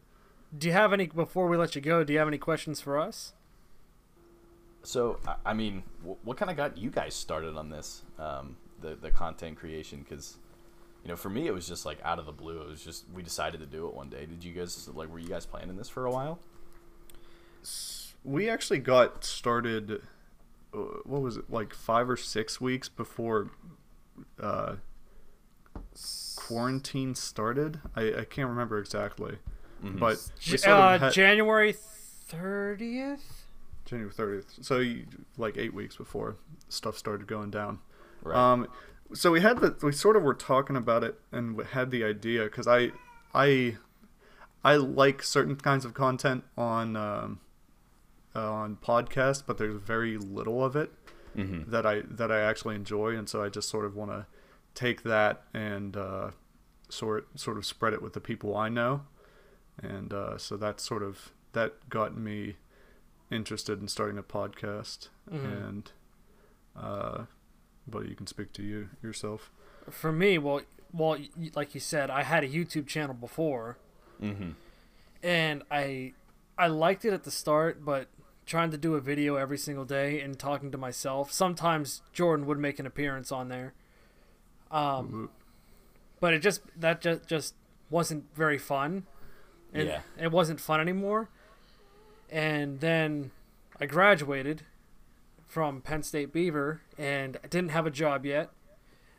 Do 0.58 0.68
you 0.68 0.74
have 0.74 0.94
any 0.94 1.08
before 1.08 1.48
we 1.48 1.58
let 1.58 1.76
you 1.76 1.82
go? 1.82 2.04
Do 2.04 2.14
you 2.14 2.20
have 2.20 2.28
any 2.28 2.38
questions 2.38 2.80
for 2.80 3.00
us? 3.00 3.34
So, 4.84 5.20
I- 5.28 5.36
I 5.48 5.54
mean, 5.54 5.84
what 6.24 6.38
kind 6.38 6.50
of 6.50 6.58
got 6.58 6.78
you 6.78 6.90
guys 6.90 7.14
started 7.14 7.56
on 7.58 7.70
this, 7.70 8.04
um, 8.18 8.58
the 8.82 8.96
the 8.96 9.12
content 9.12 9.58
creation? 9.58 10.06
Because, 10.08 10.38
you 11.04 11.10
know, 11.10 11.16
for 11.16 11.30
me, 11.30 11.48
it 11.48 11.54
was 11.54 11.68
just 11.68 11.86
like 11.86 12.00
out 12.04 12.20
of 12.20 12.26
the 12.26 12.32
blue. 12.32 12.62
It 12.62 12.68
was 12.68 12.84
just 12.84 13.06
we 13.14 13.22
decided 13.24 13.60
to 13.62 13.66
do 13.66 13.88
it 13.88 13.94
one 13.94 14.10
day. 14.10 14.26
Did 14.26 14.44
you 14.44 14.54
guys 14.54 14.90
like? 14.94 15.10
Were 15.12 15.20
you 15.20 15.30
guys 15.30 15.46
planning 15.46 15.78
this 15.78 15.90
for 15.90 16.06
a 16.06 16.12
while? 16.12 16.40
We 18.24 18.50
actually 18.50 18.80
got 18.80 19.24
started. 19.24 20.02
Uh, 20.74 20.78
what 21.06 21.22
was 21.22 21.38
it 21.38 21.50
like 21.50 21.74
five 21.74 22.10
or 22.10 22.18
six 22.18 22.62
weeks 22.62 22.88
before 22.90 23.50
uh, 24.40 24.76
quarantine 26.36 27.16
started? 27.16 27.80
I, 27.96 28.14
I 28.20 28.24
can't 28.26 28.50
remember 28.50 28.80
exactly, 28.80 29.38
Mhm. 29.84 30.00
but 30.00 30.18
we 30.50 30.58
uh, 30.72 30.98
had, 31.00 31.14
January 31.14 31.74
thirtieth. 31.74 33.46
January 33.86 34.14
thirtieth. 34.14 34.54
So 34.62 34.78
you, 34.80 35.06
like 35.38 35.58
eight 35.58 35.74
weeks 35.74 35.96
before 35.98 36.38
stuff 36.70 36.98
started 36.98 37.28
going 37.28 37.50
down. 37.52 37.80
Right. 38.22 38.36
Um, 38.38 38.68
so 39.14 39.32
we 39.32 39.42
had 39.42 39.60
the 39.60 39.76
we 39.82 39.92
sort 39.92 40.16
of 40.16 40.24
were 40.24 40.34
talking 40.34 40.76
about 40.76 41.04
it 41.04 41.20
and 41.32 41.56
we 41.58 41.66
had 41.66 41.92
the 41.92 42.04
idea 42.04 42.44
because 42.46 42.68
I 42.68 42.92
I 43.34 43.78
I 44.64 44.76
like 44.76 45.24
certain 45.24 45.56
kinds 45.56 45.86
of 45.86 45.94
content 45.94 46.44
on 46.58 46.96
um, 46.96 47.40
uh, 48.36 48.52
on 48.52 48.78
podcasts, 48.78 49.44
but 49.46 49.58
there's 49.58 49.76
very 49.82 50.18
little 50.18 50.64
of 50.64 50.76
it 50.76 50.92
hmm 51.36 51.64
that 51.68 51.86
I 51.86 52.02
that 52.10 52.32
I 52.32 52.42
actually 52.42 52.76
enjoy, 52.76 53.16
and 53.18 53.28
so 53.28 53.44
I 53.44 53.50
just 53.50 53.70
sort 53.70 53.86
of 53.86 53.96
want 53.96 54.12
to 54.12 54.26
take 54.76 55.04
that 55.04 55.44
and 55.54 55.96
uh, 55.98 56.32
sort 56.90 57.28
sort 57.40 57.58
of 57.58 57.66
spread 57.66 57.94
it 57.94 58.02
with 58.02 58.14
the 58.14 58.20
people 58.22 58.56
I 58.56 58.70
know, 58.70 59.02
and 59.82 60.14
uh, 60.14 60.38
so 60.38 60.56
that 60.58 60.80
sort 60.80 61.04
of 61.04 61.32
that 61.54 61.90
got 61.90 62.18
me 62.18 62.56
interested 63.30 63.82
in 63.82 63.88
starting 63.88 64.18
a 64.18 64.24
podcast, 64.24 65.10
Mhm. 65.30 65.44
and 65.64 65.92
uh, 66.76 67.24
but 67.92 68.08
you 68.08 68.16
can 68.16 68.26
speak 68.28 68.54
to 68.54 68.64
you 68.64 68.90
yourself. 69.04 69.52
For 69.90 70.12
me, 70.12 70.38
well, 70.38 70.62
well, 70.94 71.18
like 71.56 71.74
you 71.74 71.80
said, 71.82 72.10
I 72.10 72.24
had 72.24 72.44
a 72.44 72.48
YouTube 72.48 72.88
channel 72.88 73.14
before, 73.16 73.78
hmm 74.20 74.52
and 75.24 75.62
I 75.70 76.14
I 76.58 76.68
liked 76.68 77.06
it 77.06 77.14
at 77.14 77.24
the 77.24 77.32
start, 77.32 77.86
but 77.86 78.08
trying 78.46 78.72
to 78.72 78.78
do 78.78 78.96
a 78.96 79.00
video 79.02 79.36
every 79.36 79.58
single 79.58 79.86
day 79.86 80.20
and 80.20 80.38
talking 80.38 80.72
to 80.72 80.78
myself. 80.78 81.32
Sometimes 81.32 82.02
Jordan 82.12 82.46
would 82.48 82.58
make 82.58 82.80
an 82.80 82.86
appearance 82.88 83.32
on 83.32 83.50
there. 83.50 83.74
Um, 84.72 85.30
but 86.20 86.34
it 86.34 86.40
just 86.40 86.62
that 86.80 87.02
just 87.02 87.28
just 87.28 87.54
wasn't 87.90 88.34
very 88.36 88.58
fun. 88.58 89.06
And 89.74 89.88
Yeah. 89.88 90.02
It 90.20 90.32
wasn't 90.32 90.60
fun 90.60 90.80
anymore. 90.82 91.30
And 92.30 92.80
then 92.80 93.32
I 93.80 93.86
graduated 93.86 94.64
from 95.52 95.82
Penn 95.82 96.02
State 96.02 96.32
Beaver 96.32 96.80
and 96.98 97.38
didn't 97.50 97.72
have 97.72 97.86
a 97.86 97.92
job 97.92 98.26
yet. 98.26 98.52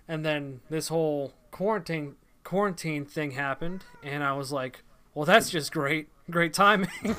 And 0.08 0.24
then 0.24 0.60
this 0.70 0.88
whole 0.88 1.34
quarantine 1.50 2.16
quarantine 2.42 3.04
thing 3.04 3.32
happened 3.32 3.84
and 4.02 4.24
I 4.24 4.32
was 4.32 4.50
like, 4.50 4.82
well 5.14 5.26
that's 5.26 5.50
just 5.50 5.72
great. 5.72 6.08
Great 6.30 6.54
timing. 6.54 6.88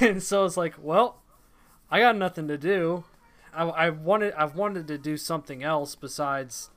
and 0.00 0.22
so 0.22 0.46
it's 0.46 0.56
like, 0.56 0.74
well, 0.80 1.20
I 1.90 2.00
got 2.00 2.16
nothing 2.16 2.48
to 2.48 2.56
do. 2.56 3.04
I, 3.52 3.64
I 3.64 3.90
wanted 3.90 4.32
I've 4.32 4.56
wanted 4.56 4.88
to 4.88 4.96
do 4.96 5.18
something 5.18 5.62
else 5.62 5.94
besides 5.94 6.70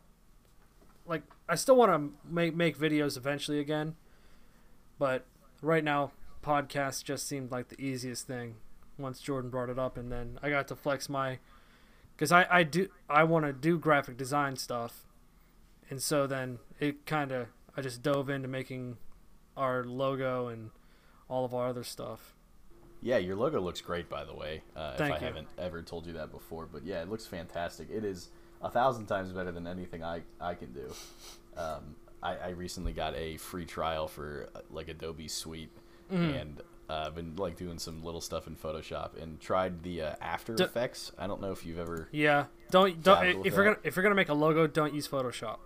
like 1.05 1.23
I 1.47 1.55
still 1.55 1.77
want 1.77 1.91
to 1.93 2.11
make 2.29 2.53
make 2.53 2.77
videos 2.77 3.15
eventually 3.15 3.59
again, 3.61 3.95
but 4.99 5.25
right 5.61 5.85
now 5.85 6.11
podcasts 6.43 7.01
just 7.01 7.25
seemed 7.29 7.49
like 7.49 7.69
the 7.69 7.79
easiest 7.79 8.27
thing 8.27 8.55
once 8.97 9.19
Jordan 9.19 9.49
brought 9.49 9.69
it 9.69 9.79
up, 9.79 9.97
and 9.97 10.11
then 10.11 10.39
I 10.41 10.49
got 10.49 10.67
to 10.69 10.75
flex 10.75 11.09
my 11.09 11.39
because 12.15 12.31
I 12.31 12.45
I 12.49 12.63
do 12.63 12.89
I 13.09 13.23
want 13.23 13.45
to 13.45 13.53
do 13.53 13.77
graphic 13.77 14.17
design 14.17 14.55
stuff, 14.55 15.05
and 15.89 16.01
so 16.01 16.27
then 16.27 16.59
it 16.79 17.05
kind 17.05 17.31
of 17.31 17.47
I 17.75 17.81
just 17.81 18.01
dove 18.01 18.29
into 18.29 18.47
making 18.47 18.97
our 19.57 19.83
logo 19.83 20.47
and 20.47 20.71
all 21.29 21.45
of 21.45 21.53
our 21.53 21.67
other 21.67 21.83
stuff. 21.83 22.33
Yeah, 23.01 23.17
your 23.17 23.35
logo 23.35 23.59
looks 23.61 23.81
great, 23.81 24.09
by 24.09 24.23
the 24.23 24.33
way. 24.33 24.61
Uh, 24.75 24.93
if 24.95 25.01
I 25.01 25.07
you. 25.09 25.13
haven't 25.15 25.47
ever 25.59 25.81
told 25.81 26.07
you 26.07 26.13
that 26.13 26.31
before, 26.31 26.65
but 26.65 26.83
yeah, 26.85 27.01
it 27.01 27.09
looks 27.09 27.25
fantastic. 27.25 27.89
It 27.91 28.03
is 28.03 28.29
a 28.61 28.69
thousand 28.69 29.05
times 29.05 29.31
better 29.31 29.51
than 29.51 29.67
anything 29.67 30.03
I 30.03 30.21
I 30.41 30.55
can 30.55 30.71
do. 30.73 30.91
Um, 31.57 31.95
I, 32.23 32.35
I 32.37 32.49
recently 32.49 32.93
got 32.93 33.13
a 33.15 33.37
free 33.37 33.65
trial 33.65 34.07
for 34.07 34.49
uh, 34.55 34.61
like 34.71 34.87
Adobe 34.87 35.27
Suite, 35.27 35.69
Mhm. 36.11 36.41
and 36.41 36.61
uh, 36.89 37.05
I've 37.07 37.15
been 37.15 37.35
like 37.35 37.57
doing 37.57 37.79
some 37.79 38.03
little 38.03 38.21
stuff 38.21 38.47
in 38.47 38.55
Photoshop 38.55 39.21
and 39.21 39.39
tried 39.39 39.83
the 39.83 40.01
uh, 40.01 40.15
After 40.21 40.55
D- 40.55 40.63
Effects. 40.63 41.11
I 41.17 41.27
don't 41.27 41.41
know 41.41 41.51
if 41.51 41.65
you've 41.65 41.79
ever. 41.79 42.07
Yeah, 42.11 42.45
don't 42.71 43.01
don't 43.01 43.45
if 43.45 43.53
you're 43.53 43.63
that. 43.63 43.63
gonna 43.63 43.77
if 43.83 43.95
you're 43.95 44.03
gonna 44.03 44.15
make 44.15 44.29
a 44.29 44.33
logo, 44.33 44.67
don't 44.67 44.93
use 44.93 45.07
Photoshop. 45.07 45.57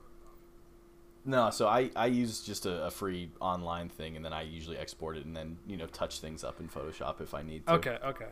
No, 1.26 1.50
so 1.50 1.68
I, 1.68 1.91
I 1.96 2.06
use 2.08 2.41
just 2.41 2.66
a, 2.66 2.86
a 2.86 2.91
free 2.91 3.30
online 3.41 3.90
thing, 3.90 4.16
and 4.16 4.24
then 4.24 4.32
I 4.32 4.44
usually 4.44 4.78
export 4.78 5.18
it 5.18 5.26
and 5.26 5.36
then 5.36 5.58
you 5.68 5.78
know 5.78 5.86
touch 5.88 6.20
things 6.20 6.44
up 6.44 6.60
in 6.60 6.70
Photoshop 6.70 7.20
if 7.22 7.34
I 7.34 7.41
need 7.41 7.68
to. 7.68 7.74
Okay, 7.74 7.98
okay. 8.04 8.30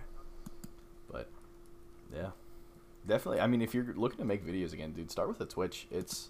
But 1.12 1.30
yeah, 2.16 2.30
definitely. 3.06 3.42
I 3.42 3.48
mean, 3.48 3.62
if 3.62 3.74
you're 3.74 3.94
looking 3.96 4.20
to 4.20 4.26
make 4.26 4.46
videos 4.46 4.74
again, 4.74 4.94
dude, 4.94 5.12
start 5.12 5.28
with 5.28 5.42
a 5.42 5.46
Twitch. 5.46 5.88
It's 5.92 6.30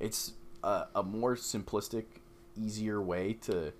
it's 0.00 0.32
a, 0.64 0.86
a 0.94 1.02
more 1.02 1.36
simplistic, 1.36 2.04
easier 2.56 3.00
way 3.02 3.34
to. 3.42 3.72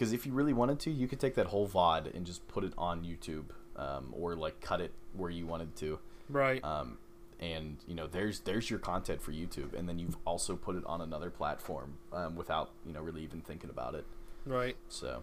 Because 0.00 0.14
if 0.14 0.24
you 0.24 0.32
really 0.32 0.54
wanted 0.54 0.80
to, 0.80 0.90
you 0.90 1.06
could 1.06 1.20
take 1.20 1.34
that 1.34 1.48
whole 1.48 1.68
VOD 1.68 2.14
and 2.16 2.24
just 2.24 2.48
put 2.48 2.64
it 2.64 2.72
on 2.78 3.04
YouTube, 3.04 3.50
um, 3.76 4.14
or 4.16 4.34
like 4.34 4.58
cut 4.62 4.80
it 4.80 4.94
where 5.12 5.28
you 5.28 5.46
wanted 5.46 5.76
to. 5.76 5.98
Right. 6.30 6.64
Um, 6.64 6.96
and 7.38 7.76
you 7.86 7.94
know, 7.94 8.06
there's 8.06 8.40
there's 8.40 8.70
your 8.70 8.78
content 8.78 9.20
for 9.20 9.32
YouTube, 9.32 9.78
and 9.78 9.86
then 9.86 9.98
you've 9.98 10.16
also 10.24 10.56
put 10.56 10.74
it 10.74 10.84
on 10.86 11.02
another 11.02 11.28
platform 11.28 11.98
um, 12.14 12.34
without 12.34 12.70
you 12.86 12.94
know 12.94 13.02
really 13.02 13.22
even 13.22 13.42
thinking 13.42 13.68
about 13.68 13.94
it. 13.94 14.06
right. 14.46 14.74
So, 14.88 15.22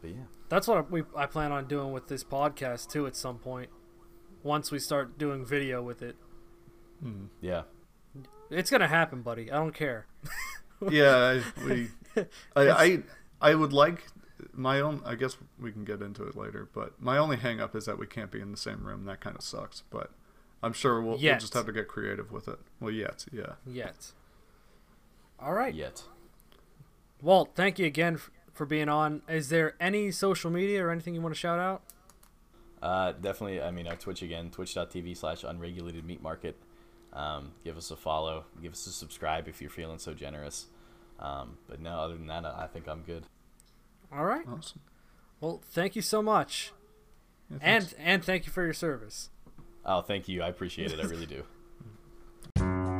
but 0.00 0.08
yeah. 0.08 0.24
That's 0.48 0.66
what 0.66 0.90
we 0.90 1.02
I 1.14 1.26
plan 1.26 1.52
on 1.52 1.68
doing 1.68 1.92
with 1.92 2.08
this 2.08 2.24
podcast 2.24 2.90
too 2.90 3.06
at 3.06 3.14
some 3.14 3.36
point. 3.38 3.68
Once 4.42 4.70
we 4.70 4.78
start 4.78 5.18
doing 5.18 5.44
video 5.44 5.82
with 5.82 6.00
it. 6.00 6.16
Hmm. 7.02 7.26
Yeah. 7.42 7.64
It's 8.50 8.70
going 8.70 8.80
to 8.80 8.88
happen, 8.88 9.20
buddy. 9.20 9.52
I 9.52 9.56
don't 9.56 9.74
care. 9.74 10.06
yeah, 10.90 11.40
I, 11.58 11.64
we, 11.66 11.88
I, 12.16 12.22
I, 12.70 13.02
I 13.40 13.54
would 13.54 13.72
like 13.72 14.06
my 14.52 14.80
own. 14.80 15.02
I 15.04 15.14
guess 15.14 15.36
we 15.58 15.72
can 15.72 15.84
get 15.84 16.02
into 16.02 16.24
it 16.24 16.36
later, 16.36 16.68
but 16.72 17.00
my 17.00 17.18
only 17.18 17.36
hang 17.36 17.60
up 17.60 17.74
is 17.74 17.86
that 17.86 17.98
we 17.98 18.06
can't 18.06 18.30
be 18.30 18.40
in 18.40 18.50
the 18.50 18.56
same 18.56 18.84
room. 18.84 19.04
That 19.04 19.20
kind 19.20 19.36
of 19.36 19.42
sucks, 19.42 19.82
but 19.90 20.10
I'm 20.62 20.72
sure 20.72 21.00
we'll, 21.00 21.18
we'll 21.18 21.38
just 21.38 21.54
have 21.54 21.66
to 21.66 21.72
get 21.72 21.88
creative 21.88 22.32
with 22.32 22.48
it. 22.48 22.58
Well, 22.80 22.90
yet, 22.90 23.26
yeah. 23.32 23.54
Yet. 23.66 24.12
All 25.38 25.52
right. 25.52 25.74
Yet. 25.74 26.02
Walt, 27.22 27.50
thank 27.54 27.78
you 27.78 27.86
again 27.86 28.14
f- 28.14 28.30
for 28.52 28.66
being 28.66 28.88
on. 28.88 29.22
Is 29.28 29.48
there 29.48 29.74
any 29.80 30.10
social 30.10 30.50
media 30.50 30.84
or 30.84 30.90
anything 30.90 31.14
you 31.14 31.20
want 31.20 31.34
to 31.34 31.38
shout 31.38 31.58
out? 31.58 31.82
Uh, 32.82 33.12
definitely. 33.12 33.60
I 33.60 33.70
mean, 33.70 33.86
our 33.88 33.96
Twitch 33.96 34.22
again, 34.22 34.50
twitch.tv 34.50 35.16
slash 35.16 35.44
unregulated 35.44 36.04
meat 36.04 36.22
market. 36.22 36.56
Um, 37.12 37.52
give 37.64 37.76
us 37.76 37.90
a 37.90 37.96
follow. 37.96 38.44
Give 38.62 38.72
us 38.72 38.86
a 38.86 38.90
subscribe 38.90 39.48
if 39.48 39.60
you're 39.60 39.70
feeling 39.70 39.98
so 39.98 40.14
generous. 40.14 40.66
Um, 41.18 41.58
but 41.68 41.80
no, 41.80 41.98
other 41.98 42.16
than 42.16 42.26
that, 42.28 42.44
I 42.44 42.68
think 42.72 42.88
I'm 42.88 43.02
good. 43.02 43.24
All 44.12 44.24
right. 44.24 44.46
Awesome. 44.48 44.80
Well, 45.40 45.60
thank 45.70 45.94
you 45.96 46.02
so 46.02 46.22
much, 46.22 46.72
yeah, 47.50 47.58
and 47.60 47.94
and 47.98 48.24
thank 48.24 48.46
you 48.46 48.52
for 48.52 48.64
your 48.64 48.72
service. 48.72 49.30
Oh, 49.84 50.00
thank 50.00 50.28
you. 50.28 50.42
I 50.42 50.48
appreciate 50.48 50.90
it. 50.92 51.00
I 51.00 51.04
really 51.04 51.26
do. 51.26 51.44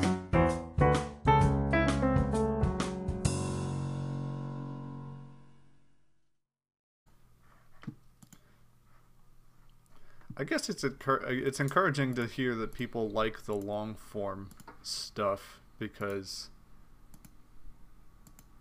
I 10.40 10.44
guess 10.44 10.68
it's 10.68 10.84
it's 10.84 11.58
encouraging 11.58 12.14
to 12.14 12.26
hear 12.26 12.54
that 12.54 12.72
people 12.72 13.10
like 13.10 13.46
the 13.46 13.56
long 13.56 13.96
form 13.96 14.50
stuff 14.82 15.60
because 15.80 16.50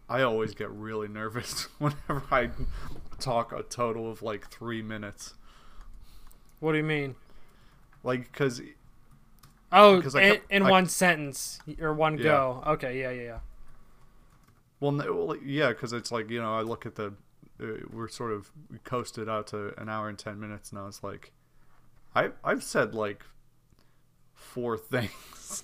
I 0.10 0.22
always 0.22 0.54
get 0.56 0.70
really 0.72 1.08
nervous 1.08 1.64
whenever 1.80 2.24
I 2.32 2.50
talk 3.20 3.52
a 3.52 3.64
total 3.64 4.10
of 4.10 4.22
like 4.22 4.50
three 4.50 4.82
minutes. 4.82 5.34
What 6.60 6.72
do 6.72 6.78
you 6.78 6.84
mean? 6.84 7.16
Like, 8.04 8.32
because 8.32 8.62
Oh, 9.72 10.02
'Cause 10.02 10.16
I 10.16 10.22
in, 10.22 10.34
kept- 10.36 10.52
in 10.52 10.64
I- 10.64 10.70
one 10.70 10.86
sentence 10.86 11.60
or 11.82 11.94
one 11.94 12.18
Yeah. 12.18 12.24
go. 12.24 12.64
Okay, 12.68 13.00
yeah, 13.02 13.10
yeah, 13.12 13.22
yeah. 13.24 13.40
Well, 14.80 14.92
no, 14.94 15.14
well 15.14 15.36
yeah, 15.44 15.70
because 15.70 15.92
it's 15.92 16.12
like 16.12 16.30
you 16.30 16.42
know, 16.42 16.56
I 16.56 16.62
look 16.62 16.86
at 16.86 16.96
the 16.96 17.14
uh, 17.62 17.66
we're 17.92 18.08
sort 18.08 18.32
of 18.32 18.50
coasted 18.86 19.28
out 19.28 19.48
to 19.48 19.74
an 19.80 19.90
hour 19.90 20.08
and 20.08 20.18
ten 20.18 20.40
minutes 20.40 20.70
and 20.70 20.80
I 20.80 20.86
was 20.86 21.04
like 21.04 21.34
I 22.16 22.30
I've 22.46 22.64
said 22.64 22.94
like 22.96 23.26
four 24.34 24.78
things. 24.78 25.64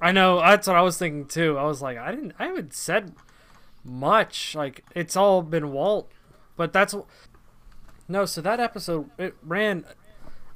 I 0.00 0.12
know. 0.12 0.40
That's 0.40 0.66
what 0.66 0.76
I 0.76 0.82
was 0.82 0.98
thinking 0.98 1.26
too. 1.26 1.56
I 1.56 1.64
was 1.64 1.80
like, 1.80 1.96
I 1.96 2.10
didn't. 2.10 2.34
I 2.38 2.46
haven't 2.46 2.74
said 2.74 3.12
much. 3.88 4.54
Like 4.54 4.84
it's 4.94 5.16
all 5.16 5.42
been 5.42 5.72
Walt, 5.72 6.10
but 6.56 6.72
that's 6.72 6.94
no. 8.06 8.24
So 8.26 8.40
that 8.40 8.60
episode 8.60 9.10
it 9.18 9.34
ran 9.42 9.84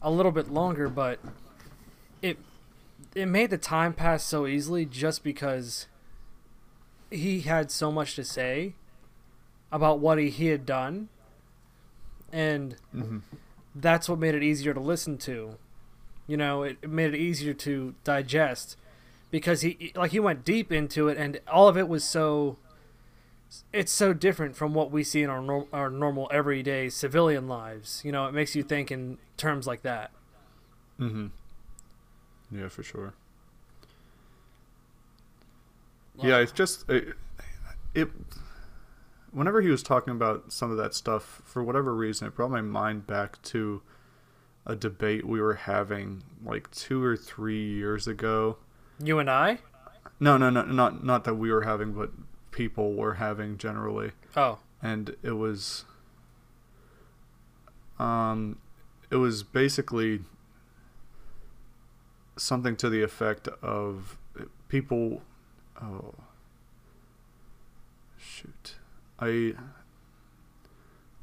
a 0.00 0.10
little 0.10 0.32
bit 0.32 0.50
longer, 0.50 0.88
but 0.88 1.18
it 2.20 2.38
it 3.14 3.26
made 3.26 3.50
the 3.50 3.58
time 3.58 3.92
pass 3.92 4.24
so 4.24 4.46
easily 4.46 4.84
just 4.84 5.22
because 5.24 5.86
he 7.10 7.40
had 7.40 7.70
so 7.70 7.92
much 7.92 8.14
to 8.16 8.24
say 8.24 8.74
about 9.70 9.98
what 10.00 10.18
he, 10.18 10.30
he 10.30 10.46
had 10.46 10.64
done, 10.66 11.08
and 12.32 12.76
Mm-hmm. 12.94 13.18
that's 13.74 14.08
what 14.08 14.18
made 14.18 14.34
it 14.34 14.42
easier 14.42 14.74
to 14.74 14.80
listen 14.80 15.18
to. 15.18 15.56
You 16.26 16.36
know, 16.36 16.62
it, 16.62 16.78
it 16.82 16.90
made 16.90 17.14
it 17.14 17.18
easier 17.18 17.52
to 17.54 17.94
digest 18.04 18.76
because 19.30 19.62
he 19.62 19.92
like 19.94 20.12
he 20.12 20.20
went 20.20 20.44
deep 20.44 20.70
into 20.72 21.08
it, 21.08 21.18
and 21.18 21.40
all 21.50 21.68
of 21.68 21.76
it 21.76 21.88
was 21.88 22.04
so. 22.04 22.56
It's 23.72 23.92
so 23.92 24.12
different 24.12 24.56
from 24.56 24.74
what 24.74 24.90
we 24.90 25.04
see 25.04 25.22
in 25.22 25.30
our 25.30 25.42
nor- 25.42 25.68
our 25.72 25.90
normal 25.90 26.28
everyday 26.32 26.88
civilian 26.88 27.48
lives. 27.48 28.02
You 28.04 28.12
know, 28.12 28.26
it 28.26 28.32
makes 28.32 28.54
you 28.54 28.62
think 28.62 28.90
in 28.90 29.18
terms 29.36 29.66
like 29.66 29.82
that. 29.82 30.10
Mm-hmm. 30.98 31.26
Yeah, 32.50 32.68
for 32.68 32.82
sure. 32.82 33.14
Yeah, 36.22 36.38
it's 36.38 36.52
just 36.52 36.88
it, 36.88 37.14
it. 37.94 38.08
Whenever 39.32 39.62
he 39.62 39.68
was 39.68 39.82
talking 39.82 40.12
about 40.12 40.52
some 40.52 40.70
of 40.70 40.76
that 40.76 40.94
stuff, 40.94 41.40
for 41.44 41.62
whatever 41.64 41.94
reason, 41.94 42.28
it 42.28 42.34
brought 42.34 42.50
my 42.50 42.60
mind 42.60 43.06
back 43.06 43.40
to 43.42 43.82
a 44.66 44.76
debate 44.76 45.26
we 45.26 45.40
were 45.40 45.54
having 45.54 46.22
like 46.44 46.70
two 46.70 47.02
or 47.02 47.16
three 47.16 47.72
years 47.72 48.06
ago. 48.06 48.58
You 49.02 49.18
and 49.18 49.30
I. 49.30 49.58
No, 50.20 50.36
no, 50.36 50.50
no, 50.50 50.62
not 50.62 51.04
not 51.04 51.24
that 51.24 51.34
we 51.34 51.50
were 51.50 51.62
having, 51.62 51.92
but 51.92 52.10
people 52.52 52.94
were 52.94 53.14
having 53.14 53.58
generally, 53.58 54.12
Oh, 54.36 54.58
and 54.80 55.16
it 55.22 55.32
was. 55.32 55.84
Um, 57.98 58.58
it 59.10 59.16
was 59.16 59.42
basically 59.42 60.20
something 62.36 62.76
to 62.76 62.88
the 62.88 63.02
effect 63.02 63.48
of 63.60 64.16
people. 64.68 65.22
Oh, 65.80 66.14
shoot! 68.16 68.76
I. 69.18 69.54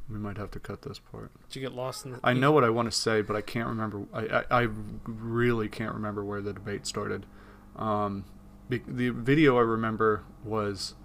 We 0.10 0.18
might 0.18 0.38
have 0.38 0.50
to 0.52 0.60
cut 0.60 0.82
this 0.82 0.98
part. 0.98 1.30
did 1.50 1.56
you 1.56 1.62
get 1.62 1.76
lost 1.76 2.04
in 2.04 2.12
the? 2.14 2.20
I 2.24 2.34
know 2.34 2.52
what 2.52 2.64
I 2.64 2.72
want 2.72 2.92
to 2.92 2.98
say, 2.98 3.22
but 3.22 3.36
I 3.36 3.42
can't 3.42 3.68
remember. 3.68 4.06
I, 4.12 4.22
I, 4.50 4.64
I 4.64 4.68
really 5.06 5.70
can't 5.70 5.94
remember 5.94 6.24
where 6.26 6.42
the 6.42 6.52
debate 6.52 6.88
started. 6.88 7.28
Um, 7.76 8.26
the 8.70 9.10
video 9.10 9.58
I 9.58 9.62
remember 9.62 10.24
was. 10.44 10.96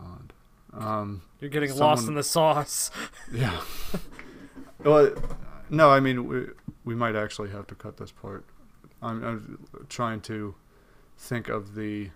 God. 0.00 0.32
Um, 0.72 1.22
You're 1.40 1.50
getting 1.50 1.74
lost 1.76 2.08
in 2.08 2.14
the 2.14 2.22
sauce. 2.22 2.90
yeah. 3.32 3.60
well, 4.84 5.14
no, 5.68 5.90
I 5.90 6.00
mean 6.00 6.26
we 6.26 6.46
we 6.84 6.94
might 6.94 7.16
actually 7.16 7.50
have 7.50 7.66
to 7.68 7.74
cut 7.74 7.96
this 7.96 8.12
part. 8.12 8.44
I'm, 9.02 9.24
I'm 9.24 9.66
trying 9.88 10.20
to 10.22 10.54
think 11.16 11.48
of 11.48 11.74
the. 11.74 12.10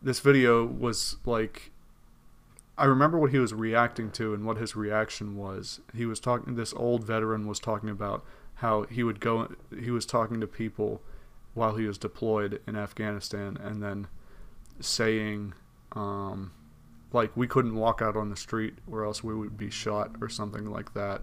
This 0.00 0.20
video 0.20 0.64
was 0.64 1.16
like. 1.24 1.70
I 2.78 2.86
remember 2.86 3.18
what 3.18 3.30
he 3.30 3.38
was 3.38 3.52
reacting 3.52 4.10
to 4.12 4.32
and 4.32 4.46
what 4.46 4.56
his 4.56 4.74
reaction 4.74 5.36
was. 5.36 5.80
He 5.94 6.06
was 6.06 6.18
talking. 6.18 6.54
This 6.54 6.72
old 6.74 7.04
veteran 7.04 7.46
was 7.46 7.60
talking 7.60 7.90
about 7.90 8.24
how 8.56 8.84
he 8.84 9.02
would 9.02 9.20
go. 9.20 9.54
He 9.78 9.90
was 9.90 10.06
talking 10.06 10.40
to 10.40 10.46
people 10.46 11.02
while 11.54 11.76
he 11.76 11.84
was 11.84 11.98
deployed 11.98 12.60
in 12.66 12.76
Afghanistan, 12.76 13.58
and 13.62 13.82
then 13.82 14.06
saying, 14.80 15.52
um, 15.92 16.50
like 17.12 17.36
we 17.36 17.46
couldn't 17.46 17.74
walk 17.74 18.00
out 18.02 18.16
on 18.16 18.30
the 18.30 18.36
street 18.36 18.74
or 18.90 19.04
else 19.04 19.22
we 19.22 19.34
would 19.34 19.56
be 19.56 19.70
shot 19.70 20.12
or 20.20 20.28
something 20.28 20.66
like 20.70 20.94
that 20.94 21.22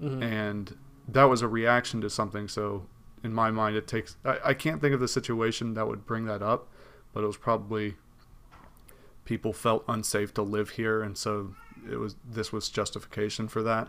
Mhm. 0.00 0.22
and 0.22 0.76
that 1.08 1.24
was 1.24 1.42
a 1.42 1.48
reaction 1.48 2.00
to 2.00 2.10
something 2.10 2.48
so 2.48 2.86
in 3.24 3.32
my 3.32 3.50
mind 3.50 3.76
it 3.76 3.86
takes 3.86 4.16
I, 4.24 4.38
I 4.46 4.54
can't 4.54 4.80
think 4.80 4.94
of 4.94 5.00
the 5.00 5.08
situation 5.08 5.74
that 5.74 5.86
would 5.86 6.06
bring 6.06 6.24
that 6.26 6.42
up 6.42 6.68
but 7.12 7.22
it 7.22 7.26
was 7.26 7.36
probably 7.36 7.94
people 9.24 9.52
felt 9.52 9.84
unsafe 9.88 10.34
to 10.34 10.42
live 10.42 10.70
here 10.70 11.02
and 11.02 11.16
so 11.16 11.54
it 11.90 11.96
was 11.96 12.16
this 12.28 12.52
was 12.52 12.68
justification 12.68 13.48
for 13.48 13.62
that 13.62 13.88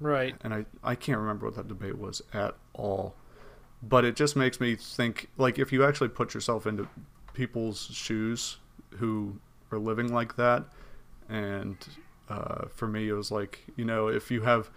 Right. 0.00 0.34
and 0.42 0.52
I, 0.52 0.66
I 0.82 0.94
can't 0.96 1.18
remember 1.18 1.46
what 1.46 1.54
that 1.54 1.68
debate 1.68 1.96
was 1.98 2.20
at 2.32 2.56
all. 2.74 3.14
But 3.82 4.04
it 4.04 4.16
just 4.16 4.34
makes 4.34 4.58
me 4.60 4.74
think 4.74 5.30
like 5.38 5.58
if 5.58 5.72
you 5.72 5.84
actually 5.84 6.08
put 6.08 6.34
yourself 6.34 6.66
into 6.66 6.88
people's 7.32 7.86
shoes 7.92 8.58
who 8.96 9.38
are 9.70 9.78
living 9.78 10.12
like 10.12 10.36
that, 10.36 10.64
and 11.28 11.76
uh, 12.28 12.66
for 12.74 12.86
me 12.88 13.08
it 13.08 13.12
was 13.12 13.30
like 13.30 13.64
you 13.76 13.84
know 13.84 14.08
if 14.08 14.30
you 14.30 14.42
have 14.42 14.70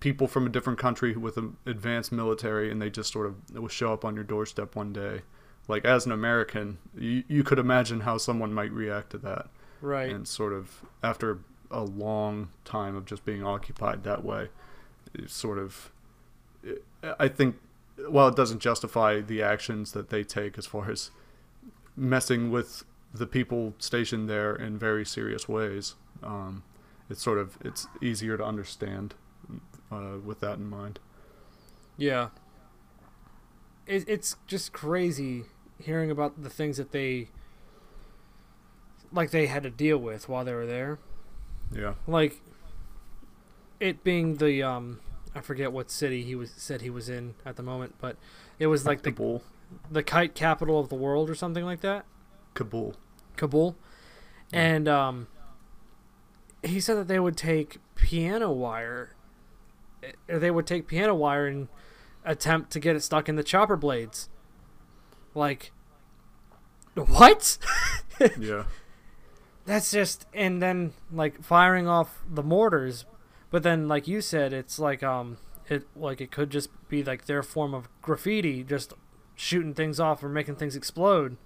people 0.00 0.26
from 0.28 0.46
a 0.46 0.48
different 0.48 0.78
country 0.78 1.16
with 1.16 1.36
an 1.36 1.56
advanced 1.66 2.12
military 2.12 2.70
and 2.70 2.80
they 2.80 2.88
just 2.88 3.12
sort 3.12 3.26
of 3.26 3.34
will 3.52 3.68
show 3.68 3.92
up 3.92 4.04
on 4.04 4.14
your 4.14 4.24
doorstep 4.24 4.76
one 4.76 4.92
day, 4.92 5.22
like 5.68 5.84
as 5.84 6.06
an 6.06 6.12
American, 6.12 6.78
you, 6.96 7.24
you 7.28 7.42
could 7.42 7.58
imagine 7.58 8.00
how 8.00 8.16
someone 8.16 8.54
might 8.54 8.70
react 8.72 9.10
to 9.10 9.18
that 9.18 9.48
Right. 9.80 10.10
and 10.10 10.26
sort 10.28 10.52
of 10.52 10.82
after 11.02 11.40
a 11.70 11.82
long 11.82 12.50
time 12.64 12.94
of 12.94 13.04
just 13.04 13.24
being 13.24 13.42
occupied 13.44 14.04
that 14.04 14.22
way 14.24 14.48
sort 15.26 15.58
of 15.58 15.90
i 17.18 17.26
think 17.26 17.56
while 18.08 18.28
it 18.28 18.36
doesn't 18.36 18.60
justify 18.60 19.20
the 19.20 19.42
actions 19.42 19.90
that 19.92 20.08
they 20.10 20.22
take 20.22 20.56
as 20.56 20.66
far 20.66 20.90
as 20.90 21.10
messing 21.96 22.50
with 22.50 22.84
the 23.14 23.26
people 23.26 23.74
stationed 23.78 24.28
there 24.28 24.54
in 24.54 24.78
very 24.78 25.04
serious 25.04 25.48
ways 25.48 25.94
um, 26.22 26.62
it's 27.10 27.22
sort 27.22 27.38
of 27.38 27.58
it's 27.64 27.86
easier 28.00 28.36
to 28.36 28.44
understand 28.44 29.14
uh, 29.90 30.16
with 30.24 30.40
that 30.40 30.56
in 30.58 30.68
mind 30.68 30.98
Yeah. 31.98 32.28
It, 33.86 34.08
it's 34.08 34.36
just 34.46 34.72
crazy 34.72 35.44
hearing 35.78 36.10
about 36.10 36.42
the 36.42 36.48
things 36.48 36.76
that 36.76 36.92
they 36.92 37.28
like 39.12 39.30
they 39.30 39.46
had 39.46 39.62
to 39.64 39.70
deal 39.70 39.98
with 39.98 40.28
while 40.28 40.44
they 40.44 40.54
were 40.54 40.66
there. 40.66 40.98
yeah 41.74 41.94
Like 42.06 42.40
it 43.80 44.04
being 44.04 44.36
the 44.36 44.62
um 44.62 45.00
I 45.34 45.40
forget 45.40 45.72
what 45.72 45.90
city 45.90 46.22
he 46.22 46.34
was 46.34 46.50
said 46.56 46.82
he 46.82 46.90
was 46.90 47.08
in 47.08 47.34
at 47.44 47.56
the 47.56 47.62
moment, 47.62 47.96
but 48.00 48.16
it 48.58 48.68
was 48.68 48.86
like 48.86 49.02
the 49.02 49.40
the 49.90 50.02
kite 50.02 50.34
capital 50.34 50.78
of 50.78 50.88
the 50.88 50.94
world 50.94 51.28
or 51.28 51.34
something 51.34 51.64
like 51.64 51.80
that. 51.80 52.04
kabul 52.54 52.94
Kabul. 53.36 53.76
And 54.52 54.88
um 54.88 55.28
he 56.62 56.80
said 56.80 56.96
that 56.96 57.08
they 57.08 57.18
would 57.18 57.36
take 57.36 57.78
piano 57.96 58.50
wire 58.50 59.14
or 60.28 60.38
they 60.38 60.50
would 60.50 60.66
take 60.66 60.86
piano 60.86 61.14
wire 61.14 61.46
and 61.46 61.68
attempt 62.24 62.70
to 62.72 62.80
get 62.80 62.96
it 62.96 63.02
stuck 63.02 63.28
in 63.28 63.36
the 63.36 63.42
chopper 63.42 63.76
blades. 63.76 64.28
Like 65.34 65.72
what? 66.94 67.58
yeah 68.38 68.64
That's 69.64 69.90
just 69.90 70.26
and 70.34 70.60
then 70.62 70.92
like 71.10 71.42
firing 71.42 71.88
off 71.88 72.22
the 72.28 72.42
mortars, 72.42 73.04
but 73.50 73.62
then 73.62 73.88
like 73.88 74.06
you 74.06 74.20
said, 74.20 74.52
it's 74.52 74.78
like 74.78 75.02
um 75.02 75.38
it 75.68 75.86
like 75.96 76.20
it 76.20 76.30
could 76.30 76.50
just 76.50 76.68
be 76.88 77.02
like 77.02 77.26
their 77.26 77.42
form 77.42 77.74
of 77.74 77.88
graffiti, 78.02 78.62
just 78.62 78.92
shooting 79.34 79.74
things 79.74 79.98
off 79.98 80.22
or 80.22 80.28
making 80.28 80.56
things 80.56 80.76
explode. 80.76 81.36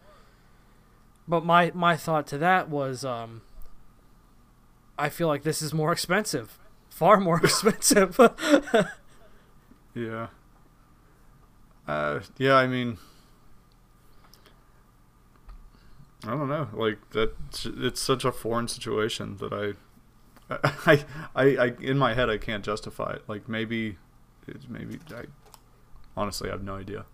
But 1.28 1.44
my 1.44 1.73
my 1.74 1.97
thought 1.97 2.27
to 2.28 2.39
that 2.39 2.69
was 2.69 3.05
um 3.05 3.43
I 4.98 5.09
feel 5.09 5.28
like 5.28 5.43
this 5.43 5.61
is 5.61 5.74
more 5.74 5.93
expensive, 5.93 6.59
far 6.89 7.20
more 7.20 7.39
expensive. 7.44 8.19
Yeah. 9.97 10.27
Uh, 11.89 12.20
yeah, 12.36 12.55
I 12.55 12.66
mean, 12.66 12.98
I 16.24 16.31
don't 16.31 16.48
know. 16.48 16.69
Like 16.74 16.98
that, 17.11 17.32
it's 17.65 18.01
such 18.01 18.27
a 18.27 18.31
foreign 18.32 18.69
situation 18.69 19.39
that 19.39 19.53
I, 20.51 20.59
I, 20.86 21.05
I, 21.35 21.44
I, 21.57 21.73
in 21.81 21.97
my 21.97 22.12
head, 22.12 22.28
I 22.28 22.36
can't 22.36 22.62
justify 22.62 23.12
it. 23.15 23.23
Like 23.27 23.48
maybe, 23.48 23.97
it's 24.47 24.69
maybe. 24.69 24.98
I 25.15 25.24
honestly 26.15 26.51
I 26.51 26.53
have 26.53 26.62
no 26.62 26.77
idea. 26.77 27.07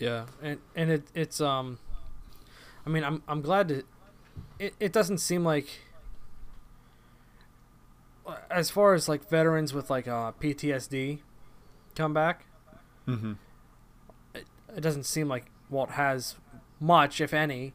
Yeah, 0.00 0.26
and 0.42 0.58
and 0.74 0.90
it 0.90 1.04
it's 1.14 1.40
um, 1.40 1.78
I 2.86 2.90
mean 2.90 3.04
I'm 3.04 3.22
I'm 3.28 3.40
glad 3.40 3.68
to. 3.68 3.82
It 4.58 4.74
it 4.80 4.92
doesn't 4.92 5.18
seem 5.18 5.44
like. 5.44 5.66
As 8.50 8.70
far 8.70 8.94
as 8.94 9.08
like 9.08 9.28
veterans 9.28 9.74
with 9.74 9.90
like 9.90 10.08
uh, 10.08 10.32
PTSD, 10.40 11.18
come 11.94 12.14
back. 12.14 12.46
Mm-hmm. 13.06 13.32
It, 14.34 14.46
it 14.74 14.80
doesn't 14.80 15.04
seem 15.04 15.28
like 15.28 15.50
Walt 15.68 15.90
has 15.90 16.36
much, 16.80 17.20
if 17.20 17.34
any. 17.34 17.74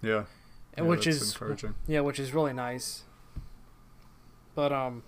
Yeah. 0.00 0.24
and 0.74 0.86
Yeah, 0.86 0.90
which 0.90 1.06
is 1.08 1.32
encouraging. 1.32 1.74
yeah, 1.88 2.00
which 2.00 2.20
is 2.20 2.32
really 2.32 2.52
nice. 2.52 3.02
But 4.54 4.72
um, 4.72 5.02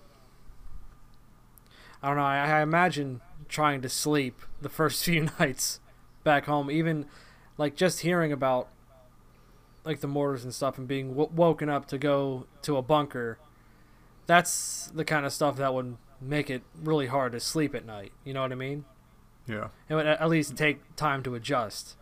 I 2.03 2.09
don't 2.09 2.17
know. 2.17 2.23
I, 2.23 2.59
I 2.59 2.61
imagine 2.61 3.21
trying 3.47 3.81
to 3.81 3.89
sleep 3.89 4.41
the 4.61 4.69
first 4.69 5.03
few 5.05 5.29
nights 5.39 5.79
back 6.23 6.45
home, 6.45 6.69
even 6.69 7.05
like 7.57 7.75
just 7.75 8.01
hearing 8.01 8.31
about 8.31 8.67
like 9.83 9.99
the 10.01 10.07
mortars 10.07 10.43
and 10.43 10.53
stuff, 10.53 10.77
and 10.77 10.87
being 10.87 11.09
w- 11.09 11.29
woken 11.35 11.69
up 11.69 11.87
to 11.87 11.97
go 11.97 12.45
to 12.63 12.77
a 12.77 12.81
bunker. 12.81 13.37
That's 14.27 14.91
the 14.93 15.03
kind 15.03 15.25
of 15.25 15.33
stuff 15.33 15.57
that 15.57 15.73
would 15.73 15.97
make 16.21 16.49
it 16.49 16.61
really 16.81 17.07
hard 17.07 17.31
to 17.31 17.39
sleep 17.39 17.73
at 17.75 17.85
night. 17.85 18.11
You 18.23 18.33
know 18.33 18.41
what 18.41 18.51
I 18.51 18.55
mean? 18.55 18.85
Yeah. 19.47 19.69
It 19.89 19.95
would 19.95 20.05
at 20.05 20.29
least 20.29 20.55
take 20.55 20.95
time 20.95 21.23
to 21.23 21.33
adjust, 21.35 21.95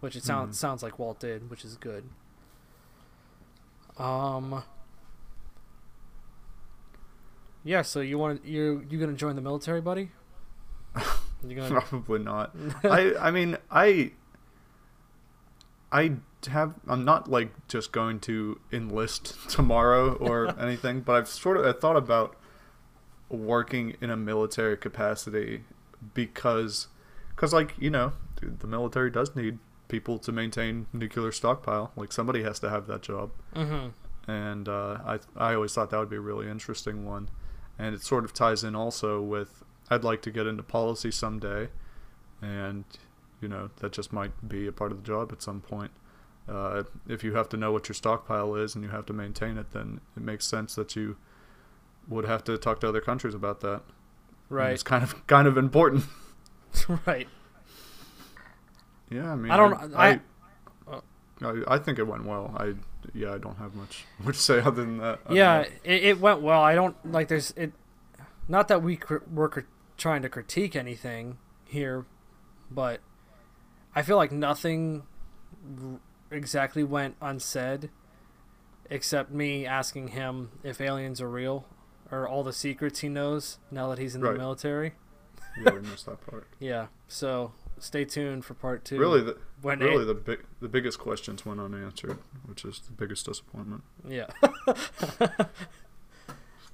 which 0.00 0.16
it 0.16 0.24
sounds 0.24 0.56
Mhm. 0.56 0.60
sounds 0.60 0.82
like 0.82 0.98
Walt 0.98 1.20
did, 1.20 1.48
which 1.48 1.64
is 1.64 1.76
good. 1.76 2.04
Um. 3.96 4.64
Yeah, 7.64 7.82
so 7.82 8.00
you 8.00 8.18
want 8.18 8.44
you 8.44 8.84
you 8.90 8.98
gonna 8.98 9.12
join 9.12 9.36
the 9.36 9.42
military, 9.42 9.80
buddy? 9.80 10.10
You 11.44 11.56
gonna? 11.56 11.80
Probably 11.80 12.20
not. 12.20 12.54
I 12.84 13.14
I 13.20 13.30
mean 13.32 13.56
I 13.68 14.12
I 15.90 16.12
have 16.46 16.74
I'm 16.86 17.04
not 17.04 17.30
like 17.30 17.50
just 17.68 17.92
going 17.92 18.20
to 18.20 18.60
enlist 18.72 19.36
tomorrow 19.48 20.14
or 20.14 20.58
anything, 20.60 21.00
but 21.00 21.16
I've 21.16 21.28
sort 21.28 21.56
of 21.56 21.64
I 21.64 21.72
thought 21.78 21.96
about 21.96 22.36
working 23.28 23.96
in 24.00 24.10
a 24.10 24.16
military 24.16 24.76
capacity 24.76 25.64
because 26.14 26.88
cuz 27.36 27.52
like, 27.52 27.74
you 27.78 27.90
know, 27.90 28.12
the 28.40 28.66
military 28.66 29.10
does 29.10 29.34
need 29.36 29.58
people 29.88 30.18
to 30.18 30.32
maintain 30.32 30.86
nuclear 30.92 31.30
stockpile. 31.32 31.92
Like 31.96 32.12
somebody 32.12 32.42
has 32.42 32.58
to 32.60 32.70
have 32.70 32.86
that 32.86 33.02
job. 33.02 33.30
mm-hmm. 33.54 34.30
and 34.30 34.68
uh, 34.68 34.98
I 35.06 35.18
I 35.36 35.54
always 35.54 35.74
thought 35.74 35.90
that 35.90 35.98
would 35.98 36.10
be 36.10 36.16
a 36.16 36.20
really 36.20 36.48
interesting 36.48 37.04
one, 37.04 37.28
and 37.78 37.94
it 37.94 38.02
sort 38.02 38.24
of 38.24 38.32
ties 38.32 38.64
in 38.64 38.74
also 38.74 39.20
with 39.20 39.62
I'd 39.90 40.04
like 40.04 40.22
to 40.22 40.30
get 40.30 40.46
into 40.46 40.62
policy 40.62 41.10
someday, 41.10 41.68
and 42.40 42.84
you 43.40 43.48
know 43.48 43.70
that 43.76 43.92
just 43.92 44.12
might 44.12 44.48
be 44.48 44.66
a 44.66 44.72
part 44.72 44.92
of 44.92 45.02
the 45.02 45.06
job 45.06 45.32
at 45.32 45.42
some 45.42 45.60
point. 45.60 45.90
Uh, 46.48 46.82
if 47.08 47.22
you 47.22 47.34
have 47.34 47.48
to 47.50 47.56
know 47.56 47.70
what 47.72 47.88
your 47.88 47.94
stockpile 47.94 48.54
is 48.56 48.74
and 48.74 48.82
you 48.84 48.90
have 48.90 49.06
to 49.06 49.12
maintain 49.12 49.56
it, 49.56 49.70
then 49.72 50.00
it 50.16 50.22
makes 50.22 50.44
sense 50.46 50.74
that 50.74 50.96
you 50.96 51.16
would 52.08 52.24
have 52.24 52.42
to 52.44 52.58
talk 52.58 52.80
to 52.80 52.88
other 52.88 53.00
countries 53.00 53.34
about 53.34 53.60
that. 53.60 53.82
And 53.82 53.82
Right, 54.58 54.72
it's 54.72 54.82
kind 54.82 55.02
of 55.04 55.26
kind 55.26 55.46
of 55.46 55.56
important. 55.56 56.04
right. 57.06 57.28
Yeah, 59.10 59.32
I 59.32 59.36
mean, 59.36 59.52
I 59.52 59.56
don't- 59.56 59.94
I, 59.94 60.08
I- 60.10 60.20
I, 61.44 61.62
I 61.74 61.78
think 61.78 61.98
it 61.98 62.06
went 62.06 62.24
well. 62.24 62.54
I 62.56 62.74
yeah, 63.14 63.34
I 63.34 63.38
don't 63.38 63.56
have 63.58 63.74
much 63.74 64.04
to 64.26 64.32
say 64.32 64.60
other 64.60 64.84
than 64.84 64.98
that. 64.98 65.18
I 65.26 65.32
Yeah, 65.34 65.60
it, 65.82 66.04
it 66.04 66.20
went 66.20 66.40
well. 66.40 66.62
I 66.62 66.74
don't 66.76 66.94
like. 67.10 67.26
There's 67.26 67.50
it. 67.56 67.72
Not 68.46 68.68
that 68.68 68.80
we 68.80 68.96
cr- 68.96 69.24
were 69.32 69.48
cr- 69.48 69.60
trying 69.96 70.22
to 70.22 70.28
critique 70.28 70.76
anything 70.76 71.38
here, 71.64 72.06
but 72.70 73.00
I 73.94 74.02
feel 74.02 74.16
like 74.16 74.30
nothing 74.30 75.02
exactly 76.32 76.82
went 76.84 77.16
unsaid, 77.20 77.90
except 78.90 79.30
me 79.30 79.66
asking 79.66 80.08
him 80.08 80.50
if 80.62 80.80
aliens 80.80 81.20
are 81.20 81.30
real, 81.30 81.66
or 82.10 82.28
all 82.28 82.42
the 82.42 82.52
secrets 82.52 83.00
he 83.00 83.08
knows 83.08 83.58
now 83.70 83.88
that 83.88 83.98
he's 83.98 84.14
in 84.14 84.20
Right. 84.22 84.32
the 84.32 84.38
military. 84.38 84.94
yeah, 85.64 85.72
we 85.72 85.80
missed 85.80 86.06
that 86.06 86.20
part. 86.26 86.46
Yeah. 86.60 86.86
So 87.08 87.52
stay 87.78 88.04
tuned 88.04 88.44
for 88.44 88.54
part 88.54 88.84
two. 88.84 88.98
Really, 88.98 89.22
the, 89.22 89.36
when 89.60 89.80
really 89.80 90.02
it- 90.02 90.06
the 90.06 90.14
big 90.14 90.44
the 90.60 90.68
biggest 90.68 90.98
questions 90.98 91.44
went 91.46 91.60
unanswered, 91.60 92.18
which 92.46 92.64
is 92.64 92.80
the 92.80 92.92
biggest 92.92 93.26
disappointment. 93.26 93.82
Yeah. 94.08 94.26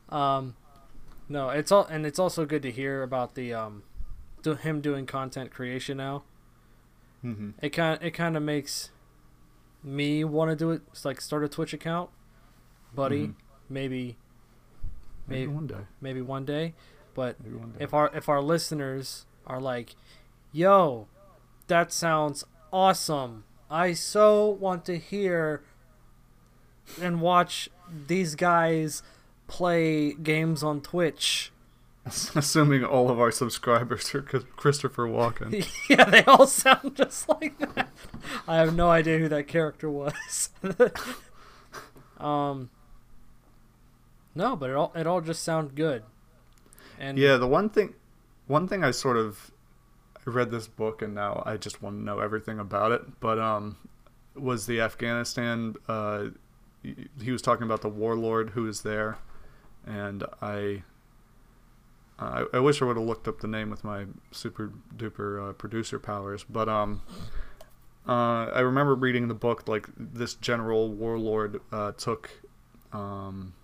um, 0.09 0.55
no, 1.28 1.51
it's 1.51 1.70
all, 1.72 1.85
and 1.86 2.06
it's 2.06 2.18
also 2.18 2.47
good 2.47 2.62
to 2.62 2.70
hear 2.70 3.02
about 3.02 3.35
the 3.35 3.52
um, 3.55 3.82
him 4.62 4.80
doing 4.80 5.05
content 5.05 5.51
creation 5.51 5.98
now. 5.98 6.22
Mm-hmm. 7.24 7.51
It 7.60 7.70
kind 7.70 7.98
it 8.02 8.12
kind 8.12 8.36
of 8.36 8.43
makes 8.43 8.90
me 9.89 10.24
want 10.24 10.51
to 10.51 10.56
do 10.56 10.70
it. 10.70 10.82
It's 10.93 11.05
like 11.05 11.20
start 11.20 11.44
a 11.44 11.48
Twitch 11.48 11.73
account, 11.73 12.10
buddy. 12.94 13.28
Mhm. 13.28 13.35
Maybe, 13.70 14.16
Maybe, 15.27 15.40
maybe 15.40 15.47
one 15.52 15.66
day. 15.66 15.81
maybe 16.01 16.23
one 16.23 16.44
day. 16.44 16.74
But 17.15 17.36
one 17.40 17.73
day. 17.73 17.85
if 17.85 17.93
our 17.94 18.10
if 18.15 18.28
our 18.28 18.40
listeners 18.40 19.27
are 19.47 19.60
like, 19.60 19.94
"Yo, 20.52 21.06
that 21.66 21.93
sounds 21.93 22.44
awesome. 22.73 23.44
I 23.70 23.93
so 23.93 24.48
want 24.48 24.85
to 24.86 24.97
hear 24.98 25.62
and 27.01 27.20
watch 27.20 27.69
these 28.06 28.35
guys 28.35 29.02
play 29.48 30.12
games 30.15 30.62
on 30.62 30.81
Twitch." 30.81 31.52
Assuming 32.35 32.85
all 32.85 33.10
of 33.10 33.18
our 33.20 33.30
subscribers 33.30 34.14
are 34.14 34.22
Christopher 34.22 35.06
Walken. 35.06 35.66
yeah, 35.90 36.05
they 36.05 36.22
all 36.24 36.47
sound 36.47 36.97
just 36.97 37.28
like 37.28 37.59
that. 37.59 37.89
I 38.47 38.56
have 38.56 38.74
no 38.74 38.90
idea 38.90 39.18
who 39.18 39.28
that 39.28 39.47
character 39.48 39.90
was. 39.90 40.51
um 42.18 42.70
No, 44.35 44.56
but 44.56 44.70
it 44.70 44.76
all 44.76 44.93
it 44.94 45.06
all 45.06 45.20
just 45.20 45.43
sounded 45.43 45.74
good. 45.74 46.02
And 46.98 47.16
yeah, 47.18 47.36
the 47.36 47.47
one 47.47 47.68
thing, 47.70 47.94
one 48.48 48.66
thing 48.66 48.82
I 48.82 48.90
sort 48.90 49.16
of, 49.16 49.52
I 50.26 50.30
read 50.30 50.51
this 50.51 50.66
book 50.66 51.01
and 51.01 51.14
now 51.14 51.43
I 51.47 51.56
just 51.56 51.80
want 51.80 51.97
to 51.98 52.02
know 52.05 52.18
everything 52.18 52.59
about 52.59 52.90
it. 52.93 53.20
But 53.20 53.39
um, 53.39 53.76
was 54.35 54.66
the 54.66 54.80
Afghanistan? 54.80 55.76
Uh, 55.89 56.26
he- 56.82 57.09
he 57.22 57.30
was 57.30 57.40
talking 57.43 57.64
about 57.64 57.82
the 57.82 57.89
warlord 57.89 58.51
who 58.51 58.62
was 58.64 58.82
there, 58.82 59.18
and 59.86 60.24
I. 60.43 60.82
I, 62.18 62.44
I 62.52 62.58
wish 62.58 62.82
I 62.82 62.84
would 62.84 62.96
have 62.96 63.06
looked 63.06 63.28
up 63.28 63.40
the 63.40 63.48
name 63.48 63.70
with 63.70 63.84
my 63.84 64.06
super 64.32 64.72
duper 64.96 65.50
uh, 65.50 65.52
producer 65.52 65.98
powers, 65.98 66.44
but 66.48 66.68
um, 66.68 67.02
uh, 68.06 68.46
I 68.46 68.60
remember 68.60 68.94
reading 68.94 69.28
the 69.28 69.34
book 69.34 69.68
like 69.68 69.88
this 69.96 70.34
general 70.34 70.90
warlord 70.90 71.60
uh, 71.70 71.92
took 71.92 72.30
um, 72.92 73.54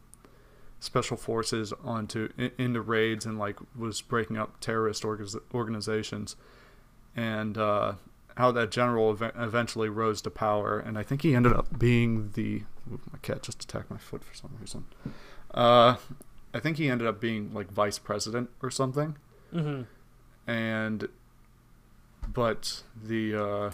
special 0.79 1.17
forces 1.17 1.73
onto 1.83 2.29
in, 2.39 2.53
into 2.59 2.81
raids 2.81 3.27
and 3.27 3.39
like 3.39 3.59
was 3.77 4.01
breaking 4.01 4.37
up 4.37 4.61
terrorist 4.61 5.03
orga- 5.03 5.41
organizations, 5.53 6.37
and 7.17 7.59
uh, 7.59 7.95
how 8.37 8.53
that 8.53 8.71
general 8.71 9.11
ev- 9.11 9.33
eventually 9.37 9.89
rose 9.89 10.23
to 10.23 10.31
power, 10.31 10.79
and 10.79 10.97
I 10.97 11.03
think 11.03 11.23
he 11.23 11.35
ended 11.35 11.55
up 11.55 11.79
being 11.79 12.31
the 12.35 12.63
Ooh, 12.93 13.01
my 13.11 13.19
cat 13.23 13.43
just 13.43 13.65
attacked 13.65 13.91
my 13.91 13.97
foot 13.97 14.23
for 14.23 14.35
some 14.35 14.51
reason. 14.61 14.85
I 16.55 16.61
think 16.61 16.79
he 16.79 16.89
ended 16.89 17.07
up 17.09 17.21
being 17.21 17.53
like 17.53 17.71
vice 17.71 17.99
president 17.99 18.49
or 18.63 18.71
something, 18.71 19.17
hmm 19.53 19.83
and 20.47 21.09
but 22.33 22.83
the 23.03 23.35
uh, 23.35 23.71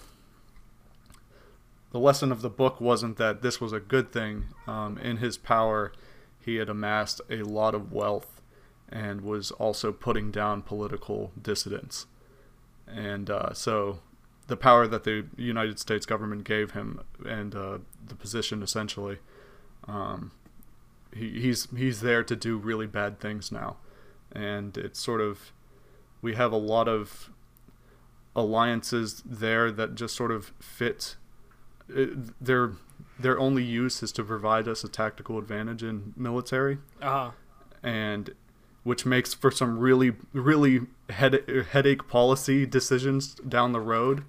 the 1.92 1.98
lesson 1.98 2.32
of 2.32 2.42
the 2.42 2.50
book 2.50 2.80
wasn't 2.80 3.16
that 3.18 3.42
this 3.42 3.60
was 3.60 3.72
a 3.72 3.80
good 3.80 4.12
thing. 4.12 4.46
Um, 4.66 4.98
in 4.98 5.18
his 5.18 5.36
power, 5.36 5.92
he 6.40 6.56
had 6.56 6.68
amassed 6.68 7.20
a 7.28 7.42
lot 7.42 7.74
of 7.74 7.92
wealth 7.92 8.40
and 8.88 9.20
was 9.20 9.50
also 9.52 9.92
putting 9.92 10.30
down 10.30 10.62
political 10.62 11.32
dissidents, 11.40 12.06
and 12.88 13.28
uh, 13.30 13.52
so 13.52 14.00
the 14.46 14.56
power 14.56 14.86
that 14.86 15.04
the 15.04 15.26
United 15.36 15.78
States 15.78 16.06
government 16.06 16.44
gave 16.44 16.72
him 16.72 17.00
and 17.24 17.54
uh, 17.54 17.78
the 18.06 18.14
position 18.14 18.62
essentially. 18.62 19.18
Um, 19.86 20.32
he, 21.14 21.40
he's 21.40 21.68
he's 21.76 22.00
there 22.00 22.22
to 22.24 22.36
do 22.36 22.56
really 22.56 22.86
bad 22.86 23.20
things 23.20 23.50
now, 23.52 23.76
and 24.32 24.76
it's 24.76 25.00
sort 25.00 25.20
of 25.20 25.52
we 26.22 26.34
have 26.34 26.52
a 26.52 26.56
lot 26.56 26.88
of 26.88 27.30
alliances 28.36 29.22
there 29.26 29.70
that 29.72 29.94
just 29.94 30.14
sort 30.14 30.30
of 30.30 30.52
fit. 30.60 31.16
It, 31.88 32.44
their 32.44 32.72
their 33.18 33.38
only 33.38 33.62
use 33.64 34.02
is 34.02 34.12
to 34.12 34.24
provide 34.24 34.68
us 34.68 34.84
a 34.84 34.88
tactical 34.88 35.38
advantage 35.38 35.82
in 35.82 36.12
military, 36.16 36.78
Uh-huh. 37.02 37.32
and 37.82 38.34
which 38.82 39.04
makes 39.04 39.34
for 39.34 39.50
some 39.50 39.78
really 39.78 40.12
really 40.32 40.82
head, 41.10 41.66
headache 41.72 42.08
policy 42.08 42.64
decisions 42.66 43.34
down 43.34 43.72
the 43.72 43.80
road. 43.80 44.24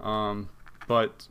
Um, 0.00 0.48
but 0.86 1.28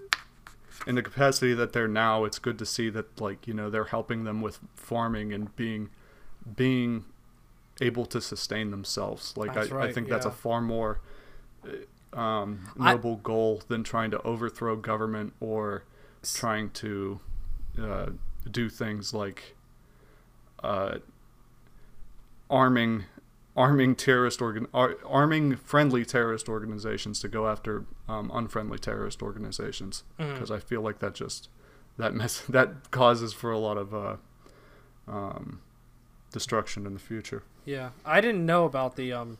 in 0.87 0.95
the 0.95 1.01
capacity 1.03 1.53
that 1.53 1.73
they're 1.73 1.87
now, 1.87 2.23
it's 2.25 2.39
good 2.39 2.57
to 2.59 2.65
see 2.65 2.89
that 2.89 3.19
like 3.21 3.47
you 3.47 3.53
know 3.53 3.69
they're 3.69 3.85
helping 3.85 4.23
them 4.23 4.41
with 4.41 4.59
farming 4.75 5.33
and 5.33 5.55
being 5.55 5.89
being 6.55 7.05
able 7.81 8.05
to 8.07 8.21
sustain 8.21 8.71
themselves. 8.71 9.35
Like 9.37 9.55
I, 9.57 9.61
I 9.61 9.65
right, 9.65 9.93
think 9.93 10.09
that's 10.09 10.25
a 10.25 10.31
far 10.31 10.61
more 10.61 10.99
uh, 12.13 12.19
um, 12.19 12.69
I- 12.79 12.93
noble 12.93 13.17
goal 13.17 13.61
than 13.67 13.83
trying 13.83 14.11
to 14.11 14.21
overthrow 14.23 14.75
government 14.75 15.33
or 15.39 15.83
trying 16.33 16.69
to 16.71 17.19
uh, 17.81 18.09
do 18.49 18.69
things 18.69 19.13
like 19.13 19.55
uh, 20.63 20.97
arming 22.49 23.05
arming 23.55 23.95
terrorist 23.95 24.41
organ 24.41 24.67
ar- 24.73 24.97
arming 25.05 25.55
friendly 25.57 26.05
terrorist 26.05 26.47
organizations 26.47 27.19
to 27.19 27.27
go 27.27 27.47
after 27.47 27.85
um, 28.07 28.31
unfriendly 28.33 28.79
terrorist 28.79 29.21
organizations 29.21 30.03
because 30.17 30.49
I 30.49 30.59
feel 30.59 30.81
like 30.81 30.99
that 30.99 31.13
just 31.13 31.49
that 31.97 32.13
mess 32.13 32.41
that 32.49 32.91
causes 32.91 33.33
for 33.33 33.51
a 33.51 33.59
lot 33.59 33.77
of 33.77 33.93
uh, 33.93 34.15
um, 35.07 35.61
destruction 36.31 36.85
in 36.85 36.93
the 36.93 36.99
future. 36.99 37.43
Yeah, 37.65 37.89
I 38.05 38.21
didn't 38.21 38.45
know 38.45 38.65
about 38.65 38.95
the 38.95 39.11
um, 39.13 39.37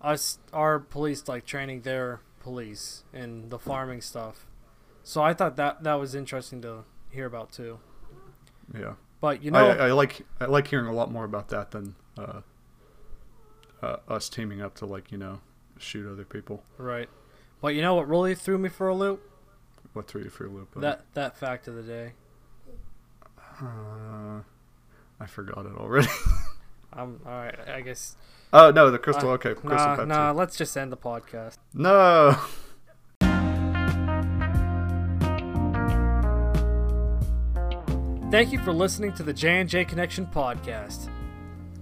us 0.00 0.38
our 0.52 0.78
police 0.78 1.26
like 1.28 1.44
training 1.44 1.82
their 1.82 2.20
police 2.40 3.04
and 3.12 3.50
the 3.50 3.58
farming 3.58 4.00
stuff. 4.00 4.46
So 5.02 5.22
I 5.22 5.34
thought 5.34 5.56
that 5.56 5.82
that 5.82 5.94
was 5.94 6.14
interesting 6.14 6.62
to 6.62 6.84
hear 7.10 7.26
about 7.26 7.52
too. 7.52 7.80
Yeah, 8.72 8.94
But 9.20 9.42
you 9.42 9.50
know, 9.50 9.68
I, 9.70 9.88
I 9.88 9.92
like 9.92 10.22
I 10.40 10.46
like 10.46 10.68
hearing 10.68 10.86
a 10.86 10.92
lot 10.92 11.10
more 11.10 11.24
about 11.24 11.48
that 11.48 11.72
than 11.72 11.96
uh, 12.16 12.40
uh, 13.84 13.96
us 14.08 14.28
teaming 14.28 14.62
up 14.62 14.74
to 14.76 14.86
like 14.86 15.12
you 15.12 15.18
know 15.18 15.40
shoot 15.78 16.10
other 16.10 16.24
people. 16.24 16.62
right? 16.78 17.08
But 17.60 17.74
you 17.74 17.82
know 17.82 17.94
what 17.94 18.08
really 18.08 18.34
threw 18.34 18.58
me 18.58 18.68
for 18.68 18.88
a 18.88 18.94
loop? 18.94 19.22
What 19.92 20.08
threw 20.08 20.22
you 20.22 20.30
for 20.30 20.46
a 20.46 20.48
loop? 20.50 20.72
buddy? 20.74 20.86
That 20.86 21.04
that 21.14 21.36
fact 21.36 21.68
of 21.68 21.74
the 21.76 21.82
day. 21.82 22.12
Uh, 23.60 24.40
I 25.20 25.26
forgot 25.26 25.64
it 25.66 25.72
already. 25.76 26.08
I'm 26.92 27.20
all 27.26 27.32
right. 27.32 27.56
I 27.68 27.80
guess. 27.80 28.16
oh 28.52 28.70
no, 28.70 28.90
the 28.90 28.98
crystal. 28.98 29.30
Uh, 29.30 29.34
okay, 29.34 29.54
crystal 29.54 29.76
Nah, 29.76 29.96
Pepsi. 29.96 30.06
nah. 30.08 30.30
Let's 30.32 30.56
just 30.56 30.76
end 30.76 30.90
the 30.92 30.96
podcast. 30.96 31.56
No. 31.72 32.36
Thank 38.30 38.50
you 38.50 38.58
for 38.58 38.72
listening 38.72 39.12
to 39.14 39.22
the 39.22 39.32
J 39.32 39.60
and 39.60 39.68
J 39.68 39.84
Connection 39.84 40.26
podcast. 40.26 41.08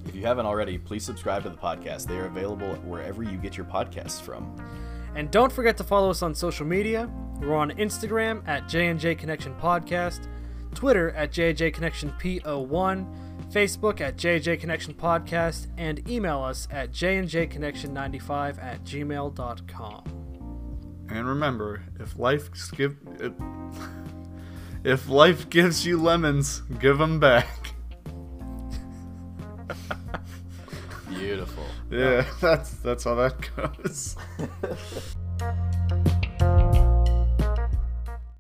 If 0.06 0.14
you 0.14 0.22
haven't 0.22 0.46
already, 0.46 0.78
please 0.78 1.04
subscribe 1.04 1.44
to 1.44 1.50
the 1.50 1.56
podcast. 1.56 2.06
They 2.06 2.16
are 2.18 2.26
available 2.26 2.74
wherever 2.76 3.22
you 3.22 3.36
get 3.38 3.56
your 3.56 3.66
podcasts 3.66 4.20
from. 4.20 4.54
And 5.14 5.30
don't 5.30 5.52
forget 5.52 5.76
to 5.76 5.84
follow 5.84 6.10
us 6.10 6.22
on 6.22 6.34
social 6.34 6.66
media. 6.66 7.10
We're 7.40 7.54
on 7.54 7.70
Instagram 7.72 8.46
at 8.48 8.68
J&J 8.68 9.16
Connection 9.16 9.54
Podcast, 9.56 10.28
Twitter 10.74 11.10
at 11.12 11.32
JJ 11.32 11.74
Connection 11.74 12.12
PO1, 12.20 13.52
Facebook 13.52 14.00
at 14.00 14.16
JJ 14.16 14.60
Connection 14.60 14.94
Podcast, 14.94 15.66
and 15.76 16.08
email 16.08 16.40
us 16.42 16.66
at 16.70 16.92
jnjconnection95 16.92 18.62
at 18.62 18.82
gmail.com. 18.84 20.22
And 21.10 21.26
remember, 21.28 21.82
if 22.00 22.18
life 22.18 22.48
give 22.74 22.96
if, 23.20 23.32
if 24.82 25.08
life 25.08 25.50
gives 25.50 25.84
you 25.84 26.00
lemons, 26.00 26.62
give 26.78 26.96
them 26.98 27.20
back. 27.20 27.71
Beautiful. 31.08 31.64
Yeah, 31.90 32.24
that's 32.40 32.70
that's 32.74 33.04
how 33.04 33.14
that 33.16 33.34
goes. 33.56 34.16